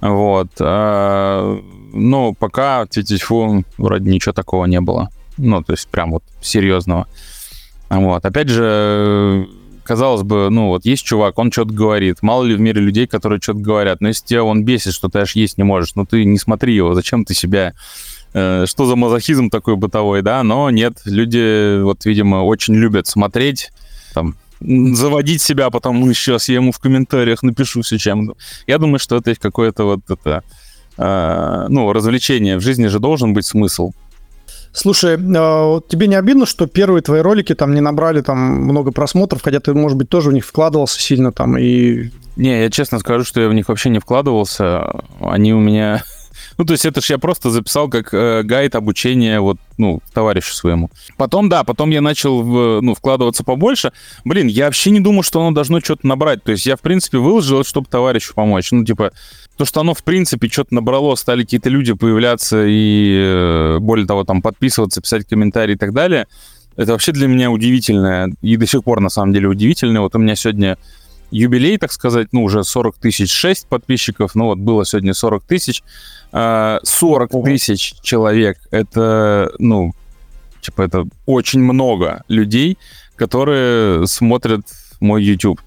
Вот. 0.00 0.48
А, 0.60 1.58
ну, 1.92 2.34
пока, 2.34 2.86
тьфу 2.86 3.64
вроде 3.78 4.10
ничего 4.10 4.32
такого 4.32 4.66
не 4.66 4.80
было. 4.80 5.08
Ну, 5.36 5.62
то 5.62 5.72
есть 5.72 5.88
прям 5.88 6.12
вот 6.12 6.24
серьезного. 6.40 7.06
Вот. 7.90 8.24
Опять 8.24 8.48
же, 8.48 9.48
казалось 9.84 10.22
бы, 10.22 10.48
ну 10.50 10.68
вот 10.68 10.84
есть 10.84 11.04
чувак, 11.04 11.38
он 11.38 11.52
что-то 11.52 11.72
говорит. 11.72 12.22
Мало 12.22 12.44
ли 12.44 12.54
в 12.54 12.60
мире 12.60 12.80
людей, 12.80 13.06
которые 13.06 13.40
что-то 13.40 13.60
говорят. 13.60 14.00
Но 14.00 14.08
если 14.08 14.26
тебя 14.26 14.44
он 14.44 14.64
бесит, 14.64 14.94
что 14.94 15.08
ты 15.08 15.20
аж 15.20 15.36
есть 15.36 15.58
не 15.58 15.64
можешь, 15.64 15.94
ну 15.94 16.04
ты 16.04 16.24
не 16.24 16.38
смотри 16.38 16.74
его, 16.74 16.94
зачем 16.94 17.24
ты 17.24 17.34
себя... 17.34 17.74
Э, 18.34 18.66
что 18.66 18.86
за 18.86 18.96
мазохизм 18.96 19.48
такой 19.48 19.76
бытовой, 19.76 20.22
да? 20.22 20.42
Но 20.42 20.68
нет, 20.70 20.98
люди, 21.04 21.80
вот, 21.80 22.04
видимо, 22.04 22.42
очень 22.42 22.74
любят 22.74 23.06
смотреть, 23.06 23.70
там, 24.12 24.34
заводить 24.60 25.40
себя, 25.40 25.70
потом 25.70 26.00
ну, 26.00 26.12
сейчас 26.12 26.48
я 26.48 26.56
ему 26.56 26.72
в 26.72 26.78
комментариях 26.80 27.44
напишу 27.44 27.82
все 27.82 27.96
чем. 27.96 28.34
Я 28.66 28.78
думаю, 28.78 28.98
что 28.98 29.16
это 29.16 29.34
какое-то 29.36 29.84
вот 29.84 30.00
это, 30.08 30.42
э, 30.98 31.66
ну, 31.68 31.92
развлечение. 31.92 32.58
В 32.58 32.60
жизни 32.60 32.88
же 32.88 32.98
должен 32.98 33.34
быть 33.34 33.46
смысл. 33.46 33.92
Слушай, 34.74 35.16
а, 35.16 35.80
тебе 35.88 36.08
не 36.08 36.16
обидно, 36.16 36.46
что 36.46 36.66
первые 36.66 37.00
твои 37.00 37.20
ролики 37.20 37.54
там 37.54 37.74
не 37.74 37.80
набрали 37.80 38.22
там 38.22 38.38
много 38.38 38.90
просмотров, 38.90 39.40
хотя 39.40 39.60
ты, 39.60 39.72
может 39.72 39.96
быть, 39.96 40.08
тоже 40.08 40.30
в 40.30 40.32
них 40.32 40.44
вкладывался 40.44 41.00
сильно 41.00 41.30
там 41.32 41.56
и... 41.56 42.10
Не, 42.36 42.62
я 42.62 42.70
честно 42.70 42.98
скажу, 42.98 43.24
что 43.24 43.40
я 43.40 43.48
в 43.48 43.54
них 43.54 43.68
вообще 43.68 43.88
не 43.90 44.00
вкладывался. 44.00 45.04
Они 45.20 45.54
у 45.54 45.60
меня 45.60 46.02
ну, 46.58 46.64
то 46.64 46.72
есть 46.72 46.86
это 46.86 47.00
ж 47.00 47.10
я 47.10 47.18
просто 47.18 47.50
записал 47.50 47.88
как 47.88 48.12
э, 48.12 48.42
гайд 48.42 48.74
обучения 48.74 49.40
вот, 49.40 49.58
ну, 49.78 50.00
товарищу 50.12 50.54
своему. 50.54 50.90
Потом, 51.16 51.48
да, 51.48 51.64
потом 51.64 51.90
я 51.90 52.00
начал 52.00 52.42
в, 52.42 52.80
ну, 52.80 52.94
вкладываться 52.94 53.44
побольше. 53.44 53.92
Блин, 54.24 54.46
я 54.46 54.66
вообще 54.66 54.90
не 54.90 55.00
думал, 55.00 55.22
что 55.22 55.40
оно 55.40 55.52
должно 55.52 55.80
что-то 55.80 56.06
набрать. 56.06 56.42
То 56.44 56.52
есть 56.52 56.66
я, 56.66 56.76
в 56.76 56.80
принципе, 56.80 57.18
выложил, 57.18 57.64
чтобы 57.64 57.86
товарищу 57.88 58.34
помочь. 58.34 58.70
Ну, 58.72 58.84
типа, 58.84 59.12
то, 59.56 59.64
что 59.64 59.80
оно, 59.80 59.94
в 59.94 60.02
принципе, 60.04 60.48
что-то 60.48 60.74
набрало, 60.74 61.14
стали 61.16 61.42
какие-то 61.42 61.70
люди 61.70 61.92
появляться 61.92 62.64
и, 62.66 63.16
э, 63.18 63.78
более 63.80 64.06
того, 64.06 64.24
там, 64.24 64.42
подписываться, 64.42 65.00
писать 65.00 65.26
комментарии 65.26 65.74
и 65.74 65.78
так 65.78 65.92
далее, 65.92 66.26
это 66.76 66.92
вообще 66.92 67.12
для 67.12 67.28
меня 67.28 67.50
удивительное. 67.50 68.32
И 68.42 68.56
до 68.56 68.66
сих 68.66 68.84
пор, 68.84 69.00
на 69.00 69.08
самом 69.08 69.32
деле, 69.32 69.48
удивительное. 69.48 70.00
Вот 70.00 70.14
у 70.16 70.18
меня 70.18 70.34
сегодня 70.34 70.76
юбилей, 71.30 71.78
так 71.78 71.92
сказать, 71.92 72.28
ну, 72.32 72.44
уже 72.44 72.64
40 72.64 72.96
тысяч 72.96 73.32
6 73.32 73.68
подписчиков, 73.68 74.34
ну, 74.34 74.46
вот 74.46 74.58
было 74.58 74.84
сегодня 74.84 75.14
40 75.14 75.44
тысяч. 75.44 75.82
40 76.32 76.32
а, 76.32 77.42
тысяч 77.44 77.94
человек, 78.02 78.58
это, 78.70 79.52
ну, 79.58 79.94
типа, 80.60 80.82
это 80.82 81.04
очень 81.26 81.60
много 81.60 82.24
людей, 82.28 82.78
которые 83.16 84.06
смотрят 84.06 84.62
мой 85.00 85.22
YouTube. 85.22 85.60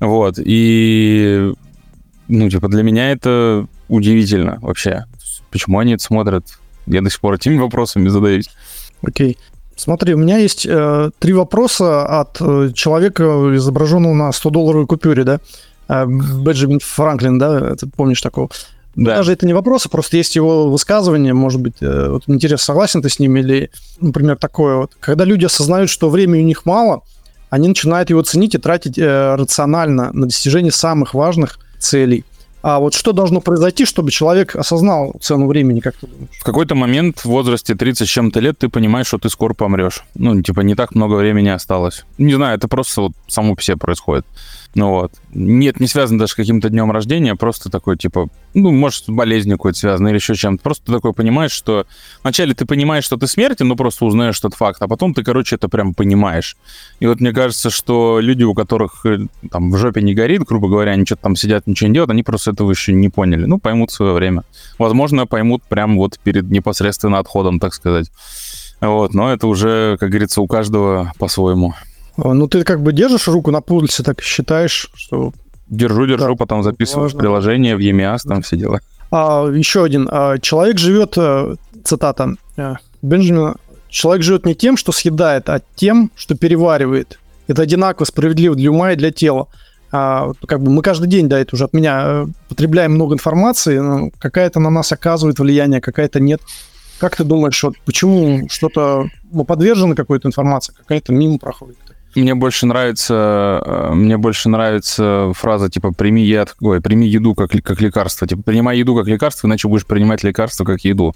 Вот, 0.00 0.38
и, 0.38 1.52
ну, 2.28 2.50
типа, 2.50 2.68
для 2.68 2.82
меня 2.82 3.10
это 3.10 3.66
удивительно 3.88 4.58
вообще. 4.60 5.04
Почему 5.50 5.78
они 5.78 5.94
это 5.94 6.02
смотрят? 6.02 6.58
Я 6.86 7.02
до 7.02 7.10
сих 7.10 7.20
пор 7.20 7.34
этими 7.34 7.58
вопросами 7.58 8.08
задаюсь. 8.08 8.48
Окей. 9.02 9.38
Смотри, 9.76 10.14
у 10.14 10.18
меня 10.18 10.38
есть 10.38 10.66
э, 10.66 11.10
три 11.18 11.34
вопроса 11.34 12.20
от 12.20 12.38
э, 12.40 12.70
человека, 12.74 13.22
изображенного 13.54 14.14
на 14.14 14.30
100-долларовой 14.30 14.86
купюре, 14.86 15.24
да? 15.24 15.40
Э, 15.88 16.06
Бенджамин 16.06 16.80
Франклин, 16.80 17.38
да? 17.38 17.76
Ты 17.76 17.86
помнишь 17.86 18.22
такого? 18.22 18.48
Да. 18.96 19.16
Даже 19.16 19.34
это 19.34 19.44
не 19.44 19.52
вопрос, 19.52 19.84
а 19.84 19.90
просто 19.90 20.16
есть 20.16 20.34
его 20.36 20.70
высказывание, 20.70 21.34
может 21.34 21.60
быть, 21.60 21.74
э, 21.82 22.08
вот 22.08 22.22
интересно, 22.28 22.64
согласен 22.64 23.02
ты 23.02 23.10
с 23.10 23.18
ним 23.18 23.36
или, 23.36 23.70
например, 24.00 24.38
такое 24.38 24.76
вот. 24.76 24.92
Когда 24.98 25.24
люди 25.24 25.44
осознают, 25.44 25.90
что 25.90 26.08
времени 26.08 26.42
у 26.42 26.46
них 26.46 26.64
мало, 26.64 27.02
они 27.50 27.68
начинают 27.68 28.08
его 28.08 28.22
ценить 28.22 28.54
и 28.54 28.58
тратить 28.58 28.98
э, 28.98 29.34
рационально 29.34 30.10
на 30.14 30.26
достижение 30.26 30.72
самых 30.72 31.12
важных 31.12 31.58
целей. 31.78 32.24
А 32.68 32.80
вот 32.80 32.94
что 32.94 33.12
должно 33.12 33.40
произойти, 33.40 33.84
чтобы 33.84 34.10
человек 34.10 34.56
осознал 34.56 35.14
цену 35.20 35.46
времени, 35.46 35.78
как 35.78 35.94
ты 35.94 36.08
думаешь? 36.08 36.36
В 36.40 36.42
какой-то 36.42 36.74
момент 36.74 37.20
в 37.20 37.26
возрасте 37.26 37.76
30 37.76 38.08
с 38.08 38.10
чем-то 38.10 38.40
лет 38.40 38.58
ты 38.58 38.68
понимаешь, 38.68 39.06
что 39.06 39.18
ты 39.18 39.30
скоро 39.30 39.54
помрешь. 39.54 40.02
Ну, 40.16 40.42
типа, 40.42 40.62
не 40.62 40.74
так 40.74 40.96
много 40.96 41.14
времени 41.14 41.48
осталось. 41.48 42.04
Не 42.18 42.34
знаю, 42.34 42.58
это 42.58 42.66
просто 42.66 43.02
вот 43.02 43.12
само 43.28 43.54
по 43.54 43.62
себе 43.62 43.76
происходит. 43.76 44.26
Ну 44.76 44.90
вот. 44.90 45.12
Нет, 45.32 45.80
не 45.80 45.86
связано 45.86 46.18
даже 46.18 46.32
с 46.32 46.34
каким-то 46.34 46.68
днем 46.68 46.92
рождения, 46.92 47.34
просто 47.34 47.70
такой, 47.70 47.96
типа, 47.96 48.28
ну, 48.52 48.72
может, 48.72 49.04
болезнью 49.08 49.56
какой-то 49.56 49.78
связано 49.78 50.08
или 50.08 50.16
еще 50.16 50.34
чем-то. 50.34 50.62
Просто 50.62 50.84
ты 50.84 50.92
такой 50.92 51.14
понимаешь, 51.14 51.52
что 51.52 51.86
вначале 52.22 52.52
ты 52.52 52.66
понимаешь, 52.66 53.04
что 53.04 53.16
ты 53.16 53.26
смертен, 53.26 53.68
ну, 53.68 53.76
просто 53.76 54.04
узнаешь 54.04 54.38
этот 54.38 54.52
факт, 54.52 54.82
а 54.82 54.86
потом 54.86 55.14
ты, 55.14 55.24
короче, 55.24 55.56
это 55.56 55.70
прям 55.70 55.94
понимаешь. 55.94 56.58
И 57.00 57.06
вот 57.06 57.20
мне 57.20 57.32
кажется, 57.32 57.70
что 57.70 58.20
люди, 58.20 58.44
у 58.44 58.52
которых 58.52 59.06
э, 59.06 59.28
там 59.50 59.70
в 59.70 59.78
жопе 59.78 60.02
не 60.02 60.12
горит, 60.12 60.42
грубо 60.42 60.68
говоря, 60.68 60.92
они 60.92 61.06
что-то 61.06 61.22
там 61.22 61.36
сидят, 61.36 61.66
ничего 61.66 61.88
не 61.88 61.94
делают, 61.94 62.10
они 62.10 62.22
просто 62.22 62.50
этого 62.50 62.70
еще 62.70 62.92
не 62.92 63.08
поняли. 63.08 63.46
Ну, 63.46 63.58
поймут 63.58 63.90
в 63.90 63.94
свое 63.94 64.12
время. 64.12 64.42
Возможно, 64.78 65.26
поймут 65.26 65.62
прям 65.62 65.96
вот 65.96 66.18
перед 66.22 66.50
непосредственно 66.50 67.18
отходом, 67.18 67.60
так 67.60 67.72
сказать. 67.72 68.10
Вот, 68.82 69.14
но 69.14 69.32
это 69.32 69.46
уже, 69.46 69.96
как 69.98 70.10
говорится, 70.10 70.42
у 70.42 70.46
каждого 70.46 71.14
по-своему. 71.18 71.72
А, 72.16 72.34
ну, 72.34 72.48
ты 72.48 72.64
как 72.64 72.82
бы 72.82 72.92
держишь 72.92 73.28
руку 73.28 73.50
на 73.50 73.60
пульсе, 73.60 74.02
так 74.02 74.20
считаешь, 74.20 74.90
что... 74.94 75.32
Держу, 75.68 76.06
держу, 76.06 76.28
да, 76.28 76.34
потом 76.34 76.62
записываю 76.62 77.04
важно. 77.04 77.18
приложение, 77.18 77.76
в 77.76 77.80
EMIAS, 77.80 78.20
там 78.28 78.42
все 78.42 78.56
дела. 78.56 78.80
А, 79.10 79.46
еще 79.48 79.84
один. 79.84 80.08
А, 80.10 80.38
человек 80.38 80.78
живет, 80.78 81.14
э, 81.16 81.56
цитата 81.84 82.36
э, 82.56 82.74
Бенджамина, 83.02 83.56
человек 83.88 84.22
живет 84.22 84.46
не 84.46 84.54
тем, 84.54 84.76
что 84.76 84.92
съедает, 84.92 85.48
а 85.48 85.60
тем, 85.74 86.10
что 86.14 86.36
переваривает. 86.36 87.18
Это 87.48 87.62
одинаково 87.62 88.04
справедливо 88.04 88.54
для 88.54 88.70
ума 88.70 88.92
и 88.92 88.96
для 88.96 89.10
тела. 89.10 89.48
А, 89.92 90.32
как 90.46 90.62
бы 90.62 90.70
мы 90.70 90.82
каждый 90.82 91.08
день, 91.08 91.28
да, 91.28 91.38
это 91.38 91.54
уже 91.54 91.64
от 91.64 91.72
меня, 91.72 92.02
э, 92.04 92.26
потребляем 92.48 92.92
много 92.92 93.14
информации, 93.14 93.78
но 93.78 94.10
какая-то 94.18 94.60
на 94.60 94.70
нас 94.70 94.92
оказывает 94.92 95.38
влияние, 95.38 95.80
какая-то 95.80 96.20
нет. 96.20 96.40
Как 96.98 97.16
ты 97.16 97.24
думаешь, 97.24 97.62
вот 97.62 97.74
почему 97.84 98.48
что-то 98.48 99.08
мы 99.30 99.44
подвержены 99.44 99.94
какой-то 99.94 100.28
информации, 100.28 100.72
какая-то 100.72 101.12
мимо 101.12 101.38
проходит? 101.38 101.76
Мне 102.16 102.34
больше 102.34 102.66
нравится, 102.66 103.62
э, 103.64 103.90
мне 103.92 104.16
больше 104.16 104.48
нравится 104.48 105.32
фраза 105.34 105.68
типа 105.68 105.92
«прими, 105.92 106.24
яд, 106.24 106.56
ой, 106.60 106.80
прими 106.80 107.06
еду 107.06 107.34
как, 107.34 107.50
как 107.50 107.80
лекарство». 107.80 108.26
Типа 108.26 108.42
«принимай 108.42 108.78
еду 108.78 108.96
как 108.96 109.06
лекарство, 109.06 109.46
иначе 109.46 109.68
будешь 109.68 109.86
принимать 109.86 110.24
лекарство 110.24 110.64
как 110.64 110.80
еду». 110.80 111.14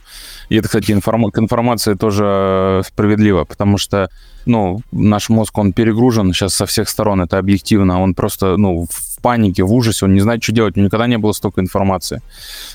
И 0.50 0.56
это, 0.56 0.68
кстати, 0.68 0.92
информ... 0.92 1.30
к 1.30 1.38
информации 1.38 1.94
тоже 1.94 2.82
справедливо, 2.86 3.44
потому 3.44 3.78
что 3.78 4.10
ну, 4.46 4.80
наш 4.92 5.28
мозг, 5.28 5.56
он 5.58 5.72
перегружен 5.72 6.32
сейчас 6.32 6.54
со 6.54 6.66
всех 6.66 6.88
сторон, 6.88 7.20
это 7.20 7.38
объективно, 7.38 8.00
он 8.00 8.14
просто, 8.14 8.56
ну, 8.56 8.86
панике, 9.20 9.62
в 9.62 9.72
ужасе, 9.72 10.06
он 10.06 10.14
не 10.14 10.20
знает, 10.20 10.42
что 10.42 10.52
делать, 10.52 10.76
у 10.76 10.80
него 10.80 10.86
никогда 10.86 11.06
не 11.06 11.18
было 11.18 11.32
столько 11.32 11.60
информации. 11.60 12.22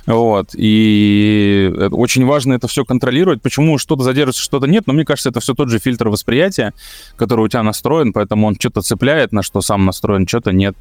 Вот, 0.05 0.49
и 0.53 1.73
очень 1.91 2.25
важно 2.25 2.53
это 2.53 2.67
все 2.67 2.85
контролировать, 2.85 3.41
почему 3.41 3.77
что-то 3.77 4.03
задерживается, 4.03 4.41
что-то 4.41 4.67
нет, 4.67 4.87
но 4.87 4.93
мне 4.93 5.05
кажется, 5.05 5.29
это 5.29 5.39
все 5.39 5.53
тот 5.53 5.69
же 5.69 5.79
фильтр 5.79 6.09
восприятия, 6.09 6.73
который 7.15 7.45
у 7.45 7.47
тебя 7.47 7.63
настроен, 7.63 8.13
поэтому 8.13 8.47
он 8.47 8.55
что-то 8.55 8.81
цепляет, 8.81 9.31
на 9.31 9.43
что 9.43 9.61
сам 9.61 9.85
настроен, 9.85 10.27
что-то 10.27 10.51
нет. 10.51 10.75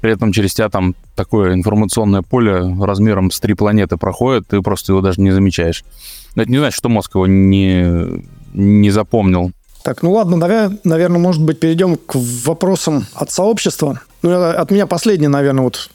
При 0.00 0.12
этом 0.12 0.32
через 0.32 0.54
тебя 0.54 0.68
там 0.68 0.94
такое 1.14 1.54
информационное 1.54 2.22
поле 2.22 2.76
размером 2.80 3.30
с 3.30 3.40
три 3.40 3.54
планеты 3.54 3.96
проходит, 3.96 4.48
ты 4.48 4.60
просто 4.60 4.92
его 4.92 5.00
даже 5.00 5.20
не 5.20 5.30
замечаешь. 5.30 5.84
Это 6.34 6.50
не 6.50 6.58
значит, 6.58 6.76
что 6.76 6.88
мозг 6.88 7.14
его 7.14 7.26
не, 7.26 8.22
не 8.52 8.90
запомнил. 8.90 9.52
Так, 9.82 10.02
ну 10.02 10.12
ладно, 10.12 10.36
наверное, 10.84 11.20
может 11.20 11.42
быть, 11.42 11.60
перейдем 11.60 11.96
к 11.96 12.16
вопросам 12.16 13.06
от 13.14 13.30
сообщества. 13.30 14.00
Ну, 14.26 14.42
от 14.42 14.72
меня 14.72 14.88
последний, 14.88 15.28
наверное, 15.28 15.62
вот 15.62 15.88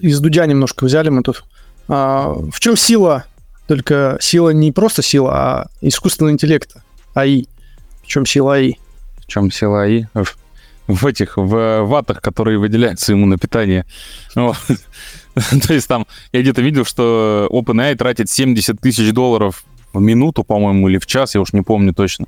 из 0.00 0.20
Дудя 0.20 0.44
немножко 0.44 0.84
взяли 0.84 1.08
мы 1.08 1.22
тут. 1.22 1.44
А, 1.88 2.34
в 2.34 2.60
чем 2.60 2.76
сила? 2.76 3.24
Только 3.66 4.18
сила 4.20 4.50
не 4.50 4.72
просто 4.72 5.00
сила, 5.00 5.32
а 5.32 5.70
искусственного 5.80 6.34
интеллекта, 6.34 6.82
АИ. 7.14 7.46
В 8.02 8.06
чем 8.08 8.26
сила 8.26 8.56
АИ? 8.56 8.74
В 9.20 9.26
чем 9.26 9.50
сила 9.50 9.84
АИ? 9.84 10.04
В, 10.12 10.36
в 10.86 11.06
этих, 11.06 11.38
в 11.38 11.84
ватах, 11.84 12.20
которые 12.20 12.58
выделяются 12.58 13.12
ему 13.12 13.24
на 13.24 13.38
питание. 13.38 13.86
То 14.34 14.52
есть 15.72 15.88
там, 15.88 16.06
я 16.32 16.42
где-то 16.42 16.60
видел, 16.60 16.84
что 16.84 17.48
OpenAI 17.50 17.96
тратит 17.96 18.28
70 18.28 18.78
тысяч 18.82 19.14
долларов 19.14 19.64
в 19.94 20.00
минуту, 20.02 20.44
по-моему, 20.44 20.90
или 20.90 20.98
в 20.98 21.06
час, 21.06 21.34
я 21.34 21.40
уж 21.40 21.54
не 21.54 21.62
помню 21.62 21.94
точно, 21.94 22.26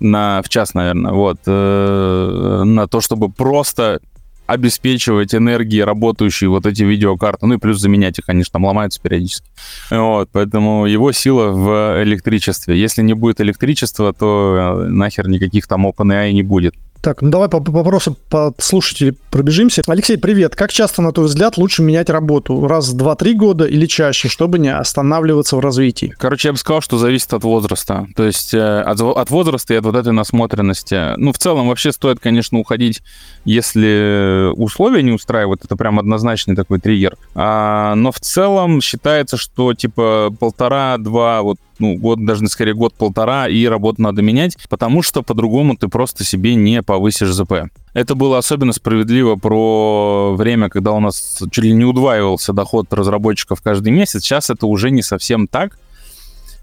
на, 0.00 0.42
в 0.42 0.48
час, 0.48 0.74
наверное, 0.74 1.12
вот, 1.12 1.38
э, 1.46 2.62
на 2.64 2.88
то, 2.88 3.00
чтобы 3.00 3.30
просто 3.30 4.00
обеспечивать 4.48 5.34
энергией 5.34 5.84
работающие 5.84 6.48
вот 6.48 6.64
эти 6.64 6.82
видеокарты, 6.82 7.46
ну 7.46 7.54
и 7.54 7.58
плюс 7.58 7.78
заменять 7.78 8.18
их, 8.18 8.24
конечно, 8.24 8.52
там 8.52 8.64
ломаются 8.64 8.98
периодически. 9.00 9.46
Вот, 9.90 10.30
поэтому 10.32 10.86
его 10.86 11.12
сила 11.12 11.50
в 11.50 12.02
электричестве. 12.02 12.80
Если 12.80 13.02
не 13.02 13.12
будет 13.12 13.42
электричества, 13.42 14.14
то 14.14 14.84
э, 14.86 14.88
нахер 14.88 15.28
никаких 15.28 15.66
там 15.66 15.86
OpenAI 15.86 16.32
не 16.32 16.42
будет. 16.42 16.74
Так, 17.00 17.22
ну 17.22 17.30
давай 17.30 17.48
по, 17.48 17.60
по 17.60 17.70
вопросу 17.70 18.16
по 18.28 18.52
слушателей 18.58 19.16
пробежимся. 19.30 19.82
Алексей, 19.86 20.18
привет. 20.18 20.56
Как 20.56 20.72
часто, 20.72 21.00
на 21.00 21.12
твой 21.12 21.26
взгляд, 21.26 21.56
лучше 21.56 21.82
менять 21.82 22.10
работу? 22.10 22.66
Раз, 22.66 22.92
два, 22.92 23.14
три 23.14 23.34
года 23.34 23.64
или 23.66 23.86
чаще, 23.86 24.28
чтобы 24.28 24.58
не 24.58 24.74
останавливаться 24.74 25.56
в 25.56 25.60
развитии? 25.60 26.14
Короче, 26.18 26.48
я 26.48 26.52
бы 26.52 26.58
сказал, 26.58 26.80
что 26.80 26.98
зависит 26.98 27.32
от 27.32 27.44
возраста. 27.44 28.06
То 28.16 28.24
есть 28.24 28.52
э, 28.52 28.80
от, 28.80 29.00
от 29.00 29.30
возраста 29.30 29.74
и 29.74 29.76
от 29.76 29.84
вот 29.84 29.94
этой 29.94 30.12
насмотренности. 30.12 31.16
Ну, 31.16 31.32
в 31.32 31.38
целом, 31.38 31.68
вообще 31.68 31.92
стоит, 31.92 32.18
конечно, 32.20 32.58
уходить, 32.58 33.02
если 33.44 34.50
условия 34.56 35.02
не 35.02 35.12
устраивают. 35.12 35.64
Это 35.64 35.76
прям 35.76 35.98
однозначный 35.98 36.56
такой 36.56 36.80
триггер. 36.80 37.16
А, 37.34 37.94
но 37.94 38.10
в 38.10 38.18
целом 38.18 38.80
считается, 38.80 39.36
что 39.36 39.72
типа 39.72 40.34
полтора-два 40.38 41.42
вот 41.42 41.58
ну, 41.78 41.96
год, 41.96 42.24
даже 42.24 42.46
скорее 42.48 42.74
год-полтора, 42.74 43.48
и 43.48 43.66
работу 43.66 44.02
надо 44.02 44.22
менять, 44.22 44.56
потому 44.68 45.02
что 45.02 45.22
по-другому 45.22 45.76
ты 45.76 45.88
просто 45.88 46.24
себе 46.24 46.54
не 46.54 46.82
повысишь 46.82 47.32
ЗП. 47.32 47.70
Это 47.94 48.14
было 48.14 48.38
особенно 48.38 48.72
справедливо 48.72 49.36
про 49.36 50.34
время, 50.36 50.68
когда 50.68 50.92
у 50.92 51.00
нас 51.00 51.42
чуть 51.50 51.64
ли 51.64 51.72
не 51.72 51.84
удваивался 51.84 52.52
доход 52.52 52.92
разработчиков 52.92 53.60
каждый 53.62 53.92
месяц. 53.92 54.22
Сейчас 54.22 54.50
это 54.50 54.66
уже 54.66 54.90
не 54.90 55.02
совсем 55.02 55.46
так. 55.48 55.78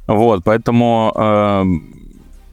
Вот, 0.08 0.44
поэтому 0.44 1.12
э, 1.16 1.64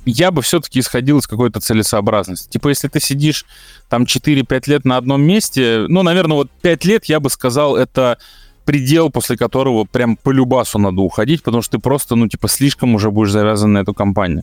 я 0.05 0.31
бы 0.31 0.43
все-таки 0.43 0.81
исходил 0.81 1.19
из 1.19 1.27
какой-то 1.27 1.61
целесообразности. 1.61 2.51
Типа, 2.51 2.69
если 2.69 2.89
ты 2.89 2.99
сидишь 2.99 3.45
там 3.89 4.05
4-5 4.05 4.63
лет 4.67 4.85
на 4.85 4.97
одном 4.97 5.23
месте, 5.23 5.85
ну, 5.89 6.03
наверное, 6.03 6.39
вот 6.39 6.51
5 6.63 6.85
лет, 6.87 7.05
я 7.07 7.21
бы 7.21 7.31
сказал, 7.31 7.77
это 7.77 8.19
предел, 8.65 9.11
после 9.11 9.37
которого 9.37 9.85
прям 9.85 10.17
по 10.17 10.31
любасу 10.31 10.79
надо 10.79 11.01
уходить, 11.01 11.43
потому 11.43 11.63
что 11.63 11.79
ты 11.79 11.83
просто, 11.83 12.15
ну, 12.17 12.29
типа, 12.29 12.49
слишком 12.49 12.95
уже 12.95 13.11
будешь 13.11 13.31
завязан 13.31 13.73
на 13.73 13.79
эту 13.79 13.95
компанию. 13.95 14.43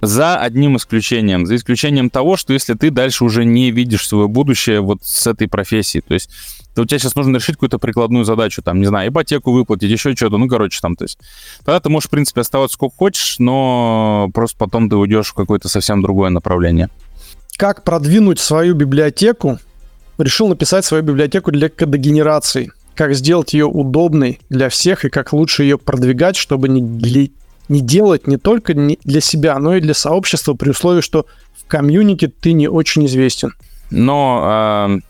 За 0.00 0.36
одним 0.36 0.76
исключением. 0.76 1.46
За 1.46 1.54
исключением 1.54 2.10
того, 2.10 2.36
что 2.36 2.52
если 2.52 2.74
ты 2.74 2.90
дальше 2.90 3.24
уже 3.24 3.44
не 3.44 3.70
видишь 3.70 4.08
свое 4.08 4.26
будущее 4.26 4.80
вот 4.80 5.04
с 5.04 5.28
этой 5.28 5.46
профессией, 5.46 6.02
то 6.06 6.14
есть 6.14 6.28
то 6.74 6.82
у 6.82 6.84
тебя 6.86 6.98
сейчас 6.98 7.14
нужно 7.14 7.36
решить 7.36 7.56
какую-то 7.56 7.78
прикладную 7.78 8.24
задачу, 8.24 8.62
там, 8.62 8.80
не 8.80 8.86
знаю, 8.86 9.10
ипотеку 9.10 9.52
выплатить, 9.52 9.90
еще 9.90 10.16
что-то, 10.16 10.38
ну, 10.38 10.48
короче, 10.48 10.80
там, 10.80 10.96
то 10.96 11.04
есть, 11.04 11.18
тогда 11.64 11.78
ты 11.80 11.90
можешь, 11.90 12.08
в 12.08 12.10
принципе, 12.10 12.40
оставаться 12.40 12.74
сколько 12.74 12.96
хочешь, 12.96 13.36
но 13.38 14.30
просто 14.32 14.56
потом 14.56 14.88
ты 14.88 14.96
уйдешь 14.96 15.28
в 15.28 15.34
какое-то 15.34 15.68
совсем 15.68 16.02
другое 16.02 16.30
направление. 16.30 16.88
Как 17.56 17.84
продвинуть 17.84 18.40
свою 18.40 18.74
библиотеку? 18.74 19.58
Решил 20.18 20.48
написать 20.48 20.84
свою 20.84 21.02
библиотеку 21.02 21.52
для 21.52 21.68
кодогенерации 21.68 22.72
как 22.94 23.14
сделать 23.14 23.54
ее 23.54 23.66
удобной 23.66 24.40
для 24.48 24.68
всех 24.68 25.04
и 25.04 25.10
как 25.10 25.32
лучше 25.32 25.62
ее 25.62 25.78
продвигать, 25.78 26.36
чтобы 26.36 26.68
не, 26.68 26.82
для, 26.82 27.28
не 27.68 27.80
делать 27.80 28.26
не 28.26 28.36
только 28.36 28.74
для 28.74 29.20
себя, 29.20 29.58
но 29.58 29.76
и 29.76 29.80
для 29.80 29.94
сообщества 29.94 30.54
при 30.54 30.70
условии, 30.70 31.00
что 31.00 31.26
в 31.56 31.66
комьюнике 31.66 32.28
ты 32.28 32.52
не 32.52 32.68
очень 32.68 33.06
известен. 33.06 33.54
Но 33.90 34.88
э, 34.90 35.00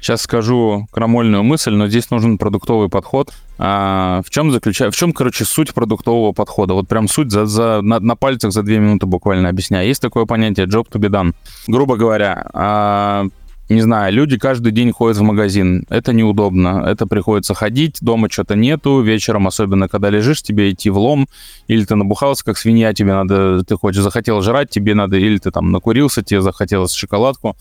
сейчас 0.00 0.22
скажу 0.22 0.86
крамольную 0.90 1.42
мысль, 1.42 1.72
но 1.72 1.88
здесь 1.88 2.10
нужен 2.10 2.38
продуктовый 2.38 2.88
подход. 2.88 3.32
А, 3.58 4.22
в 4.24 4.30
чем 4.30 4.50
заключается, 4.50 4.96
в 4.96 4.98
чем, 4.98 5.12
короче, 5.12 5.44
суть 5.44 5.74
продуктового 5.74 6.32
подхода? 6.32 6.72
Вот 6.72 6.88
прям 6.88 7.08
суть 7.08 7.30
за, 7.30 7.44
за, 7.44 7.82
на, 7.82 8.00
на 8.00 8.16
пальцах 8.16 8.52
за 8.52 8.62
две 8.62 8.78
минуты 8.78 9.04
буквально 9.06 9.50
объясняю. 9.50 9.86
Есть 9.86 10.00
такое 10.00 10.24
понятие 10.24 10.66
job 10.66 10.86
to 10.90 10.98
be 10.98 11.10
done. 11.10 11.34
Грубо 11.66 11.96
говоря, 11.96 12.48
а, 12.54 13.26
не 13.70 13.82
знаю, 13.82 14.12
люди 14.12 14.36
каждый 14.36 14.72
день 14.72 14.92
ходят 14.92 15.16
в 15.16 15.22
магазин. 15.22 15.86
Это 15.88 16.12
неудобно. 16.12 16.84
Это 16.86 17.06
приходится 17.06 17.54
ходить, 17.54 17.98
дома 18.00 18.28
что-то 18.28 18.56
нету, 18.56 19.00
вечером, 19.00 19.46
особенно 19.46 19.88
когда 19.88 20.10
лежишь, 20.10 20.42
тебе 20.42 20.70
идти 20.70 20.90
в 20.90 20.98
лом, 20.98 21.28
или 21.68 21.84
ты 21.84 21.94
набухался, 21.94 22.44
как 22.44 22.58
свинья, 22.58 22.92
тебе 22.92 23.12
надо, 23.12 23.62
ты 23.64 23.76
хочешь, 23.76 24.02
захотел 24.02 24.42
жрать, 24.42 24.70
тебе 24.70 24.94
надо, 24.94 25.16
или 25.16 25.38
ты 25.38 25.52
там 25.52 25.70
накурился, 25.70 26.22
тебе 26.22 26.42
захотелось 26.42 26.92
шоколадку. 26.92 27.56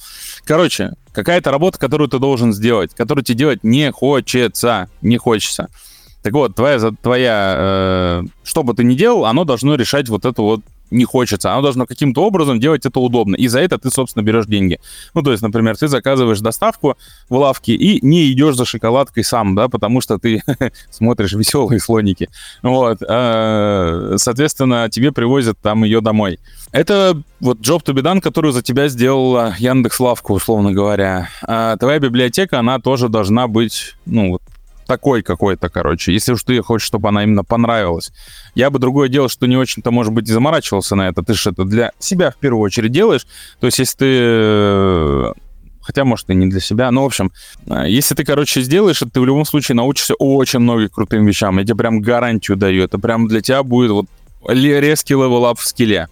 Короче, 0.46 0.94
какая-то 1.12 1.52
работа, 1.52 1.78
которую 1.78 2.10
ты 2.10 2.18
должен 2.18 2.54
сделать, 2.54 2.96
которую 2.96 3.24
тебе 3.24 3.38
делать 3.38 3.64
не 3.64 3.92
хочется, 3.92 4.90
не 5.02 5.18
хочется. 5.18 5.70
Так 6.24 6.34
вот, 6.34 6.56
твоя, 6.56 6.80
твоя 7.02 7.56
э, 7.58 8.24
что 8.44 8.64
бы 8.64 8.74
ты 8.74 8.84
ни 8.84 8.96
делал, 8.96 9.26
оно 9.26 9.46
должно 9.46 9.76
решать 9.76 10.10
вот 10.10 10.26
эту 10.26 10.44
вот 10.44 10.62
не 10.92 11.06
хочется. 11.06 11.52
Оно 11.52 11.62
должно 11.62 11.86
каким-то 11.86 12.24
образом 12.24 12.60
делать 12.60 12.86
это 12.86 13.00
удобно. 13.00 13.36
И 13.36 13.48
за 13.48 13.60
это 13.60 13.78
ты, 13.78 13.90
собственно, 13.90 14.24
берешь 14.24 14.46
деньги. 14.46 14.80
Ну, 15.14 15.22
то 15.22 15.32
есть, 15.32 15.44
например, 15.44 15.78
ты 15.78 15.88
заказываешь 15.88 16.40
доставку 16.40 16.98
в 17.30 17.36
лавке 17.36 17.74
и 17.74 18.06
не 18.06 18.32
идешь 18.32 18.56
за 18.56 18.66
шоколадкой 18.66 19.24
сам, 19.24 19.56
да, 19.56 19.68
потому 19.68 20.02
что 20.02 20.18
ты 20.18 20.42
смотришь 20.92 21.34
веселые 21.34 21.80
слоники. 21.80 22.30
Вот. 22.62 23.00
А, 23.08 24.16
соответственно, 24.18 24.90
тебе 24.90 25.12
привозят 25.12 25.58
там 25.62 25.84
ее 25.84 26.02
домой. 26.02 26.40
Это 26.72 27.22
вот 27.40 27.60
job 27.60 27.84
to 27.84 27.94
be 27.94 28.02
done, 28.02 28.22
которую 28.22 28.52
за 28.52 28.62
тебя 28.62 28.88
сделала 28.90 29.56
Яндекс 29.58 30.00
Лавка, 30.00 30.32
условно 30.32 30.72
говоря. 30.72 31.30
А 31.42 31.78
твоя 31.78 32.00
библиотека, 32.00 32.60
она 32.60 32.80
тоже 32.80 33.10
должна 33.10 33.48
быть, 33.48 33.96
ну, 34.06 34.32
вот 34.32 34.42
такой 34.90 35.22
какой-то, 35.22 35.70
короче. 35.70 36.12
Если 36.12 36.34
уж 36.34 36.44
ты 36.44 36.60
хочешь, 36.64 36.88
чтобы 36.88 37.10
она 37.10 37.24
именно 37.24 37.44
понравилась. 37.44 38.12
Я 38.56 38.72
бы 38.72 38.80
другое 38.80 39.08
дело, 39.08 39.30
что 39.30 39.46
не 39.46 39.56
очень-то, 39.56 39.92
может 39.92 40.12
быть, 40.12 40.28
заморачивался 40.28 40.96
на 40.96 41.10
это. 41.10 41.22
Ты 41.22 41.36
же 41.36 41.52
это 41.52 41.64
для 41.64 41.92
себя 42.00 42.32
в 42.32 42.38
первую 42.38 42.64
очередь 42.64 42.92
делаешь. 42.92 43.28
То 43.60 43.68
есть, 43.68 43.78
если 43.78 43.98
ты 43.98 44.06
э, 44.10 45.34
хотя, 45.82 46.06
может, 46.06 46.28
и 46.32 46.34
не 46.34 46.48
для 46.48 46.60
себя. 46.60 46.90
Ну, 46.90 47.04
в 47.04 47.06
общем, 47.06 47.32
э, 47.68 47.86
если 47.88 48.16
ты, 48.16 48.26
короче, 48.26 48.62
сделаешь 48.62 49.04
это, 49.04 49.12
ты 49.12 49.22
в 49.22 49.26
любом 49.26 49.46
случае 49.46 49.76
научишься 49.76 50.16
очень 50.16 50.60
многим 50.60 50.90
крутым 50.90 51.24
вещам. 51.28 51.60
Я 51.60 51.66
тебе 51.66 51.76
прям 51.76 52.02
гарантию 52.02 52.58
даю. 52.58 52.84
Это 52.84 52.98
прям 52.98 53.28
для 53.28 53.42
тебя 53.42 53.62
будет 53.62 53.92
вот 53.92 54.08
резкий 54.48 55.14
level 55.14 55.47
up 55.47 55.60
в 55.60 55.68
скилле. 55.68 56.08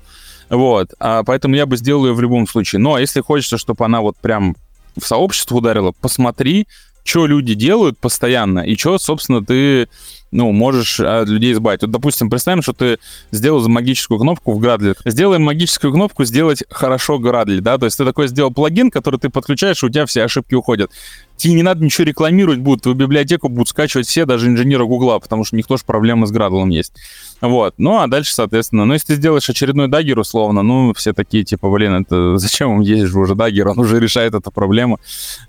Вот. 0.49 0.93
А 0.99 1.23
поэтому 1.23 1.55
я 1.55 1.65
бы 1.65 1.77
сделал 1.77 2.05
ее 2.05 2.13
в 2.13 2.21
любом 2.21 2.47
случае. 2.47 2.79
Но 2.79 2.99
если 2.99 3.21
хочется, 3.21 3.57
чтобы 3.57 3.85
она 3.85 4.01
вот 4.01 4.17
прям 4.17 4.55
в 4.95 5.05
сообщество 5.05 5.57
ударила, 5.57 5.93
посмотри, 5.99 6.67
что 7.07 7.25
люди 7.25 7.53
делают 7.53 7.97
постоянно, 7.97 8.59
и 8.59 8.75
что, 8.75 8.99
собственно, 8.99 9.43
ты 9.43 9.87
ну, 10.31 10.51
можешь 10.51 10.99
от 10.99 11.27
людей 11.29 11.53
избавить. 11.53 11.81
Вот, 11.81 11.91
допустим, 11.91 12.29
представим, 12.29 12.61
что 12.61 12.73
ты 12.73 12.99
сделал 13.31 13.59
за 13.59 13.69
магическую 13.69 14.19
кнопку 14.19 14.53
в 14.53 14.63
Gradle. 14.63 14.97
Сделаем 15.05 15.43
магическую 15.43 15.93
кнопку 15.93 16.25
«Сделать 16.25 16.63
хорошо 16.69 17.17
Gradle», 17.17 17.61
да, 17.61 17.77
то 17.77 17.85
есть 17.85 17.97
ты 17.97 18.05
такой 18.05 18.27
сделал 18.27 18.51
плагин, 18.51 18.91
который 18.91 19.19
ты 19.19 19.29
подключаешь, 19.29 19.81
и 19.83 19.85
у 19.85 19.89
тебя 19.89 20.05
все 20.05 20.23
ошибки 20.23 20.53
уходят. 20.53 20.91
Тебе 21.37 21.53
не 21.53 21.63
надо 21.63 21.83
ничего 21.83 22.03
рекламировать 22.05 22.59
будут, 22.59 22.81
твою 22.81 22.97
библиотеку 22.97 23.47
будут 23.47 23.69
скачивать 23.69 24.07
все, 24.07 24.25
даже 24.25 24.47
инженеры 24.47 24.85
Гугла, 24.85 25.19
потому 25.19 25.43
что 25.43 25.55
у 25.55 25.57
них 25.57 25.67
тоже 25.67 25.83
проблемы 25.85 26.25
с 26.25 26.33
Gradle 26.33 26.69
есть. 26.71 26.93
Вот. 27.41 27.75
Ну, 27.77 27.99
а 27.99 28.07
дальше, 28.07 28.33
соответственно, 28.33 28.85
ну, 28.85 28.93
если 28.93 29.07
ты 29.07 29.15
сделаешь 29.15 29.47
очередной 29.47 29.87
Dagger, 29.87 30.17
условно, 30.17 30.63
ну, 30.63 30.93
все 30.95 31.13
такие, 31.13 31.43
типа, 31.43 31.69
блин, 31.69 31.93
это 31.93 32.37
зачем 32.37 32.81
есть 32.81 33.05
же 33.05 33.19
уже 33.19 33.35
Dagger, 33.35 33.67
он 33.67 33.79
уже 33.79 33.99
решает 33.99 34.33
эту 34.33 34.51
проблему. 34.51 34.99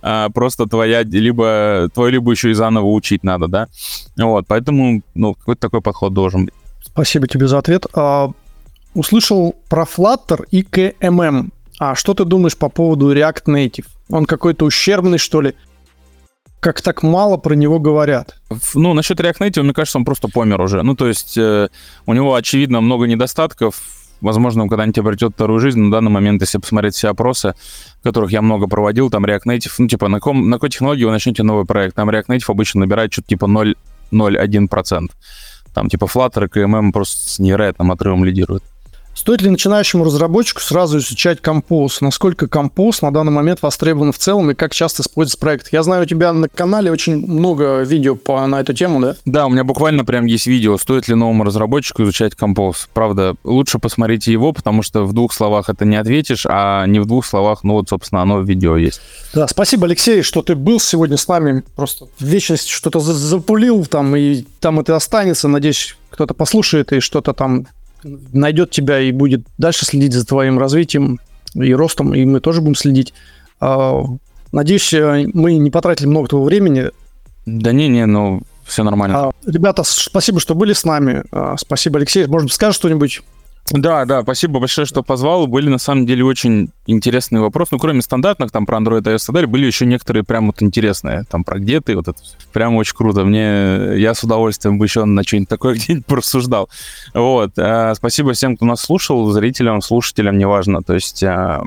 А, 0.03 0.29
просто 0.29 0.67
твоя, 0.67 1.03
либо, 1.03 1.89
твою 1.95 2.13
либо 2.13 2.31
еще 2.31 2.51
и 2.51 2.55
заново 2.55 2.87
учить 2.87 3.25
надо, 3.25 3.49
да. 3.49 3.69
Вот, 4.19 4.47
поэтому, 4.47 5.03
ну, 5.15 5.35
какой-то 5.35 5.61
такой 5.61 5.81
подход 5.81 6.13
должен 6.13 6.47
быть. 6.47 6.55
Спасибо 6.83 7.29
тебе 7.29 7.47
за 7.47 7.59
ответ. 7.59 7.87
А, 7.95 8.31
услышал 8.95 9.55
про 9.69 9.85
Flutter 9.85 10.45
и 10.51 10.63
KMM. 10.63 11.51
А 11.79 11.95
что 11.95 12.15
ты 12.15 12.25
думаешь 12.25 12.57
по 12.57 12.69
поводу 12.69 13.15
React 13.15 13.45
Native? 13.47 13.87
Он 14.11 14.27
какой-то 14.27 14.65
ущербный, 14.65 15.19
что 15.19 15.41
ли? 15.41 15.55
как 16.61 16.81
так 16.81 17.03
мало 17.03 17.37
про 17.37 17.55
него 17.55 17.79
говорят. 17.79 18.37
Ну, 18.75 18.95
насчет 18.95 19.21
React 19.21 19.39
Native, 19.41 19.63
мне 19.63 19.73
кажется, 19.73 19.99
он 19.99 20.05
просто 20.05 20.29
помер 20.29 20.61
уже. 20.61 20.83
Ну, 20.83 20.95
то 20.97 21.07
есть 21.07 21.39
э, 21.39 21.69
у 22.07 22.15
него, 22.15 22.35
очевидно, 22.35 22.81
много 22.81 23.07
недостатков. 23.07 23.81
Возможно, 24.21 24.65
он 24.65 24.69
когда-нибудь 24.69 24.99
обретет 24.99 25.35
вторую 25.35 25.61
жизнь. 25.61 25.79
На 25.79 25.93
данный 25.93 26.11
момент, 26.11 26.43
если 26.43 26.59
посмотреть 26.59 26.97
все 26.97 27.11
опросы, 27.11 27.55
которых 28.03 28.33
я 28.33 28.43
много 28.43 28.67
проводил, 28.67 29.11
там 29.11 29.25
React 29.25 29.45
Native, 29.47 29.73
ну, 29.79 29.87
типа, 29.87 30.09
на, 30.09 30.19
ком, 30.19 30.51
на 30.51 30.57
какой 30.57 30.71
технологии 30.71 31.05
вы 31.05 31.13
начнете 31.13 31.45
новый 31.45 31.65
проект? 31.65 31.95
Там 31.95 32.11
React 32.11 32.27
Native 32.27 32.45
обычно 32.49 32.81
набирает 32.81 33.13
что-то 33.13 33.29
типа 33.29 33.47
0,01%. 34.13 35.09
Там, 35.75 35.89
типа, 35.89 36.05
Flutter 36.05 36.47
и 36.47 36.49
KMM 36.49 36.93
просто 36.93 37.29
с 37.29 37.39
невероятным 37.39 37.93
отрывом 37.93 38.25
лидируют. 38.25 38.65
Стоит 39.19 39.43
ли 39.43 39.51
начинающему 39.51 40.05
разработчику 40.05 40.61
сразу 40.61 40.99
изучать 40.99 41.41
композ? 41.41 42.01
Насколько 42.01 42.47
композ 42.47 43.03
на 43.03 43.13
данный 43.13 43.33
момент 43.33 43.61
востребован 43.63 44.13
в 44.13 44.19
целом 44.19 44.53
и 44.53 44.55
как 44.55 44.73
часто 44.73 45.03
используется 45.03 45.39
проект? 45.39 45.73
Я 45.73 45.83
знаю, 45.83 46.05
у 46.05 46.07
тебя 46.07 46.33
на 46.33 46.49
канале 46.49 46.93
очень 46.93 47.27
много 47.27 47.81
видео 47.81 48.15
по, 48.15 48.47
на 48.47 48.61
эту 48.61 48.75
тему, 48.75 49.01
да? 49.01 49.17
Да, 49.25 49.47
у 49.47 49.51
меня 49.51 49.65
буквально 49.65 50.05
прям 50.05 50.27
есть 50.27 50.47
видео, 50.47 50.79
стоит 50.79 51.09
ли 51.09 51.17
новому 51.17 51.43
разработчику 51.43 52.05
изучать 52.05 52.37
композ. 52.37 52.89
Правда, 52.95 53.35
лучше 53.43 53.81
посмотрите 53.81 54.31
его, 54.31 54.53
потому 54.53 54.85
что 54.85 55.03
в 55.03 55.13
двух 55.13 55.33
словах 55.33 55.69
это 55.69 55.85
не 55.85 55.97
ответишь, 55.97 56.47
а 56.49 56.87
не 56.87 57.01
в 57.01 57.07
двух 57.07 57.27
словах, 57.27 57.65
ну 57.65 57.73
вот, 57.73 57.89
собственно, 57.89 58.23
оно 58.23 58.39
в 58.39 58.45
видео 58.45 58.77
есть. 58.77 59.01
Да, 59.35 59.49
спасибо, 59.49 59.87
Алексей, 59.87 60.23
что 60.23 60.43
ты 60.43 60.55
был 60.55 60.79
сегодня 60.79 61.17
с 61.17 61.27
нами. 61.27 61.65
Просто 61.75 62.07
вечность 62.21 62.69
что-то 62.69 63.01
запулил 63.01 63.85
там, 63.85 64.15
и 64.15 64.45
там 64.61 64.79
это 64.79 64.95
останется. 64.95 65.49
Надеюсь, 65.49 65.97
кто-то 66.11 66.35
послушает 66.35 66.93
и 66.93 67.01
что-то 67.01 67.33
там 67.33 67.67
найдет 68.05 68.71
тебя 68.71 69.01
и 69.01 69.13
будет 69.13 69.47
дальше 69.59 69.87
следить 69.87 70.13
за 70.13 70.27
твоим 70.27 70.59
развитием 70.59 71.21
и 71.55 71.73
ростом, 71.75 72.15
и 72.15 72.25
мы 72.25 72.41
тоже 72.41 72.61
будем 72.61 72.75
следить. 72.75 73.15
А, 73.61 74.03
надеюсь, 74.53 74.93
э, 74.93 75.27
мы 75.33 75.57
не 75.57 75.71
потратили 75.71 76.07
много 76.07 76.29
твоего 76.29 76.47
времени. 76.47 76.91
Да 77.47 77.73
не, 77.73 77.89
не, 77.89 78.07
ну 78.07 78.43
все 78.65 78.83
нормально. 78.83 79.29
А, 79.29 79.31
ребята, 79.47 79.83
спасибо, 79.85 80.41
что 80.41 80.55
были 80.55 80.73
с 80.73 80.85
нами. 80.85 81.25
А, 81.33 81.57
спасибо, 81.57 81.99
Алексей. 81.99 82.27
Может, 82.27 82.53
скажешь 82.53 82.77
что-нибудь? 82.77 83.23
Да, 83.71 84.05
да, 84.07 84.23
спасибо 84.23 84.61
большое, 84.61 84.87
что 84.87 85.03
позвал. 85.03 85.47
Были 85.47 85.69
на 85.69 85.79
самом 85.79 86.07
деле 86.07 86.25
очень 86.25 86.71
интересные 86.87 87.41
вопросы. 87.41 87.71
Ну, 87.73 87.79
кроме 87.79 88.01
стандартных, 88.01 88.51
там 88.51 88.65
про 88.65 88.79
Android, 88.79 89.03
iOS 89.03 89.27
и 89.29 89.33
далее, 89.33 89.49
были 89.49 89.67
еще 89.67 89.85
некоторые 89.85 90.25
прям 90.25 90.47
вот 90.47 90.63
интересные. 90.63 91.25
Там 91.31 91.45
про 91.45 91.59
где 91.59 91.81
ты, 91.81 91.95
вот 91.95 92.09
это 92.09 92.19
прям 92.53 92.77
очень 92.77 92.97
круто. 92.97 93.25
Мне, 93.25 93.99
я 94.01 94.15
с 94.15 94.25
удовольствием 94.25 94.79
бы 94.79 94.87
еще 94.87 95.05
на 95.05 95.23
что-нибудь 95.23 95.49
такое 95.49 95.75
где-нибудь 95.77 96.07
порассуждал. 96.07 96.71
Вот. 97.13 97.53
А, 97.59 97.95
спасибо 97.95 98.33
всем, 98.33 98.57
кто 98.57 98.65
нас 98.65 98.81
слушал, 98.81 99.31
зрителям, 99.33 99.83
слушателям, 99.83 100.39
неважно. 100.39 100.83
То 100.83 100.95
есть, 100.95 101.23
а, 101.23 101.63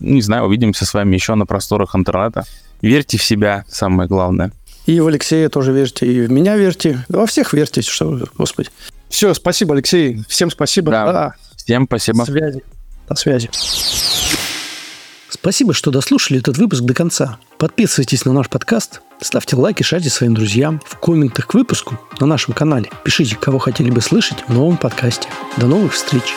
не 0.00 0.20
знаю, 0.20 0.44
увидимся 0.44 0.84
с 0.84 0.92
вами 0.92 1.14
еще 1.14 1.34
на 1.34 1.46
просторах 1.46 1.96
интернета. 1.96 2.44
Верьте 2.82 3.16
в 3.16 3.22
себя, 3.22 3.64
самое 3.68 4.08
главное. 4.08 4.52
И 4.86 5.00
в 5.00 5.06
Алексея 5.06 5.48
тоже 5.48 5.72
верьте, 5.72 6.06
и 6.06 6.26
в 6.26 6.30
меня 6.30 6.56
верьте. 6.56 7.04
Во 7.08 7.26
всех 7.26 7.52
верьте, 7.52 7.82
что, 7.82 8.20
господи. 8.36 8.70
Все, 9.08 9.34
спасибо, 9.34 9.74
Алексей. 9.74 10.22
Всем 10.28 10.50
спасибо. 10.50 10.90
Да. 10.90 11.12
да. 11.12 11.34
Всем 11.56 11.86
спасибо. 11.86 12.18
До 12.18 12.24
связи. 12.24 12.62
До 13.08 13.14
связи. 13.14 13.50
Спасибо, 15.30 15.74
что 15.74 15.90
дослушали 15.90 16.40
этот 16.40 16.56
выпуск 16.58 16.82
до 16.82 16.94
конца. 16.94 17.38
Подписывайтесь 17.58 18.24
на 18.24 18.32
наш 18.32 18.48
подкаст, 18.48 19.00
ставьте 19.20 19.56
лайки, 19.56 19.82
шарьте 19.82 20.10
своим 20.10 20.34
друзьям. 20.34 20.80
В 20.84 20.96
комментах 20.96 21.46
к 21.46 21.54
выпуску 21.54 21.98
на 22.18 22.26
нашем 22.26 22.54
канале 22.54 22.90
пишите, 23.04 23.36
кого 23.36 23.58
хотели 23.58 23.90
бы 23.90 24.00
слышать 24.00 24.38
в 24.48 24.54
новом 24.54 24.76
подкасте. 24.76 25.28
До 25.56 25.66
новых 25.66 25.92
встреч! 25.92 26.34